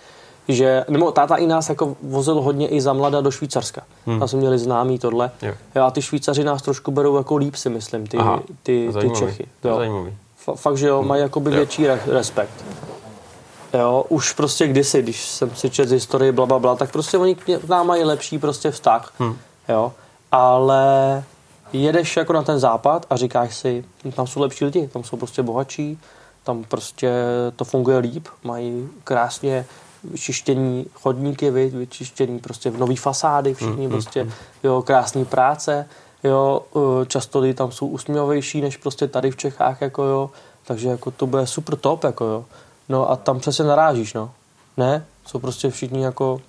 že, 0.48 0.84
nebo 0.88 1.12
táta 1.12 1.36
i 1.36 1.46
nás 1.46 1.68
jako 1.68 1.96
vozil 2.02 2.40
hodně 2.40 2.68
i 2.68 2.80
za 2.80 2.92
mlada 2.92 3.20
do 3.20 3.30
Švýcarska. 3.30 3.82
Hmm. 4.06 4.18
Tam 4.18 4.28
jsme 4.28 4.38
měli 4.38 4.58
známý 4.58 4.98
tohle. 4.98 5.30
Jo. 5.42 5.54
Jo, 5.76 5.84
a 5.84 5.90
ty 5.90 6.02
Švýcaři 6.02 6.44
nás 6.44 6.62
trošku 6.62 6.90
berou 6.90 7.16
jako 7.16 7.36
líp, 7.36 7.54
si 7.54 7.68
myslím, 7.70 8.06
ty, 8.06 8.16
Aha, 8.16 8.40
ty, 8.62 8.88
ty 9.00 9.10
Čechy. 9.10 9.46
to 9.60 9.68
je 9.68 9.72
Jo. 9.72 9.76
zajímavý. 9.78 10.16
Fa- 10.46 10.56
fakt, 10.56 10.76
že 10.76 10.88
jo, 10.88 11.02
mají 11.02 11.22
jakoby 11.22 11.50
větší 11.50 11.86
re- 11.86 12.00
respekt. 12.06 12.64
Jo, 13.74 14.04
už 14.08 14.32
prostě 14.32 14.66
kdysi, 14.68 15.02
když 15.02 15.24
jsem 15.26 15.50
si 15.54 15.70
četl 15.70 15.88
z 15.88 15.92
historie, 15.92 16.32
bla, 16.32 16.46
bla, 16.46 16.58
bla, 16.58 16.76
tak 16.76 16.92
prostě 16.92 17.18
oni 17.18 17.34
k 17.34 17.68
nám 17.68 17.86
mají 17.86 18.04
lepší 18.04 18.38
prostě 18.38 18.70
vztah. 18.70 19.12
Hm. 19.20 19.36
Jo, 19.68 19.92
ale 20.32 21.24
jedeš 21.72 22.16
jako 22.16 22.32
na 22.32 22.42
ten 22.42 22.58
západ 22.58 23.06
a 23.10 23.16
říkáš 23.16 23.56
si, 23.56 23.84
tam 24.16 24.26
jsou 24.26 24.40
lepší 24.40 24.64
lidi, 24.64 24.88
tam 24.92 25.04
jsou 25.04 25.16
prostě 25.16 25.42
bohatší, 25.42 25.98
tam 26.44 26.64
prostě 26.64 27.12
to 27.56 27.64
funguje 27.64 27.98
líp, 27.98 28.28
mají 28.44 28.88
krásně 29.04 29.66
vyčištění 30.04 30.86
chodníky, 30.94 31.50
vy- 31.50 31.68
vyčištění 31.70 32.38
prostě 32.38 32.70
nový 32.70 32.96
fasády, 32.96 33.54
všichni 33.54 33.86
Hm, 33.86 33.90
prostě, 33.90 34.26
jo, 34.62 34.82
krásný 34.82 35.24
práce, 35.24 35.88
jo, 36.24 36.62
eh, 36.76 37.06
často 37.06 37.38
lidi 37.38 37.54
tam 37.54 37.72
jsou 37.72 37.86
usměvavější 37.86 38.60
než 38.60 38.76
prostě 38.76 39.08
tady 39.08 39.30
v 39.30 39.36
Čechách, 39.36 39.80
jako 39.80 40.02
jo, 40.04 40.30
takže 40.64 40.88
jako 40.88 41.10
to 41.10 41.26
bude 41.26 41.46
super 41.46 41.76
top, 41.76 42.04
jako 42.04 42.24
jo. 42.24 42.44
No 42.88 43.10
a 43.10 43.16
tam 43.16 43.40
přesně 43.40 43.64
narážíš, 43.64 44.14
no. 44.14 44.30
Ne? 44.76 45.06
Jsou 45.26 45.38
prostě 45.38 45.70
všichni 45.70 46.02
jako 46.04 46.40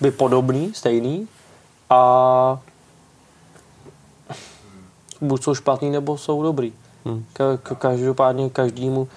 by 0.00 0.10
podobný, 0.10 0.74
stejný 0.74 1.28
a 1.90 2.58
buď 5.20 5.42
jsou 5.42 5.54
špatný, 5.54 5.90
nebo 5.90 6.18
jsou 6.18 6.42
dobrý. 6.42 6.72
Hmm. 7.04 7.24
Ka- 7.34 7.76
každopádně 7.76 8.50
každému 8.50 9.08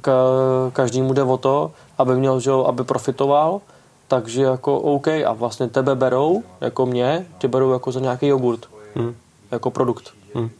ka- 0.00 0.70
každému 0.72 1.12
jde 1.12 1.22
o 1.22 1.36
to, 1.36 1.72
aby 1.98 2.16
měl, 2.16 2.40
že, 2.40 2.50
aby 2.66 2.84
profitoval, 2.84 3.60
takže 4.08 4.42
jako 4.42 4.78
OK 4.80 5.08
a 5.08 5.32
vlastně 5.32 5.68
tebe 5.68 5.94
berou, 5.94 6.42
jako 6.60 6.86
mě, 6.86 7.26
tě 7.38 7.48
berou 7.48 7.72
jako 7.72 7.92
za 7.92 8.00
nějaký 8.00 8.26
jogurt, 8.26 8.66
Hm. 8.96 9.14
jako 9.50 9.70
produkt. 9.70 10.10
Hm. 10.34 10.50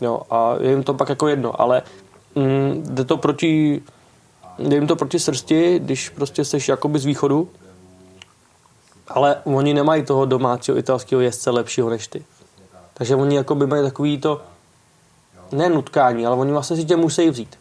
Jo, 0.00 0.20
a 0.30 0.54
je 0.60 0.70
jim 0.70 0.82
to 0.82 0.94
pak 0.94 1.08
jako 1.08 1.28
jedno, 1.28 1.60
ale 1.60 1.82
mm, 2.34 2.82
jde 2.88 3.04
to 3.04 3.16
proti, 3.16 3.82
jde 4.58 4.76
jim 4.76 4.86
to 4.86 4.96
proti 4.96 5.18
srsti, 5.18 5.78
když 5.78 6.08
prostě 6.08 6.44
jsi 6.44 6.58
jakoby 6.70 6.98
z 6.98 7.04
východu, 7.04 7.48
ale 9.08 9.36
oni 9.44 9.74
nemají 9.74 10.02
toho 10.04 10.24
domácího 10.26 10.76
italského 10.78 11.20
jezdce 11.20 11.50
lepšího 11.50 11.90
než 11.90 12.06
ty. 12.06 12.24
Takže 12.94 13.16
oni 13.16 13.36
jakoby 13.36 13.66
mají 13.66 13.82
takový 13.82 14.18
to, 14.18 14.40
ne 15.52 15.68
nutkání, 15.68 16.26
ale 16.26 16.36
oni 16.36 16.52
vlastně 16.52 16.76
si 16.76 16.84
tě 16.84 16.96
musí 16.96 17.30
vzít. 17.30 17.58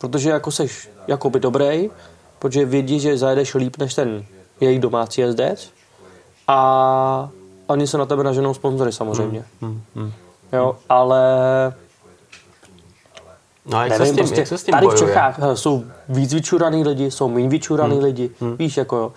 Protože 0.00 0.30
jako 0.30 0.50
seš 0.50 0.88
jakoby 1.08 1.40
dobrý, 1.40 1.90
protože 2.38 2.64
vědí, 2.64 3.00
že 3.00 3.18
zajedeš 3.18 3.54
líp 3.54 3.76
než 3.78 3.94
ten 3.94 4.24
jejich 4.60 4.80
domácí 4.80 5.20
jezdec 5.20 5.70
a 6.48 7.30
oni 7.66 7.86
se 7.86 7.98
na 7.98 8.06
tebe 8.06 8.24
naženou 8.24 8.54
sponzory 8.54 8.92
samozřejmě. 8.92 9.44
Hm. 9.62 9.80
Hm. 9.96 10.12
Jo, 10.52 10.76
ale 10.88 11.22
No 13.66 13.78
a 13.78 13.84
jak, 13.84 13.92
se 13.92 13.98
nevím, 13.98 14.14
s 14.14 14.16
tím, 14.16 14.24
prostě 14.24 14.40
jak 14.40 14.48
se 14.48 14.58
s 14.58 14.64
tím 14.64 14.72
tady 14.72 14.86
v 14.86 14.90
bojuje? 14.90 15.08
Čechách 15.08 15.38
hele, 15.38 15.56
jsou 15.56 15.84
víc 16.08 16.34
vyčuraný 16.34 16.84
lidi, 16.84 17.10
jsou 17.10 17.28
méně 17.28 17.48
vyčuraný 17.48 17.94
Hmm. 17.94 18.04
lidi, 18.04 18.30
víš, 18.58 18.76
jako 18.76 18.96
jo. 18.96 19.12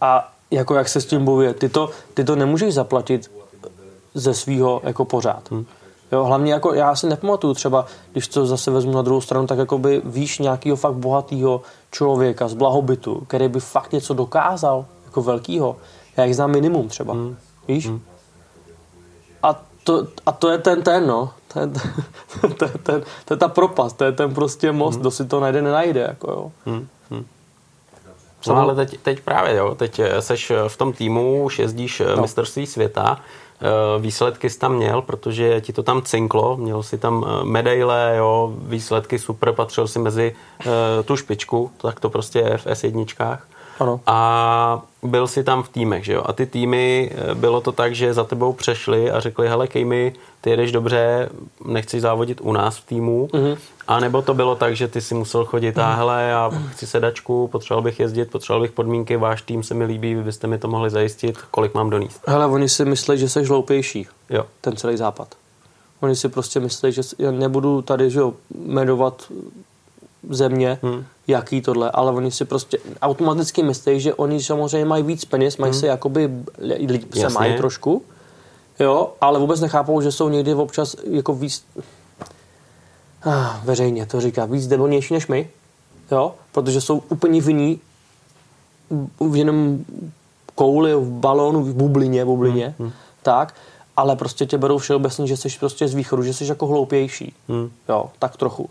A 0.00 0.32
jako 0.50 0.74
jak 0.74 0.88
se 0.88 1.00
s 1.00 1.06
tím 1.06 1.24
bojuje, 1.24 1.54
ty 1.54 1.68
to, 1.68 1.90
ty 2.14 2.24
to 2.24 2.36
nemůžeš 2.36 2.74
zaplatit 2.74 3.30
ze 4.14 4.34
svého 4.34 4.80
jako 4.84 5.04
pořád. 5.04 5.50
Hmm. 5.50 5.66
Jo, 6.14 6.24
hlavně 6.24 6.52
jako 6.52 6.74
já 6.74 6.96
si 6.96 7.06
nepamatuju 7.06 7.54
třeba, 7.54 7.86
když 8.12 8.28
to 8.28 8.46
zase 8.46 8.70
vezmu 8.70 8.92
na 8.92 9.02
druhou 9.02 9.20
stranu, 9.20 9.46
tak 9.46 9.58
jako 9.58 9.78
by 9.78 10.02
víš 10.04 10.38
nějakého 10.38 10.76
fakt 10.76 10.94
bohatého 10.94 11.62
člověka 11.90 12.48
z 12.48 12.54
blahobytu, 12.54 13.22
který 13.28 13.48
by 13.48 13.60
fakt 13.60 13.92
něco 13.92 14.14
dokázal, 14.14 14.86
jako 15.04 15.22
velkýho. 15.22 15.76
Já 16.16 16.24
jich 16.24 16.36
znám 16.36 16.50
minimum 16.50 16.88
třeba, 16.88 17.12
Hmm. 17.12 17.36
víš? 17.68 17.90
A 19.42 19.60
to, 19.84 20.06
a 20.26 20.32
to 20.32 20.50
je 20.50 20.58
ten 20.58 20.82
ten, 20.82 21.06
no. 21.06 21.30
To 21.52 21.60
je, 21.60 21.66
to, 22.58 22.64
je, 22.64 22.70
ten, 22.82 23.02
to 23.24 23.34
je 23.34 23.38
ta 23.38 23.48
propast, 23.48 23.96
to 23.96 24.04
je 24.04 24.12
ten 24.12 24.34
prostě 24.34 24.72
most, 24.72 24.96
kdo 24.96 25.10
si 25.10 25.24
to 25.24 25.40
najde, 25.40 25.62
nenajde, 25.62 26.00
jako 26.00 26.30
jo. 26.30 26.52
Hm, 26.66 26.88
hm. 27.10 27.24
No 28.46 28.56
ale 28.56 28.74
teď, 28.74 28.98
teď 29.02 29.20
právě, 29.20 29.54
jo, 29.54 29.74
teď 29.74 29.98
eh, 29.98 30.22
seš 30.22 30.50
eh, 30.50 30.68
v 30.68 30.76
tom 30.76 30.92
týmu, 30.92 31.44
už 31.44 31.58
jezdíš 31.58 32.02
no. 32.16 32.22
mistrovství 32.22 32.66
světa, 32.66 33.20
eh, 33.20 33.43
výsledky 33.98 34.50
jsi 34.50 34.58
tam 34.58 34.74
měl, 34.74 35.02
protože 35.02 35.60
ti 35.60 35.72
to 35.72 35.82
tam 35.82 36.02
cinklo, 36.02 36.56
měl 36.56 36.82
si 36.82 36.98
tam 36.98 37.24
eh, 37.26 37.44
medaile, 37.44 38.14
jo, 38.16 38.54
výsledky 38.56 39.18
super, 39.18 39.52
patřil 39.52 39.88
si 39.88 39.98
mezi 39.98 40.36
eh, 40.60 40.66
tu 41.04 41.16
špičku, 41.16 41.70
tak 41.76 42.00
to 42.00 42.10
prostě 42.10 42.38
je 42.38 42.58
v 42.58 42.66
S1. 42.66 43.38
Ano. 43.80 44.00
A 44.06 44.82
byl 45.02 45.26
si 45.26 45.44
tam 45.44 45.62
v 45.62 45.68
týmech, 45.68 46.04
že 46.04 46.12
jo? 46.12 46.22
A 46.26 46.32
ty 46.32 46.46
týmy, 46.46 47.10
eh, 47.12 47.34
bylo 47.34 47.60
to 47.60 47.72
tak, 47.72 47.94
že 47.94 48.14
za 48.14 48.24
tebou 48.24 48.52
přešli 48.52 49.10
a 49.10 49.20
řekli, 49.20 49.48
hele 49.48 49.66
Kejmi, 49.66 50.12
ty 50.40 50.50
jedeš 50.50 50.72
dobře, 50.72 51.28
nechci 51.64 52.00
závodit 52.00 52.40
u 52.40 52.52
nás 52.52 52.76
v 52.76 52.86
týmu. 52.86 53.28
Mm-hmm. 53.32 53.56
A 53.88 54.00
nebo 54.00 54.22
to 54.22 54.34
bylo 54.34 54.56
tak, 54.56 54.76
že 54.76 54.88
ty 54.88 55.00
si 55.00 55.14
musel 55.14 55.44
chodit 55.44 55.78
a 55.78 55.94
hele, 55.94 56.22
já 56.22 56.50
chci 56.70 56.86
sedačku, 56.86 57.48
potřeboval 57.48 57.82
bych 57.82 58.00
jezdit, 58.00 58.30
potřeboval 58.30 58.62
bych 58.62 58.72
podmínky, 58.72 59.16
váš 59.16 59.42
tým 59.42 59.62
se 59.62 59.74
mi 59.74 59.84
líbí, 59.84 60.14
vy 60.14 60.22
byste 60.22 60.46
mi 60.46 60.58
to 60.58 60.68
mohli 60.68 60.90
zajistit, 60.90 61.38
kolik 61.50 61.74
mám 61.74 61.90
doníst. 61.90 62.20
Hele, 62.26 62.46
oni 62.46 62.68
si 62.68 62.84
myslí, 62.84 63.18
že 63.18 63.28
jsi 63.28 63.44
hloupější, 63.44 64.06
Jo. 64.30 64.44
ten 64.60 64.76
celý 64.76 64.96
západ. 64.96 65.34
Oni 66.00 66.16
si 66.16 66.28
prostě 66.28 66.60
myslí, 66.60 66.92
že 66.92 67.02
já 67.18 67.30
nebudu 67.30 67.82
tady, 67.82 68.10
že 68.10 68.18
jo, 68.20 68.34
jmenovat 68.54 69.22
země, 70.30 70.78
hmm. 70.82 71.04
jaký 71.26 71.60
tohle, 71.60 71.90
ale 71.90 72.12
oni 72.12 72.30
si 72.30 72.44
prostě 72.44 72.78
automaticky 73.02 73.62
myslí, 73.62 74.00
že 74.00 74.14
oni 74.14 74.42
samozřejmě 74.42 74.84
mají 74.84 75.02
víc 75.02 75.24
peněz, 75.24 75.56
mají 75.56 75.72
hmm. 75.72 75.80
se 75.80 75.86
jakoby 75.86 76.30
líp 76.86 77.14
se 77.14 77.20
Jasně. 77.20 77.38
mají 77.38 77.56
trošku, 77.56 78.02
jo, 78.80 79.12
ale 79.20 79.38
vůbec 79.38 79.60
nechápou, 79.60 80.00
že 80.00 80.12
jsou 80.12 80.28
někdy 80.28 80.54
občas 80.54 80.96
jako 81.10 81.34
víc 81.34 81.64
ah, 83.24 83.60
veřejně 83.64 84.06
to 84.06 84.20
říká, 84.20 84.44
víc 84.44 84.66
debilnější 84.66 85.14
než 85.14 85.26
my, 85.26 85.50
jo, 86.10 86.34
protože 86.52 86.80
jsou 86.80 87.02
úplně 87.08 87.40
vinní 87.40 87.80
v 89.20 89.36
jenom 89.36 89.84
kouli, 90.54 90.94
v 90.94 91.10
balónu, 91.10 91.62
v 91.62 91.74
bublině, 91.74 92.24
bublině, 92.24 92.74
hmm. 92.78 92.92
tak, 93.22 93.54
ale 93.96 94.16
prostě 94.16 94.46
tě 94.46 94.58
berou 94.58 94.78
všeobecně, 94.78 95.26
že 95.26 95.36
jsi 95.36 95.48
prostě 95.60 95.88
z 95.88 95.94
východu, 95.94 96.22
že 96.22 96.34
jsi 96.34 96.46
jako 96.46 96.66
hloupější, 96.66 97.34
Hmm. 97.48 97.70
jo, 97.88 98.10
tak 98.18 98.36
trochu. 98.36 98.70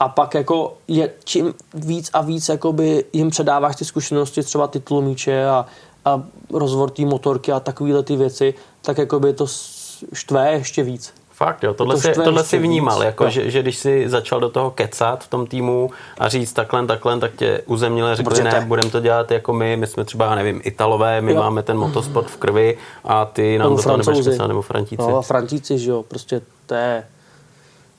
a 0.00 0.08
pak 0.08 0.34
jako 0.34 0.76
je, 0.88 1.12
čím 1.24 1.54
víc 1.74 2.10
a 2.12 2.20
víc 2.20 2.48
jakoby 2.48 3.04
jim 3.12 3.30
předáváš 3.30 3.76
ty 3.76 3.84
zkušenosti, 3.84 4.42
třeba 4.42 4.66
ty 4.66 4.80
tlumíče 4.80 5.46
a, 5.46 5.66
a 6.04 6.22
rozvor 6.52 6.90
té 6.90 7.04
motorky 7.04 7.52
a 7.52 7.60
takovéhle 7.60 8.02
ty 8.02 8.16
věci, 8.16 8.54
tak 8.82 8.98
jakoby 8.98 9.32
to 9.32 9.46
štve 10.12 10.52
ještě 10.52 10.82
víc. 10.82 11.12
Fakt 11.36 11.62
jo, 11.62 11.74
tohle, 11.74 11.94
to 11.94 12.00
si, 12.00 12.12
tohle 12.12 12.44
si 12.44 12.58
vnímal, 12.58 13.02
jako 13.02 13.24
jo. 13.24 13.30
že, 13.30 13.50
že 13.50 13.62
když 13.62 13.76
si 13.76 14.08
začal 14.08 14.40
do 14.40 14.48
toho 14.48 14.70
kecat 14.70 15.24
v 15.24 15.28
tom 15.28 15.46
týmu 15.46 15.90
a 16.18 16.28
říct 16.28 16.52
takhle, 16.52 16.86
takhle, 16.86 17.18
tak 17.18 17.34
tě 17.36 17.62
uzemnili, 17.66 18.16
řekli 18.16 18.30
Protože 18.30 18.44
ne, 18.44 18.64
budeme 18.66 18.90
to 18.90 19.00
dělat 19.00 19.30
jako 19.30 19.52
my, 19.52 19.76
my 19.76 19.86
jsme 19.86 20.04
třeba, 20.04 20.34
nevím, 20.34 20.60
Italové, 20.64 21.20
my 21.20 21.32
Jo. 21.32 21.40
máme 21.40 21.62
ten 21.62 21.78
motosport 21.78 22.30
v 22.30 22.36
krvi 22.36 22.78
a 23.04 23.24
ty 23.24 23.58
nám 23.58 23.76
do 23.76 23.82
toho 23.82 23.96
nebudeš 23.96 24.26
kecat, 24.26 24.48
nebo 24.48 24.62
Frantíci. 24.62 25.02
No 25.10 25.22
Frantíci, 25.22 25.78
že 25.78 25.90
jo, 25.90 26.02
prostě 26.02 26.40
to 26.66 26.74
je, 26.74 27.04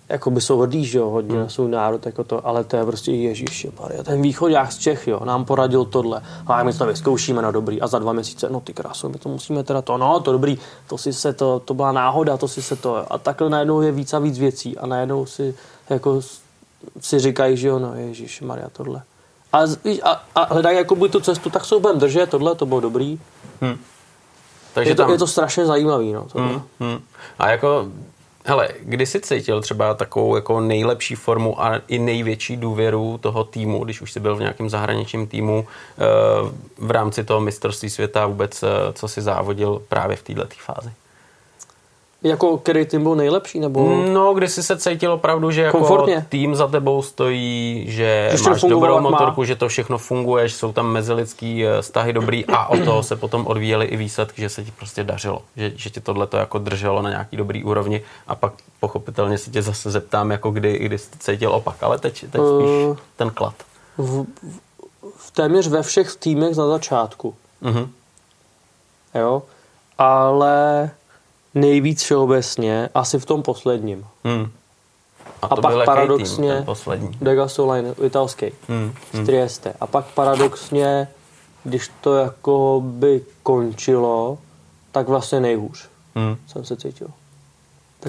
jako 0.10 0.32
by 0.32 0.42
jsou 0.42 0.60
hrdí, 0.60 0.86
že 0.86 0.98
jo, 0.98 1.10
hodně 1.10 1.32
Hmm. 1.34 1.44
na 1.44 1.50
svůj 1.50 1.72
národ, 1.72 2.06
jako 2.06 2.24
to, 2.24 2.48
ale 2.48 2.64
to 2.64 2.78
je 2.78 2.86
prostě 2.86 3.12
Ježíš, 3.12 3.68
ten 4.04 4.22
východák 4.22 4.72
z 4.72 4.78
Čech, 4.78 5.08
jo, 5.08 5.20
nám 5.26 5.46
poradil 5.46 5.86
tohle, 5.86 6.22
a 6.48 6.64
my 6.64 6.74
to 6.74 6.86
vyzkoušíme, 6.86 7.42
no 7.42 7.52
dobrý, 7.52 7.82
a 7.82 7.88
za 7.88 8.00
dva 8.00 8.14
měsíce, 8.14 8.48
no 8.50 8.60
ty 8.60 8.74
kráso, 8.74 9.10
my 9.10 9.18
to 9.18 9.30
musíme 9.30 9.64
teda 9.64 9.82
to, 9.82 9.98
no 9.98 10.20
to 10.20 10.32
dobrý, 10.32 10.58
to 10.88 10.98
si 10.98 11.14
se 11.14 11.34
to, 11.34 11.60
to 11.60 11.74
byla 11.74 11.92
náhoda, 11.92 12.38
to 12.38 12.48
si 12.48 12.62
se 12.62 12.76
to, 12.76 13.14
a 13.14 13.18
takhle 13.18 13.50
najednou 13.50 13.82
je 13.82 13.92
víc 13.92 14.14
a 14.14 14.20
víc 14.20 14.40
věcí 14.40 14.78
a 14.78 14.86
najednou 14.88 15.26
si, 15.26 15.56
jako 15.90 16.22
si 17.02 17.20
říkají, 17.20 17.58
že 17.58 17.68
jo, 17.68 17.80
no 17.80 17.96
Ježíš, 17.96 18.42
Maria, 18.42 18.70
tohle. 18.70 19.02
A, 19.54 19.60
a, 20.04 20.22
a 20.36 20.54
hledají 20.54 20.78
jakoby 20.78 21.10
tu 21.10 21.20
cestu, 21.20 21.50
tak 21.50 21.66
se 21.66 21.80
budeme 21.80 22.00
držet, 22.00 22.30
tohle, 22.30 22.56
to 22.56 22.66
bylo 22.66 22.80
dobrý. 22.80 23.20
Takže 24.74 24.92
Je 24.92 24.96
to, 24.96 25.02
tam, 25.04 25.12
je 25.12 25.18
to 25.18 25.28
strašně 25.28 25.66
zajímavý, 25.66 26.14
no, 26.14 26.26
tohle. 26.32 26.48
Hmm, 26.48 26.62
hmm. 26.80 27.00
A 27.40 27.50
jako, 27.50 27.86
hele, 28.48 28.69
kdy 28.80 29.06
jsi 29.06 29.19
cítil 29.19 29.61
třeba 29.61 29.94
takovou 29.94 30.36
jako 30.36 30.60
nejlepší 30.60 31.15
formu 31.15 31.61
a 31.61 31.82
i 31.88 31.99
největší 31.99 32.57
důvěru 32.57 33.18
toho 33.18 33.44
týmu, 33.44 33.84
když 33.84 34.02
už 34.02 34.11
jsi 34.11 34.19
byl 34.19 34.36
v 34.36 34.40
nějakém 34.40 34.69
zahraničním 34.69 35.28
týmu 35.28 35.68
eh, 35.68 36.03
v 36.78 36.91
rámci 36.91 37.24
toho 37.24 37.40
mistrovství 37.40 37.90
světa 37.90 38.26
vůbec, 38.26 38.64
eh, 38.64 38.68
co 38.94 39.07
si 39.07 39.22
závodil 39.22 39.82
právě 39.90 40.18
v 40.18 40.24
této 40.24 40.45
fázi? 40.57 40.90
Jako, 42.23 42.57
který 42.57 42.85
tým 42.85 43.03
byl 43.03 43.15
nejlepší, 43.15 43.60
nebo... 43.60 44.03
No, 44.14 44.34
kdy 44.34 44.48
jsi 44.48 44.64
se 44.64 44.77
cítil 44.77 45.11
opravdu, 45.14 45.52
že 45.52 45.61
jako 45.61 45.77
Komfortně. 45.77 46.26
tým 46.30 46.56
za 46.56 46.68
tebou 46.68 47.02
stojí, 47.02 47.85
že 47.88 48.31
to 48.44 48.49
máš 48.49 48.61
dobrou 48.61 48.94
jak 48.94 49.03
má. 49.03 49.10
motorku, 49.10 49.44
že 49.44 49.56
to 49.56 49.68
všechno 49.68 49.98
funguje, 49.98 50.48
že 50.48 50.56
jsou 50.56 50.73
tam 50.73 50.91
mezilidský 50.91 51.65
eh, 51.65 51.81
vztahy 51.81 52.14
dobrý 52.14 52.45
a 52.45 52.68
od 52.68 52.80
toho 52.85 53.03
se 53.03 53.15
potom 53.15 53.48
odvíjely 53.48 53.85
i 53.85 53.98
výsledky, 53.98 54.41
že 54.41 54.49
se 54.49 54.64
ti 54.64 54.72
prostě 54.72 55.03
dařilo, 55.03 55.41
že, 55.57 55.72
že 55.76 55.89
ti 55.89 56.02
tohle 56.02 56.27
to 56.27 56.38
jako 56.38 56.60
drželo 56.60 57.02
na 57.02 57.10
nějaký 57.10 57.38
dobrý 57.38 57.64
úrovni 57.64 58.03
a 58.27 58.35
pak 58.35 58.53
pochopitelně 58.80 59.38
se 59.38 59.52
tě 59.52 59.61
zase 59.61 59.91
zeptám, 59.91 60.31
jako 60.31 60.52
kdy, 60.52 60.80
kdy 60.80 60.98
jsi 60.98 61.10
cítil 61.19 61.52
opak, 61.52 61.76
ale 61.84 61.98
teď, 61.99 62.19
teď 62.31 62.41
spíš 62.41 62.69
Eh. 62.94 62.98
ten 63.15 63.30
klad. 63.30 63.53
v, 63.98 64.26
v 65.18 65.31
téměř 65.31 65.68
ve 65.68 65.84
všech 65.84 66.15
týmech 66.15 66.56
na 66.57 66.68
začátku. 66.68 67.35
Mhm. 67.61 67.89
Jo? 69.15 69.44
Ale 69.98 70.89
nejvíc 71.58 72.04
všeobecně 72.04 72.90
asi 72.96 73.20
v 73.20 73.26
tom 73.26 73.44
posledním. 73.44 74.06
Hmm. 74.24 74.52
A, 75.42 75.46
A 75.48 75.56
pak 75.56 75.86
paradoxně- 75.86 76.56
tým, 76.56 76.66
poslední. 76.66 77.18
Degasoline, 77.22 77.94
italský, 78.04 78.46
Hmm. 78.70 78.94
z 79.14 79.26
Trieste. 79.26 79.74
A 79.82 79.88
pak 79.88 80.06
paradoxně, 80.06 81.08
když 81.64 81.92
to 82.02 82.16
jako 82.16 82.82
by 82.86 83.22
končilo, 83.44 84.38
tak 84.92 85.08
vlastně 85.08 85.40
nejhůř 85.40 85.88
Hmm. 86.16 86.38
jsem 86.48 86.66
se 86.66 86.76
cítil. 86.78 87.08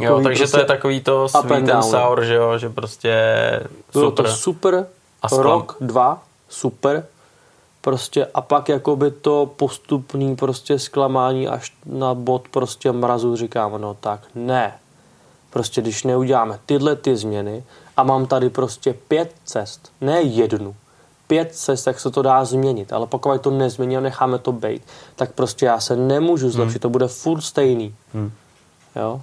Jo, 0.00 0.20
takže 0.22 0.48
to 0.48 0.58
je 0.58 0.64
takový 0.64 1.00
to 1.00 1.28
sweet 1.28 1.68
and 1.70 1.82
sour, 1.82 2.24
že 2.24 2.34
jo, 2.34 2.58
že 2.58 2.68
prostě 2.70 3.12
Bylo 3.92 4.04
super. 4.10 4.24
to 4.26 4.32
super, 4.32 4.86
A 5.22 5.28
rok, 5.36 5.76
dva, 5.80 6.22
super, 6.48 7.06
prostě 7.80 8.26
a 8.34 8.40
pak 8.40 8.68
jakoby 8.68 9.10
to 9.10 9.50
postupný 9.56 10.36
prostě 10.36 10.78
zklamání 10.78 11.48
až 11.48 11.72
na 11.86 12.14
bod 12.14 12.48
prostě 12.48 12.92
mrazu 12.92 13.36
říkám, 13.36 13.80
no 13.80 13.94
tak 14.00 14.20
ne. 14.34 14.74
Prostě 15.50 15.80
když 15.80 16.04
neuděláme 16.04 16.58
tyhle 16.66 16.96
ty 16.96 17.16
změny 17.16 17.64
a 17.96 18.02
mám 18.02 18.26
tady 18.26 18.50
prostě 18.50 18.94
pět 19.08 19.34
cest, 19.44 19.92
ne 20.00 20.22
jednu, 20.22 20.74
pět 21.26 21.54
cest, 21.54 21.86
jak 21.86 22.00
se 22.00 22.10
to 22.10 22.22
dá 22.22 22.44
změnit, 22.44 22.92
ale 22.92 23.06
pokud 23.06 23.40
to 23.40 23.50
nezmění 23.50 23.96
a 23.96 24.00
necháme 24.00 24.38
to 24.38 24.52
být, 24.52 24.82
tak 25.16 25.32
prostě 25.32 25.66
já 25.66 25.80
se 25.80 25.96
nemůžu 25.96 26.50
zlepšit, 26.50 26.78
to 26.78 26.90
bude 26.90 27.08
furt 27.08 27.40
stejný. 27.40 27.94
Hmm. 28.14 28.32
Jo? 28.96 29.22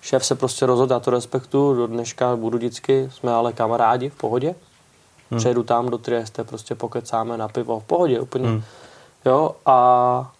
Šéf 0.00 0.26
se 0.26 0.34
prostě 0.34 0.66
rozhodl, 0.66 0.92
já 0.92 1.00
to 1.00 1.10
respektuju, 1.10 1.74
do 1.74 1.86
dneška 1.86 2.36
budu 2.36 2.58
vždycky, 2.58 3.10
jsme 3.12 3.32
ale 3.32 3.52
kamarádi 3.52 4.08
v 4.08 4.14
pohodě. 4.14 4.54
Hmm. 5.30 5.38
Přejdu 5.40 5.62
tam 5.62 5.88
do 5.88 5.98
Trieste, 5.98 6.44
prostě 6.44 6.74
pokecáme 6.74 7.36
na 7.36 7.48
pivo 7.48 7.80
v 7.80 7.84
pohodě 7.84 8.20
úplně. 8.20 8.48
Hmm. 8.48 8.62
Jo, 9.24 9.56
a 9.66 10.32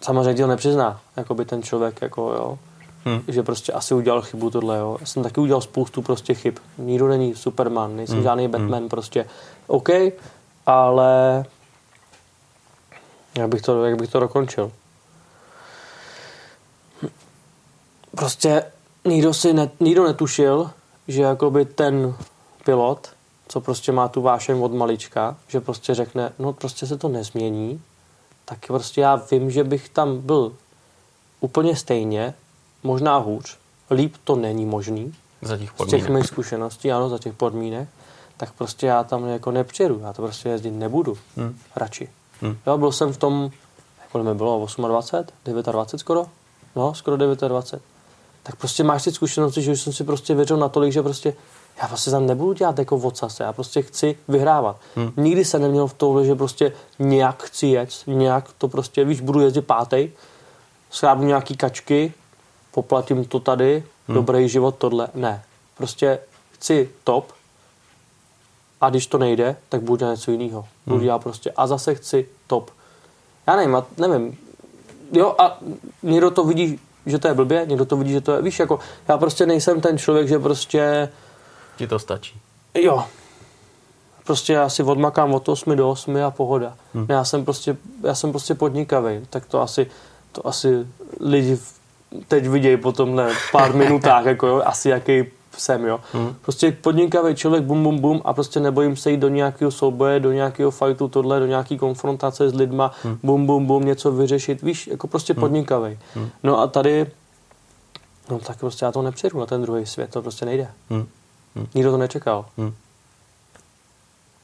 samozřejmě 0.00 0.42
to 0.42 0.48
nepřizná, 0.48 1.00
jako 1.16 1.34
by 1.34 1.44
ten 1.44 1.62
člověk, 1.62 2.02
jako 2.02 2.32
jo, 2.32 2.58
Hmm. 3.06 3.22
že 3.28 3.42
prostě 3.42 3.72
asi 3.72 3.94
udělal 3.94 4.22
chybu 4.22 4.50
tohle, 4.50 4.78
jo. 4.78 4.96
Já 5.00 5.06
jsem 5.06 5.22
taky 5.22 5.40
udělal 5.40 5.60
spoustu 5.60 6.02
prostě 6.02 6.34
chyb. 6.34 6.54
Nikdo 6.78 7.08
není 7.08 7.34
Superman, 7.34 7.96
nejsem 7.96 8.14
hmm. 8.16 8.22
žádný 8.22 8.48
Batman, 8.48 8.88
prostě 8.88 9.26
OK, 9.66 9.88
ale 10.66 11.44
jak 13.38 13.48
bych 13.48 13.62
to, 13.62 13.84
jak 13.84 13.96
bych 13.98 14.10
to 14.10 14.20
dokončil? 14.20 14.72
prostě 18.14 18.64
nikdo 19.04 19.34
si 19.34 19.52
ne, 19.52 19.70
nikdo 19.80 20.04
netušil, 20.04 20.70
že 21.08 21.22
jakoby 21.22 21.64
ten 21.64 22.14
pilot, 22.64 23.10
co 23.48 23.60
prostě 23.60 23.92
má 23.92 24.08
tu 24.08 24.22
vášeň 24.22 24.62
od 24.62 24.72
malička, 24.72 25.36
že 25.48 25.60
prostě 25.60 25.94
řekne, 25.94 26.32
no 26.38 26.52
prostě 26.52 26.86
se 26.86 26.98
to 26.98 27.08
nezmění, 27.08 27.82
tak 28.44 28.66
prostě 28.66 29.00
já 29.00 29.16
vím, 29.30 29.50
že 29.50 29.64
bych 29.64 29.88
tam 29.88 30.18
byl 30.20 30.52
úplně 31.40 31.76
stejně, 31.76 32.34
možná 32.82 33.16
hůř, 33.16 33.56
líp 33.90 34.14
to 34.24 34.36
není 34.36 34.66
možný, 34.66 35.14
Za 35.42 35.56
těch 35.56 35.68
z 35.68 35.70
těch 35.72 35.76
podmínek. 35.76 36.08
mých 36.10 36.26
zkušeností, 36.26 36.92
ano, 36.92 37.08
za 37.08 37.18
těch 37.18 37.32
podmínek, 37.32 37.88
tak 38.36 38.52
prostě 38.52 38.86
já 38.86 39.04
tam 39.04 39.26
jako 39.28 39.50
nepřijedu, 39.50 40.00
já 40.04 40.12
to 40.12 40.22
prostě 40.22 40.48
jezdit 40.48 40.70
nebudu, 40.70 41.18
Hmm. 41.36 41.58
radši. 41.76 42.08
Hmm. 42.40 42.56
Jo, 42.66 42.78
byl 42.78 42.92
jsem 42.92 43.12
v 43.12 43.16
tom, 43.16 43.50
kolik 44.12 44.26
mi 44.26 44.34
bylo, 44.34 44.66
28, 44.88 44.88
29 44.88 45.98
skoro? 45.98 46.26
No, 46.76 46.94
skoro 46.94 47.16
29. 47.16 47.74
Tak 48.42 48.56
prostě 48.56 48.84
máš 48.84 49.02
ty 49.04 49.12
zkušenosti, 49.12 49.62
že 49.62 49.72
už 49.72 49.80
jsem 49.80 49.92
si 49.92 50.04
prostě 50.04 50.34
věřil 50.34 50.56
natolik, 50.56 50.92
že 50.92 51.02
prostě 51.02 51.34
já 51.82 51.86
vlastně 51.86 52.10
tam 52.10 52.26
nebudu 52.26 52.52
dělat 52.52 52.78
jako 52.78 52.98
vocase, 52.98 53.44
já 53.44 53.52
prostě 53.52 53.82
chci 53.82 54.18
vyhrávat. 54.28 54.76
Hmm. 54.96 55.12
Nikdy 55.16 55.44
jsem 55.44 55.62
neměl 55.62 55.86
v 55.86 55.94
tom, 55.94 56.24
že 56.24 56.34
prostě 56.34 56.72
nějak 56.98 57.42
chci 57.42 57.66
jet, 57.66 57.90
nějak 58.06 58.52
to 58.58 58.68
prostě, 58.68 59.04
víš, 59.04 59.20
budu 59.20 59.40
jezdit 59.40 59.62
pátej, 59.62 60.12
schrábnu 60.90 61.26
nějaký 61.26 61.56
kačky, 61.56 62.12
poplatím 62.70 63.24
to 63.24 63.40
tady, 63.40 63.84
hmm. 64.08 64.14
dobrý 64.14 64.48
život, 64.48 64.74
tohle. 64.78 65.08
Ne. 65.14 65.42
Prostě 65.76 66.18
chci 66.52 66.90
top 67.04 67.32
a 68.80 68.90
když 68.90 69.06
to 69.06 69.18
nejde, 69.18 69.56
tak 69.68 69.82
budu 69.82 69.96
dělat 69.96 70.10
něco 70.10 70.30
jiného. 70.30 70.66
Budu 70.86 71.00
dělat 71.00 71.22
prostě 71.22 71.50
a 71.56 71.66
zase 71.66 71.94
chci 71.94 72.28
top. 72.46 72.70
Já 73.46 73.56
nevím, 73.56 73.76
a 73.76 73.86
nevím. 73.98 74.38
Jo 75.12 75.34
a 75.38 75.58
někdo 76.02 76.30
to 76.30 76.44
vidí, 76.44 76.80
že 77.06 77.18
to 77.18 77.28
je 77.28 77.34
blbě, 77.34 77.66
někdo 77.68 77.84
to 77.84 77.96
vidí, 77.96 78.12
že 78.12 78.20
to 78.20 78.32
je, 78.32 78.42
víš, 78.42 78.58
jako 78.58 78.78
já 79.08 79.18
prostě 79.18 79.46
nejsem 79.46 79.80
ten 79.80 79.98
člověk, 79.98 80.28
že 80.28 80.38
prostě, 80.38 81.08
Ti 81.76 81.86
to 81.86 81.98
stačí. 81.98 82.40
jo, 82.74 83.04
prostě 84.24 84.52
já 84.52 84.68
si 84.68 84.82
odmakám 84.82 85.34
od 85.34 85.48
8 85.48 85.76
do 85.76 85.90
8 85.90 86.16
a 86.16 86.30
pohoda. 86.30 86.74
Hmm. 86.94 87.06
Já 87.08 87.24
jsem 87.24 87.44
prostě, 87.44 87.76
já 88.02 88.14
jsem 88.14 88.30
prostě 88.30 88.54
podnikavý, 88.54 89.26
tak 89.30 89.46
to 89.46 89.62
asi, 89.62 89.86
to 90.32 90.46
asi 90.46 90.86
lidi 91.20 91.58
teď 92.28 92.46
vidějí 92.46 92.76
po 92.76 92.92
tomhle 92.92 93.32
pár 93.52 93.74
minutách, 93.76 94.24
jako 94.24 94.46
jo, 94.46 94.62
asi 94.64 94.88
jaký 94.88 95.24
jsem, 95.58 95.84
jo. 95.84 96.00
Hmm. 96.12 96.34
Prostě 96.42 96.72
podnikavý 96.72 97.34
člověk, 97.34 97.64
bum, 97.64 97.82
bum, 97.82 97.98
bum 97.98 98.22
a 98.24 98.32
prostě 98.32 98.60
nebojím 98.60 98.96
se 98.96 99.10
jít 99.10 99.20
do 99.20 99.28
nějakého 99.28 99.70
souboje, 99.70 100.20
do 100.20 100.32
nějakého 100.32 100.70
fightu, 100.70 101.08
tohle, 101.08 101.40
do 101.40 101.46
nějaké 101.46 101.76
konfrontace 101.76 102.50
s 102.50 102.54
lidma, 102.54 102.92
hmm. 103.02 103.18
bum, 103.22 103.46
bum, 103.46 103.66
bum, 103.66 103.84
něco 103.84 104.12
vyřešit, 104.12 104.62
víš, 104.62 104.86
jako 104.86 105.06
prostě 105.06 105.34
podnikavý. 105.34 105.98
Hmm. 106.14 106.28
No 106.42 106.60
a 106.60 106.66
tady, 106.66 107.06
no 108.30 108.38
tak 108.38 108.58
prostě 108.58 108.84
já 108.84 108.92
to 108.92 109.02
nepřejdu 109.02 109.40
na 109.40 109.46
ten 109.46 109.62
druhý 109.62 109.86
svět, 109.86 110.10
to 110.10 110.22
prostě 110.22 110.44
nejde. 110.46 110.68
Hmm. 110.90 111.06
Nikdo 111.74 111.90
to 111.90 111.98
nečekal. 111.98 112.46
Hmm. 112.58 112.74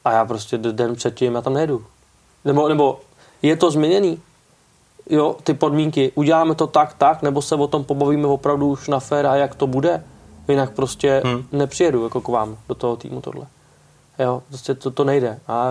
A 0.05 0.11
já 0.11 0.25
prostě 0.25 0.57
den 0.57 0.95
předtím, 0.95 1.35
já 1.35 1.41
tam 1.41 1.53
nejedu. 1.53 1.85
Nebo, 2.45 2.67
nebo 2.69 2.99
je 3.41 3.55
to 3.55 3.71
změněný? 3.71 4.21
Jo, 5.09 5.35
ty 5.43 5.53
podmínky, 5.53 6.11
uděláme 6.15 6.55
to 6.55 6.67
tak, 6.67 6.93
tak, 6.93 7.21
nebo 7.21 7.41
se 7.41 7.55
o 7.55 7.67
tom 7.67 7.83
pobavíme 7.83 8.27
opravdu 8.27 8.67
už 8.67 8.87
na 8.87 8.99
fér 8.99 9.25
a 9.25 9.35
jak 9.35 9.55
to 9.55 9.67
bude? 9.67 10.03
Jinak 10.47 10.71
prostě 10.71 11.21
Hmm. 11.25 11.33
hmm. 11.33 11.45
nepřijedu 11.51 12.03
jako 12.03 12.21
k 12.21 12.27
vám 12.27 12.57
do 12.69 12.75
toho 12.75 12.95
týmu 12.95 13.21
tohle. 13.21 13.47
Jo, 14.19 14.43
prostě 14.47 14.73
to, 14.73 14.91
to 14.91 15.03
nejde. 15.03 15.39
A 15.47 15.69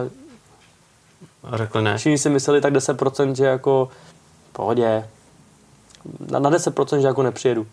A 1.53 1.57
řekli 1.57 1.83
ne. 1.83 1.99
všichni 1.99 2.19
si 2.19 2.31
mysleli 2.31 2.61
tak 2.61 2.73
10%, 2.73 3.35
že 3.35 3.45
jako 3.45 3.89
pohodě. 4.53 5.09
Na, 6.31 6.39
na 6.39 6.51
10%, 6.51 6.99
že 6.99 7.07
jako 7.07 7.23
nepřijedu. 7.23 7.67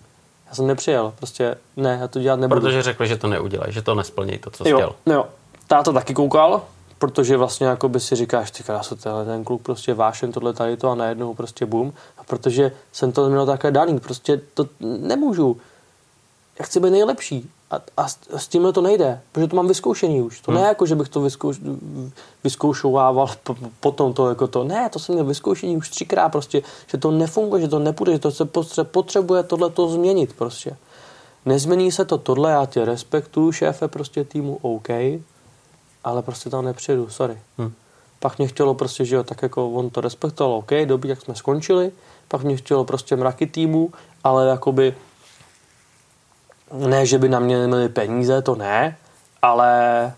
Já 0.50 0.56
jsem 0.56 0.68
nepřijel, 0.68 1.14
prostě 1.18 1.58
ne, 1.76 1.98
já 2.02 2.08
to 2.08 2.20
dělat 2.20 2.40
nebudu. 2.40 2.62
Protože 2.62 2.82
řekli, 2.82 3.08
že 3.08 3.18
to 3.18 3.28
neudělají, 3.28 3.74
že 3.74 3.82
to 3.82 3.96
nesplní 3.96 4.38
to, 4.38 4.50
co 4.50 4.70
jo, 4.70 4.78
chtěl. 4.78 4.96
jo, 5.14 5.28
táta 5.68 5.92
taky 5.92 6.14
koukal, 6.14 6.62
protože 7.00 7.38
vlastně 7.38 7.68
jako 7.68 7.90
by 7.90 8.00
si 8.00 8.16
říkáš, 8.16 8.52
ty 8.52 8.64
krásu, 8.64 8.96
tenhle 8.96 9.26
ten 9.26 9.44
kluk 9.44 9.62
prostě 9.62 9.94
vášen 9.94 10.32
tohle 10.32 10.54
tady 10.54 10.78
to 10.78 10.90
a 10.90 10.96
najednou 10.96 11.34
prostě 11.34 11.66
bum. 11.66 11.94
A 12.18 12.24
protože 12.24 12.72
jsem 12.92 13.12
to 13.12 13.30
měl 13.30 13.46
takhle 13.46 13.72
daný, 13.72 14.00
prostě 14.00 14.42
to 14.54 14.66
nemůžu. 14.80 15.58
Já 16.60 16.66
chci 16.66 16.80
být 16.80 16.92
nejlepší. 16.92 17.50
A, 17.72 17.82
a 17.98 18.08
s, 18.08 18.18
s 18.38 18.48
tímhle 18.48 18.74
to 18.74 18.82
nejde, 18.82 19.22
protože 19.32 19.48
to 19.48 19.56
mám 19.56 19.68
vyzkoušený 19.68 20.22
už. 20.22 20.42
To 20.42 20.52
hmm. 20.52 20.62
ne 20.62 20.68
jako, 20.68 20.86
že 20.86 20.96
bych 20.96 21.10
to 21.10 21.22
vyzkouš, 21.22 21.60
vyzkoušovával 22.44 23.28
p- 23.44 23.56
potom 23.80 24.14
to 24.14 24.30
jako 24.30 24.48
to. 24.48 24.64
Ne, 24.64 24.90
to 24.90 25.00
jsem 25.00 25.16
měl 25.16 25.26
vyzkoušení 25.26 25.78
už 25.78 25.90
třikrát 25.90 26.30
prostě, 26.30 26.62
že 26.88 26.98
to 26.98 27.12
nefunguje, 27.12 27.62
že 27.62 27.68
to 27.68 27.80
nepůjde, 27.80 28.14
že 28.14 28.20
to 28.20 28.64
se 28.64 28.84
potřebuje 28.84 29.44
tohle 29.44 29.70
to 29.70 29.90
změnit 29.90 30.34
prostě. 30.34 30.78
Nezmění 31.46 31.92
se 31.92 32.06
to 32.06 32.18
tohle, 32.18 32.52
já 32.52 32.66
tě 32.66 32.86
respektuju, 32.86 33.52
šéfe 33.52 33.88
prostě 33.88 34.24
týmu, 34.24 34.58
OK, 34.62 34.90
ale 36.04 36.22
prostě 36.22 36.50
tam 36.50 36.66
nepřijdu, 36.66 37.10
sorry. 37.10 37.38
Hmm. 37.58 37.74
Pak 38.20 38.38
mě 38.38 38.48
chtělo 38.48 38.74
prostě, 38.74 39.06
že 39.06 39.16
jo, 39.16 39.24
tak 39.24 39.42
jako 39.42 39.70
on 39.70 39.90
to 39.90 40.02
respektoval, 40.02 40.54
OK, 40.54 40.72
dobrý, 40.86 41.10
jak 41.10 41.22
jsme 41.22 41.36
skončili, 41.36 41.92
pak 42.28 42.44
mě 42.44 42.58
chtělo 42.58 42.86
prostě 42.86 43.16
mraky 43.16 43.48
týmu, 43.48 43.92
ale 44.24 44.48
jakoby 44.48 44.96
ne, 46.74 47.06
že 47.06 47.18
by 47.18 47.30
na 47.30 47.40
mě 47.40 47.58
neměli 47.58 47.90
peníze, 47.90 48.42
to 48.42 48.56
ne, 48.56 48.98
ale 49.42 50.14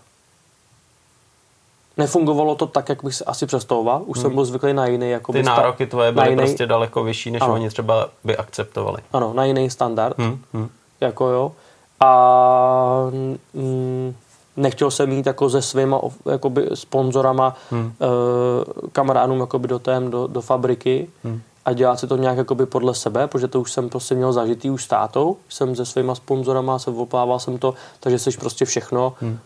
nefungovalo 1.96 2.54
to 2.54 2.66
tak, 2.66 2.88
jak 2.88 3.04
bych 3.04 3.14
si 3.14 3.24
asi 3.24 3.46
představoval. 3.46 4.02
Už 4.06 4.16
hmm. 4.16 4.22
jsem 4.22 4.34
byl 4.34 4.44
zvyklý 4.44 4.72
na 4.72 4.86
jiný 4.86 5.10
jako 5.10 5.32
Ty 5.32 5.42
nároky 5.42 5.86
tvoje 5.86 6.12
byly 6.12 6.30
jiný, 6.30 6.36
prostě 6.36 6.66
daleko 6.66 7.04
vyšší, 7.04 7.30
než 7.30 7.42
ano. 7.42 7.54
oni 7.54 7.68
třeba 7.68 8.08
by 8.24 8.36
akceptovali. 8.36 8.98
Ano, 9.12 9.32
na 9.34 9.44
jiný 9.44 9.70
standard. 9.70 10.18
Hmm. 10.18 10.38
Hmm. 10.52 10.68
Jako 11.00 11.28
jo. 11.28 11.52
A 12.00 13.10
mm, 13.54 14.14
nechtěl 14.56 14.90
jsem 14.90 15.12
jít 15.12 15.26
jako 15.26 15.50
se 15.50 15.62
svýma 15.62 16.00
jakoby, 16.30 16.68
sponzorama, 16.74 17.56
hmm. 17.70 17.92
e, 18.00 18.88
kamarádům 18.92 19.40
jakoby 19.40 19.68
do, 19.68 19.78
tém, 19.78 20.10
do, 20.10 20.26
do 20.26 20.40
fabriky 20.40 21.08
hmm. 21.24 21.40
A 21.64 21.72
dělat 21.72 22.00
si 22.00 22.06
to 22.06 22.16
nějak 22.16 22.38
jakoby 22.38 22.66
podle 22.66 22.94
sebe, 22.94 23.26
protože 23.26 23.48
to 23.48 23.60
už 23.60 23.72
jsem 23.72 23.88
prostě 23.88 24.14
měl 24.14 24.32
zažitý 24.32 24.70
už 24.70 24.84
s 24.84 24.88
tátou, 24.88 25.36
jsem 25.48 25.76
se 25.76 25.86
svýma 25.86 26.14
sponzorama, 26.14 26.78
se 26.78 26.90
opával 26.90 27.38
jsem 27.38 27.58
to, 27.58 27.74
takže 28.00 28.18
jsi 28.18 28.30
prostě 28.30 28.64
všechno, 28.64 29.14
hmm. 29.20 29.38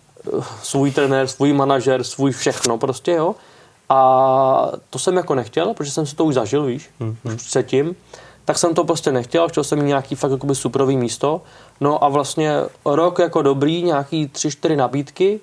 svůj 0.63 0.91
trenér, 0.91 1.27
svůj 1.27 1.53
manažer, 1.53 2.05
svůj 2.05 2.33
všechno 2.33 2.79
prostě, 2.79 3.13
jo. 3.13 3.35
A 3.89 4.71
to 4.91 4.99
jsem 4.99 5.17
jako 5.17 5.35
nechtěl, 5.35 5.75
protože 5.75 5.91
jsem 5.91 6.07
si 6.07 6.17
to 6.17 6.25
už 6.25 6.35
zažil, 6.35 6.65
víš, 6.65 6.91
hmm. 7.01 7.17
už 7.25 7.43
předtím 7.43 7.97
tak 8.45 8.59
jsem 8.59 8.75
to 8.75 8.85
prostě 8.85 9.13
nechtěl, 9.13 9.49
chtěl 9.49 9.65
jsem 9.65 9.79
mít 9.79 9.89
nějaký 9.89 10.15
fakt 10.15 10.31
jakoby 10.31 10.55
suprový 10.55 10.97
místo. 10.97 11.43
No 11.81 12.05
a 12.05 12.09
vlastně 12.09 12.57
rok 12.85 13.19
jako 13.19 13.43
dobrý, 13.43 13.83
nějaký 13.83 14.29
tři, 14.29 14.51
čtyři 14.51 14.77
nabídky, 14.77 15.41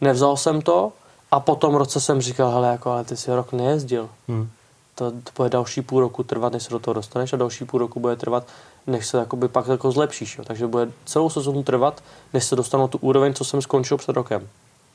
nevzal 0.00 0.36
jsem 0.36 0.62
to 0.62 0.92
a 1.30 1.40
po 1.40 1.56
tom 1.56 1.74
roce 1.74 2.00
jsem 2.00 2.20
říkal, 2.20 2.50
hele, 2.50 2.68
jako, 2.68 2.90
ale 2.90 3.04
ty 3.04 3.16
si 3.16 3.34
rok 3.34 3.52
nejezdil. 3.52 4.08
Hmm. 4.28 4.50
To, 4.94 5.10
to 5.10 5.30
bude 5.36 5.48
další 5.48 5.82
půl 5.82 6.00
roku 6.00 6.22
trvat, 6.22 6.52
než 6.52 6.62
se 6.62 6.70
do 6.70 6.78
toho 6.78 6.94
dostaneš 6.94 7.32
a 7.32 7.36
další 7.36 7.64
půl 7.64 7.80
roku 7.80 8.00
bude 8.00 8.16
trvat, 8.16 8.46
než 8.86 9.06
se 9.06 9.18
jakoby 9.18 9.48
pak 9.48 9.66
jako 9.68 9.92
zlepšíš. 9.92 10.38
Jo. 10.38 10.44
Takže 10.44 10.66
bude 10.66 10.92
celou 11.04 11.30
sezónu 11.30 11.62
trvat, 11.62 12.02
než 12.32 12.44
se 12.44 12.56
dostanu 12.56 12.88
tu 12.88 12.98
úroveň, 12.98 13.34
co 13.34 13.44
jsem 13.44 13.62
skončil 13.62 13.96
před 13.96 14.12
rokem. 14.12 14.48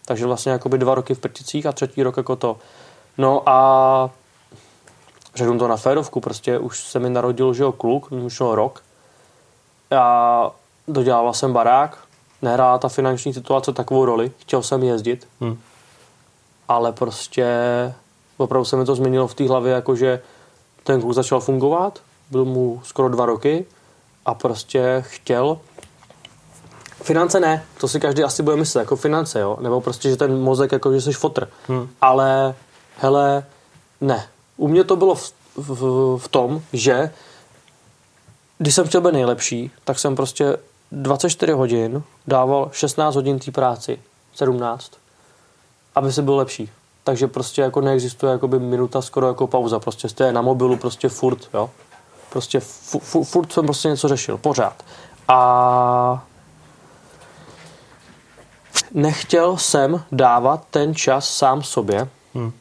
Takže 0.05 0.25
vlastně 0.25 0.51
jakoby 0.51 0.77
dva 0.77 0.95
roky 0.95 1.15
v 1.15 1.19
Prticích 1.19 1.65
a 1.65 1.71
třetí 1.71 2.03
rok 2.03 2.17
jako 2.17 2.35
to. 2.35 2.57
No 3.17 3.49
a 3.49 4.09
řeknu 5.35 5.59
to 5.59 5.67
na 5.67 5.77
férovku, 5.77 6.21
prostě 6.21 6.59
už 6.59 6.83
se 6.83 6.99
mi 6.99 7.09
narodil, 7.09 7.53
že 7.53 7.63
jo, 7.63 7.71
kluk, 7.71 8.11
už 8.11 8.39
rok. 8.39 8.83
Já 9.89 10.51
dodělával 10.87 11.33
jsem 11.33 11.53
barák, 11.53 11.97
nehrála 12.41 12.77
ta 12.77 12.89
finanční 12.89 13.33
situace 13.33 13.73
takovou 13.73 14.05
roli, 14.05 14.31
chtěl 14.37 14.63
jsem 14.63 14.83
jezdit, 14.83 15.27
hmm. 15.41 15.59
ale 16.67 16.91
prostě 16.91 17.45
opravdu 18.37 18.65
se 18.65 18.75
mi 18.75 18.85
to 18.85 18.95
změnilo 18.95 19.27
v 19.27 19.33
té 19.33 19.47
hlavě, 19.47 19.73
jakože 19.73 20.21
ten 20.83 21.01
kluk 21.01 21.13
začal 21.13 21.39
fungovat, 21.39 21.99
byl 22.31 22.45
mu 22.45 22.81
skoro 22.83 23.09
dva 23.09 23.25
roky 23.25 23.65
a 24.25 24.33
prostě 24.33 25.03
chtěl 25.07 25.57
Finance 27.01 27.39
ne, 27.39 27.65
to 27.79 27.87
si 27.87 27.99
každý 27.99 28.23
asi 28.23 28.43
bude 28.43 28.55
myslet, 28.55 28.81
jako 28.81 28.95
finance, 28.95 29.39
jo, 29.39 29.57
nebo 29.61 29.81
prostě, 29.81 30.09
že 30.09 30.15
ten 30.15 30.39
mozek, 30.41 30.71
jako 30.71 30.93
že 30.93 31.01
jsi 31.01 31.13
fotr, 31.13 31.47
hmm. 31.67 31.89
ale 32.01 32.55
hele, 32.97 33.45
ne, 34.01 34.27
u 34.57 34.67
mě 34.67 34.83
to 34.83 34.95
bylo 34.95 35.15
v, 35.15 35.33
v, 35.55 36.17
v 36.17 36.27
tom, 36.27 36.61
že 36.73 37.13
když 38.57 38.75
jsem 38.75 38.87
chtěl 38.87 39.01
být 39.01 39.13
nejlepší, 39.13 39.71
tak 39.83 39.99
jsem 39.99 40.15
prostě 40.15 40.57
24 40.91 41.51
hodin 41.51 42.03
dával 42.27 42.69
16 42.73 43.15
hodin 43.15 43.39
té 43.39 43.51
práci, 43.51 43.99
17, 44.33 44.91
aby 45.95 46.13
se 46.13 46.21
byl 46.21 46.35
lepší. 46.35 46.69
Takže 47.07 47.27
prostě 47.27 47.61
jako 47.61 47.81
neexistuje 47.81 48.31
jakoby 48.31 48.59
minuta 48.59 49.01
skoro 49.01 49.27
jako 49.27 49.47
pauza, 49.47 49.79
prostě 49.79 50.09
jste 50.09 50.31
na 50.31 50.41
mobilu 50.41 50.77
prostě 50.77 51.09
furt, 51.09 51.49
jo. 51.53 51.69
Prostě 52.29 52.59
furt, 52.59 53.23
furt 53.23 53.51
jsem 53.51 53.65
prostě 53.65 53.87
něco 53.87 54.07
řešil, 54.07 54.37
pořád. 54.37 54.83
A 55.27 56.25
nechtěl 58.93 59.57
jsem 59.57 60.03
dávat 60.11 60.63
ten 60.71 60.95
čas 60.95 61.29
sám 61.29 61.63
sobě, 61.63 62.09
hmm. 62.35 62.51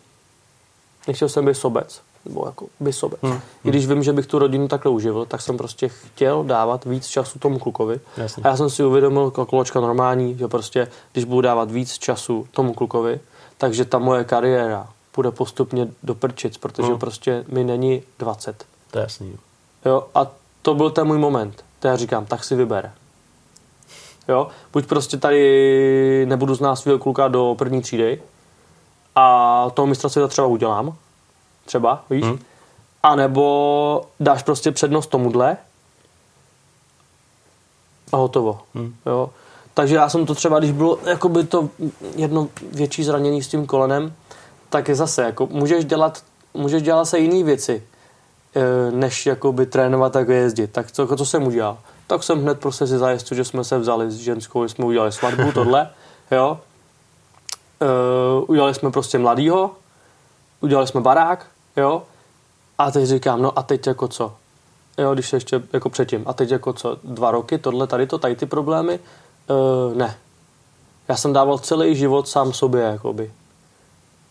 nechtěl 1.08 1.28
jsem 1.28 1.44
být 1.44 1.54
sobec 1.54 2.00
nebo 2.24 2.46
jako 2.46 2.66
by 2.80 2.92
sobě. 2.92 3.18
Hmm. 3.22 3.40
I 3.64 3.68
když 3.68 3.86
vím, 3.86 4.02
že 4.02 4.12
bych 4.12 4.26
tu 4.26 4.38
rodinu 4.38 4.68
takhle 4.68 4.92
uživil, 4.92 5.24
tak 5.24 5.40
jsem 5.40 5.56
prostě 5.56 5.88
chtěl 5.88 6.44
dávat 6.44 6.84
víc 6.84 7.06
času 7.06 7.38
tomu 7.38 7.58
klukovi. 7.58 8.00
Jasně. 8.16 8.42
A 8.42 8.48
já 8.48 8.56
jsem 8.56 8.70
si 8.70 8.84
uvědomil, 8.84 9.30
kalkulačka 9.30 9.80
normální, 9.80 10.38
že 10.38 10.48
prostě, 10.48 10.88
když 11.12 11.24
budu 11.24 11.40
dávat 11.40 11.70
víc 11.70 11.98
času 11.98 12.46
tomu 12.50 12.74
klukovi, 12.74 13.20
takže 13.58 13.84
ta 13.84 13.98
moje 13.98 14.24
kariéra 14.24 14.88
bude 15.16 15.30
postupně 15.30 15.88
do 16.02 16.14
prčic, 16.14 16.56
protože 16.56 16.88
hmm. 16.88 16.98
prostě 16.98 17.44
mi 17.48 17.64
není 17.64 18.02
20. 18.18 18.64
To 18.90 18.98
je 18.98 19.02
jasný. 19.02 19.38
Jo, 19.84 20.06
a 20.14 20.26
to 20.62 20.74
byl 20.74 20.90
ten 20.90 21.06
můj 21.06 21.18
moment. 21.18 21.64
To 21.78 21.88
já 21.88 21.96
říkám, 21.96 22.26
tak 22.26 22.44
si 22.44 22.56
vyber. 22.56 22.92
Jo, 24.28 24.48
buď 24.72 24.86
prostě 24.86 25.16
tady 25.16 26.26
nebudu 26.28 26.54
znát 26.54 26.76
svého 26.76 26.98
kluka 26.98 27.28
do 27.28 27.54
první 27.58 27.82
třídy 27.82 28.22
a 29.14 29.66
toho 29.74 29.86
mistra 29.86 30.10
si 30.10 30.20
to 30.20 30.28
třeba 30.28 30.46
udělám, 30.46 30.96
třeba, 31.64 32.04
víš? 32.10 32.24
Hmm. 32.24 32.38
A 33.02 33.16
nebo 33.16 34.06
dáš 34.20 34.42
prostě 34.42 34.72
přednost 34.72 35.06
tomuhle 35.06 35.56
a 38.12 38.16
hotovo. 38.16 38.60
Hmm. 38.74 38.96
Jo? 39.06 39.30
Takže 39.76 39.94
já 39.94 40.08
jsem 40.08 40.26
to 40.26 40.34
třeba, 40.34 40.58
když 40.58 40.72
bylo 40.72 40.98
jakoby 41.04 41.44
to 41.44 41.68
jedno 42.16 42.48
větší 42.72 43.04
zranění 43.04 43.42
s 43.42 43.48
tím 43.48 43.66
kolenem, 43.66 44.14
tak 44.70 44.88
je 44.88 44.94
zase, 44.94 45.22
jako 45.22 45.46
můžeš 45.46 45.84
dělat, 45.84 46.22
můžeš 46.54 46.82
dělat 46.82 47.04
se 47.04 47.18
jiné 47.18 47.44
věci, 47.44 47.82
e, 48.54 48.90
než 48.90 49.26
jakoby 49.26 49.66
trénovat 49.66 50.16
a 50.16 50.20
jezdit. 50.20 50.72
Tak 50.72 50.92
co, 50.92 51.16
co 51.16 51.26
jsem 51.26 51.46
udělal? 51.46 51.78
Tak 52.06 52.22
jsem 52.22 52.42
hned 52.42 52.60
prostě 52.60 52.86
si 52.86 52.98
zajistil, 52.98 53.36
že 53.36 53.44
jsme 53.44 53.64
se 53.64 53.78
vzali 53.78 54.10
s 54.10 54.16
ženskou, 54.16 54.64
že 54.64 54.68
jsme 54.68 54.84
udělali 54.84 55.12
svatbu, 55.12 55.52
tohle, 55.52 55.90
jo. 56.30 56.60
E, 57.80 57.86
udělali 58.46 58.74
jsme 58.74 58.90
prostě 58.90 59.18
mladýho, 59.18 59.70
udělali 60.60 60.86
jsme 60.86 61.00
barák, 61.00 61.46
jo. 61.76 62.02
A 62.78 62.90
teď 62.90 63.04
říkám, 63.04 63.42
no 63.42 63.58
a 63.58 63.62
teď 63.62 63.86
jako 63.86 64.08
co? 64.08 64.34
Jo, 64.98 65.14
když 65.14 65.32
ještě 65.32 65.62
jako 65.72 65.90
předtím. 65.90 66.22
A 66.26 66.32
teď 66.32 66.50
jako 66.50 66.72
co? 66.72 66.96
Dva 67.04 67.30
roky, 67.30 67.58
tohle, 67.58 67.86
tady 67.86 68.06
to, 68.06 68.18
tady 68.18 68.36
ty 68.36 68.46
problémy? 68.46 69.00
E, 69.50 69.94
ne. 69.94 70.16
Já 71.08 71.16
jsem 71.16 71.32
dával 71.32 71.58
celý 71.58 71.96
život 71.96 72.28
sám 72.28 72.52
sobě, 72.52 72.82
jakoby. 72.82 73.30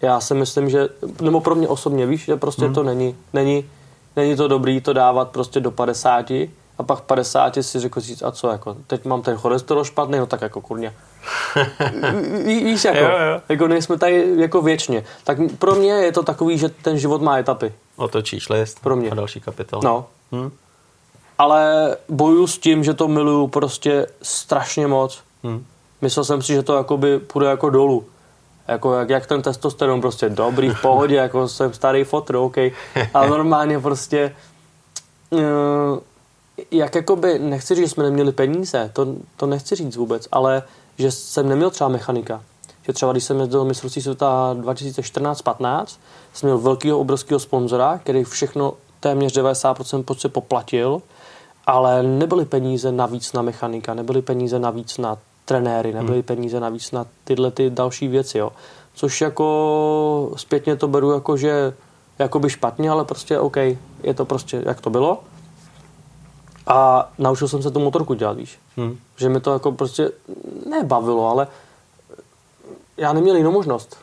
Já 0.02 0.20
si 0.20 0.34
myslím, 0.34 0.70
že, 0.70 0.90
nebo 1.22 1.42
pro 1.42 1.56
mě 1.56 1.68
osobně, 1.68 2.06
víš, 2.06 2.26
že 2.26 2.36
prostě 2.36 2.66
hmm. 2.66 2.74
to 2.74 2.84
není, 2.84 3.16
není, 3.34 3.70
není 4.16 4.36
to 4.36 4.48
dobrý 4.48 4.82
to 4.82 4.94
dávat 4.94 5.30
prostě 5.30 5.60
do 5.60 5.72
50 5.72 6.32
a 6.78 6.84
pak 6.86 7.00
v 7.00 7.02
50 7.02 7.58
si 7.62 7.80
řekl 7.80 8.00
říct, 8.00 8.24
a 8.24 8.32
co, 8.32 8.48
jako, 8.50 8.78
teď 8.88 9.06
mám 9.06 9.22
ten 9.22 9.38
cholesterol 9.38 9.84
špatný, 9.84 10.20
no 10.20 10.26
tak 10.26 10.42
jako 10.42 10.62
kurně. 10.62 10.94
Víš, 12.46 12.86
jako, 12.86 12.98
jo, 12.98 13.10
jo. 13.10 13.42
jako 13.50 13.68
nejsme 13.68 13.98
tady 13.98 14.34
jako 14.38 14.62
věčně. 14.62 15.04
Tak 15.24 15.38
pro 15.60 15.76
mě 15.76 15.92
je 15.92 16.12
to 16.12 16.24
takový, 16.24 16.58
že 16.58 16.70
ten 16.70 16.98
život 16.98 17.22
má 17.22 17.38
etapy. 17.38 17.74
Otočíš 17.96 18.50
list 18.50 18.80
pro 18.82 18.96
mě. 18.96 19.10
a 19.10 19.16
další 19.16 19.40
kapitol. 19.42 19.82
No. 19.84 20.06
Hmm. 20.32 20.52
Ale 21.38 21.98
boju 22.10 22.48
s 22.48 22.58
tím, 22.58 22.84
že 22.84 22.94
to 22.94 23.08
miluju 23.08 23.48
prostě 23.48 24.08
strašně 24.22 24.88
moc. 24.88 25.20
Hmm. 25.44 25.66
Myslel 26.02 26.24
jsem 26.24 26.42
si, 26.42 26.54
že 26.54 26.64
to 26.64 26.76
jakoby 26.76 27.20
půjde 27.20 27.48
jako 27.48 27.70
dolů. 27.70 28.06
Jako 28.68 28.94
jak, 28.94 29.10
jak 29.10 29.28
ten 29.28 29.42
testosteron 29.42 30.02
prostě 30.02 30.30
dobrý, 30.30 30.70
v 30.70 30.82
pohodě, 30.82 31.16
jako 31.16 31.48
jsem 31.48 31.74
starý 31.74 32.04
fotr, 32.04 32.36
OK. 32.36 32.58
Ale 33.14 33.30
normálně 33.30 33.80
prostě 33.80 34.36
uh, 35.30 35.40
jak 36.72 36.96
jakoby, 36.96 37.40
nechci 37.40 37.76
říct, 37.76 37.86
že 37.86 37.90
jsme 37.90 38.04
neměli 38.04 38.32
peníze, 38.32 38.90
to, 38.94 39.08
to 39.38 39.46
nechci 39.46 39.76
říct 39.76 39.96
vůbec, 39.96 40.28
ale 40.32 40.64
že 40.98 41.12
jsem 41.12 41.50
neměl 41.50 41.70
třeba 41.70 41.90
mechanika. 41.90 42.44
Že 42.86 42.94
třeba 42.94 43.12
když 43.12 43.24
jsem 43.24 43.40
jezdil 43.40 43.66
mistrovství 43.66 44.02
světa 44.02 44.56
2014-15, 44.60 45.86
jsem 46.34 46.48
měl 46.48 46.58
velkého 46.58 47.00
obrovského 47.00 47.40
sponzora, 47.40 47.98
který 47.98 48.24
všechno 48.24 48.74
téměř 49.00 49.38
90% 49.38 50.04
prostě 50.04 50.30
poplatil 50.30 51.02
ale 51.66 52.04
nebyly 52.04 52.46
peníze 52.46 52.92
navíc 52.92 53.34
na 53.34 53.42
mechanika, 53.42 53.94
nebyly 53.94 54.22
peníze 54.22 54.60
navíc 54.60 54.98
na 54.98 55.18
trenéry, 55.46 55.94
nebyly 55.94 56.18
hmm. 56.18 56.24
peníze 56.24 56.60
navíc 56.60 56.92
na 56.92 57.06
tyhle 57.24 57.52
ty 57.52 57.70
další 57.70 58.08
věci, 58.08 58.38
jo. 58.38 58.52
Což 58.94 59.22
jako 59.22 60.32
zpětně 60.36 60.76
to 60.76 60.88
beru 60.88 61.12
jako, 61.12 61.38
že 61.38 61.74
jakoby 62.20 62.50
špatně, 62.50 62.90
ale 62.90 63.06
prostě 63.06 63.40
OK, 63.40 63.58
je 64.04 64.14
to 64.16 64.26
prostě, 64.26 64.64
jak 64.66 64.82
to 64.82 64.90
bylo. 64.90 65.24
A 66.68 67.10
naučil 67.18 67.48
jsem 67.48 67.62
se 67.62 67.72
tu 67.72 67.80
motorku 67.80 68.14
dělat, 68.14 68.38
víš. 68.38 68.60
Hmm. 68.78 68.98
Že 69.18 69.30
mi 69.30 69.40
to 69.40 69.54
jako 69.54 69.72
prostě 69.72 70.12
nebavilo, 70.70 71.30
ale 71.30 71.48
já 72.98 73.14
neměl 73.14 73.36
jinou 73.36 73.52
možnost. 73.52 73.98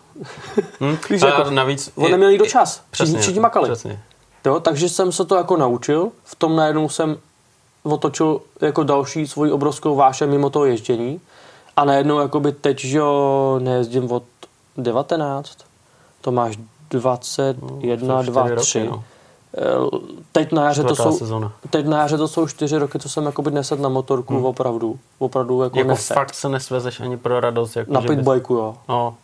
Hmm. 0.80 0.97
víš, 1.10 1.22
jako, 1.22 1.51
navíc... 1.51 1.93
On 1.94 2.10
neměl 2.10 2.39
do 2.39 2.47
čas. 2.47 2.82
Přesně, 2.90 3.18
všichni 3.18 3.40
makali. 3.40 3.70
Přesně. 3.70 4.02
Jo, 4.44 4.60
takže 4.60 4.89
jsem 4.89 5.12
se 5.12 5.24
to 5.24 5.36
jako 5.36 5.56
naučil. 5.56 6.10
V 6.24 6.34
tom 6.34 6.56
najednou 6.56 6.89
jsem 6.89 7.16
otočil 7.82 8.40
jako 8.60 8.82
další 8.82 9.26
svoji 9.26 9.52
obrovskou 9.52 9.96
vášeň 9.96 10.30
mimo 10.30 10.50
toho 10.50 10.64
ježdění. 10.64 11.20
A 11.76 11.84
najednou 11.84 12.18
jakoby 12.18 12.52
teď, 12.52 12.80
že 12.80 12.98
jo, 12.98 13.59
nejezdím 13.62 14.12
od 14.12 14.22
19, 14.76 15.56
to 16.20 16.32
máš 16.32 16.59
21, 16.90 18.16
no, 18.16 18.22
2, 18.22 18.48
3. 18.56 18.84
no. 18.88 19.04
Teď 20.32 20.52
na, 20.52 20.64
jaře 20.64 20.84
to 20.84 20.96
jsou, 20.96 21.18
sezona. 21.18 21.52
teď 21.70 21.86
na 21.86 21.98
jaře 21.98 22.16
to 22.16 22.28
jsou 22.28 22.48
čtyři 22.48 22.78
roky, 22.78 22.98
co 22.98 23.09
jsem 23.09 23.26
jakoby 23.26 23.50
nesed 23.50 23.80
na 23.80 23.88
motorku, 23.88 24.34
hmm. 24.34 24.44
opravdu. 24.44 24.98
Opravdu 25.18 25.62
jako, 25.62 25.78
jako 25.78 25.88
nesed. 25.88 26.14
fakt 26.14 26.34
se 26.34 26.48
nesvezeš 26.48 27.00
ani 27.00 27.16
pro 27.16 27.40
radost. 27.40 27.76
Jako 27.76 27.92
na 27.92 28.00
pitbajku, 28.00 28.54
jo. 28.54 28.76
No. 28.88 29.14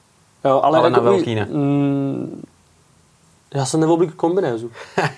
jo. 0.45 0.61
ale, 0.63 0.79
ale 0.79 0.89
jako, 0.89 1.01
na 1.01 1.11
velký 1.11 1.35
ne. 1.35 1.45
Mm, 1.51 2.43
já 3.55 3.65
jsem 3.65 3.81
neoblík 3.81 4.15
kombinézu. 4.15 4.71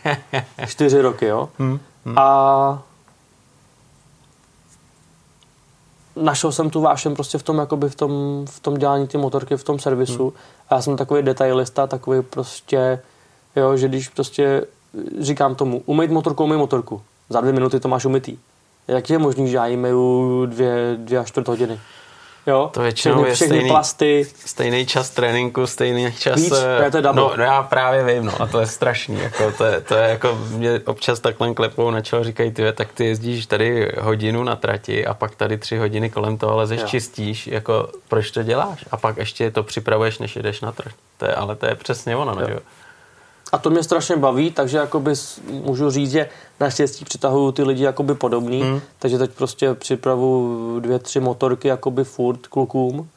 čtyři 0.67 1.01
roky, 1.01 1.27
jo. 1.27 1.49
Hmm. 1.59 1.79
Hmm. 2.05 2.19
A 2.19 2.83
našel 6.17 6.53
jsem 6.53 6.71
tu 6.71 6.81
vášem 6.81 7.15
prostě 7.15 7.39
v 7.39 7.43
tom, 7.43 7.59
jakoby 7.59 7.89
v 7.89 7.95
tom, 7.95 8.45
v 8.49 8.61
tom 8.61 8.75
dělání 8.75 9.07
ty 9.07 9.19
motorky, 9.19 9.57
v 9.57 9.65
tom 9.65 9.79
servisu. 9.79 10.23
Hmm. 10.23 10.33
A 10.69 10.75
já 10.75 10.83
jsem 10.83 10.97
takový 10.97 11.23
detailista, 11.23 11.87
takový 11.87 12.23
prostě, 12.23 13.01
jo, 13.57 13.77
že 13.77 13.89
když 13.89 14.09
prostě 14.09 14.67
říkám 15.21 15.55
tomu, 15.55 15.83
umýt 15.87 16.11
motorku, 16.11 16.45
umýt 16.45 16.59
motorku. 16.59 17.03
Za 17.29 17.41
dvě 17.41 17.53
minuty 17.53 17.81
to 17.81 17.89
máš 17.89 18.05
umytý. 18.05 18.39
Jak 18.89 19.11
je 19.11 19.19
možný, 19.19 19.49
že 19.49 19.57
já 19.57 19.77
myju 19.77 20.47
dvě, 20.47 20.95
dvě 20.97 21.19
až 21.19 21.29
čtvrt 21.29 21.49
hodiny? 21.49 21.81
Jo? 22.47 22.71
To 22.73 22.81
většinou 22.81 23.25
je 23.25 23.37
stejný, 23.37 23.69
plasty. 23.69 24.27
stejný 24.47 24.87
čas 24.87 25.11
tréninku, 25.11 25.67
stejný 25.67 26.13
čas... 26.13 26.41
Víc, 26.41 26.53
eh, 26.87 26.91
to 26.91 26.97
je 26.97 27.03
no, 27.03 27.13
no, 27.13 27.43
já 27.43 27.63
právě 27.63 28.05
vím, 28.05 28.25
no, 28.25 28.43
a 28.43 28.47
to 28.47 28.61
je 28.61 28.67
strašný. 28.67 29.21
Jako, 29.21 29.53
to, 29.59 29.65
je, 29.65 29.81
to 29.81 29.95
je 29.95 30.09
jako, 30.09 30.39
mě 30.51 30.81
občas 30.87 31.21
takhle 31.21 31.55
klepou 31.55 31.91
na 31.91 32.01
čelo, 32.01 32.25
říkají, 32.25 32.51
ty, 32.51 32.73
tak 32.73 32.93
ty 32.93 33.05
jezdíš 33.05 33.47
tady 33.47 33.93
hodinu 34.01 34.45
na 34.45 34.57
trati 34.57 35.07
a 35.07 35.15
pak 35.15 35.35
tady 35.35 35.59
tři 35.59 35.77
hodiny 35.77 36.11
kolem 36.11 36.39
toho 36.39 36.57
lezeš, 36.57 36.81
jo. 36.81 36.87
čistíš, 36.87 37.47
jako 37.47 37.89
proč 38.09 38.31
to 38.31 38.43
děláš? 38.43 38.85
A 38.91 38.97
pak 38.97 39.17
ještě 39.17 39.51
to 39.51 39.63
připravuješ, 39.63 40.19
než 40.19 40.37
jdeš 40.37 40.61
na 40.61 40.73
trať. 40.73 40.95
To 41.19 41.27
je, 41.27 41.35
ale 41.35 41.57
to 41.57 41.67
je 41.67 41.75
přesně 41.75 42.17
ono, 42.17 42.35
no, 42.35 42.41
jo. 42.41 42.59
A 43.53 43.59
to 43.59 43.71
mě 43.71 43.83
strašně 43.83 44.17
baví, 44.17 44.51
takže 44.51 44.79
jakoby 44.79 45.13
můžu 45.65 45.91
říct, 45.91 46.11
že 46.11 46.29
naštěstí 46.61 47.05
přitahuju 47.05 47.53
ty 47.53 47.63
lidi 47.63 47.85
jakoby 47.85 48.15
podobný, 48.15 48.63
hmm. 48.63 48.81
takže 48.99 49.19
teď 49.19 49.31
prostě 49.31 49.75
připravu 49.75 50.81
dvě, 50.81 50.99
tři 50.99 51.21
motorky 51.21 51.69
jakoby 51.69 52.05
furt 52.05 52.47
klukům, 52.47 53.09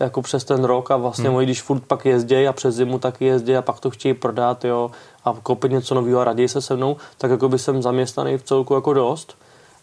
jako 0.00 0.22
přes 0.22 0.44
ten 0.44 0.64
rok 0.64 0.90
a 0.90 0.96
vlastně 0.96 1.24
hmm. 1.24 1.32
moji, 1.32 1.46
když 1.46 1.62
furt 1.62 1.80
pak 1.80 2.06
jezdí 2.06 2.48
a 2.48 2.52
přes 2.52 2.74
zimu 2.74 2.98
taky 2.98 3.24
jezdí 3.24 3.56
a 3.56 3.62
pak 3.62 3.80
to 3.80 3.90
chtějí 3.90 4.14
prodat, 4.14 4.64
jo, 4.64 4.90
a 5.24 5.34
koupit 5.42 5.72
něco 5.72 5.94
nového 5.94 6.20
a 6.20 6.24
raději 6.24 6.48
se 6.48 6.60
se 6.60 6.76
mnou, 6.76 6.96
tak 7.18 7.30
jakoby 7.30 7.58
jsem 7.58 7.82
zaměstnaný 7.82 8.38
v 8.38 8.42
celku 8.42 8.74
jako 8.74 8.92
dost 8.92 9.36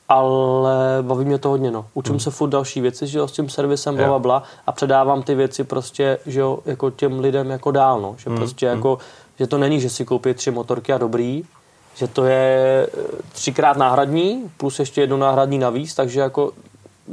ale 0.09 0.77
baví 1.01 1.25
mě 1.25 1.37
to 1.37 1.49
hodně, 1.49 1.71
no. 1.71 1.85
Učím 1.93 2.11
hmm. 2.11 2.19
se 2.19 2.31
furt 2.31 2.49
další 2.49 2.81
věci, 2.81 3.07
že 3.07 3.17
jo, 3.19 3.27
s 3.27 3.31
tím 3.31 3.49
servisem, 3.49 3.95
bla, 3.95 4.07
bla, 4.07 4.19
bla, 4.19 4.43
a 4.67 4.71
předávám 4.71 5.23
ty 5.23 5.35
věci 5.35 5.63
prostě, 5.63 6.17
že 6.25 6.39
jo, 6.39 6.59
jako 6.65 6.89
těm 6.89 7.19
lidem 7.19 7.49
jako 7.49 7.71
dál, 7.71 8.01
no. 8.01 8.15
Že 8.17 8.29
hmm. 8.29 8.37
prostě 8.37 8.67
hmm. 8.67 8.77
jako 8.77 8.97
že 9.39 9.47
to 9.47 9.57
není, 9.57 9.81
že 9.81 9.89
si 9.89 10.05
koupí 10.05 10.33
tři 10.33 10.51
motorky 10.51 10.93
a 10.93 10.97
dobrý, 10.97 11.43
že 11.95 12.07
to 12.07 12.25
je 12.25 12.87
eh, 12.93 13.01
třikrát 13.33 13.77
náhradní, 13.77 14.51
plus 14.57 14.79
ještě 14.79 15.01
jedno 15.01 15.17
náhradní 15.17 15.57
navíc, 15.57 15.95
takže 15.95 16.19
jako 16.19 16.51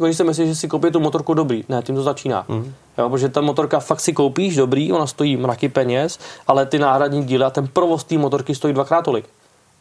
oni 0.01 0.15
si 0.15 0.25
myslí, 0.25 0.47
že 0.47 0.55
si 0.55 0.69
koupí 0.69 0.91
tu 0.91 1.01
motorku 1.01 1.35
dobrý. 1.35 1.65
Ne, 1.69 1.83
tím 1.83 1.95
to 1.95 2.03
začíná. 2.03 2.45
Mm. 2.49 2.75
Jo, 2.99 3.11
protože 3.11 3.29
ta 3.29 3.41
motorka 3.41 3.81
fakt 3.81 4.01
si 4.01 4.13
koupíš 4.13 4.57
dobrý, 4.57 4.93
ona 4.93 5.07
stojí 5.07 5.37
mraky 5.37 5.69
peněz, 5.69 6.19
ale 6.47 6.67
ty 6.67 6.79
náhradní 6.79 7.25
díly 7.25 7.45
a 7.45 7.51
ten 7.51 7.69
provoz 7.69 8.05
té 8.05 8.19
motorky 8.19 8.55
stojí 8.55 8.75
dvakrát 8.75 9.03
tolik. 9.03 9.25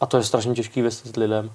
A 0.02 0.06
to 0.06 0.18
je 0.18 0.24
strašně 0.24 0.54
těžký 0.54 0.82
vysvětlit 0.82 1.18
lidem. 1.18 1.52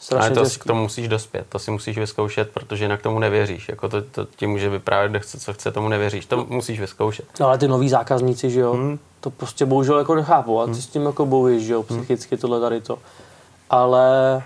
Strašně 0.00 0.26
Ale 0.26 0.34
to, 0.34 0.44
těžký. 0.44 0.66
to 0.68 0.74
musíš 0.74 1.08
dospět, 1.08 1.46
to 1.48 1.58
si 1.58 1.70
musíš 1.70 1.98
vyzkoušet, 1.98 2.50
protože 2.50 2.84
jinak 2.84 3.02
tomu 3.02 3.18
nevěříš. 3.18 3.68
Jako 3.68 3.88
to, 3.88 4.02
to 4.02 4.24
ti 4.36 4.46
může 4.46 4.68
vyprávět, 4.68 5.10
kdo 5.10 5.20
chce, 5.20 5.40
co 5.40 5.52
chce, 5.52 5.72
tomu 5.72 5.88
nevěříš. 5.88 6.26
To 6.26 6.46
musíš 6.48 6.80
vyzkoušet. 6.80 7.24
No 7.40 7.46
ale 7.46 7.58
ty 7.58 7.68
noví 7.68 7.88
zákazníci, 7.88 8.50
že 8.50 8.60
jo, 8.60 8.72
hmm. 8.72 8.98
to 9.20 9.30
prostě 9.30 9.66
bohužel 9.66 9.98
jako 9.98 10.14
nechápu 10.14 10.60
a 10.60 10.64
ty 10.64 10.72
hmm. 10.72 10.80
s 10.80 10.86
tím 10.86 11.06
jako 11.06 11.26
bojíš, 11.26 11.62
že 11.62 11.72
jo, 11.72 11.84
hmm. 11.88 11.98
psychicky 11.98 12.36
tohle 12.36 12.60
tady 12.60 12.80
to. 12.80 12.98
Ale 13.70 14.42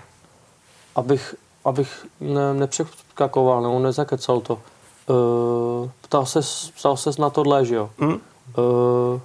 abych, 0.95 1.35
abych 1.65 2.05
ne, 2.19 2.53
nepřeskakoval 2.53 3.61
nebo 3.61 3.79
nezakecal 3.79 4.39
to, 4.41 4.59
uh, 5.07 5.89
ptal 6.01 6.25
ses, 6.25 6.71
ptal 6.79 6.97
ses 6.97 7.17
na 7.17 7.29
tohle, 7.29 7.65
že 7.65 7.75
jo. 7.75 7.89
Hmm. 7.99 8.19
Uh, 8.57 9.19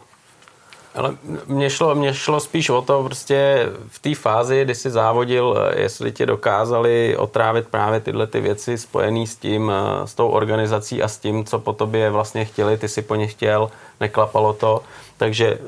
ale 0.94 1.16
mě 1.46 1.70
šlo, 1.70 1.94
mě 1.94 2.14
šlo 2.14 2.40
spíš 2.40 2.70
o 2.70 2.82
to 2.82 3.02
prostě 3.04 3.68
v 3.88 3.98
té 3.98 4.14
fázi, 4.14 4.64
kdy 4.64 4.74
jsi 4.74 4.90
závodil, 4.90 5.58
eh, 5.58 5.82
jestli 5.82 6.12
tě 6.12 6.26
dokázali 6.26 7.16
otrávit 7.16 7.68
právě 7.68 8.00
tyhle 8.00 8.26
ty 8.26 8.40
věci 8.40 8.78
spojené 8.78 9.26
s 9.26 9.36
tím, 9.36 9.72
eh, 9.74 10.06
s 10.06 10.14
tou 10.14 10.28
organizací 10.28 11.02
a 11.02 11.08
s 11.08 11.18
tím, 11.18 11.44
co 11.44 11.58
po 11.58 11.72
tobě 11.72 12.10
vlastně 12.10 12.44
chtěli, 12.44 12.78
ty 12.78 12.88
si 12.88 13.02
po 13.02 13.14
ně 13.14 13.26
chtěl, 13.26 13.70
neklapalo 14.00 14.52
to. 14.52 14.82
Takže 15.16 15.58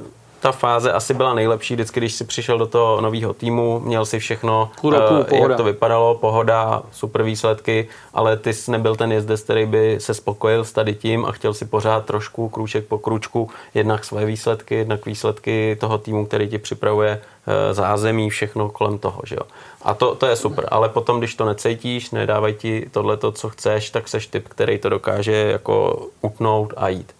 ta 0.42 0.52
fáze 0.52 0.92
asi 0.92 1.14
byla 1.14 1.34
nejlepší 1.34 1.74
vždycky, 1.74 2.00
když 2.00 2.14
si 2.14 2.24
přišel 2.24 2.58
do 2.58 2.66
toho 2.66 3.00
nového 3.00 3.34
týmu, 3.34 3.80
měl 3.80 4.06
si 4.06 4.18
všechno, 4.18 4.70
roku, 4.82 5.14
uh, 5.14 5.38
jak 5.38 5.56
to 5.56 5.64
vypadalo, 5.64 6.14
pohoda, 6.14 6.82
super 6.92 7.22
výsledky, 7.22 7.88
ale 8.14 8.36
ty 8.36 8.54
jsi 8.54 8.70
nebyl 8.70 8.96
ten 8.96 9.12
jezdec, 9.12 9.40
který 9.40 9.66
by 9.66 9.96
se 10.00 10.14
spokojil 10.14 10.64
s 10.64 10.72
tady 10.72 10.94
tím 10.94 11.24
a 11.24 11.32
chtěl 11.32 11.54
si 11.54 11.64
pořád 11.64 12.04
trošku 12.04 12.48
krůček 12.48 12.86
po 12.86 12.98
krůčku, 12.98 13.50
jednak 13.74 14.04
své 14.04 14.24
výsledky, 14.24 14.74
jednak 14.74 15.06
výsledky 15.06 15.76
toho 15.80 15.98
týmu, 15.98 16.26
který 16.26 16.48
ti 16.48 16.58
připravuje 16.58 17.20
uh, 17.20 17.74
zázemí, 17.74 18.30
všechno 18.30 18.68
kolem 18.68 18.98
toho, 18.98 19.20
že 19.26 19.34
jo. 19.34 19.42
A 19.82 19.94
to, 19.94 20.14
to 20.14 20.26
je 20.26 20.36
super, 20.36 20.68
ale 20.70 20.88
potom, 20.88 21.18
když 21.18 21.34
to 21.34 21.44
necítíš, 21.44 22.10
nedávají 22.10 22.54
ti 22.54 22.86
tohle, 22.90 23.18
co 23.32 23.48
chceš, 23.48 23.90
tak 23.90 24.08
seš 24.08 24.26
typ, 24.26 24.48
který 24.48 24.78
to 24.78 24.88
dokáže 24.88 25.32
jako 25.32 26.06
utnout 26.20 26.74
a 26.76 26.88
jít 26.88 27.12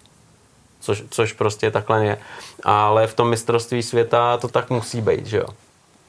což, 0.83 1.05
což 1.11 1.33
prostě 1.33 1.71
takhle 1.71 2.05
je. 2.05 2.19
Ale 2.65 3.07
v 3.07 3.15
tom 3.15 3.31
mistrovství 3.31 3.83
světa 3.83 4.37
to 4.37 4.49
tak 4.49 4.71
musí 4.71 5.01
být, 5.01 5.27
že 5.27 5.37
jo? 5.37 5.47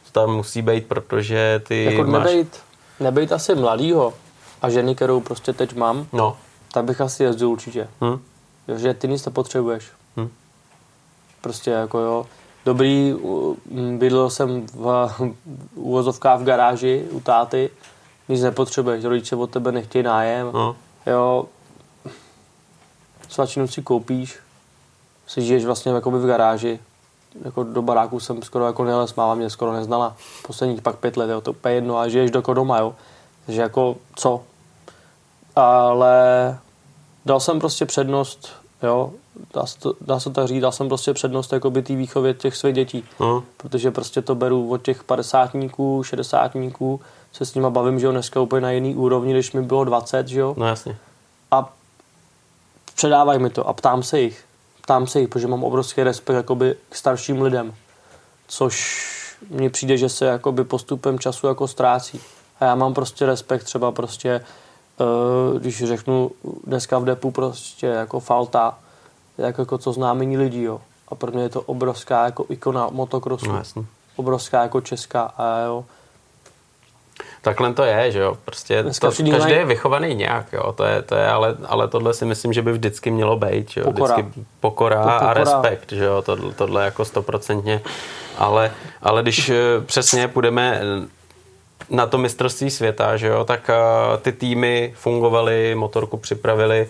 To 0.06 0.12
tam 0.12 0.36
musí 0.36 0.62
být, 0.62 0.88
protože 0.88 1.62
ty 1.68 1.84
jako 1.84 2.12
máš... 2.12 2.24
nebejt, 2.24 2.60
nebejt 3.00 3.32
asi 3.32 3.56
mladýho 3.56 4.14
a 4.62 4.70
ženy, 4.70 4.96
kterou 4.96 5.22
prostě 5.22 5.54
teď 5.54 5.76
mám, 5.76 6.08
no. 6.14 6.38
tak 6.72 6.86
bych 6.86 7.02
asi 7.02 7.24
jezdil 7.24 7.50
určitě. 7.50 7.88
Hmm. 8.02 8.20
Jo, 8.68 8.78
že 8.78 8.94
ty 8.94 9.08
nic 9.08 9.26
nepotřebuješ. 9.26 9.86
Hmm. 10.18 10.30
Prostě 11.42 11.72
jako 11.72 12.00
jo, 12.00 12.26
dobrý, 12.66 13.16
bydlel 13.98 14.30
jsem 14.30 14.68
v 14.74 15.10
uvozovkách 15.76 16.40
v 16.40 16.44
garáži 16.44 17.06
u 17.12 17.20
táty, 17.20 17.70
nic 18.30 18.42
nepotřebuješ, 18.42 19.04
rodiče 19.04 19.36
od 19.36 19.50
tebe 19.50 19.72
nechtějí 19.72 20.04
nájem, 20.04 20.50
no. 20.54 20.76
jo, 21.06 21.46
svačinu 23.30 23.68
si 23.68 23.82
koupíš, 23.82 24.40
si 25.34 25.42
žiješ 25.42 25.66
vlastně 25.66 25.92
jakoby 25.92 26.20
v 26.20 26.26
garáži. 26.26 26.80
Jako 27.46 27.64
do 27.64 27.82
baráku 27.82 28.20
jsem 28.20 28.42
skoro 28.42 28.66
jako 28.66 28.84
neles, 28.84 29.16
máma 29.16 29.36
mě 29.36 29.50
skoro 29.50 29.74
neznala. 29.74 30.16
Posledních 30.48 30.82
pak 30.82 30.96
pět 30.96 31.18
let, 31.18 31.30
jo, 31.30 31.42
to 31.42 31.52
úplně 31.52 31.76
jedno 31.76 31.98
a 31.98 32.08
žiješ 32.08 32.32
do 32.32 32.42
doma, 32.42 32.80
jo. 32.80 32.96
Takže 33.46 33.62
jako 33.62 33.96
co? 34.16 34.44
Ale 35.56 36.58
dal 37.26 37.40
jsem 37.40 37.60
prostě 37.60 37.86
přednost, 37.86 38.50
jo, 38.84 39.12
dá 39.54 39.66
se 39.66 39.80
to, 39.80 39.94
dá 40.02 40.20
se 40.20 40.30
tak 40.30 40.48
říct, 40.48 40.62
dal 40.62 40.72
jsem 40.72 40.88
prostě 40.88 41.14
přednost 41.14 41.54
jakoby 41.54 41.82
té 41.82 41.96
výchově 41.96 42.34
těch 42.34 42.56
svých 42.56 42.76
dětí. 42.76 43.04
Uh. 43.18 43.44
Protože 43.58 43.92
prostě 43.92 44.22
to 44.22 44.36
beru 44.36 44.72
od 44.72 44.82
těch 44.82 45.04
padesátníků, 45.04 46.04
šedesátníků, 46.04 47.02
se 47.32 47.46
s 47.46 47.56
nima 47.56 47.70
bavím, 47.70 48.00
že 48.00 48.06
jo, 48.06 48.12
dneska 48.12 48.42
úplně 48.42 48.62
na 48.62 48.72
jiný 48.72 48.96
úrovni, 48.96 49.34
když 49.34 49.52
mi 49.52 49.62
bylo 49.62 49.84
20, 49.84 50.28
že 50.28 50.40
jo. 50.40 50.54
No 50.58 50.66
jasně. 50.66 50.98
A 51.52 51.74
předávají 52.96 53.40
mi 53.40 53.50
to 53.50 53.68
a 53.68 53.74
ptám 53.74 54.04
se 54.04 54.20
jich 54.20 54.44
ptám 54.84 55.08
se 55.08 55.20
jich, 55.20 55.30
protože 55.30 55.48
mám 55.48 55.64
obrovský 55.64 56.04
respekt 56.04 56.36
jakoby 56.36 56.76
k 56.90 56.96
starším 56.96 57.42
lidem, 57.42 57.74
což 58.48 59.04
mně 59.50 59.70
přijde, 59.70 59.98
že 59.98 60.10
se 60.10 60.26
jakoby 60.26 60.64
postupem 60.64 61.20
času 61.20 61.48
jako 61.48 61.68
ztrácí. 61.68 62.22
A 62.60 62.66
já 62.66 62.76
mám 62.76 62.94
prostě 62.94 63.26
respekt 63.26 63.64
třeba 63.64 63.92
prostě, 63.92 64.46
uh, 65.00 65.60
když 65.60 65.84
řeknu 65.84 66.32
dneska 66.64 67.00
v 67.00 67.06
depu 67.06 67.32
prostě 67.32 67.88
jako 67.88 68.20
falta, 68.20 68.78
jak 69.38 69.58
jako 69.58 69.78
co 69.78 69.94
známení 69.94 70.38
lidí, 70.38 70.62
jo. 70.62 70.82
A 71.08 71.16
pro 71.16 71.32
mě 71.32 71.44
je 71.44 71.50
to 71.50 71.62
obrovská 71.62 72.26
jako 72.26 72.46
ikona 72.50 72.88
motokrosu. 72.92 73.52
No, 73.52 73.86
Obrovská 74.16 74.62
jako 74.62 74.82
česká 74.82 75.22
a 75.22 75.60
jo. 75.60 75.86
Takhle 77.44 77.74
to 77.74 77.84
je, 77.84 78.12
že 78.12 78.20
jo, 78.20 78.38
prostě 78.46 78.84
Dneska 78.84 79.12
to, 79.12 79.24
každý 79.32 79.52
je 79.52 79.66
vychovaný 79.66 80.16
nějak, 80.16 80.54
jo, 80.54 80.72
to 80.72 80.84
je, 80.84 81.02
to 81.02 81.16
je 81.16 81.28
ale, 81.28 81.56
ale 81.66 81.88
tohle 81.88 82.14
si 82.14 82.26
myslím, 82.26 82.54
že 82.54 82.62
by 82.62 82.72
vždycky 82.72 83.12
mělo 83.12 83.36
být, 83.36 83.70
že 83.70 83.82
jo, 83.82 83.92
Pokora. 83.92 84.16
vždycky 84.16 84.46
pokora, 84.60 84.98
pokora. 84.98 85.18
a 85.18 85.34
respekt, 85.34 85.92
že 85.92 86.04
jo, 86.04 86.22
tohle, 86.22 86.54
tohle 86.54 86.86
jako 86.86 87.06
stoprocentně, 87.06 87.82
ale, 88.38 88.72
ale 89.02 89.22
když 89.22 89.50
eh, 89.50 89.56
přesně 89.86 90.28
půjdeme 90.28 90.82
eh, 90.82 91.08
na 91.90 92.08
to 92.08 92.18
mistrovství 92.18 92.70
světa, 92.70 93.18
že 93.18 93.28
jo, 93.28 93.46
tak 93.46 93.70
eh, 93.70 94.18
ty 94.18 94.32
týmy 94.32 94.94
fungovaly, 94.96 95.76
motorku 95.76 96.18
připravili, 96.18 96.88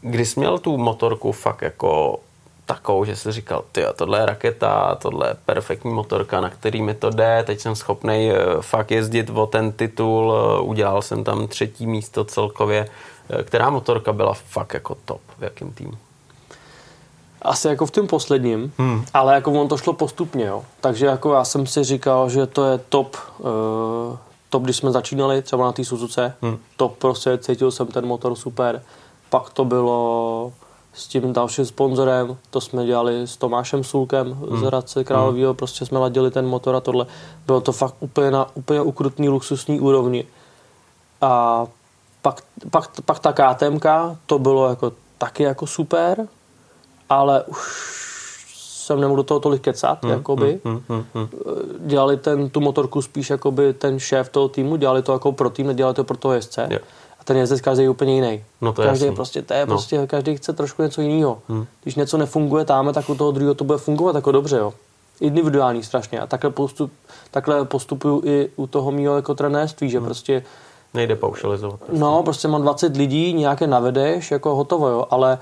kdy 0.00 0.26
jsi 0.26 0.40
měl 0.40 0.58
tu 0.58 0.76
motorku 0.78 1.32
fakt 1.32 1.62
jako 1.62 2.20
takovou, 2.66 3.04
že 3.04 3.16
jsi 3.16 3.32
říkal, 3.32 3.64
ty 3.72 3.84
tohle 3.96 4.18
je 4.18 4.26
raketa, 4.26 4.94
tohle 4.94 5.28
je 5.28 5.36
perfektní 5.46 5.94
motorka, 5.94 6.40
na 6.40 6.50
který 6.50 6.82
mi 6.82 6.94
to 6.94 7.10
jde, 7.10 7.42
teď 7.46 7.60
jsem 7.60 7.76
schopný 7.76 8.30
fakt 8.60 8.90
jezdit 8.90 9.30
o 9.30 9.46
ten 9.46 9.72
titul, 9.72 10.34
eh, 10.34 10.60
udělal 10.60 11.02
jsem 11.02 11.24
tam 11.24 11.48
třetí 11.48 11.86
místo 11.86 12.24
celkově. 12.24 12.88
Eh, 13.30 13.42
Která 13.42 13.70
motorka 13.70 14.12
byla 14.12 14.34
fakt 14.34 14.74
jako 14.74 14.96
top, 15.04 15.20
v 15.38 15.42
jakém 15.42 15.72
týmu? 15.72 15.92
Asi 17.42 17.68
jako 17.68 17.86
v 17.86 17.90
tom 17.90 18.06
posledním, 18.06 18.72
hmm. 18.78 19.04
ale 19.14 19.34
jako 19.34 19.52
on 19.52 19.68
to 19.68 19.76
šlo 19.76 19.92
postupně, 19.92 20.44
jo. 20.44 20.64
Takže 20.80 21.06
jako 21.06 21.34
já 21.34 21.44
jsem 21.44 21.66
si 21.66 21.84
říkal, 21.84 22.30
že 22.30 22.46
to 22.46 22.64
je 22.64 22.78
top, 22.78 23.16
uh, 23.38 23.48
top, 24.50 24.62
když 24.62 24.76
jsme 24.76 24.90
začínali 24.90 25.42
třeba 25.42 25.64
na 25.64 25.72
té 25.72 25.84
Suzuce, 25.84 26.34
hmm. 26.42 26.58
top 26.76 26.98
prostě, 26.98 27.38
cítil 27.38 27.70
jsem 27.70 27.86
ten 27.86 28.06
motor 28.06 28.34
super. 28.34 28.82
Pak 29.30 29.50
to 29.50 29.64
bylo 29.64 30.52
s 30.96 31.06
tím 31.08 31.32
dalším 31.32 31.66
sponzorem, 31.66 32.36
to 32.50 32.60
jsme 32.60 32.86
dělali 32.86 33.22
s 33.22 33.36
Tomášem 33.36 33.84
Sulkem 33.84 34.32
hmm. 34.32 34.60
z 34.60 34.62
Hradce 34.62 35.04
Královýho, 35.04 35.50
hmm. 35.50 35.56
prostě 35.56 35.86
jsme 35.86 35.98
ladili 35.98 36.30
ten 36.30 36.46
motor 36.46 36.76
a 36.76 36.80
tohle. 36.80 37.06
Bylo 37.46 37.60
to 37.60 37.72
fakt 37.72 37.94
úplně 38.00 38.30
na 38.30 38.46
úplně 38.54 38.80
ukrutný 38.80 39.28
luxusní 39.28 39.80
úrovni. 39.80 40.24
A 41.20 41.66
pak, 42.22 42.42
pak, 42.70 42.90
pak 43.04 43.18
ta 43.18 43.32
KTMka, 43.32 44.16
to 44.26 44.38
bylo 44.38 44.68
jako 44.68 44.92
taky 45.18 45.42
jako 45.42 45.66
super, 45.66 46.28
ale 47.08 47.42
už 47.42 47.58
jsem 48.56 49.00
nemohl 49.00 49.16
do 49.16 49.22
toho 49.22 49.40
tolik 49.40 49.62
kecat, 49.62 50.02
hmm, 50.02 50.12
jakoby. 50.12 50.60
Hmm, 50.64 50.82
hmm, 50.88 51.04
hmm. 51.14 51.28
Dělali 51.78 52.16
ten, 52.16 52.50
tu 52.50 52.60
motorku 52.60 53.02
spíš 53.02 53.30
jakoby 53.30 53.72
ten 53.72 53.98
šéf 53.98 54.28
toho 54.28 54.48
týmu, 54.48 54.76
dělali 54.76 55.02
to 55.02 55.12
jako 55.12 55.32
pro 55.32 55.50
tým, 55.50 55.66
nedělali 55.66 55.94
to 55.94 56.04
pro 56.04 56.16
toho 56.16 56.34
jezdce. 56.34 56.68
Jo. 56.70 56.78
Ten 57.26 57.36
jezdec 57.36 57.60
každý 57.60 57.82
je 57.84 57.90
úplně 57.90 58.14
jiný. 58.14 58.44
No 58.60 58.72
to 58.72 58.82
je 58.82 58.88
každý 58.88 59.04
je 59.04 59.06
jasný. 59.06 59.16
prostě, 59.16 59.42
to 59.42 59.54
je 59.54 59.60
No. 59.60 59.66
prostě, 59.66 60.06
každý 60.06 60.36
chce 60.36 60.52
trošku 60.52 60.82
něco 60.82 61.00
jiného. 61.00 61.38
Hmm. 61.48 61.66
Když 61.82 61.94
něco 61.94 62.16
nefunguje 62.18 62.64
tam, 62.64 62.92
tak 62.92 63.08
u 63.10 63.14
toho 63.14 63.30
druhého 63.30 63.54
to 63.54 63.64
bude 63.64 63.78
fungovat 63.78 64.14
jako 64.16 64.32
dobře, 64.32 64.56
jo. 64.56 64.74
Individuální 65.20 65.82
strašně. 65.82 66.20
A 66.20 66.26
takhle, 66.26 66.50
postup, 66.50 66.92
takhle 67.30 67.64
postupuju 67.64 68.22
i 68.24 68.50
u 68.56 68.66
toho 68.66 68.90
mýho 68.90 69.16
jako 69.16 69.34
trenérství, 69.34 69.90
že 69.90 70.00
prostě 70.00 70.42
Nejde 70.94 71.16
paušalizovat. 71.16 71.80
No, 71.92 72.22
prostě 72.22 72.48
mám 72.48 72.62
20 72.62 72.96
lidí, 72.96 73.32
nějaké 73.32 73.66
navedeš, 73.66 74.30
jako 74.30 74.54
hotovo, 74.54 74.88
jo, 74.88 75.06
ale 75.10 75.38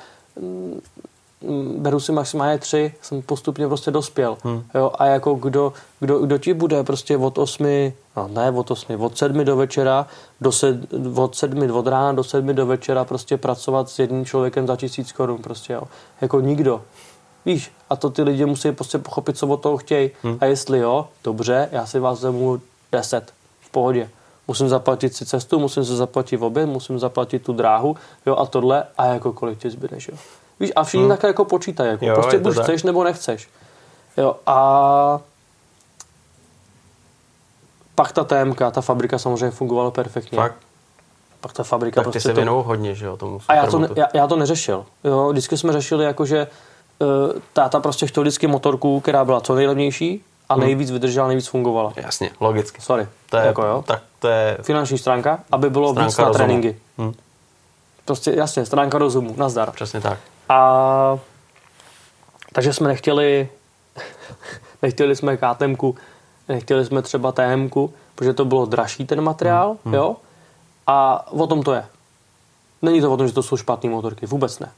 beru 1.78 2.00
si 2.00 2.12
maximálně 2.12 2.58
tři, 2.58 2.94
jsem 3.02 3.22
postupně 3.22 3.66
prostě 3.68 3.90
dospěl, 3.90 4.36
hmm. 4.44 4.64
jo, 4.74 4.92
a 4.98 5.06
jako 5.06 5.34
kdo, 5.34 5.72
kdo, 6.00 6.18
kdo 6.18 6.38
ti 6.38 6.54
bude 6.54 6.84
prostě 6.84 7.16
od 7.16 7.38
osmi, 7.38 7.94
no 8.16 8.28
ne 8.28 8.50
od 8.50 8.70
osmi, 8.70 8.96
od 8.96 9.18
sedmi 9.18 9.44
do 9.44 9.56
večera, 9.56 10.06
do 10.40 10.52
sed, 10.52 10.76
od 11.14 11.36
sedmi 11.36 11.70
od 11.70 11.86
rána 11.86 12.12
do 12.12 12.24
sedmi 12.24 12.54
do 12.54 12.66
večera 12.66 13.04
prostě 13.04 13.36
pracovat 13.36 13.90
s 13.90 13.98
jedním 13.98 14.24
člověkem 14.24 14.66
za 14.66 14.76
tisíc 14.76 15.12
korun, 15.12 15.42
prostě 15.42 15.72
jo, 15.72 15.82
jako 16.20 16.40
nikdo. 16.40 16.82
Víš, 17.46 17.72
a 17.90 17.96
to 17.96 18.10
ty 18.10 18.22
lidi 18.22 18.46
musí 18.46 18.72
prostě 18.72 18.98
pochopit, 18.98 19.38
co 19.38 19.46
od 19.46 19.56
toho 19.56 19.76
chtějí. 19.76 20.10
Hmm. 20.22 20.38
A 20.40 20.44
jestli 20.44 20.78
jo, 20.78 21.08
dobře, 21.24 21.68
já 21.72 21.86
si 21.86 21.98
vás 21.98 22.20
zemu 22.20 22.60
10 22.92 23.32
v 23.60 23.70
pohodě. 23.70 24.10
Musím 24.48 24.68
zaplatit 24.68 25.14
si 25.14 25.26
cestu, 25.26 25.58
musím 25.58 25.84
se 25.84 25.96
zaplatit 25.96 26.42
oběd, 26.42 26.66
musím 26.66 26.98
zaplatit 26.98 27.42
tu 27.42 27.52
dráhu, 27.52 27.96
jo, 28.26 28.36
a 28.36 28.46
tohle, 28.46 28.84
a 28.98 29.06
jako 29.06 29.32
kolik 29.32 29.58
ti 29.58 29.70
zbydeš, 29.70 30.08
jo. 30.08 30.16
Víš, 30.60 30.72
a 30.76 30.84
všichni 30.84 31.02
hmm. 31.04 31.08
takhle 31.08 31.30
jako 31.30 31.44
počítají, 31.44 31.90
jako 31.90 32.04
Jo, 32.04 32.14
prostě 32.14 32.38
to 32.38 32.42
buď 32.42 32.54
tak. 32.54 32.64
chceš, 32.64 32.82
nebo 32.82 33.04
nechceš. 33.04 33.48
Jo, 34.16 34.36
a 34.46 35.20
pak 37.94 38.12
ta 38.12 38.24
TMK, 38.24 38.58
ta 38.58 38.80
fabrika 38.80 39.18
samozřejmě 39.18 39.50
fungovala 39.50 39.90
perfektně. 39.90 40.36
Fakt? 40.36 40.56
Pak 41.40 41.52
ta 41.52 41.62
fabrika 41.62 42.00
Tak 42.00 42.04
ty 42.04 42.04
prostě 42.04 42.20
se 42.20 42.28
to... 42.28 42.34
věnou 42.34 42.62
hodně, 42.62 42.94
že 42.94 43.06
jo, 43.06 43.16
tomu 43.16 43.40
A 43.48 43.54
já 43.54 43.66
to, 43.66 43.78
ne, 43.78 43.88
já, 43.96 44.06
já 44.14 44.26
to 44.26 44.36
neřešil. 44.36 44.86
Jo, 45.04 45.28
vždycky 45.30 45.56
jsme 45.56 45.72
řešili 45.72 46.04
jako, 46.04 46.26
že 46.26 46.46
uh, 46.98 47.08
táta 47.52 47.80
prostě 47.80 48.06
chtěl 48.06 48.22
vždycky 48.22 48.46
motorku, 48.46 49.00
která 49.00 49.24
byla 49.24 49.40
co 49.40 49.54
nejlevnější 49.54 50.24
a 50.48 50.56
nejvíc 50.56 50.90
vydržela, 50.90 51.26
nejvíc 51.26 51.46
fungovala. 51.46 51.92
Jasně, 51.96 52.30
logicky. 52.40 52.80
Sorry. 52.80 53.08
To 53.30 53.36
je, 53.36 53.46
jako 53.46 53.62
jo. 53.62 53.84
tak 53.86 54.02
to 54.18 54.28
je 54.28 54.58
Finanční 54.62 54.98
stránka, 54.98 55.38
aby 55.52 55.70
bylo 55.70 55.90
Stránka 55.92 56.06
víc 56.06 56.18
na 56.18 56.24
rozumu. 56.24 56.38
tréninky. 56.44 56.78
Hm. 56.98 57.12
Prostě 58.04 58.32
jasně, 58.36 58.66
stránka 58.66 58.98
rozumu, 58.98 59.34
nazdar. 59.36 59.70
přesně 59.70 60.00
tak. 60.00 60.18
A 60.48 61.18
takže 62.52 62.72
jsme 62.72 62.88
nechtěli, 62.88 63.48
nechtěli 64.82 65.16
jsme 65.16 65.36
KTMku, 65.36 65.96
nechtěli 66.48 66.84
jsme 66.84 67.02
třeba 67.02 67.32
TMku, 67.32 67.94
protože 68.14 68.32
to 68.32 68.44
bylo 68.44 68.66
dražší 68.66 69.06
ten 69.06 69.20
materiál, 69.20 69.76
hmm. 69.84 69.94
jo. 69.94 70.16
A 70.86 71.26
o 71.32 71.46
tom 71.46 71.62
to 71.62 71.72
je. 71.72 71.86
Není 72.82 73.00
to 73.00 73.12
o 73.12 73.16
tom, 73.16 73.26
že 73.26 73.32
to 73.32 73.42
jsou 73.42 73.56
špatné 73.56 73.90
motorky, 73.90 74.26
vůbec 74.26 74.58
ne. 74.58 74.72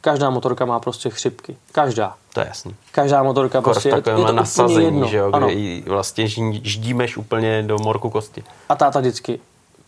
Každá 0.00 0.30
motorka 0.30 0.64
má 0.64 0.80
prostě 0.80 1.10
chřipky. 1.10 1.56
Každá. 1.72 2.14
To 2.34 2.40
je 2.40 2.46
jasný. 2.46 2.76
Každá 2.92 3.22
motorka 3.22 3.60
Kor 3.60 3.72
prostě 3.72 3.90
v 3.90 3.94
takovém 3.94 4.20
úplně 4.20 4.36
nasazení, 4.36 4.84
jedno. 4.84 5.06
že 5.06 5.16
jo, 5.16 5.30
Ano. 5.32 5.48
kde 5.48 5.80
vlastně 5.90 6.28
ždímeš 6.62 7.16
úplně 7.16 7.62
do 7.62 7.78
morku 7.78 8.10
kosti. 8.10 8.44
A 8.68 8.76
táta 8.76 9.00
vždycky, 9.00 9.40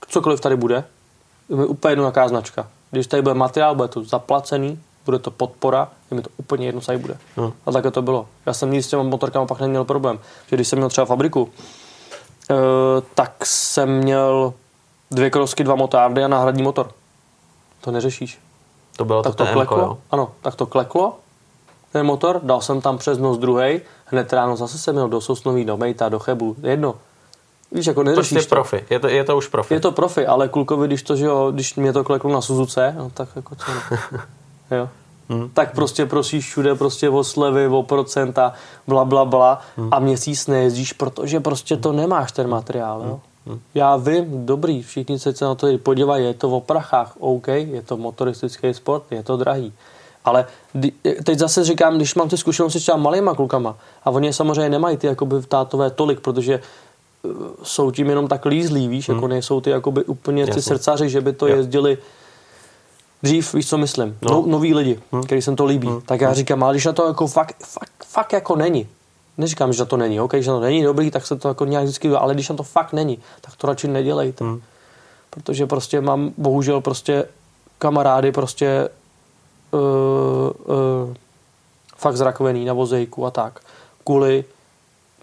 cokoliv 0.09 0.41
tady 0.41 0.57
bude, 0.57 0.85
je 1.49 1.67
úplně 1.67 1.93
jedno 1.93 2.05
jaká 2.05 2.29
značka. 2.29 2.69
Když 2.91 3.07
tady 3.07 3.23
bude 3.23 3.35
materiál, 3.35 3.75
bude 3.75 3.89
to 3.89 4.05
zaplacený, 4.05 4.81
bude 5.07 5.19
to 5.19 5.31
podpora, 5.31 5.89
je 6.11 6.15
mi 6.15 6.23
to 6.23 6.31
úplně 6.37 6.67
jedno, 6.67 6.81
co 6.81 6.87
tady 6.87 6.99
bude. 6.99 7.17
No. 7.37 7.53
A 7.67 7.73
takhle 7.73 7.91
to 7.91 8.03
bylo. 8.03 8.27
Já 8.47 8.53
jsem 8.53 8.71
nikdy 8.71 8.83
s 8.83 8.89
těma 8.89 9.03
motorkama 9.03 9.47
pak 9.47 9.61
neměl 9.61 9.85
problém. 9.85 10.19
Že 10.47 10.57
když 10.57 10.69
jsem 10.69 10.79
měl 10.79 10.89
třeba 10.89 11.05
fabriku, 11.05 11.49
eh, 12.51 12.55
tak 13.15 13.47
jsem 13.47 13.99
měl 13.99 14.53
dvě 15.11 15.31
krosky, 15.31 15.65
dva 15.65 15.75
motárdy 15.75 16.25
a 16.25 16.29
náhradní 16.29 16.63
motor. 16.63 16.91
To 17.81 17.91
neřešíš. 17.91 18.39
To 18.97 19.05
bylo 19.05 19.23
Tak 19.23 19.35
to 19.35 19.47
to 19.47 19.53
kleklo, 19.53 19.79
jo. 19.79 19.99
ano, 20.11 20.31
tak 20.43 20.55
to 20.55 20.67
kleklo, 20.67 21.19
ten 21.93 22.07
motor, 22.07 22.41
dal 22.43 22.61
jsem 22.61 22.81
tam 22.81 22.99
přes 22.99 23.19
noc 23.19 23.39
druhý, 23.39 23.81
hned 24.07 24.33
ráno 24.33 24.57
zase 24.57 24.79
jsem 24.79 24.95
měl 24.95 25.09
do 25.09 25.21
Sosnoví, 25.21 25.65
do 25.65 25.77
Mejta, 25.77 26.09
do 26.09 26.19
Chebu, 26.19 26.57
jedno. 26.63 26.95
Víš, 27.73 27.87
jako 27.87 28.03
neřešíš 28.03 28.33
Prostě 28.33 28.49
to. 28.49 28.55
profi. 28.55 28.85
Je 28.91 28.99
to, 29.01 29.09
je 29.09 29.25
to 29.25 29.37
už 29.37 29.49
profi. 29.49 29.75
Je 29.75 29.81
to 29.81 29.93
profi, 29.93 30.27
ale 30.27 30.49
klukovi, 30.49 30.87
když 30.87 31.03
to, 31.03 31.17
že 31.17 31.25
jo, 31.25 31.51
když 31.51 31.75
mě 31.75 31.93
to 31.93 32.05
kleklo 32.05 32.33
na 32.33 32.41
Suzuce, 32.41 32.95
no 32.99 33.11
tak 33.15 33.29
jako 33.37 33.55
co. 33.55 33.65
jo. 34.71 34.89
Hmm. 35.29 35.51
Tak 35.55 35.75
prostě 35.75 36.07
prosíš 36.07 36.45
všude 36.47 36.75
prostě 36.75 37.11
o 37.11 37.25
slevy, 37.25 37.69
o 37.69 37.83
procenta, 37.83 38.53
bla, 38.87 39.05
bla, 39.05 39.25
bla 39.25 39.61
hmm. 39.77 39.89
a 39.93 39.99
měsíc 39.99 40.47
nejezdíš, 40.47 40.93
protože 40.93 41.41
prostě 41.41 41.77
to 41.77 41.93
nemáš 41.93 42.33
ten 42.33 42.49
materiál, 42.49 43.03
jo. 43.07 43.21
Hmm. 43.47 43.61
Já 43.75 43.97
vím, 43.97 44.47
dobrý, 44.47 44.83
všichni 44.83 45.19
se 45.19 45.35
na 45.43 45.55
to 45.55 45.79
podívají, 45.79 46.25
je 46.25 46.35
to 46.35 46.51
o 46.51 46.61
prachách, 46.61 47.13
OK, 47.19 47.49
je 47.49 47.83
to 47.83 47.97
motoristický 47.97 48.75
sport, 48.75 49.05
je 49.11 49.23
to 49.23 49.37
drahý. 49.37 49.73
Ale 50.25 50.47
teď 51.25 51.39
zase 51.39 51.65
říkám, 51.65 51.97
když 51.97 52.15
mám 52.15 52.29
ty 52.29 52.37
zkušenosti 52.37 52.81
s 52.81 52.85
těma 52.85 52.99
malýma 52.99 53.35
klukama 53.35 53.77
a 54.05 54.11
oni 54.11 54.33
samozřejmě 54.33 54.69
nemají 54.69 54.97
ty 54.97 55.07
jakoby 55.07 55.43
tátové 55.43 55.91
tolik, 55.91 56.21
protože 56.21 56.55
eh, 56.55 57.29
jsou 57.63 57.91
tím 57.91 58.09
jenom 58.09 58.29
tak 58.29 58.45
lízlí, 58.45 58.89
víš, 58.89 59.09
jako 59.09 59.29
nejsou 59.29 59.61
ty 59.61 59.71
jakoby 59.71 60.05
úplně 60.05 60.45
ty 60.45 60.51
Jasně. 60.51 60.63
srdcaři, 60.63 61.09
že 61.09 61.21
by 61.21 61.33
to 61.33 61.47
Jo. 61.47 61.57
jezdili 61.57 61.99
dřív, 63.23 63.55
víš, 63.55 63.69
co 63.69 63.79
myslím, 63.79 64.19
no. 64.23 64.31
No. 64.31 64.41
no, 64.41 64.47
noví 64.47 64.75
lidi, 64.75 65.01
hmm. 65.13 65.23
který 65.23 65.43
se 65.43 65.55
to 65.55 65.65
líbí, 65.65 65.89
hmm. 65.89 66.01
tak 66.01 66.21
já 66.21 66.35
říkám, 66.35 66.63
ale 66.63 66.75
když 66.75 66.85
na 66.85 66.93
to 66.93 67.07
jako 67.07 67.27
fakt, 67.27 67.57
fakt, 67.65 68.05
fakt 68.07 68.33
jako 68.33 68.57
není, 68.57 68.89
neříkám, 69.39 69.73
že 69.73 69.83
na 69.83 69.87
to 69.87 69.97
není, 69.97 70.21
OK, 70.21 70.35
že 70.35 70.51
na 70.51 70.57
to 70.57 70.63
není 70.63 70.83
dobrý, 70.83 71.11
tak 71.11 71.27
se 71.27 71.37
to 71.37 71.49
jako 71.49 71.65
nějak 71.65 71.85
vždycky, 71.85 72.09
ale 72.09 72.35
když 72.35 72.49
na 72.49 72.57
to 72.57 72.63
fakt 72.63 72.93
není, 72.93 73.19
tak 73.41 73.57
to 73.57 73.67
radši 73.67 73.89
nedělejte. 73.89 74.45
Hmm. 74.45 74.63
Protože 75.31 75.67
prostě 75.67 76.01
mám, 76.01 76.33
bohužel 76.37 76.81
prostě 76.81 77.29
kamarády 77.79 78.33
prostě 78.33 78.89
uh, 79.71 79.81
uh, 79.81 81.15
fakt 81.97 82.17
zrakvený 82.17 82.65
na 82.65 82.73
vozejku 82.73 83.27
a 83.27 83.31
tak, 83.31 83.61
kvůli 84.05 84.45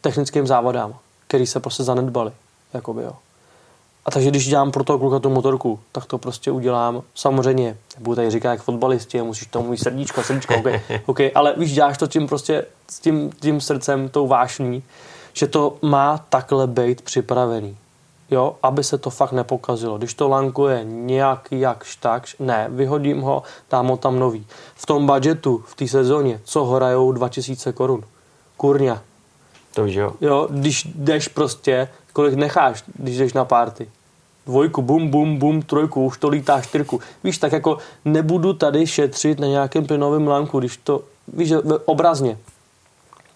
technickým 0.01 0.47
závadám, 0.47 0.95
který 1.27 1.47
se 1.47 1.59
prostě 1.59 1.83
zanedbali, 1.83 2.31
jakoby 2.73 3.03
jo. 3.03 3.13
A 4.05 4.11
takže 4.11 4.29
když 4.29 4.47
dělám 4.47 4.71
pro 4.71 4.83
toho 4.83 4.99
kluka 4.99 5.19
tu 5.19 5.29
motorku, 5.29 5.79
tak 5.91 6.05
to 6.05 6.17
prostě 6.17 6.51
udělám. 6.51 7.01
Samozřejmě, 7.15 7.77
nebudu 7.97 8.15
tady 8.15 8.31
říkat 8.31 8.51
jak 8.51 8.61
fotbalisti, 8.61 9.21
musíš 9.21 9.47
tomu 9.47 9.69
mít 9.69 9.77
srdíčko, 9.77 10.23
srdíčko, 10.23 10.55
okay, 10.55 10.81
okay, 11.05 11.31
ale 11.35 11.53
víš, 11.57 11.73
děláš 11.73 11.97
to 11.97 12.07
tím 12.07 12.27
prostě 12.27 12.65
s 12.89 12.99
tím, 12.99 13.31
tím 13.39 13.61
srdcem, 13.61 14.09
tou 14.09 14.27
vášní, 14.27 14.83
že 15.33 15.47
to 15.47 15.77
má 15.81 16.25
takhle 16.29 16.67
být 16.67 17.01
připravený. 17.01 17.77
Jo, 18.31 18.55
aby 18.63 18.83
se 18.83 18.97
to 18.97 19.09
fakt 19.09 19.31
nepokazilo. 19.31 19.97
Když 19.97 20.13
to 20.13 20.27
lankuje 20.27 20.83
nějak 20.83 21.47
jakž 21.51 21.95
takž, 21.95 22.35
ne, 22.39 22.67
vyhodím 22.69 23.21
ho, 23.21 23.43
dám 23.71 23.87
ho 23.87 23.97
tam 23.97 24.19
nový. 24.19 24.45
V 24.75 24.85
tom 24.85 25.05
budgetu, 25.05 25.63
v 25.67 25.75
té 25.75 25.87
sezóně, 25.87 26.41
co 26.43 26.65
hrajou 26.65 27.11
2000 27.11 27.73
korun? 27.73 28.03
Kurňa, 28.57 29.01
To 29.73 29.83
víš, 29.83 29.95
jo. 29.95 30.13
Jo, 30.21 30.47
když 30.51 30.83
jdeš 30.95 31.27
prostě 31.27 31.87
kolik 32.13 32.33
necháš, 32.33 32.83
když 32.93 33.17
jdeš 33.17 33.33
na 33.33 33.45
párty. 33.45 33.89
Dvojku, 34.45 34.81
bum, 34.81 35.09
bum, 35.09 35.37
bum, 35.37 35.61
trojku, 35.61 36.05
už 36.05 36.17
to 36.17 36.29
lítá 36.29 36.61
čtyřku. 36.61 36.99
Víš, 37.23 37.37
tak 37.37 37.51
jako 37.51 37.77
nebudu 38.05 38.53
tady 38.53 38.87
šetřit 38.87 39.39
na 39.39 39.47
nějakém 39.47 39.85
plynovém 39.85 40.27
lánku, 40.27 40.59
když 40.59 40.77
to, 40.77 41.01
víš, 41.27 41.53
obrazně. 41.85 42.37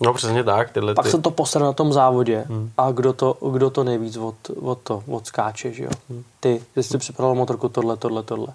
No 0.02 0.14
přesně 0.14 0.44
tak. 0.44 0.72
Tyhle 0.72 0.94
Pak 0.94 1.06
ty... 1.06 1.12
se 1.12 1.22
to 1.22 1.32
posere 1.32 1.66
na 1.66 1.74
tom 1.74 1.94
závodě 1.94 2.46
hmm. 2.48 2.72
a 2.78 2.92
kdo 2.92 3.14
to, 3.14 3.38
kdo 3.52 3.70
to 3.70 3.84
nejvíc 3.84 4.18
od, 4.18 4.36
od 4.62 4.80
to, 4.84 5.04
odskáče, 5.08 5.74
že 5.74 5.84
jo. 5.84 5.90
Hmm. 6.10 6.24
Ty, 6.40 6.64
jsi 6.76 6.98
připravil 6.98 7.36
motorku 7.36 7.70
tohle, 7.70 7.98
tohle, 7.98 8.24
tohle. 8.24 8.48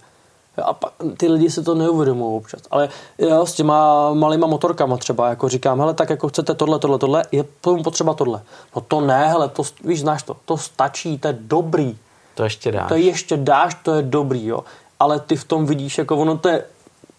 A 0.59 0.79
ty 1.17 1.29
lidi 1.29 1.51
si 1.51 1.63
to 1.63 1.75
neuvědomují 1.75 2.37
občas. 2.37 2.61
Ale 2.71 2.89
jo, 3.19 3.47
s 3.47 3.53
těma 3.53 4.13
malýma 4.13 4.47
motorkama 4.47 4.97
třeba, 4.97 5.29
jako 5.29 5.49
říkám, 5.49 5.81
hele, 5.81 5.95
tak 5.95 6.11
jako 6.11 6.29
chcete 6.29 6.55
tohle, 6.55 6.79
tohle, 6.79 6.99
tohle, 6.99 7.25
je 7.33 7.45
tomu 7.61 7.83
potřeba 7.83 8.15
tohle. 8.15 8.43
No 8.77 8.83
to 8.83 9.01
ne, 9.01 9.29
hele, 9.29 9.49
to, 9.49 9.63
víš, 9.85 10.01
znáš 10.01 10.23
to, 10.23 10.37
to 10.45 10.57
stačí, 10.57 11.19
to 11.19 11.29
je 11.29 11.39
dobrý. 11.41 11.99
To 12.35 12.45
ještě 12.45 12.73
dáš. 12.73 12.89
To 12.89 12.95
ještě 12.95 13.37
dáš, 13.37 13.75
to 13.75 13.95
je 13.95 14.03
dobrý, 14.03 14.47
jo. 14.47 14.65
Ale 15.01 15.21
ty 15.21 15.37
v 15.37 15.45
tom 15.45 15.67
vidíš, 15.67 15.99
jako 15.99 16.17
ono 16.17 16.39
to 16.39 16.49
je, 16.49 16.65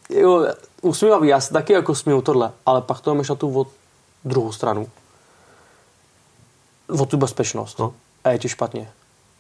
jo, 0.10 0.48
usmívavý, 0.82 1.28
já 1.28 1.40
se 1.40 1.54
taky 1.54 1.74
jako 1.74 1.96
směju 1.96 2.22
tohle, 2.22 2.52
ale 2.66 2.82
pak 2.82 3.02
to 3.02 3.16
máš 3.16 3.30
na 3.30 3.36
tu 3.36 3.60
od 3.60 3.68
druhou 4.26 4.52
stranu. 4.52 4.88
O 7.00 7.06
tu 7.06 7.18
bezpečnost. 7.18 7.80
No. 7.80 7.94
A 8.24 8.30
je 8.30 8.40
ti 8.40 8.50
špatně. 8.50 8.92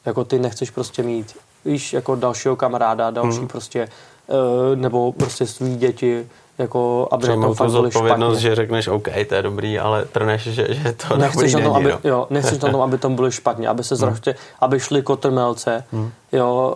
Jako 0.05 0.23
ty 0.23 0.39
nechceš 0.39 0.69
prostě 0.69 1.03
mít, 1.03 1.37
víš, 1.65 1.93
jako 1.93 2.15
dalšího 2.15 2.55
kamaráda, 2.55 3.11
další 3.11 3.37
hmm. 3.37 3.47
prostě, 3.47 3.89
uh, 4.27 4.75
nebo 4.75 5.11
prostě 5.11 5.47
svý 5.47 5.75
děti, 5.75 6.27
jako 6.57 7.07
aby 7.11 7.27
na 7.27 7.33
tom 7.35 7.53
fakt 7.53 7.69
zodpovědnost, 7.69 8.33
špatně. 8.37 8.49
že 8.49 8.55
řekneš, 8.55 8.87
OK, 8.87 9.07
to 9.29 9.35
je 9.35 9.41
dobrý, 9.41 9.79
ale 9.79 10.05
trneš, 10.05 10.41
že, 10.41 10.67
že 10.69 10.91
to 10.93 11.17
Nechceš 11.17 11.51
dobrý 11.51 11.63
na, 11.63 11.69
tom, 11.73 11.83
není, 11.83 11.93
aby, 11.93 12.03
no. 12.03 12.09
jo, 12.09 12.27
nechceš 12.29 12.59
na 12.59 12.71
tom, 12.71 12.81
aby 12.81 12.97
tam 12.97 13.15
byli 13.15 13.31
špatně, 13.31 13.67
aby 13.67 13.83
se 13.83 13.95
zraště, 13.95 14.35
aby 14.59 14.79
šli 14.79 15.01
kotrmelce, 15.01 15.83
jo, 16.31 16.75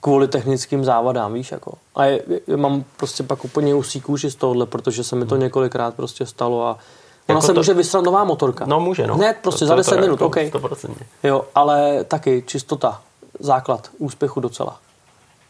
kvůli 0.00 0.28
technickým 0.28 0.84
závadám, 0.84 1.34
víš, 1.34 1.52
jako. 1.52 1.72
A 1.94 2.04
je, 2.04 2.22
je, 2.48 2.56
mám 2.56 2.84
prostě 2.96 3.22
pak 3.22 3.44
úplně 3.44 3.74
usí 3.74 4.00
kůži 4.00 4.30
z 4.30 4.34
tohohle, 4.34 4.66
protože 4.66 5.04
se 5.04 5.16
mi 5.16 5.26
to 5.26 5.36
několikrát 5.36 5.94
prostě 5.94 6.26
stalo 6.26 6.66
a 6.66 6.70
ona 6.70 6.78
Jako 7.28 7.40
se 7.40 7.52
to- 7.54 7.60
může 7.60 7.74
vysrat 7.74 8.04
nová 8.04 8.24
motorka. 8.24 8.66
No 8.66 8.80
může, 8.80 9.06
no. 9.06 9.14
Hned, 9.14 9.36
prostě 9.42 9.58
To- 9.64 9.66
za 9.66 9.74
to- 9.74 9.78
10 9.78 9.94
to 9.94 10.00
minut, 10.00 10.12
jako 10.12 10.26
OK. 10.26 10.36
100%. 10.36 10.94
Jo, 11.22 11.44
ale 11.54 12.04
taky 12.04 12.42
čistota, 12.46 13.00
základ 13.38 13.90
úspěchu 13.98 14.40
docela. 14.40 14.78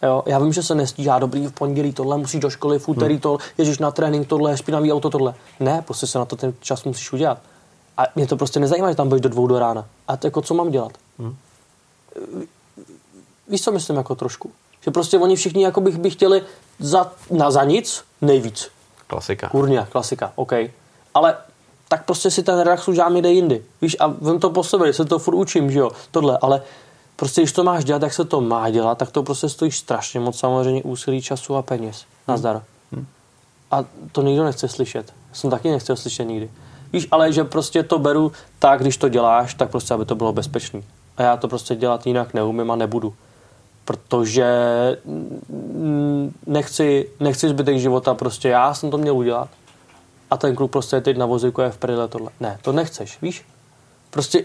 Jo, 0.02 0.22
já 0.26 0.38
vím, 0.38 0.52
že 0.52 0.62
se 0.62 0.74
nestížá 0.74 1.18
dobrý 1.18 1.46
v 1.46 1.52
pondělí 1.52 1.92
tohle, 1.92 2.18
musíš 2.18 2.40
do 2.40 2.50
školy 2.50 2.78
v 2.78 2.88
úterý 2.88 3.18
tohle, 3.18 3.38
ježíš 3.58 3.78
na 3.78 3.90
trénink 3.90 4.28
tohle, 4.28 4.56
špinavý 4.56 4.92
auto 4.92 5.10
tohle. 5.10 5.34
Ne, 5.60 5.82
prostě 5.86 6.06
se 6.06 6.18
na 6.18 6.24
to 6.24 6.36
ten 6.36 6.54
čas 6.60 6.84
musíš 6.84 7.12
udělat. 7.12 7.38
A 7.96 8.02
mě 8.14 8.26
to 8.26 8.36
prostě 8.36 8.60
nezajímá, 8.60 8.90
že 8.90 8.96
tam 8.96 9.08
budeš 9.08 9.20
do 9.20 9.28
dvou 9.28 9.46
do 9.46 9.58
rána. 9.58 9.84
A 10.08 10.16
to 10.16 10.26
jako 10.26 10.42
co 10.42 10.54
mám 10.54 10.70
dělat? 10.70 10.92
Víš, 13.48 13.62
co 13.62 13.72
myslím 13.72 13.96
jako 13.96 14.14
trošku? 14.14 14.50
Že 14.80 14.90
prostě 14.90 15.18
oni 15.18 15.36
všichni 15.36 15.64
jako 15.64 15.80
bych, 15.80 15.98
by 15.98 16.10
chtěli 16.10 16.42
za, 16.78 17.12
na, 17.30 17.50
za 17.50 17.64
nic 17.64 18.04
nejvíc. 18.20 18.70
Klasika. 19.06 19.48
Kurňa, 19.48 19.86
klasika, 19.86 20.32
OK. 20.34 20.52
Ale 21.14 21.36
tak 21.88 22.04
prostě 22.04 22.30
si 22.30 22.42
ten 22.42 22.60
relax 22.60 22.88
udělám 22.88 23.14
někde 23.14 23.32
jindy. 23.32 23.64
Víš, 23.82 23.96
a 24.00 24.06
vím 24.06 24.40
to 24.40 24.50
po 24.50 24.64
sobě, 24.64 24.92
se 24.92 25.04
to 25.04 25.18
furt 25.18 25.34
učím, 25.34 25.70
že 25.70 25.78
jo, 25.78 25.90
tohle, 26.10 26.38
ale 26.42 26.62
prostě 27.18 27.40
když 27.40 27.52
to 27.52 27.64
máš 27.64 27.84
dělat, 27.84 28.02
jak 28.02 28.12
se 28.12 28.24
to 28.24 28.40
má 28.40 28.70
dělat, 28.70 28.98
tak 28.98 29.10
to 29.10 29.22
prostě 29.22 29.48
stojí 29.48 29.72
strašně 29.72 30.20
moc 30.20 30.38
samozřejmě 30.38 30.82
úsilí, 30.82 31.22
času 31.22 31.56
a 31.56 31.62
peněz. 31.62 32.04
Nazdar. 32.28 32.62
A 33.70 33.84
to 34.12 34.22
nikdo 34.22 34.44
nechce 34.44 34.68
slyšet. 34.68 35.12
Já 35.28 35.34
jsem 35.34 35.50
taky 35.50 35.70
nechtěl 35.70 35.96
slyšet 35.96 36.24
nikdy. 36.24 36.50
Víš, 36.92 37.08
ale 37.10 37.32
že 37.32 37.44
prostě 37.44 37.82
to 37.82 37.98
beru 37.98 38.32
tak, 38.58 38.80
když 38.80 38.96
to 38.96 39.08
děláš, 39.08 39.54
tak 39.54 39.70
prostě, 39.70 39.94
aby 39.94 40.04
to 40.04 40.14
bylo 40.14 40.32
bezpečný. 40.32 40.84
A 41.16 41.22
já 41.22 41.36
to 41.36 41.48
prostě 41.48 41.74
dělat 41.74 42.06
jinak 42.06 42.34
neumím 42.34 42.70
a 42.70 42.76
nebudu. 42.76 43.14
Protože 43.84 44.46
nechci, 46.46 47.08
nechci 47.20 47.48
zbytek 47.48 47.78
života, 47.78 48.14
prostě 48.14 48.48
já 48.48 48.74
jsem 48.74 48.90
to 48.90 48.98
měl 48.98 49.16
udělat. 49.16 49.48
A 50.30 50.36
ten 50.36 50.54
kluk 50.54 50.70
prostě 50.70 50.96
je 50.96 51.00
teď 51.00 51.16
na 51.16 51.26
vozíku 51.26 51.60
je 51.60 51.70
v 51.70 51.78
prdele 51.78 52.08
tohle. 52.08 52.30
Ne, 52.40 52.58
to 52.62 52.72
nechceš, 52.72 53.18
víš? 53.22 53.44
Prostě 54.10 54.44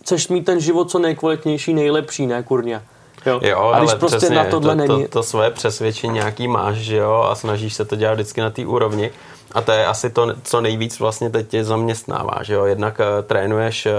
chceš 0.00 0.28
mít 0.28 0.44
ten 0.44 0.60
život 0.60 0.90
co 0.90 0.98
nejkvalitnější, 0.98 1.74
nejlepší, 1.74 2.26
ne 2.26 2.42
kurňa. 2.42 2.82
Jo, 3.26 3.40
Jo, 3.42 3.58
a 3.58 3.78
když 3.78 3.90
ale 3.90 3.98
prostě 3.98 4.16
přesně, 4.16 4.36
na 4.36 4.44
tohle 4.44 4.76
to, 4.76 4.78
není... 4.78 5.02
to, 5.02 5.08
to 5.08 5.22
svoje 5.22 5.50
přesvědčení 5.50 6.12
nějaký 6.12 6.48
máš, 6.48 6.76
že 6.76 6.96
jo, 6.96 7.26
a 7.30 7.34
snažíš 7.34 7.74
se 7.74 7.84
to 7.84 7.96
dělat 7.96 8.14
vždycky 8.14 8.40
na 8.40 8.50
té 8.50 8.66
úrovni. 8.66 9.10
A 9.52 9.60
to 9.60 9.72
je 9.72 9.86
asi 9.86 10.10
to, 10.10 10.26
co 10.42 10.60
nejvíc 10.60 10.98
vlastně 10.98 11.30
teď 11.30 11.48
tě 11.48 11.64
zaměstnává, 11.64 12.42
že 12.42 12.54
jo. 12.54 12.64
Jednak 12.64 12.98
uh, 12.98 13.26
trénuješ 13.26 13.86
uh, 13.86 13.92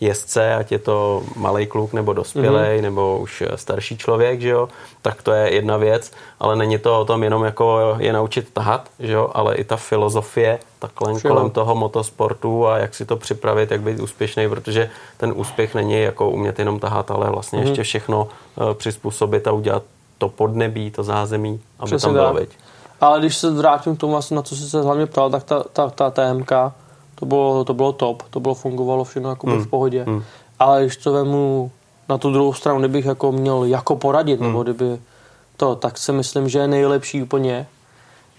jezdce, 0.00 0.54
ať 0.54 0.72
je 0.72 0.78
to 0.78 1.22
malý 1.36 1.66
kluk 1.66 1.92
nebo 1.92 2.12
dospělý, 2.12 2.46
Mhm. 2.48 2.64
mm-hmm. 2.64 2.82
nebo 2.82 3.18
už 3.18 3.42
eh, 3.46 3.56
starší 3.56 3.98
člověk, 3.98 4.40
že 4.40 4.48
jo, 4.48 4.68
tak 5.02 5.22
to 5.22 5.32
je 5.32 5.54
jedna 5.54 5.76
věc, 5.76 6.12
ale 6.40 6.56
není 6.56 6.78
to 6.78 7.00
o 7.00 7.04
tom 7.04 7.22
jenom 7.22 7.44
jako 7.44 7.96
je 7.98 8.12
naučit 8.12 8.52
tahat, 8.52 8.88
že 8.98 9.12
jo, 9.12 9.30
ale 9.34 9.54
i 9.54 9.64
ta 9.64 9.76
filozofie 9.76 10.58
takhle 10.78 11.12
jo. 11.12 11.18
kolem 11.28 11.50
toho 11.50 11.74
motosportu 11.74 12.66
a 12.66 12.78
jak 12.78 12.94
si 12.94 13.04
to 13.04 13.16
připravit, 13.16 13.70
jak 13.70 13.80
být 13.80 14.00
úspěšný, 14.00 14.48
protože 14.48 14.90
ten 15.16 15.32
úspěch 15.36 15.74
není 15.74 16.00
jako 16.02 16.30
umět 16.30 16.58
jenom 16.58 16.78
tahat, 16.78 17.10
ale 17.10 17.30
vlastně 17.30 17.58
Mhm. 17.58 17.68
ještě 17.68 17.82
všechno 17.82 18.28
uh, 18.56 18.74
přizpůsobit 18.74 19.46
a 19.46 19.52
udělat 19.52 19.82
to 20.18 20.28
podnebí, 20.28 20.90
to 20.90 21.02
zázemí, 21.02 21.60
aby 21.78 21.86
Přesně 21.86 22.06
tam 22.06 22.12
bylo, 22.12 22.34
tak. 22.34 22.48
Ale 23.00 23.18
když 23.18 23.36
se 23.36 23.50
vrátím 23.50 23.96
k 23.96 24.00
tomu, 24.00 24.18
na 24.30 24.42
co 24.42 24.56
jsi 24.56 24.70
se 24.70 24.82
hlavně 24.82 25.06
ptal, 25.06 25.30
tak 25.30 25.44
ta, 25.44 25.62
ta, 25.72 25.90
ta 25.90 26.10
TMK, 26.10 26.52
to 27.18 27.26
bylo, 27.26 27.64
to 27.64 27.74
bylo 27.74 27.92
top, 27.92 28.22
to 28.30 28.40
bylo 28.40 28.54
fungovalo 28.54 29.04
všechno 29.04 29.28
jako 29.30 29.46
Hmm. 29.50 29.64
v 29.64 29.66
pohodě. 29.66 30.06
Ale 30.58 30.82
když 30.82 30.96
to 30.96 31.12
vemu 31.12 31.70
na 32.08 32.18
tu 32.18 32.30
druhou 32.32 32.52
stranu, 32.52 32.78
kdybych 32.78 33.04
jako 33.04 33.32
měl 33.32 33.64
jako 33.64 33.96
poradit, 33.96 34.40
Hmm. 34.40 34.48
nebo 34.48 34.62
kdyby 34.62 34.98
to, 35.56 35.76
tak 35.76 35.98
si 35.98 36.12
myslím, 36.12 36.48
že 36.48 36.58
je 36.58 36.68
nejlepší 36.68 37.22
úplně 37.22 37.66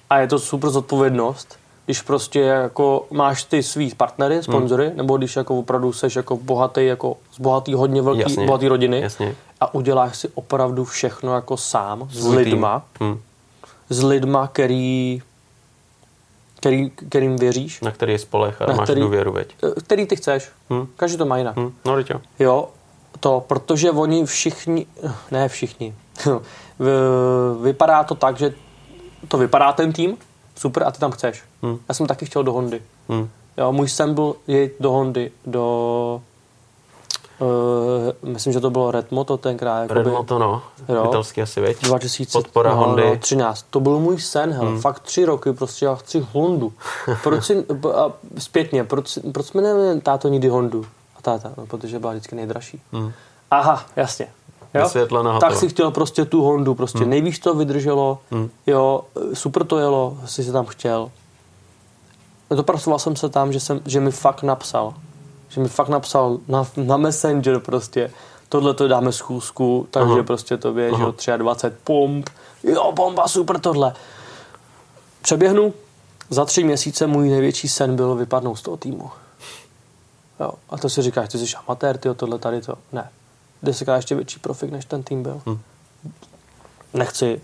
a 0.09 0.19
je 0.19 0.27
to 0.27 0.39
super 0.39 0.69
zodpovědnost, 0.69 1.55
když 1.85 2.01
prostě 2.01 2.39
jako 2.39 3.05
máš 3.11 3.43
ty 3.43 3.63
svý 3.63 3.95
partnery, 3.95 4.43
sponzory, 4.43 4.91
nebo 4.95 5.17
když 5.17 5.35
jako 5.35 5.59
opravdu 5.59 5.93
seš 5.93 6.15
jako 6.15 6.37
bohatý, 6.37 6.85
jako 6.85 7.17
z 7.33 7.39
bohatý, 7.39 7.73
hodně 7.73 8.01
velký, 8.01 8.19
Jasně, 8.21 8.45
bohatý 8.45 8.67
rodiny 8.67 9.01
jasně. 9.01 9.35
a 9.61 9.73
uděláš 9.73 10.17
si 10.17 10.29
opravdu 10.35 10.85
všechno 10.85 11.35
jako 11.35 11.57
sám, 11.57 12.07
s 12.11 12.19
Svůj 12.19 12.43
tým. 12.43 12.53
lidma, 12.53 12.85
Hm. 13.03 13.19
s 13.89 14.03
lidma, 14.03 14.47
který, 14.47 15.21
který, 16.57 16.89
kterým 16.89 17.35
věříš, 17.35 17.81
Na 17.81 17.91
který 17.91 18.11
je 18.13 18.19
spolech 18.19 18.61
a 18.61 18.65
Na 18.65 18.73
máš 18.75 18.83
který- 18.85 19.01
důvěru, 19.01 19.31
veď? 19.31 19.55
eh, 19.63 19.81
který 19.81 20.05
ty 20.05 20.15
chceš. 20.15 20.49
Hm. 20.73 20.87
Každý 20.97 21.17
to 21.17 21.25
má 21.25 21.37
jinak. 21.37 21.55
Hm. 21.57 21.73
No, 21.85 21.97
jo. 21.99 22.21
Jo, 22.39 22.69
to, 23.19 23.43
protože 23.47 23.91
oni 23.91 24.25
všichni, 24.25 24.85
ne 25.31 25.49
všichni, 25.49 25.93
vypadá 27.61 28.03
to 28.03 28.15
tak, 28.15 28.37
že 28.37 28.53
to 29.27 29.37
vypadá 29.37 29.71
ten 29.73 29.93
tým, 29.93 30.17
super, 30.55 30.83
a 30.83 30.91
ty 30.91 30.99
tam 30.99 31.11
chceš. 31.11 31.43
Hm. 31.65 31.77
Já 31.89 31.93
jsem 31.93 32.07
taky 32.07 32.25
chtěl 32.25 32.43
do 32.43 32.53
Hondy. 32.53 32.81
Hm. 33.11 33.29
Jo, 33.57 33.71
můj 33.71 33.89
sen 33.89 34.13
byl 34.13 34.35
jít 34.47 34.71
do 34.79 34.91
Hondy, 34.91 35.31
do 35.45 36.21
Uh, 37.39 38.29
myslím, 38.31 38.53
že 38.53 38.59
to 38.59 38.69
bylo 38.69 38.91
Red 38.91 39.11
Moto 39.11 39.37
tenkrát. 39.37 39.81
jakoby 39.81 39.99
Red 39.99 40.07
Moto, 40.13 40.39
no. 40.39 40.61
Jo. 40.89 41.05
Italský 41.05 41.41
asi, 41.41 41.61
veď? 41.61 41.81
2000, 41.81 42.31
Podpora 42.31 42.69
no, 42.69 42.77
Hondy. 42.77 43.03
No, 43.05 43.17
13. 43.17 43.65
To 43.69 43.79
byl 43.79 43.99
můj 43.99 44.21
sen, 44.21 44.53
hele. 44.53 44.69
Hmm. 44.69 44.81
Fakt 44.81 44.99
tři 44.99 45.25
roky, 45.25 45.53
prostě 45.53 45.85
já 45.85 45.95
chci 45.95 46.27
Hondu. 46.31 46.73
Proč 47.23 47.45
si, 47.45 47.65
a 47.95 48.11
zpětně, 48.37 48.83
proč, 48.83 49.19
proč 49.31 49.45
jsme 49.45 49.61
nevím, 49.61 50.01
táto 50.01 50.27
nikdy 50.27 50.47
Hondu? 50.47 50.85
A 51.17 51.21
táta, 51.21 51.51
no, 51.57 51.65
protože 51.65 51.99
byla 51.99 52.11
vždycky 52.11 52.35
nejdražší. 52.35 52.81
Hmm. 52.91 53.11
Aha, 53.51 53.85
jasně. 53.95 54.27
Jo? 54.73 55.07
Tak 55.39 55.55
si 55.55 55.69
chtěl 55.69 55.91
prostě 55.91 56.25
tu 56.25 56.43
Hondu, 56.43 56.75
prostě 56.75 56.99
hmm. 56.99 57.09
nejvíc 57.09 57.39
to 57.39 57.53
vydrželo, 57.53 58.19
Hmm. 58.31 58.49
jo, 58.67 59.01
super 59.33 59.63
to 59.65 59.77
jelo, 59.79 60.17
si 60.25 60.43
se 60.43 60.51
tam 60.51 60.65
chtěl. 60.65 61.11
Dopracoval 62.49 62.99
jsem 62.99 63.15
se 63.15 63.29
tam, 63.29 63.53
že, 63.53 63.59
jsem, 63.59 63.79
že 63.85 63.99
mi 63.99 64.11
fakt 64.11 64.43
napsal, 64.43 64.93
že 65.49 65.61
mi 65.61 65.69
fakt 65.69 65.89
napsal 65.89 66.37
na, 66.47 66.67
na 66.77 66.97
Messenger 66.97 67.59
prostě, 67.59 68.11
tohle 68.49 68.73
to 68.73 68.87
dáme 68.87 69.11
schůzku, 69.11 69.87
takže 69.91 70.13
Aha. 70.13 70.23
prostě 70.23 70.57
to 70.57 70.73
běží 70.73 70.95
Aha. 70.95 71.37
23 71.37 71.77
pump, 71.83 72.29
jo, 72.63 72.91
bomba, 72.91 73.27
super 73.27 73.59
tohle. 73.59 73.93
Přeběhnu, 75.21 75.73
za 76.29 76.45
tři 76.45 76.63
měsíce 76.63 77.07
můj 77.07 77.29
největší 77.29 77.67
sen 77.67 77.95
byl 77.95 78.15
vypadnout 78.15 78.55
z 78.55 78.61
toho 78.61 78.77
týmu. 78.77 79.11
Jo, 80.39 80.51
a 80.69 80.77
to 80.77 80.89
si 80.89 81.01
říkáš, 81.01 81.29
ty 81.29 81.37
jsi 81.37 81.55
amatér, 81.55 81.97
ty 81.97 82.09
tohle 82.15 82.39
tady 82.39 82.61
to. 82.61 82.77
Ne. 82.91 83.09
Desetkrát 83.63 83.95
ještě 83.97 84.15
větší 84.15 84.39
profik, 84.39 84.71
než 84.71 84.85
ten 84.85 85.03
tým 85.03 85.23
byl. 85.23 85.41
Hm. 85.45 85.59
Nechci 86.93 87.41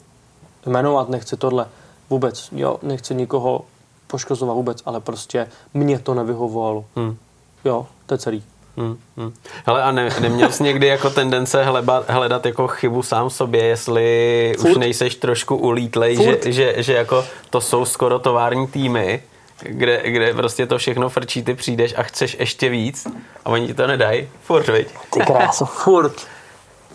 jmenovat, 0.66 1.10
nechci 1.10 1.38
tohle. 1.38 1.68
Vůbec, 2.10 2.50
jo, 2.52 2.80
nechci 2.82 3.16
nikoho 3.16 3.66
poškozovat 4.08 4.56
vůbec, 4.56 4.82
ale 4.86 5.00
prostě 5.00 5.50
mě 5.74 6.00
to 6.00 6.14
nevyhovovalo. 6.14 6.86
Hm. 6.96 7.18
Jo, 7.66 7.88
to 8.06 8.14
je 8.14 8.18
celý. 8.18 8.44
Hmm, 8.78 8.98
hmm. 9.18 9.34
Hele, 9.66 9.84
a 9.84 9.92
ne, 9.92 10.10
neměl 10.20 10.52
jsi 10.52 10.64
někdy 10.64 10.88
jako 10.88 11.10
tendence 11.10 11.64
hledat, 11.64 12.10
hledat 12.10 12.46
jako 12.46 12.68
chybu 12.68 13.04
sám 13.04 13.30
sobě, 13.30 13.66
jestli 13.66 14.54
Furt. 14.60 14.72
už 14.72 14.78
nejseš 14.78 15.16
trošku 15.16 15.56
ulítlej, 15.56 16.16
Furt. 16.16 16.44
že, 16.44 16.52
že, 16.52 16.84
že 16.84 16.94
jako 16.94 17.26
to 17.50 17.62
jsou 17.62 17.86
skoro 17.86 18.20
tovární 18.20 18.68
týmy, 18.68 19.24
kde, 19.60 20.02
kde 20.06 20.34
prostě 20.34 20.66
to 20.66 20.78
všechno 20.78 21.10
frčí, 21.10 21.44
ty 21.44 21.54
přijdeš 21.54 21.94
a 21.98 22.04
chceš 22.04 22.38
ještě 22.40 22.70
víc 22.70 23.08
a 23.46 23.50
oni 23.50 23.68
ti 23.68 23.74
to 23.74 23.88
nedají. 23.88 24.30
Furt, 24.42 24.68
viď? 24.68 24.88
Ty 25.14 25.20
kráso, 25.20 25.66
furt. 25.84 26.28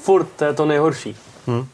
Furt, 0.00 0.28
to 0.36 0.44
je 0.44 0.52
to 0.52 0.66
nejhorší. 0.66 1.16
Hm. 1.46 1.66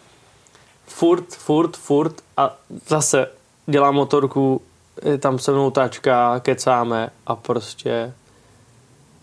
Furt, 0.87 1.35
furt, 1.35 1.77
furt 1.77 2.15
a 2.37 2.57
zase 2.87 3.27
dělám 3.67 3.95
motorku, 3.95 4.63
je 5.03 5.19
tam 5.19 5.39
se 5.39 5.53
mnou 5.53 5.71
tačka, 5.71 6.41
kecáme 6.41 7.11
a 7.27 7.37
prostě 7.37 8.13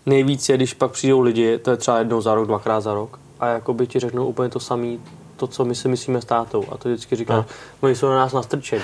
nejvíc 0.06 0.48
je, 0.48 0.56
když 0.56 0.74
pak 0.74 0.90
přijdou 0.90 1.20
lidi, 1.20 1.58
to 1.58 1.70
je 1.70 1.76
třeba 1.76 1.98
jednou 1.98 2.20
za 2.20 2.34
rok, 2.34 2.46
dvakrát 2.46 2.80
za 2.80 2.94
rok 2.94 3.18
a 3.40 3.46
jakoby 3.46 3.86
ti 3.86 4.00
řeknou 4.00 4.26
úplně 4.26 4.48
to 4.48 4.60
samé, 4.60 4.96
to, 5.36 5.46
co 5.46 5.64
my 5.64 5.74
si 5.74 5.88
myslíme 5.88 6.22
s 6.22 6.24
tátou. 6.24 6.64
A 6.72 6.76
to 6.76 6.88
vždycky 6.88 7.16
říkám, 7.16 7.36
no. 7.36 7.44
oni 7.80 7.94
jsou 7.94 8.08
na 8.08 8.16
nás 8.16 8.32
nastrčeni. 8.32 8.82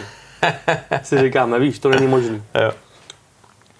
si 1.02 1.18
říkáme, 1.18 1.58
víš, 1.58 1.78
to 1.78 1.88
není 1.88 2.06
možný. 2.06 2.42
Jo. 2.62 2.72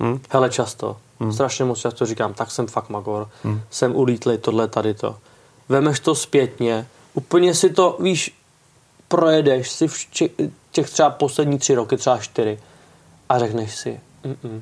Hm? 0.01 0.21
Hele, 0.31 0.51
často, 0.51 0.97
hm. 1.21 1.33
strašně 1.33 1.65
moc 1.65 1.79
často 1.79 2.07
říkám, 2.07 2.35
tak 2.35 2.51
jsem 2.51 2.67
fakt 2.67 2.89
magor, 2.89 3.29
hm. 3.45 3.61
jsem 3.71 3.97
ulítlý, 3.97 4.39
tohle, 4.39 4.69
tady 4.69 4.95
to. 4.95 5.17
Vemeš 5.69 6.01
to 6.01 6.15
zpětně, 6.15 6.87
úplně 7.15 7.55
si 7.55 7.71
to, 7.71 7.97
víš, 8.01 8.39
projedeš 9.09 9.71
si 9.71 9.89
v 9.89 9.95
těch 10.71 10.91
třeba 10.91 11.11
poslední 11.11 11.59
tři 11.59 11.75
roky, 11.75 11.97
třeba 11.97 12.19
čtyři 12.19 12.59
a 13.29 13.39
řekneš 13.39 13.75
si, 13.75 14.01
Mm-mm. 14.25 14.61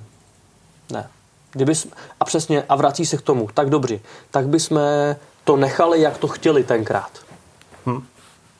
ne. 0.92 1.10
Kdybys, 1.56 1.86
a 2.20 2.24
přesně, 2.24 2.62
a 2.68 2.76
vrací 2.76 3.06
se 3.06 3.16
k 3.16 3.22
tomu, 3.22 3.48
tak 3.54 3.70
dobře, 3.70 4.00
tak 4.30 4.48
bychom 4.48 4.80
to 5.44 5.56
nechali, 5.56 6.00
jak 6.00 6.18
to 6.18 6.28
chtěli 6.28 6.64
tenkrát. 6.64 7.10
Hmm. 7.86 8.02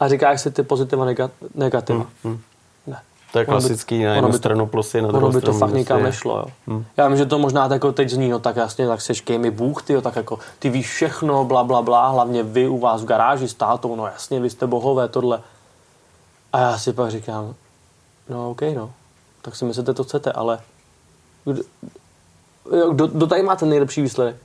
A 0.01 0.09
říkáš 0.09 0.41
si 0.41 0.51
ty 0.51 0.63
pozitiva, 0.63 1.07
negativa. 1.55 1.99
Hmm. 1.99 2.07
Hmm. 2.25 2.41
Ne. 2.87 3.01
To 3.33 3.39
je 3.39 3.45
klasický, 3.45 4.05
na 4.05 4.15
jednu 4.15 4.33
stranu 4.33 4.67
plusy, 4.67 5.03
na 5.03 5.09
druhou 5.09 5.33
by 5.33 5.41
to 5.41 5.53
fakt 5.53 5.73
nikam 5.73 6.03
nešlo. 6.03 6.37
Jo. 6.37 6.47
Hmm. 6.67 6.85
Já 6.97 7.09
vím, 7.09 7.17
že 7.17 7.27
to 7.27 7.39
možná 7.39 7.69
jako 7.73 7.93
teď 7.93 8.11
zní, 8.11 8.29
no 8.29 8.39
tak 8.39 8.57
jasně, 8.57 8.87
tak 8.87 9.01
seš 9.01 9.25
mi 9.39 9.51
Bůh, 9.51 9.83
ty, 9.83 9.93
jo, 9.93 10.01
tak 10.01 10.17
jako 10.17 10.39
ty 10.59 10.71
víš 10.71 10.91
všechno, 10.91 11.45
bla, 11.45 11.65
bla, 11.65 11.83
bla, 11.83 12.09
hlavně 12.09 12.43
vy 12.43 12.69
u 12.69 12.79
vás 12.79 13.03
v 13.03 13.07
garáži 13.07 13.49
s 13.49 13.55
tátou, 13.55 13.97
no 13.97 14.07
jasně, 14.07 14.41
vy 14.41 14.51
jste 14.51 14.67
bohové, 14.67 15.09
tohle. 15.09 15.41
A 16.53 16.61
já 16.61 16.79
si 16.79 16.93
pak 16.93 17.11
říkám, 17.11 17.55
no 18.29 18.51
OK, 18.51 18.63
no, 18.63 18.91
tak 19.43 19.57
si 19.57 19.65
myslíte, 19.65 19.95
to 19.95 20.05
chcete, 20.05 20.33
ale 20.33 20.59
kdo, 22.93 23.07
kdo, 23.07 23.27
tady 23.27 23.43
má 23.43 23.57
ten 23.57 23.69
nejlepší 23.69 24.03
výsledek? 24.03 24.37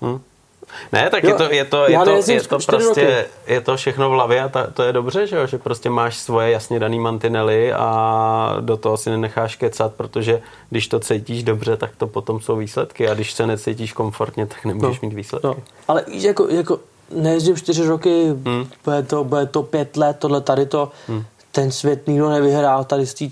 Hmm. 0.00 0.20
Ne, 0.92 1.10
tak 1.10 1.24
jo, 1.24 1.30
je 1.30 1.34
to, 1.34 1.42
je 1.42 1.48
to, 1.64 1.88
je 1.88 1.98
to, 1.98 2.32
je 2.32 2.40
to 2.40 2.58
prostě, 2.66 3.26
je 3.46 3.60
to 3.60 3.76
všechno 3.76 4.10
v 4.10 4.12
hlavě 4.12 4.42
a 4.42 4.48
ta, 4.48 4.66
to 4.66 4.82
je 4.82 4.92
dobře, 4.92 5.26
že, 5.26 5.36
jo? 5.36 5.46
že 5.46 5.58
prostě 5.58 5.90
máš 5.90 6.18
svoje 6.18 6.50
jasně 6.50 6.80
daný 6.80 6.98
mantinely 6.98 7.72
a 7.72 8.56
do 8.60 8.76
toho 8.76 8.96
si 8.96 9.10
nenecháš 9.10 9.56
kecat, 9.56 9.92
protože 9.94 10.42
když 10.70 10.88
to 10.88 11.00
cítíš 11.00 11.42
dobře, 11.42 11.76
tak 11.76 11.96
to 11.96 12.06
potom 12.06 12.40
jsou 12.40 12.56
výsledky 12.56 13.08
a 13.08 13.14
když 13.14 13.32
se 13.32 13.46
necítíš 13.46 13.92
komfortně, 13.92 14.46
tak 14.46 14.64
nemůžeš 14.64 15.00
no, 15.00 15.08
mít 15.08 15.14
výsledky. 15.14 15.46
No. 15.46 15.56
Ale 15.88 16.04
víš, 16.08 16.22
jako, 16.22 16.48
jako 16.48 16.80
nejezdím 17.10 17.56
čtyři 17.56 17.86
roky, 17.86 18.24
hmm. 18.44 18.66
bude, 18.84 19.02
to, 19.02 19.24
bude 19.24 19.46
to 19.46 19.62
pět 19.62 19.96
let, 19.96 20.16
tohle 20.18 20.40
tady 20.40 20.66
to, 20.66 20.92
hmm. 21.08 21.24
ten 21.52 21.72
svět 21.72 22.06
nikdo 22.06 22.30
nevyhrál 22.30 22.84
tady 22.84 23.06
z 23.06 23.14
té 23.14 23.24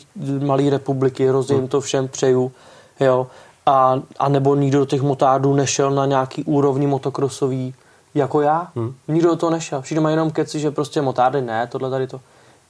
malé 0.44 0.70
republiky, 0.70 1.28
hrozně 1.28 1.56
hmm. 1.56 1.68
to 1.68 1.80
všem 1.80 2.08
přeju, 2.08 2.52
jo 3.00 3.26
a, 3.66 4.00
a 4.18 4.28
nebo 4.28 4.54
nikdo 4.54 4.78
do 4.78 4.86
těch 4.86 5.02
motádů 5.02 5.54
nešel 5.54 5.90
na 5.90 6.06
nějaký 6.06 6.44
úrovni 6.44 6.86
motokrosový 6.86 7.74
jako 8.14 8.40
já. 8.40 8.68
Hmm. 8.76 8.94
Nikdo 9.08 9.28
do 9.28 9.36
toho 9.36 9.50
nešel. 9.50 9.82
Všichni 9.82 10.00
mají 10.00 10.12
jenom 10.12 10.30
keci, 10.30 10.60
že 10.60 10.70
prostě 10.70 11.02
motády 11.02 11.42
ne, 11.42 11.66
tohle 11.66 11.90
tady 11.90 12.06
to. 12.06 12.20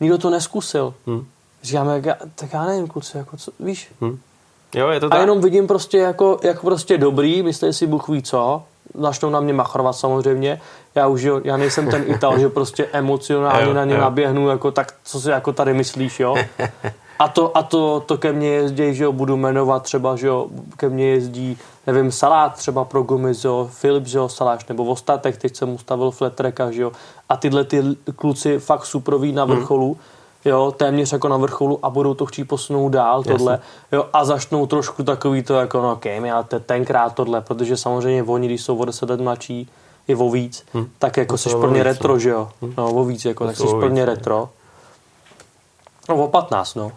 Nikdo 0.01 0.19
to 0.19 0.31
neskusil. 0.31 0.95
Hmm. 1.07 1.27
Říkáme, 1.63 1.95
jak 1.95 2.05
já, 2.05 2.17
tak 2.35 2.53
já 2.53 2.65
nevím, 2.65 2.89
kluci, 2.89 3.17
jako 3.17 3.37
co, 3.37 3.53
víš? 3.61 3.93
Hmm. 4.01 4.19
Jo, 4.75 4.89
je 4.89 5.01
to 5.01 5.09
tak. 5.09 5.19
A 5.19 5.21
jenom 5.21 5.41
vidím 5.41 5.67
prostě 5.67 5.99
jako, 5.99 6.39
jak 6.43 6.61
prostě 6.61 6.99
dobrý, 6.99 7.43
myslí 7.43 7.73
si 7.73 7.87
Bůh 7.87 8.09
ví 8.09 8.23
co, 8.23 8.63
začnou 8.95 9.31
na 9.31 9.41
mě 9.41 9.53
machrovat 9.53 9.97
samozřejmě. 9.97 10.61
Já 10.95 11.07
už, 11.07 11.23
jo, 11.23 11.41
já 11.45 11.57
nejsem 11.57 11.91
ten 11.91 12.05
Ital, 12.07 12.39
že 12.39 12.49
prostě 12.49 12.87
emocionálně 12.93 13.69
jo, 13.69 13.75
na 13.75 13.85
ně 13.85 13.95
jo. 13.95 14.01
naběhnu, 14.01 14.49
jako 14.49 14.71
tak, 14.71 14.95
co 15.05 15.21
si 15.21 15.31
jako 15.31 15.53
tady 15.53 15.75
myslíš, 15.75 16.21
jo. 16.21 16.37
A 17.23 17.29
to, 17.29 17.57
a 17.57 17.63
to, 17.63 18.03
to 18.07 18.19
ke 18.19 18.33
mně 18.33 18.49
jezdí, 18.49 18.95
že 18.95 19.05
jo, 19.05 19.13
budu 19.13 19.37
jmenovat 19.37 19.83
třeba, 19.83 20.17
že 20.17 20.27
jo, 20.27 20.47
ke 20.77 20.89
mně 20.89 21.07
jezdí, 21.07 21.59
nevím, 21.87 22.13
Salát 22.13 22.55
třeba 22.55 22.85
pro 22.85 23.03
gumy, 23.03 23.35
že 23.35 23.49
jo, 23.49 23.69
Filip, 23.71 24.07
že 24.07 24.19
jo, 24.19 24.29
Saláš, 24.29 24.67
nebo 24.67 24.85
v 24.85 24.91
ostatech, 24.91 25.37
teď 25.37 25.57
jsem 25.57 25.75
ustavil 25.75 26.11
Fletreka, 26.11 26.71
že 26.71 26.83
jo, 26.83 26.93
a 27.29 27.37
tyhle 27.37 27.65
ty 27.65 27.83
kluci 28.17 28.59
fakt 28.59 28.87
suproví 28.87 29.33
na 29.33 29.45
hmm. 29.45 29.57
vrcholu, 29.57 29.93
hmm 29.93 30.03
jo, 30.45 30.75
téměř 30.77 31.13
jako 31.13 31.29
na 31.29 31.37
vrcholu 31.37 31.79
a 31.83 31.91
budou 31.91 32.15
to 32.15 32.27
chtít 32.27 32.45
posunout 32.45 32.89
dál, 32.89 33.23
tohle, 33.23 33.53
Jasně. 33.53 33.67
jo, 33.93 34.07
a 34.13 34.25
začnou 34.25 34.67
trošku 34.67 35.03
takový 35.03 35.43
to 35.43 35.55
jako, 35.55 35.83
no 35.83 35.93
okay, 35.93 36.31
ale 36.31 36.45
te, 36.45 36.61
tenkrát 36.61 37.15
tohle, 37.15 37.41
protože 37.41 37.77
samozřejmě 37.77 38.23
oni, 38.23 38.49
když 38.49 38.63
jsou 38.63 38.77
o 38.77 38.85
10 38.85 39.11
let 39.11 39.21
mladší, 39.21 39.71
i 40.09 40.15
o 40.15 40.31
víc, 40.31 40.65
hmm. 40.75 40.91
tak 40.99 41.17
jako 41.17 41.39
jsi 41.39 41.49
plně 41.49 41.83
retro, 41.83 42.13
no. 42.13 42.19
že 42.19 42.31
jo, 42.31 42.49
hmm. 42.63 42.75
no, 42.79 42.93
o 42.93 43.05
víc, 43.05 43.25
jako, 43.25 43.47
tak 43.47 43.57
jsi 43.57 43.67
plně 43.81 44.05
retro. 44.05 44.49
No, 46.09 46.25
o 46.25 46.29
15, 46.29 46.75
no. 46.75 46.93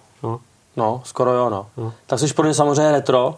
No. 0.77 1.01
Skoro 1.03 1.31
jo, 1.31 1.49
no. 1.49 1.67
no. 1.77 1.93
Tak 2.05 2.19
jsi 2.19 2.33
pro 2.33 2.43
mě 2.43 2.53
samozřejmě 2.53 2.91
retro, 2.91 3.35